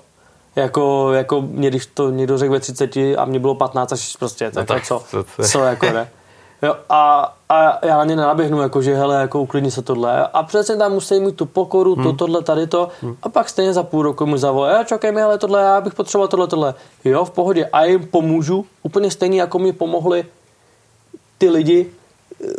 jako, 0.55 1.13
jako 1.13 1.41
mě, 1.41 1.69
když 1.69 1.85
to 1.85 2.09
někdo 2.09 2.37
řekl 2.37 2.51
ve 2.51 2.59
30 2.59 2.97
a 3.17 3.25
mě 3.25 3.39
bylo 3.39 3.55
15, 3.55 3.91
až 3.91 4.15
prostě, 4.15 4.51
tak, 4.51 4.69
no 4.69 4.75
tak 4.75 4.85
co, 4.85 5.03
to, 5.11 5.23
to 5.23 5.43
co, 5.43 5.59
jako 5.59 5.85
ne. 5.85 6.09
Jo, 6.61 6.75
a, 6.89 7.33
a 7.49 7.85
já 7.85 7.97
na 7.97 8.03
ně 8.03 8.15
naběhnu, 8.15 8.61
jako, 8.61 8.81
že 8.81 8.95
hele, 8.95 9.21
jako 9.21 9.41
uklidni 9.41 9.71
se 9.71 9.81
tohle. 9.81 10.27
A 10.27 10.43
přece 10.43 10.77
tam 10.77 10.91
musí 10.91 11.19
mít 11.19 11.35
tu 11.35 11.45
pokoru, 11.45 11.95
to, 11.95 12.01
hmm. 12.01 12.17
tohle, 12.17 12.43
tady 12.43 12.67
to. 12.67 12.89
Hmm. 13.01 13.15
A 13.23 13.29
pak 13.29 13.49
stejně 13.49 13.73
za 13.73 13.83
půl 13.83 14.01
roku 14.01 14.25
mu 14.25 14.37
zavolá, 14.37 14.83
čekaj 14.83 15.11
mi, 15.11 15.21
hele, 15.21 15.37
tohle, 15.37 15.61
já 15.61 15.81
bych 15.81 15.93
potřeboval 15.93 16.27
tohle, 16.27 16.47
tohle. 16.47 16.73
Jo, 17.05 17.25
v 17.25 17.29
pohodě. 17.29 17.65
A 17.65 17.85
jim 17.85 18.07
pomůžu, 18.07 18.65
úplně 18.83 19.11
stejně, 19.11 19.41
jako 19.41 19.59
mi 19.59 19.73
pomohli 19.73 20.25
ty 21.37 21.49
lidi, 21.49 21.91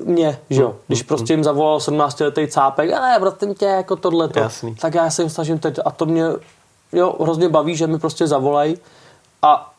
mě, 0.04 0.38
že 0.50 0.62
jo. 0.62 0.76
Když 0.86 1.02
prostě 1.02 1.32
jim 1.32 1.44
zavolal 1.44 1.80
17 1.80 2.20
letý 2.20 2.46
cápek, 2.48 2.92
ale 2.92 3.18
prosím 3.18 3.54
tě, 3.54 3.64
jako 3.64 3.96
tohle 3.96 4.28
tak 4.80 4.94
já 4.94 5.10
se 5.10 5.22
jim 5.22 5.30
snažím 5.30 5.58
teď 5.58 5.78
a 5.84 5.90
to 5.90 6.06
mě 6.06 6.24
jo, 6.92 7.14
hrozně 7.20 7.48
baví, 7.48 7.76
že 7.76 7.86
mi 7.86 7.98
prostě 7.98 8.26
zavolají 8.26 8.78
a, 9.42 9.72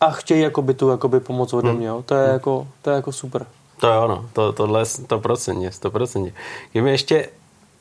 a 0.00 0.10
chtějí 0.10 0.40
jakoby 0.40 0.74
tu 0.74 0.88
jakoby 0.88 1.20
pomoc 1.20 1.52
ode 1.52 1.72
mě, 1.72 1.86
jo. 1.86 2.02
To 2.06 2.14
je, 2.14 2.28
jako, 2.28 2.66
to 2.82 2.90
je 2.90 2.96
jako 2.96 3.12
super. 3.12 3.46
To 3.80 3.86
je 3.86 3.98
ono, 3.98 4.28
to, 4.32 4.52
tohle 4.52 4.80
je 4.80 4.84
100%, 4.84 5.68
100%. 5.68 6.32
Kdyby 6.72 6.90
ještě 6.90 7.28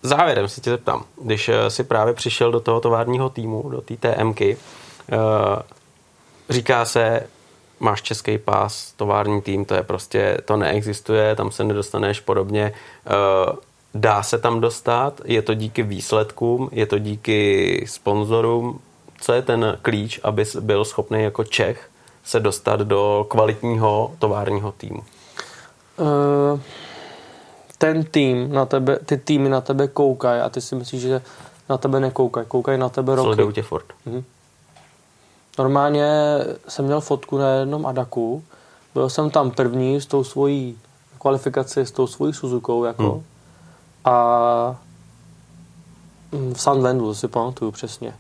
závěrem 0.03 0.48
se 0.48 0.61
tě 0.61 0.69
zeptám, 0.69 1.03
když 1.22 1.49
eh, 1.49 1.69
si 1.69 1.84
právě 1.84 2.14
přišel 2.14 2.52
do 2.52 2.60
toho 2.60 2.80
továrního 2.80 3.30
týmu, 3.30 3.69
do 3.69 3.82
té 3.82 3.98
TMky, 3.98 4.57
uh, 5.11 5.18
říká 6.49 6.86
se, 6.86 7.28
máš 7.79 8.01
český 8.01 8.37
pás, 8.37 8.93
tovární 8.95 9.41
tým, 9.41 9.65
to 9.65 9.73
je 9.73 9.83
prostě, 9.83 10.37
to 10.45 10.57
neexistuje, 10.57 11.35
tam 11.35 11.51
se 11.51 11.63
nedostaneš 11.63 12.19
podobně. 12.19 12.73
Eh, 13.07 13.55
dá 13.93 14.23
se 14.23 14.37
tam 14.37 14.61
dostat, 14.61 15.21
je 15.25 15.41
to 15.41 15.53
díky 15.53 15.83
výsledkům, 15.83 16.69
je 16.71 16.85
to 16.85 16.99
díky 16.99 17.83
sponzorům. 17.87 18.79
Co 19.21 19.33
je 19.33 19.41
ten 19.41 19.77
klíč, 19.81 20.19
aby 20.23 20.45
byl 20.59 20.85
schopný 20.85 21.23
jako 21.23 21.43
Čech 21.43 21.89
se 22.23 22.39
dostat 22.39 22.79
do 22.79 23.25
kvalitního 23.29 24.11
továrního 24.19 24.71
týmu? 24.71 25.03
Uh, 25.97 26.59
ten 27.77 28.03
tým 28.03 28.53
na 28.53 28.65
tebe, 28.65 28.99
ty 29.05 29.17
týmy 29.17 29.49
na 29.49 29.61
tebe 29.61 29.87
koukají 29.87 30.41
a 30.41 30.49
ty 30.49 30.61
si 30.61 30.75
myslíš, 30.75 31.01
že 31.01 31.21
na 31.69 31.77
tebe 31.77 31.99
nekoukají, 31.99 32.45
koukají 32.47 32.77
na 32.77 32.89
tebe 32.89 33.15
roky. 33.15 33.25
Sledují 33.25 33.53
tě 33.53 33.61
furt. 33.61 33.85
Uh-huh. 34.07 34.23
Normálně 35.57 36.09
jsem 36.67 36.85
měl 36.85 37.01
fotku 37.01 37.38
na 37.38 37.49
jednom 37.49 37.85
Adaku, 37.85 38.43
byl 38.93 39.09
jsem 39.09 39.29
tam 39.29 39.51
první 39.51 40.01
s 40.01 40.05
tou 40.05 40.23
svojí 40.23 40.77
kvalifikací, 41.19 41.79
s 41.79 41.91
tou 41.91 42.07
svojí 42.07 42.34
Suzukou, 42.34 42.84
jako. 42.84 43.11
Hmm. 43.11 43.23
A 44.05 44.75
mm, 46.31 46.53
v 46.53 46.61
San 46.61 46.81
Vendu, 46.81 47.13
si 47.13 47.27
pamatuju 47.27 47.71
přesně. 47.71 48.13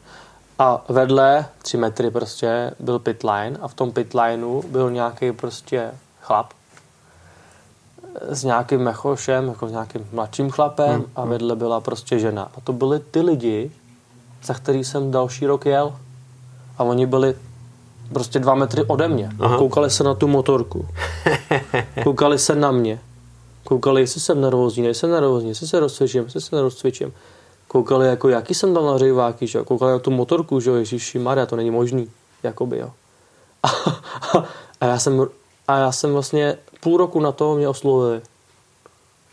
A 0.59 0.83
vedle, 0.89 1.45
tři 1.61 1.77
metry 1.77 2.11
prostě, 2.11 2.71
byl 2.79 2.99
pitline 2.99 3.57
a 3.61 3.67
v 3.67 3.73
tom 3.73 3.91
pitlineu 3.91 4.63
byl 4.71 4.91
nějaký 4.91 5.31
prostě 5.31 5.91
chlap 6.21 6.53
s 8.21 8.43
nějakým 8.43 8.81
mechošem, 8.81 9.47
jako 9.47 9.67
s 9.67 9.71
nějakým 9.71 10.07
mladším 10.13 10.49
chlapem 10.49 10.95
hmm. 10.95 11.05
a 11.15 11.21
hmm. 11.21 11.29
vedle 11.29 11.55
byla 11.55 11.81
prostě 11.81 12.19
žena. 12.19 12.51
A 12.57 12.61
to 12.61 12.73
byly 12.73 12.99
ty 12.99 13.21
lidi, 13.21 13.71
za 14.43 14.53
který 14.53 14.83
jsem 14.83 15.11
další 15.11 15.45
rok 15.45 15.65
jel 15.65 15.95
a 16.77 16.83
oni 16.83 17.05
byli 17.05 17.35
prostě 18.13 18.39
dva 18.39 18.55
metry 18.55 18.83
ode 18.83 19.07
mě. 19.07 19.29
Aha. 19.39 19.57
Koukali 19.57 19.89
se 19.89 20.03
na 20.03 20.13
tu 20.13 20.27
motorku. 20.27 20.87
Koukali 22.03 22.39
se 22.39 22.55
na 22.55 22.71
mě. 22.71 22.99
Koukali, 23.63 24.01
jestli 24.01 24.21
jsem 24.21 24.41
nervózní, 24.41 24.83
nejsem 24.83 25.11
nervózní, 25.11 25.49
jestli 25.49 25.67
se 25.67 25.79
rozcvičím, 25.79 26.23
jestli 26.23 26.41
se 26.41 26.55
nerozcvičím. 26.55 27.13
Koukali, 27.67 28.07
jako, 28.07 28.29
jaký 28.29 28.53
jsem 28.53 28.73
dal 28.73 28.85
na 28.85 28.97
řejváky, 28.97 29.47
že? 29.47 29.63
Koukali 29.63 29.91
na 29.91 29.99
tu 29.99 30.11
motorku, 30.11 30.59
že 30.59 30.71
Ježíši 30.71 31.19
Maria, 31.19 31.45
to 31.45 31.55
není 31.55 31.71
možný. 31.71 32.11
Jakoby, 32.43 32.77
jo. 32.77 32.91
A, 33.63 33.67
a, 34.81 34.85
já 34.85 34.99
jsem, 34.99 35.27
a 35.67 35.77
já 35.77 35.91
jsem 35.91 36.13
vlastně 36.13 36.57
půl 36.79 36.97
roku 36.97 37.19
na 37.19 37.31
to 37.31 37.55
mě 37.55 37.67
oslovili. 37.67 38.21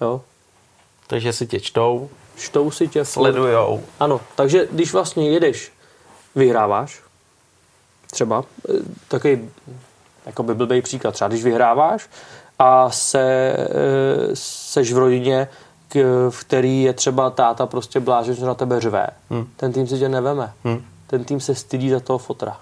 Jo. 0.00 0.20
Takže 1.06 1.32
si 1.32 1.46
tě 1.46 1.60
čtou. 1.60 2.08
Čtou 2.36 2.70
si 2.70 2.88
tě. 2.88 3.04
Sledujou. 3.04 3.82
Ano, 4.00 4.20
takže 4.36 4.68
když 4.72 4.92
vlastně 4.92 5.30
jedeš 5.30 5.72
vyhráváš, 6.34 7.03
třeba, 8.14 8.44
eh, 8.68 8.72
takový 9.08 9.50
jako 10.26 10.42
by 10.42 10.54
blbý 10.54 10.82
příklad, 10.82 11.14
třeba 11.14 11.28
když 11.28 11.44
vyhráváš 11.44 12.08
a 12.58 12.90
se, 12.90 13.22
eh, 13.58 13.66
seš 14.34 14.92
v 14.92 14.98
rodině, 14.98 15.48
k- 15.88 16.28
v 16.30 16.40
který 16.44 16.82
je 16.82 16.92
třeba 16.92 17.30
táta 17.30 17.66
prostě 17.66 18.00
blážen, 18.00 18.34
že 18.34 18.44
na 18.44 18.54
tebe 18.54 18.80
řve, 18.80 19.06
Hmm. 19.30 19.46
ten 19.56 19.72
tým 19.72 19.86
si 19.86 19.98
tě 19.98 20.08
neveme. 20.08 20.52
Hm. 20.64 20.82
Ten 21.06 21.24
tým 21.24 21.40
se 21.40 21.54
stydí 21.54 21.90
za 21.90 22.00
toho 22.00 22.18
fotra. 22.18 22.56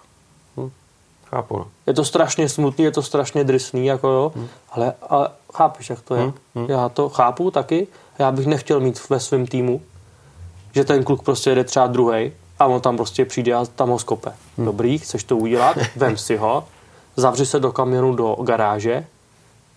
Chápu, 1.31 1.57
no. 1.59 1.66
Je 1.87 1.95
to 1.95 2.05
strašně 2.05 2.49
smutný, 2.49 2.85
je 2.85 2.91
to 2.91 3.03
strašně 3.03 3.45
drsný, 3.45 3.87
jako 3.87 4.09
jo, 4.09 4.33
Hmm. 4.35 4.49
ale, 4.70 4.93
ale 5.09 5.29
chápeš, 5.55 5.91
jak 5.91 6.01
to 6.01 6.15
je. 6.15 6.33
Já 6.69 6.89
to 6.89 7.09
chápu 7.09 7.51
taky, 7.51 7.87
já 8.19 8.33
bych 8.33 8.47
nechtěl 8.47 8.81
mít 8.81 9.09
ve 9.11 9.20
svém 9.20 9.47
týmu, 9.47 9.81
že 10.74 10.85
ten 10.85 11.05
kluk 11.05 11.23
prostě 11.23 11.51
jede 11.51 11.65
třeba 11.65 11.87
druhý 11.87 12.33
a 12.62 12.66
on 12.66 12.80
tam 12.80 12.97
prostě 12.97 13.24
přijde 13.24 13.55
a 13.55 13.64
tam 13.64 13.89
ho 13.89 13.98
skope. 13.98 14.32
Hmm. 14.56 14.66
Dobrý, 14.66 14.98
chceš 14.98 15.24
to 15.24 15.36
udělat, 15.36 15.76
vem 15.97 16.16
si 16.16 16.36
ho, 16.36 16.64
zavři 17.16 17.47
se 17.47 17.60
do 17.60 17.72
kamionu 17.72 18.14
do 18.14 18.36
garáže, 18.43 19.06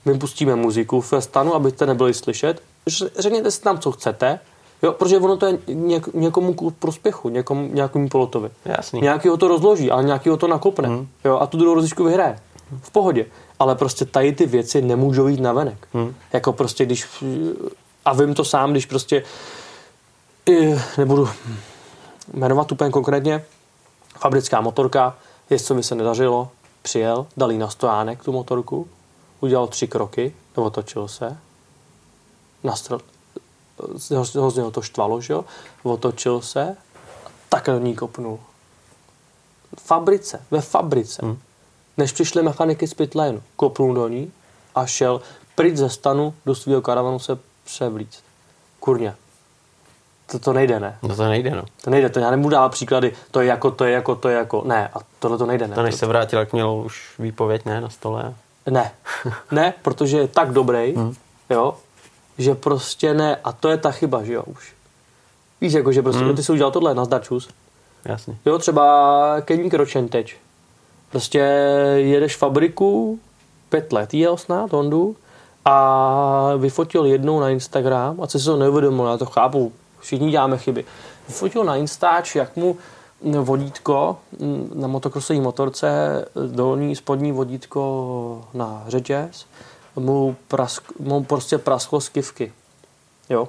my 0.06 0.18
pustíme 0.18 0.56
muziku 0.56 1.04
ve 1.12 1.22
stanu, 1.22 1.56
abyste 1.56 1.86
nebyli 1.86 2.14
slyšet, 2.14 2.62
řekněte 3.20 3.52
si 3.52 3.62
tam, 3.62 3.80
co 3.80 3.92
chcete, 3.92 4.40
jo, 4.84 4.92
protože 4.92 5.18
ono 5.18 5.38
to 5.38 5.46
je 5.46 5.58
něk, 5.68 6.14
někomu 6.14 6.54
ku 6.54 6.72
prospěchu, 6.72 7.30
někomu, 7.30 7.70
nějakému 7.74 8.10
pilotovi. 8.10 8.50
Jasný. 8.66 9.02
Nějaký 9.02 9.28
ho 9.28 9.38
to 9.38 9.48
rozloží, 9.48 9.92
ale 9.92 10.04
nějaký 10.04 10.30
ho 10.30 10.38
to 10.38 10.48
nakopne. 10.48 10.88
Hmm. 10.88 11.08
Jo, 11.26 11.38
a 11.40 11.48
tu 11.48 11.58
druhou 11.58 11.76
rozličku 11.76 12.04
vyhraje. 12.04 12.40
V 12.82 12.92
pohodě. 12.92 13.26
Ale 13.60 13.76
prostě 13.76 14.06
tady 14.06 14.32
ty 14.32 14.46
věci 14.46 14.82
nemůžou 14.82 15.28
jít 15.28 15.40
navenek. 15.40 15.88
Hmm. 15.94 16.16
Jako 16.34 16.54
prostě 16.54 16.86
když... 16.86 17.08
A 18.06 18.14
vím 18.14 18.34
to 18.34 18.46
sám, 18.46 18.72
když 18.72 18.86
prostě... 18.86 19.24
i- 20.50 20.76
Nebudu 20.98 21.30
jmenovat 22.34 22.72
úplně 22.72 22.92
konkrétně. 22.92 23.46
Fabrická 24.20 24.62
motorka, 24.62 25.16
jezdcovi 25.50 25.84
se 25.84 25.96
nedařilo, 25.96 26.50
přijel, 26.82 27.28
dal 27.38 27.52
jí 27.52 27.58
na 27.58 27.70
stojánek 27.70 28.24
tu 28.24 28.32
motorku, 28.32 28.88
udělal 29.40 29.68
tři 29.68 29.88
kroky, 29.88 30.36
otočil 30.56 31.08
se, 31.08 31.38
nastřel, 32.64 33.00
hrozně 34.36 34.62
ho 34.62 34.72
to 34.72 34.82
štvalo, 34.82 35.22
že 35.22 35.34
jo, 35.34 35.46
otočil 35.84 36.42
se, 36.42 36.78
tak 37.50 37.66
do 37.66 37.80
ní 37.80 37.96
kopnul. 37.96 38.40
V 39.78 39.82
fabrice, 39.82 40.42
ve 40.52 40.62
fabrice. 40.62 41.26
Hmm. 41.26 41.38
Než 41.98 42.12
přišli 42.12 42.44
mechaniky 42.44 42.88
z 42.88 42.94
pitlénu, 42.94 43.44
kopnul 43.56 43.94
do 43.94 44.08
ní 44.08 44.32
a 44.76 44.86
šel 44.86 45.22
pryč 45.56 45.76
ze 45.76 45.90
stanu 45.90 46.34
do 46.46 46.56
svého 46.56 46.82
karavanu 46.82 47.20
se 47.20 47.40
převlíct. 47.64 48.24
Kurně. 48.80 49.16
To, 50.32 50.40
to 50.40 50.54
nejde, 50.54 50.80
ne? 50.80 50.98
No 51.04 51.16
to 51.16 51.28
nejde, 51.30 51.52
no. 51.52 51.64
To 51.84 51.90
nejde, 51.90 52.10
to 52.10 52.20
já 52.20 52.32
nemůžu 52.32 52.50
dávat 52.50 52.70
příklady, 52.70 53.14
to 53.32 53.42
je 53.42 53.48
jako, 53.48 53.72
to 53.72 53.86
je 53.86 53.92
jako, 53.92 54.16
to 54.16 54.30
je 54.30 54.36
jako, 54.36 54.64
ne, 54.66 54.90
a 54.94 54.98
tohle 55.20 55.38
to 55.38 55.46
nejde, 55.46 55.68
ne. 55.68 55.76
To 55.76 55.84
než 55.84 55.96
se 55.96 56.06
vrátil, 56.06 56.40
jak 56.40 56.54
měl 56.54 56.72
už 56.72 57.14
výpověď, 57.20 57.66
ne, 57.66 57.82
na 57.82 57.90
stole. 57.90 58.34
Ne, 58.70 58.92
ne, 59.52 59.74
protože 59.82 60.18
je 60.18 60.28
tak 60.28 60.52
dobrý, 60.52 60.94
hmm. 60.96 61.14
jo, 61.50 61.76
že 62.38 62.56
prostě 62.56 63.14
ne, 63.14 63.36
a 63.44 63.52
to 63.52 63.70
je 63.70 63.78
ta 63.78 63.92
chyba, 63.92 64.24
že 64.24 64.34
jo, 64.34 64.44
už. 64.44 64.74
Víš, 65.62 65.74
jako, 65.74 65.92
že 65.92 66.02
prostě, 66.02 66.24
hmm. 66.24 66.36
ty 66.36 66.44
jsi 66.44 66.52
udělal 66.52 66.72
tohle, 66.72 66.96
nazdar 66.96 67.22
čus. 67.22 67.50
Jasně. 68.06 68.38
Jo, 68.46 68.60
třeba 68.60 69.42
Kenny 69.42 69.70
Kročen 69.70 70.08
teď. 70.08 70.36
Prostě 71.10 71.40
jedeš 71.96 72.36
fabriku, 72.36 73.20
pět 73.70 73.94
let 73.94 74.14
jel 74.14 74.38
snad 74.38 74.72
Hondu 74.72 75.16
a 75.66 76.54
vyfotil 76.58 77.06
jednou 77.06 77.40
na 77.40 77.50
Instagram 77.50 78.22
a 78.22 78.28
co 78.28 78.40
si 78.40 78.46
to 78.46 78.58
neuvědomil, 78.58 79.06
já 79.06 79.18
to 79.18 79.26
chápu, 79.26 79.74
všichni 80.06 80.32
děláme 80.32 80.58
chyby. 80.58 80.86
Vyfotil 81.28 81.64
na 81.64 81.76
Instač, 81.76 82.36
jak 82.36 82.56
mu 82.56 82.78
vodítko 83.22 84.18
mm, 84.40 84.72
na 84.76 84.88
motokrosové 84.88 85.40
motorce, 85.42 85.88
dolní 86.48 86.96
spodní 86.96 87.32
vodítko 87.32 88.46
na 88.54 88.84
řetěz, 88.88 89.46
mu, 89.96 90.36
prask, 90.48 90.84
mu 91.00 91.24
prostě 91.24 91.58
prasklo 91.58 92.02
z 92.02 92.10
kivky. 92.10 92.54
Jo, 93.30 93.48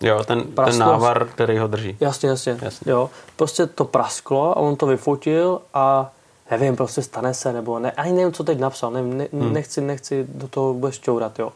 Jo, 0.00 0.24
ten, 0.24 0.42
ten 0.42 0.78
návar, 0.78 1.26
který 1.26 1.58
ho 1.58 1.66
drží. 1.66 1.96
Jasně, 2.00 2.28
jasně, 2.28 2.58
Jasně. 2.62 2.92
Jo. 2.92 3.10
Prostě 3.36 3.66
to 3.66 3.84
prasklo 3.84 4.50
a 4.50 4.56
on 4.56 4.76
to 4.76 4.86
vyfotil 4.86 5.60
a 5.74 6.10
nevím, 6.50 6.76
prostě 6.76 7.02
stane 7.02 7.34
se, 7.34 7.52
nebo 7.52 7.78
ne, 7.78 7.90
ani 7.90 8.12
nevím, 8.12 8.32
co 8.32 8.44
teď 8.44 8.58
napsal, 8.58 8.90
ne, 8.90 9.02
ne, 9.02 9.28
hmm. 9.32 9.52
nechci, 9.52 9.80
nechci 9.80 10.26
do 10.28 10.48
toho 10.48 10.72
vůbec 10.72 10.98
čourat, 10.98 11.38
jo. 11.38 11.52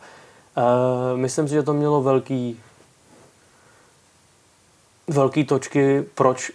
Uh, 0.57 1.19
myslím 1.19 1.49
si, 1.49 1.55
že 1.55 1.63
to 1.63 1.73
mělo 1.73 2.03
velký 2.03 2.61
velký 5.09 5.45
točky, 5.45 6.05
proč 6.15 6.51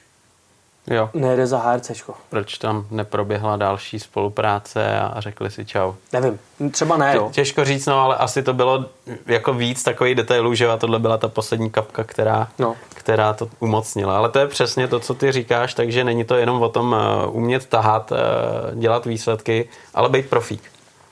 Jo. 0.87 1.09
nejde 1.13 1.47
za 1.47 1.57
HRCčko. 1.57 2.13
Proč 2.29 2.57
tam 2.57 2.85
neproběhla 2.91 3.55
další 3.55 3.99
spolupráce 3.99 4.99
a 4.99 5.21
řekli 5.21 5.51
si 5.51 5.65
čau. 5.65 5.93
Nevím, 6.13 6.39
třeba 6.71 6.97
ne, 6.97 7.15
jo. 7.15 7.29
Těžko 7.33 7.65
říct, 7.65 7.85
no, 7.85 7.99
ale 7.99 8.15
asi 8.15 8.43
to 8.43 8.53
bylo 8.53 8.85
jako 9.25 9.53
víc 9.53 9.83
takových 9.83 10.15
detailů, 10.15 10.53
že 10.53 10.67
a 10.69 10.77
tohle 10.77 10.99
byla 10.99 11.17
ta 11.17 11.27
poslední 11.27 11.69
kapka, 11.69 12.03
která, 12.03 12.47
No. 12.59 12.75
která 12.89 13.33
to 13.33 13.49
umocnila. 13.59 14.17
Ale 14.17 14.29
to 14.29 14.39
je 14.39 14.47
přesně 14.47 14.87
to, 14.87 14.99
co 14.99 15.13
ty 15.13 15.31
říkáš, 15.31 15.73
takže 15.73 16.03
není 16.03 16.23
to 16.25 16.35
jenom 16.35 16.61
o 16.61 16.69
tom 16.69 16.95
uh, 17.25 17.35
umět 17.37 17.65
tahat, 17.65 18.11
uh, 18.11 18.79
dělat 18.79 19.05
výsledky, 19.05 19.69
ale 19.93 20.09
být 20.09 20.29
profík. 20.29 20.61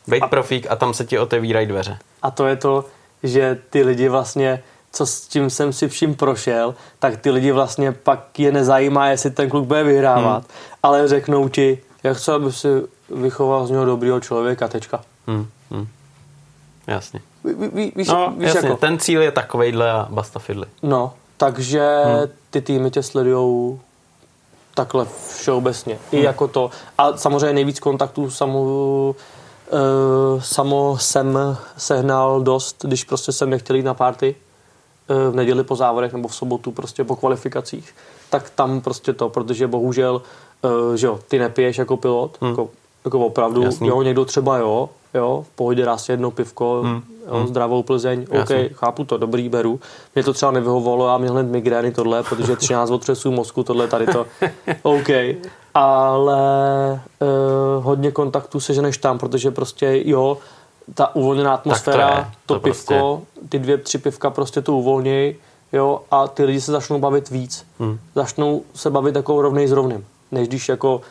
Být 0.07 0.21
a... 0.21 0.27
profík 0.27 0.67
a 0.69 0.75
tam 0.75 0.93
se 0.93 1.05
ti 1.05 1.19
otevírají 1.19 1.67
dveře. 1.67 1.97
A 2.21 2.31
to 2.31 2.47
je 2.47 2.55
to, 2.55 2.85
že 3.23 3.57
ty 3.69 3.83
lidi 3.83 4.09
vlastně, 4.09 4.63
co 4.93 5.05
s 5.05 5.21
tím 5.21 5.49
jsem 5.49 5.73
si 5.73 5.87
vším 5.87 6.15
prošel, 6.15 6.75
tak 6.99 7.17
ty 7.17 7.31
lidi 7.31 7.51
vlastně 7.51 7.91
pak 7.91 8.39
je 8.39 8.51
nezajímá, 8.51 9.07
jestli 9.09 9.31
ten 9.31 9.49
kluk 9.49 9.65
bude 9.65 9.83
vyhrávat, 9.83 10.43
hmm. 10.43 10.51
ale 10.83 11.07
řeknou 11.07 11.49
ti, 11.49 11.79
jak 12.03 12.17
chci, 12.17 12.31
aby 12.31 12.51
si 12.51 12.67
vychoval 13.09 13.67
z 13.67 13.71
něho 13.71 13.85
dobrýho 13.85 14.19
člověka, 14.19 14.67
tečka. 14.67 15.01
Hmm, 15.27 15.47
hmm. 15.71 15.87
Jasně. 16.87 17.19
Ví, 17.43 17.53
ví, 17.73 17.91
víš, 17.95 18.07
No, 18.07 18.33
víš 18.37 18.47
jasně, 18.53 18.67
jako, 18.69 18.79
ten 18.79 18.99
cíl 18.99 19.21
je 19.21 19.31
takovejhle 19.31 19.91
a 19.91 20.07
basta 20.09 20.39
fidly. 20.39 20.65
no, 20.83 21.13
takže 21.37 21.87
Hmm. 22.05 22.27
ty 22.49 22.61
týmy 22.61 22.91
tě 22.91 23.03
sledujou 23.03 23.79
takhle 24.75 25.05
všeobecně. 25.37 25.97
I 26.11 26.15
Hmm. 26.15 26.25
jako 26.25 26.47
to. 26.47 26.69
A 26.97 27.17
samozřejmě 27.17 27.53
nejvíc 27.53 27.79
kontaktů 27.79 28.31
samo, 28.31 28.61
uh, 29.71 30.41
samo 30.41 30.97
jsem 30.99 31.39
sehnal 31.77 32.41
dost, 32.41 32.85
když 32.85 33.03
prostě 33.03 33.31
jsem 33.31 33.49
nechtěl 33.49 33.75
jít 33.75 33.83
na 33.85 33.93
party 33.93 34.35
v 35.09 35.35
neděli 35.35 35.63
po 35.63 35.75
závodech 35.75 36.13
nebo 36.13 36.27
v 36.27 36.35
sobotu 36.35 36.71
prostě 36.71 37.03
po 37.03 37.15
kvalifikacích, 37.15 37.95
tak 38.29 38.49
tam 38.49 38.81
prostě 38.81 39.13
to, 39.13 39.29
protože 39.29 39.67
bohužel, 39.67 40.21
uh, 40.61 40.93
že 40.95 41.07
jo, 41.07 41.19
ty 41.27 41.39
nepiješ 41.39 41.77
jako 41.77 41.97
pilot, 41.97 42.37
hmm. 42.41 42.49
jako, 42.49 42.69
jako 43.05 43.19
opravdu, 43.19 43.63
Jasný. 43.63 43.87
jo, 43.87 44.01
někdo 44.01 44.25
třeba 44.25 44.57
jo, 44.57 44.89
jo, 45.13 45.45
v 45.47 45.55
pohodě 45.55 45.85
dá 45.85 45.97
si 45.97 46.11
jedno 46.11 46.31
pivko, 46.31 46.81
Hmm. 46.83 47.01
jo, 47.27 47.47
zdravou 47.47 47.83
Plzeň, 47.83 48.25
Jasný. 48.31 48.55
OK, 48.55 48.71
chápu 48.73 49.03
to, 49.05 49.17
dobrý, 49.17 49.49
beru. 49.49 49.79
Mě 50.15 50.23
to 50.23 50.33
třeba 50.33 50.51
nevyhovovalo, 50.51 51.07
já 51.07 51.17
měl 51.17 51.33
hned 51.33 51.43
migrény 51.43 51.91
tohle, 51.91 52.23
protože 52.23 52.55
13 52.55 52.89
otřesů 52.91 53.31
mozku, 53.31 53.63
tohle 53.63 53.87
tady 53.87 54.07
to, 54.07 54.25
OK. 54.83 55.09
Ale 55.73 57.01
uh, 57.19 57.83
hodně 57.83 58.11
kontaktů 58.11 58.59
seženeš 58.59 58.97
tam, 58.97 59.17
protože 59.17 59.51
prostě 59.51 60.01
jo, 60.05 60.37
ta 60.93 61.15
uvolněná 61.15 61.53
atmosféra, 61.53 62.09
je, 62.09 62.25
to, 62.45 62.53
to 62.53 62.53
to 62.53 62.59
pivko, 62.59 63.21
ty 63.49 63.59
dvě, 63.59 63.77
tři 63.77 63.97
pivka 63.97 64.29
prostě 64.29 64.61
to 64.61 64.73
uvolnějí, 64.73 65.35
jo, 65.73 66.01
a 66.11 66.27
ty 66.27 66.43
lidi 66.43 66.61
se 66.61 66.71
začnou 66.71 66.99
bavit 66.99 67.29
víc. 67.29 67.65
Hmm. 67.79 67.99
Začnou 68.15 68.61
se 68.75 68.89
bavit 68.89 69.15
jako 69.15 69.41
rovnej 69.41 69.67
s 69.67 69.71
rovným. 69.71 70.05
Než 70.31 70.47
když 70.47 70.69
jako 70.69 71.01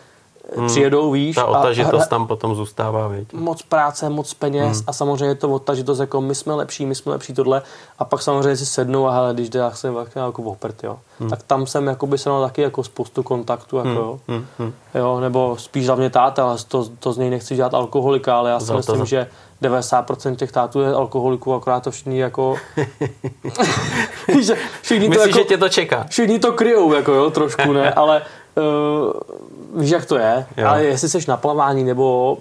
hmm. 0.56 0.66
přijedou, 0.66 1.10
víš, 1.10 1.36
Ta 1.36 1.42
a 1.42 1.46
otažitost 1.46 2.02
hra- 2.02 2.08
tam 2.08 2.26
potom 2.26 2.54
zůstává, 2.54 3.08
viď? 3.08 3.32
moc 3.32 3.62
práce, 3.62 4.08
moc 4.08 4.34
peněz 4.34 4.76
hmm. 4.76 4.84
a 4.86 4.92
samozřejmě 4.92 5.34
to 5.34 5.50
odtažitost 5.50 5.98
jako 5.98 6.20
my 6.20 6.34
jsme 6.34 6.54
lepší, 6.54 6.86
my 6.86 6.94
jsme 6.94 7.12
lepší 7.12 7.34
tohle 7.34 7.62
a 7.98 8.04
pak 8.04 8.22
samozřejmě 8.22 8.56
si 8.56 8.66
sednou 8.66 9.06
a 9.06 9.12
hele, 9.12 9.34
když 9.34 9.48
jde, 9.48 9.60
já 9.60 9.70
jsem 9.70 9.96
jako 10.16 10.42
oprt, 10.42 10.84
jo. 10.84 10.98
Hmm. 11.20 11.30
Tak 11.30 11.42
tam 11.42 11.66
jsem 11.66 11.86
jako 11.86 12.06
by 12.06 12.18
se 12.18 12.30
měl 12.30 12.42
taky 12.42 12.62
jako 12.62 12.84
spoustu 12.84 13.22
kontaktů, 13.22 13.76
jako 13.76 13.88
jo. 13.88 14.20
Hmm, 14.28 14.46
hmm. 14.58 14.72
jo. 14.94 15.20
nebo 15.20 15.56
spíš 15.58 15.86
hlavně 15.86 16.10
táta, 16.10 16.44
ale 16.44 16.58
to, 16.68 16.88
to 16.98 17.12
z 17.12 17.18
něj 17.18 17.30
nechci 17.30 17.56
dělat 17.56 17.74
alkoholika, 17.74 18.38
ale 18.38 18.50
já 18.50 18.60
si 18.60 18.66
Za 18.66 18.72
to 18.72 18.76
myslím, 18.76 18.98
za- 18.98 19.04
že 19.04 19.26
90% 19.62 20.36
těch 20.36 20.52
tátů 20.52 20.80
je 20.80 20.92
alkoholiků, 20.92 21.54
akorát 21.54 21.80
to 21.80 21.90
všichni 21.90 22.18
jako... 22.18 22.56
Že 24.40 24.56
všichni 24.82 25.08
to 25.08 25.10
Myslíš, 25.10 25.26
jako... 25.26 25.38
že 25.38 25.44
tě 25.44 25.58
to 25.58 25.68
čeká? 25.68 26.06
Všichni 26.08 26.38
to 26.38 26.52
kryjou, 26.52 26.92
jako 26.92 27.12
jo, 27.12 27.30
trošku, 27.30 27.72
ne, 27.72 27.92
ale 27.96 28.22
uh, 28.54 29.80
víš, 29.80 29.90
jak 29.90 30.06
to 30.06 30.18
je. 30.18 30.46
Jo. 30.56 30.68
Ale 30.68 30.84
jestli 30.84 31.08
jsi 31.08 31.18
na 31.28 31.36
plavání 31.36 31.84
nebo 31.84 32.38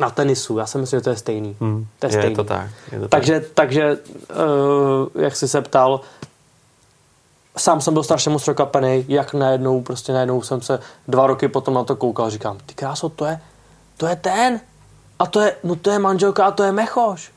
na 0.00 0.10
tenisu, 0.10 0.58
já 0.58 0.66
si 0.66 0.78
myslím, 0.78 1.00
že 1.00 1.04
to 1.04 1.10
je 1.10 1.16
stejný. 1.16 1.56
Hmm. 1.60 1.86
To 1.98 2.06
je 2.06 2.08
je 2.08 2.18
stejný. 2.18 2.36
to 2.36 2.44
tak. 2.44 2.70
Je 2.92 2.98
to 2.98 3.08
tak. 3.08 3.10
Takže, 3.10 3.44
takže 3.54 3.98
uh, 5.14 5.22
jak 5.22 5.36
jsi 5.36 5.48
se 5.48 5.60
ptal, 5.60 6.00
sám 7.56 7.80
jsem 7.80 7.94
byl 7.94 8.02
strašně 8.02 8.30
moc 8.30 8.42
překvapený, 8.42 9.04
jak 9.08 9.34
najednou, 9.34 9.82
prostě 9.82 10.12
najednou 10.12 10.42
jsem 10.42 10.62
se 10.62 10.78
dva 11.08 11.26
roky 11.26 11.48
potom 11.48 11.74
na 11.74 11.84
to 11.84 11.96
koukal, 11.96 12.30
říkám, 12.30 12.58
ty 12.66 12.74
kráso, 12.74 13.08
to 13.08 13.24
je, 13.24 13.40
to 13.96 14.06
je 14.06 14.16
ten, 14.16 14.60
a 15.20 15.26
to 15.26 15.40
je, 15.40 15.56
no 15.64 15.76
to 15.76 15.90
je 15.90 15.98
manželka 15.98 16.44
a 16.44 16.50
to 16.50 16.62
je 16.62 16.72
Mechoš. 16.72 17.32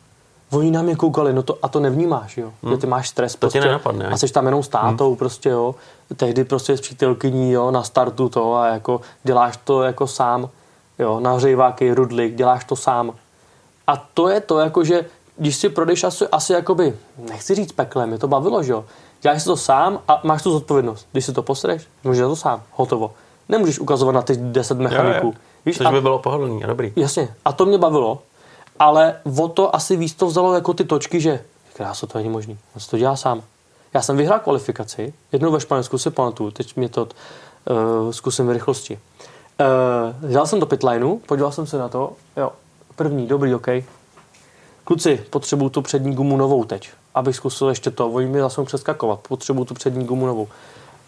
oni 0.52 0.72
na 0.72 0.82
mě 0.82 0.96
koukali, 0.96 1.34
no 1.34 1.44
to, 1.44 1.58
a 1.62 1.68
to 1.68 1.80
nevnímáš, 1.80 2.38
jo. 2.38 2.54
Hmm. 2.64 2.72
Že 2.74 2.78
ty 2.78 2.88
máš 2.88 3.10
stres 3.10 3.32
To 3.34 3.38
tě 3.38 3.40
prostě. 3.42 3.60
nenapadne, 3.60 4.06
A 4.08 4.18
jsi 4.18 4.34
tam 4.34 4.46
jenom 4.46 4.64
s 4.64 4.68
tátou, 4.68 5.08
hmm. 5.08 5.18
prostě, 5.18 5.50
jo. 5.50 5.76
Tehdy 6.16 6.44
prostě 6.44 6.78
s 6.78 6.82
přítelkyní, 6.82 7.52
jo, 7.52 7.72
na 7.72 7.84
startu 7.84 8.30
to 8.30 8.56
a 8.56 8.68
jako 8.68 9.02
děláš 9.24 9.58
to 9.64 9.84
jako 9.84 10.08
sám, 10.08 10.50
jo, 11.00 11.20
nahřejváky, 11.20 11.94
rudlik, 11.94 12.36
děláš 12.36 12.64
to 12.64 12.76
sám. 12.76 13.14
A 13.88 13.98
to 14.14 14.30
je 14.30 14.42
to, 14.42 14.60
jako 14.60 14.84
že 14.84 15.06
když 15.38 15.56
si 15.56 15.70
projdeš 15.70 16.04
asi, 16.04 16.28
asi 16.28 16.54
jakoby, 16.54 16.98
nechci 17.30 17.56
říct 17.56 17.72
peklem, 17.72 18.10
mě 18.10 18.18
to 18.18 18.28
bavilo, 18.28 18.64
že 18.64 18.72
jo. 18.72 18.86
Děláš 19.22 19.42
si 19.42 19.48
to 19.48 19.58
sám 19.58 20.00
a 20.08 20.22
máš 20.24 20.44
tu 20.44 20.52
zodpovědnost. 20.52 21.08
Když 21.12 21.26
si 21.26 21.34
to 21.34 21.44
posreš, 21.44 21.88
můžeš 22.04 22.22
to 22.22 22.36
sám, 22.36 22.62
hotovo. 22.72 23.14
Nemůžeš 23.50 23.80
ukazovat 23.80 24.12
na 24.16 24.22
ty 24.22 24.36
10 24.38 24.78
mechaniků. 24.80 25.28
Jo, 25.28 25.34
jo. 25.36 25.40
Víš, 25.66 25.78
Což 25.78 25.86
a- 25.86 25.92
by 25.92 26.02
bylo 26.02 26.20
pohodlný 26.20 26.64
a 26.64 26.68
dobrý. 26.68 26.94
Jasně, 26.96 27.36
a 27.46 27.52
to 27.54 27.66
mě 27.66 27.78
bavilo, 27.78 28.22
ale 28.80 29.16
o 29.42 29.48
to 29.48 29.76
asi 29.76 29.96
víc 29.96 30.14
to 30.14 30.28
vzalo 30.28 30.54
jako 30.54 30.74
ty 30.74 30.84
točky, 30.84 31.22
že 31.22 31.44
kráso, 31.74 32.08
to 32.08 32.18
není 32.18 32.30
možný, 32.30 32.58
on 32.76 32.82
to 32.90 32.98
dělá 32.98 33.16
sám. 33.16 33.44
Já 33.94 34.02
jsem 34.02 34.18
vyhrál 34.18 34.40
kvalifikaci, 34.40 35.14
jednou 35.32 35.52
ve 35.52 35.60
Španělsku 35.60 35.98
si 35.98 36.10
pamatuju, 36.10 36.52
teď 36.52 36.76
mě 36.76 36.90
to 36.90 37.02
uh, 37.04 38.12
zkusím 38.12 38.48
v 38.48 38.52
rychlosti. 38.52 39.00
Uh, 40.24 40.32
dal 40.32 40.48
jsem 40.48 40.60
do 40.60 40.66
pitlineu, 40.66 41.18
podíval 41.18 41.52
jsem 41.52 41.68
se 41.68 41.78
na 41.78 41.90
to, 41.90 42.14
jo, 42.38 42.52
první, 42.96 43.28
dobrý, 43.28 43.56
OK. 43.56 43.68
Kluci, 44.84 45.26
potřebuju 45.30 45.70
tu 45.70 45.82
přední 45.82 46.16
gumu 46.16 46.38
novou 46.38 46.64
teď, 46.64 46.90
abych 47.16 47.36
zkusil 47.36 47.70
ještě 47.70 47.92
to, 47.92 48.10
oni 48.10 48.28
mi 48.28 48.40
zase 48.40 48.64
přeskakovat, 48.64 49.20
potřebuju 49.28 49.66
tu 49.66 49.74
přední 49.74 50.06
gumu 50.06 50.26
novou. 50.26 50.48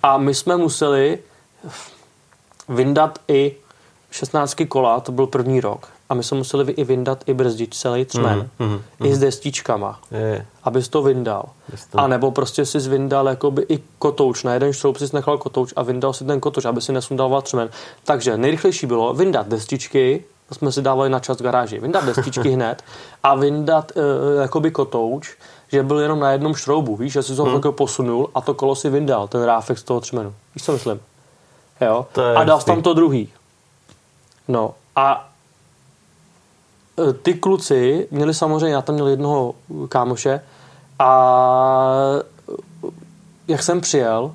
A 0.04 0.18
my 0.18 0.34
jsme 0.34 0.58
museli 0.58 1.20
vyndat 2.70 3.20
i 3.28 3.56
16 4.16 4.56
kola, 4.68 5.00
to 5.00 5.12
byl 5.12 5.28
první 5.28 5.62
rok. 5.62 5.88
A 6.10 6.14
my 6.14 6.24
jsme 6.24 6.38
museli 6.38 6.74
i 6.74 6.84
vyndat 6.84 7.24
i 7.26 7.34
brzdič 7.34 7.78
celý 7.78 8.06
třmen. 8.06 8.50
Mhm, 8.60 8.70
mhm, 8.70 8.82
I 9.04 9.16
s 9.16 9.20
destičkama, 9.20 10.00
Je, 10.12 10.46
abys 10.64 10.90
to 10.90 11.04
vyndal. 11.04 11.46
To- 11.92 12.00
A 12.00 12.08
nebo 12.08 12.32
prostě 12.32 12.66
si 12.66 12.80
vyndal 12.80 13.28
jakoby 13.28 13.66
i 13.70 13.80
kotouč. 14.00 14.44
Na 14.44 14.54
jeden 14.54 14.74
šroub 14.74 14.98
si 14.98 15.06
nechal 15.14 15.38
kotouč 15.38 15.74
a 15.76 15.84
vyndal 15.84 16.14
si 16.14 16.26
ten 16.26 16.40
kotouč, 16.40 16.66
aby 16.66 16.82
si 16.82 16.92
nesundal 16.92 17.42
třmen. 17.42 17.70
Takže 18.04 18.38
nejrychlejší 18.38 18.88
bylo 18.88 19.14
vyndat 19.14 19.48
destičky, 19.48 20.24
to 20.50 20.56
jsme 20.56 20.72
si 20.72 20.82
dávali 20.82 21.10
na 21.10 21.20
čas 21.20 21.38
v 21.38 21.44
garáži, 21.44 21.80
vyndat 21.80 22.06
destičky 22.06 22.50
hned 22.56 22.84
a 23.24 23.36
vyndat 23.36 23.92
uh, 23.96 24.42
jakoby 24.42 24.72
kotouč, 24.72 25.38
že 25.72 25.84
byl 25.84 26.00
jenom 26.00 26.20
na 26.20 26.32
jednom 26.32 26.56
šroubu, 26.56 26.96
víš, 26.96 27.14
že 27.14 27.24
si 27.24 27.36
to 27.36 27.44
hmm. 27.44 27.62
posunul 27.72 28.30
a 28.36 28.42
to 28.42 28.54
kolo 28.54 28.76
si 28.76 28.90
vyndal, 28.90 29.28
ten 29.28 29.44
ráfek 29.44 29.78
z 29.78 29.84
toho 29.84 30.02
třmenu. 30.02 30.34
Víš, 30.56 30.64
co 30.64 30.72
myslím? 30.72 31.00
Jo? 31.82 32.06
To 32.14 32.38
a 32.38 32.44
dal 32.44 32.62
tam 32.62 32.82
to 32.82 32.94
druhý. 32.94 33.30
No 34.48 34.74
a 34.96 35.30
e, 37.10 37.14
ty 37.14 37.34
kluci 37.34 38.08
měli 38.12 38.34
samozřejmě, 38.34 38.74
já 38.76 38.82
tam 38.82 38.96
měl 38.96 39.08
jednoho 39.08 39.56
kámoše 39.90 40.42
a 41.00 41.92
e, 42.20 42.24
jak 43.48 43.64
jsem 43.64 43.82
přijel, 43.82 44.32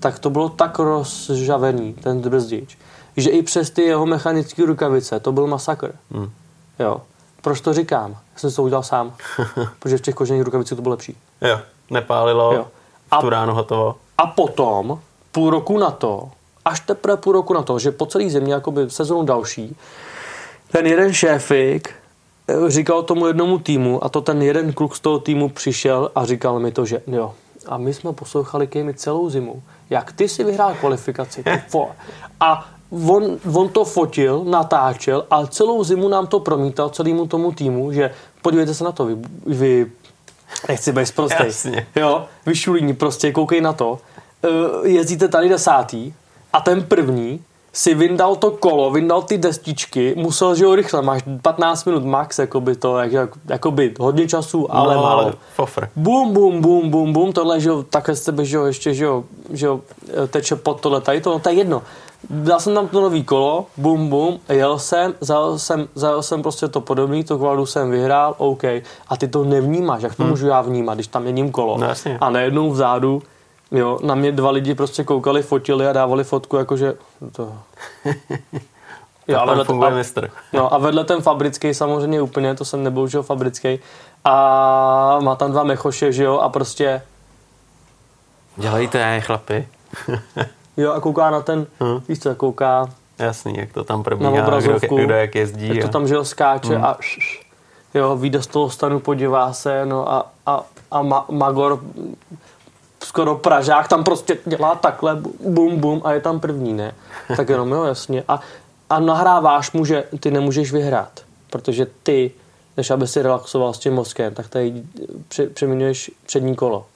tak 0.00 0.18
to 0.18 0.30
bylo 0.30 0.48
tak 0.48 0.78
rozžavený, 0.78 1.92
ten 1.94 2.20
brzdič, 2.20 2.78
že 3.16 3.30
i 3.30 3.42
přes 3.42 3.70
ty 3.70 3.82
jeho 3.82 4.06
mechanické 4.06 4.66
rukavice 4.66 5.20
to 5.20 5.32
byl 5.32 5.46
masakr. 5.46 5.94
Hmm. 6.10 6.30
Jo. 6.78 7.00
Proč 7.42 7.60
to 7.60 7.74
říkám? 7.74 8.10
Já 8.10 8.38
jsem 8.38 8.50
si 8.50 8.56
to 8.56 8.62
udělal 8.62 8.82
sám, 8.82 9.14
protože 9.78 9.98
v 9.98 10.00
těch 10.00 10.14
kožených 10.14 10.42
rukavicích 10.42 10.76
to 10.76 10.82
bylo 10.82 10.90
lepší. 10.90 11.16
jo, 11.40 11.60
nepálilo, 11.90 12.54
Jo. 12.54 12.66
a... 13.10 13.20
Tu 13.20 13.28
ránu 13.28 13.54
hotovo. 13.54 13.96
A 14.18 14.26
potom, 14.26 15.00
půl 15.32 15.50
roku 15.50 15.78
na 15.78 15.90
to, 15.90 16.30
až 16.64 16.80
teprve 16.80 17.16
půl 17.16 17.32
roku 17.32 17.54
na 17.54 17.62
to, 17.62 17.78
že 17.78 17.90
po 17.90 18.06
celé 18.06 18.30
země, 18.30 18.52
jakoby 18.54 18.90
sezónu 18.90 19.22
další, 19.22 19.76
ten 20.72 20.86
jeden 20.86 21.12
šéfik 21.12 21.90
eh, 22.48 22.70
říkal 22.70 23.02
tomu 23.02 23.26
jednomu 23.26 23.58
týmu, 23.58 24.04
a 24.04 24.08
to 24.08 24.20
ten 24.20 24.42
jeden 24.42 24.72
kluk 24.72 24.96
z 24.96 25.00
toho 25.00 25.18
týmu 25.18 25.48
přišel 25.48 26.10
a 26.14 26.24
říkal 26.24 26.60
mi 26.60 26.72
to, 26.72 26.84
že 26.86 27.02
jo, 27.06 27.34
a 27.66 27.76
my 27.76 27.94
jsme 27.94 28.12
poslouchali 28.12 28.66
Kejmi 28.66 28.94
celou 28.94 29.30
zimu, 29.30 29.62
jak 29.90 30.12
ty 30.12 30.28
si 30.28 30.44
vyhrál 30.44 30.74
kvalifikaci. 30.74 31.42
ty 31.42 31.50
vole. 31.72 31.92
A 32.40 32.68
on, 33.08 33.38
on 33.54 33.68
to 33.68 33.84
fotil, 33.84 34.44
natáčel 34.44 35.26
a 35.30 35.46
celou 35.46 35.84
zimu 35.84 36.08
nám 36.08 36.26
to 36.26 36.40
promítal 36.40 36.88
celému 36.88 37.26
tomu 37.26 37.52
týmu, 37.52 37.92
že 37.92 38.10
podívejte 38.42 38.74
se 38.74 38.84
na 38.84 38.92
to, 38.92 39.04
vy, 39.06 39.16
vy 39.46 39.86
nechci 40.68 40.92
být. 40.92 41.12
Jasně. 41.44 41.86
Jo, 41.96 42.24
vyšulíni 42.46 42.94
prostě, 42.94 43.32
koukej 43.32 43.60
na 43.60 43.72
to. 43.72 43.98
Uh, 44.42 44.86
jezdíte 44.86 45.28
tady 45.28 45.48
desátý 45.48 46.14
a 46.52 46.60
ten 46.60 46.82
první 46.82 47.40
si 47.72 47.94
vyndal 47.94 48.36
to 48.36 48.50
kolo, 48.50 48.90
vyndal 48.90 49.22
ty 49.22 49.38
destičky, 49.38 50.14
musel, 50.16 50.54
že 50.54 50.64
jo, 50.64 50.74
rychle, 50.74 51.02
máš 51.02 51.22
15 51.42 51.84
minut 51.84 52.04
max, 52.04 52.38
jakoby 52.38 52.76
to, 52.76 52.98
jak, 52.98 53.12
jak, 53.12 53.30
jakoby 53.48 53.94
hodně 53.98 54.28
času, 54.28 54.74
ale 54.74 54.94
no, 54.94 55.02
málo. 55.02 55.32
fofr. 55.54 55.88
Bum, 55.96 56.32
bum, 56.32 56.60
bum, 56.60 56.90
bum, 56.90 57.12
bum, 57.12 57.32
tohle, 57.32 57.60
že 57.60 57.68
jo, 57.68 57.82
takhle 57.82 58.16
z 58.16 58.24
tebe, 58.24 58.44
že 58.44 58.56
jo, 58.56 58.64
ještě, 58.64 58.94
že 58.94 59.04
jo, 59.04 59.24
že 59.50 59.66
jo, 59.66 59.80
teče 60.30 60.56
pod 60.56 60.80
tohle, 60.80 61.00
tady 61.00 61.20
to, 61.20 61.30
no 61.30 61.38
to 61.38 61.48
je 61.48 61.54
jedno. 61.54 61.82
Dal 62.30 62.60
jsem 62.60 62.74
tam 62.74 62.88
to 62.88 63.00
nový 63.00 63.24
kolo, 63.24 63.66
bum, 63.76 64.08
bum, 64.08 64.38
jel 64.48 64.78
jsem, 64.78 65.14
zajel 65.20 65.58
jsem, 65.58 65.88
zajel 65.94 66.22
jsem 66.22 66.42
prostě 66.42 66.68
to 66.68 66.80
podobný, 66.80 67.24
to 67.24 67.38
kvadu 67.38 67.66
jsem 67.66 67.90
vyhrál, 67.90 68.34
OK. 68.38 68.64
A 69.08 69.16
ty 69.18 69.28
to 69.28 69.44
nevnímáš, 69.44 70.02
jak 70.02 70.14
to 70.14 70.24
můžu 70.24 70.46
já 70.46 70.60
vnímat, 70.60 70.94
když 70.94 71.06
tam 71.06 71.26
jedním 71.26 71.50
kolo. 71.50 71.78
No 71.78 71.86
jasně. 71.86 72.18
A 72.20 72.30
najednou 72.30 72.70
vzadu, 72.70 73.22
jo, 73.72 73.98
na 74.02 74.14
mě 74.14 74.32
dva 74.32 74.50
lidi 74.50 74.74
prostě 74.74 75.04
koukali, 75.04 75.42
fotili 75.42 75.88
a 75.88 75.92
dávali 75.92 76.24
fotku, 76.24 76.56
jakože 76.56 76.94
to... 77.32 77.52
Jo, 79.28 79.38
a 79.38 79.44
vedle, 79.44 79.64
funguje 79.64 79.90
a, 79.90 79.94
mistr. 79.94 80.30
No 80.52 80.74
a 80.74 80.78
vedle 80.78 81.04
ten 81.04 81.22
fabrický 81.22 81.74
samozřejmě 81.74 82.22
úplně, 82.22 82.54
to 82.54 82.64
jsem 82.64 82.84
jo, 83.14 83.22
fabrický. 83.22 83.78
A 84.24 85.18
má 85.22 85.34
tam 85.36 85.50
dva 85.52 85.62
mechoše, 85.64 86.12
že 86.12 86.24
jo, 86.24 86.38
a 86.38 86.48
prostě, 86.48 87.02
Dělejte, 88.56 89.20
chlapi. 89.20 89.68
jo, 90.76 90.92
a 90.92 91.00
kouká 91.00 91.30
na 91.30 91.40
ten, 91.40 91.66
Hm. 91.80 92.00
víš 92.08 92.18
co, 92.18 92.34
kouká 92.34 92.88
Jasný, 93.18 93.58
jak 93.58 93.72
to 93.72 93.84
tam 93.84 93.98
na 93.98 94.02
probíhá, 94.04 94.30
kdo, 94.30 94.42
obrazovku, 94.42 94.96
kdo 94.96 95.14
jak 95.14 95.34
jezdí. 95.34 95.68
jak 95.68 95.78
to 95.78 95.88
a- 95.88 95.90
tam, 95.92 96.08
že 96.08 96.14
jo, 96.14 96.24
skáče 96.24 96.76
a 96.76 96.96
jo, 97.94 98.16
vyjde 98.16 98.42
z 98.42 98.46
toho 98.46 98.70
stanu, 98.70 99.00
podívá 99.00 99.52
se, 99.52 99.86
no 99.86 100.12
a, 100.12 100.26
a, 100.46 100.62
a 100.90 101.02
ma, 101.02 101.24
Magor, 101.30 101.80
skoro 103.04 103.34
Pražák, 103.34 103.88
tam 103.88 104.04
prostě 104.04 104.38
dělá 104.44 104.74
takhle, 104.74 105.22
bum, 105.40 105.80
bum, 105.80 106.00
a 106.04 106.12
je 106.12 106.20
tam 106.20 106.40
první, 106.40 106.72
ne? 106.72 106.94
Tak 107.36 107.48
jenom, 107.48 107.72
jo, 107.72 107.84
jasně. 107.84 108.24
A, 108.28 108.40
a 108.90 109.00
nahráváš 109.00 109.72
mu, 109.72 109.84
že 109.84 110.04
ty 110.20 110.30
nemůžeš 110.30 110.72
vyhrát, 110.72 111.20
protože 111.50 111.86
ty, 112.02 112.30
než 112.76 112.90
aby 112.90 113.06
si 113.08 113.22
relaxoval 113.22 113.74
s 113.74 113.78
tím 113.78 113.94
mozkem, 113.94 114.34
tak 114.34 114.48
tady 114.48 114.82
pře- 115.28 115.46
přeměňuješ 115.46 116.10
přední 116.26 116.56
kolo. 116.56 116.86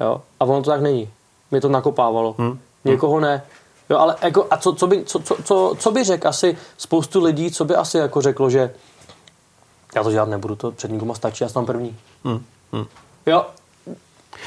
Jo? 0.00 0.22
A 0.40 0.44
ono 0.44 0.62
to 0.62 0.70
tak 0.70 0.80
není. 0.80 1.10
Mě 1.50 1.60
to 1.60 1.68
nakopávalo. 1.68 2.34
Hmm. 2.38 2.58
Někoho 2.84 3.20
ne. 3.20 3.42
Jo, 3.90 3.98
ale 3.98 4.16
jako, 4.22 4.46
a 4.50 4.56
co, 4.56 4.72
co, 4.72 4.86
by, 4.86 5.04
co, 5.04 5.18
co, 5.20 5.36
co, 5.44 5.74
co 5.78 5.90
by 5.90 6.04
řekl 6.04 6.28
asi 6.28 6.56
spoustu 6.76 7.24
lidí, 7.24 7.50
co 7.50 7.64
by 7.64 7.74
asi 7.76 7.98
jako 7.98 8.20
řeklo, 8.22 8.50
že 8.50 8.74
já 9.94 10.02
to 10.02 10.10
dělat 10.10 10.28
nebudu, 10.28 10.56
to 10.56 10.72
přední 10.72 10.98
guma 10.98 11.14
stačí, 11.14 11.44
já 11.44 11.48
jsem 11.48 11.54
tam 11.54 11.66
první. 11.66 11.96
Hm, 12.24 12.44
hm. 12.72 12.84
Jo. 13.26 13.46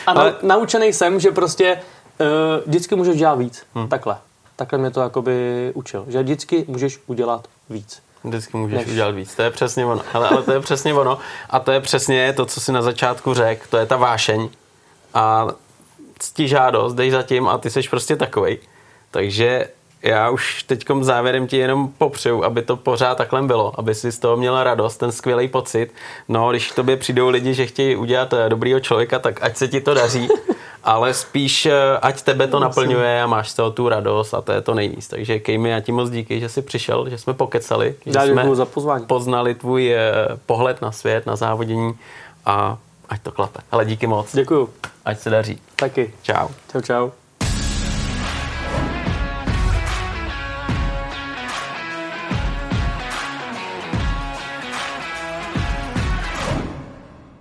A 0.08 0.12
Ale- 0.12 0.36
naučený 0.42 0.94
jsem, 0.94 1.20
že 1.20 1.32
prostě 1.32 1.82
uh, 2.20 2.28
vždycky 2.66 2.96
můžeš 2.96 3.18
dělat 3.18 3.36
víc. 3.36 3.64
Hmm. 3.76 3.88
Takhle. 3.88 4.18
Takhle 4.56 4.80
mě 4.80 4.92
to 4.92 5.02
jakoby 5.02 5.72
učil. 5.76 6.06
Že 6.08 6.24
vždycky 6.24 6.66
můžeš 6.68 7.00
udělat 7.08 7.48
víc. 7.70 8.02
Vždycky 8.24 8.58
můžeš 8.58 8.78
Než- 8.78 8.88
udělat 8.88 9.12
víc. 9.12 9.36
To 9.36 9.42
je 9.42 9.52
přesně 9.52 9.86
ono. 9.86 10.02
Ale, 10.14 10.30
ale 10.30 10.44
to 10.44 10.52
je 10.52 10.60
přesně 10.60 10.94
ono. 10.94 11.18
A 11.50 11.60
to 11.60 11.72
je 11.72 11.80
přesně 11.80 12.34
to, 12.34 12.46
co 12.46 12.62
si 12.62 12.72
na 12.72 12.82
začátku 12.82 13.34
řekl. 13.34 13.66
To 13.70 13.78
je 13.78 13.86
ta 13.86 13.98
vášeň. 13.98 14.50
A 15.14 15.48
žádost, 16.38 16.94
dej 16.94 17.12
za 17.12 17.24
tím 17.24 17.48
a 17.48 17.58
ty 17.58 17.70
seš 17.70 17.90
prostě 17.90 18.16
takovej. 18.16 18.60
Takže 19.12 19.68
já 20.04 20.30
už 20.30 20.64
teďkom 20.64 21.04
závěrem 21.04 21.48
ti 21.48 21.58
jenom 21.58 21.88
popřeju, 21.98 22.44
aby 22.44 22.62
to 22.62 22.78
pořád 22.78 23.16
takhle 23.18 23.42
bylo, 23.42 23.80
aby 23.80 23.96
si 23.96 24.12
z 24.12 24.20
toho 24.20 24.38
měla 24.38 24.64
radost, 24.64 24.98
ten 24.98 25.12
skvělý 25.12 25.48
pocit. 25.48 25.92
No, 26.30 26.50
když 26.50 26.72
k 26.72 26.76
tobě 26.76 26.98
přijdou 26.98 27.30
lidi, 27.30 27.54
že 27.54 27.66
chtějí 27.66 27.96
udělat 27.96 28.34
eh, 28.34 28.50
dobrýho 28.50 28.80
člověka, 28.80 29.20
tak 29.20 29.44
ať 29.44 29.58
se 29.58 29.68
ti 29.68 29.82
to 29.82 29.94
daří, 29.94 30.28
ale 30.84 31.14
spíš 31.14 31.66
eh, 31.66 31.74
ať 32.02 32.22
tebe 32.22 32.48
to 32.48 32.60
naplňuje 32.60 33.22
a 33.22 33.28
máš 33.28 33.50
z 33.50 33.54
toho 33.54 33.72
tu 33.72 33.90
radost 33.90 34.34
a 34.34 34.42
to 34.42 34.52
je 34.52 34.62
to 34.62 34.74
nejvíc. 34.74 35.08
Takže 35.08 35.40
Kejmi, 35.40 35.70
já 35.70 35.80
ti 35.80 35.92
moc 35.92 36.10
díky, 36.10 36.40
že 36.40 36.50
jsi 36.50 36.62
přišel, 36.62 37.10
že 37.10 37.18
jsme 37.18 37.34
pokecali, 37.34 37.96
že 38.06 38.12
Já 38.16 38.26
jsme 38.26 38.56
za 38.56 38.66
pozvání. 38.66 39.06
poznali 39.06 39.56
tvůj 39.56 39.94
eh, 39.94 40.02
pohled 40.46 40.82
na 40.82 40.92
svět, 40.92 41.26
na 41.26 41.36
závodění 41.36 41.94
a 42.46 42.78
ať 43.10 43.22
to 43.22 43.32
klape. 43.32 43.60
Ale 43.72 43.86
díky 43.86 44.08
moc, 44.08 44.36
Děkuju. 44.36 44.70
ať 45.06 45.20
se 45.20 45.30
daří. 45.30 45.62
Taky. 45.76 46.14
Čau. 46.24 46.48
Čau, 46.72 46.82
čau. 46.82 47.23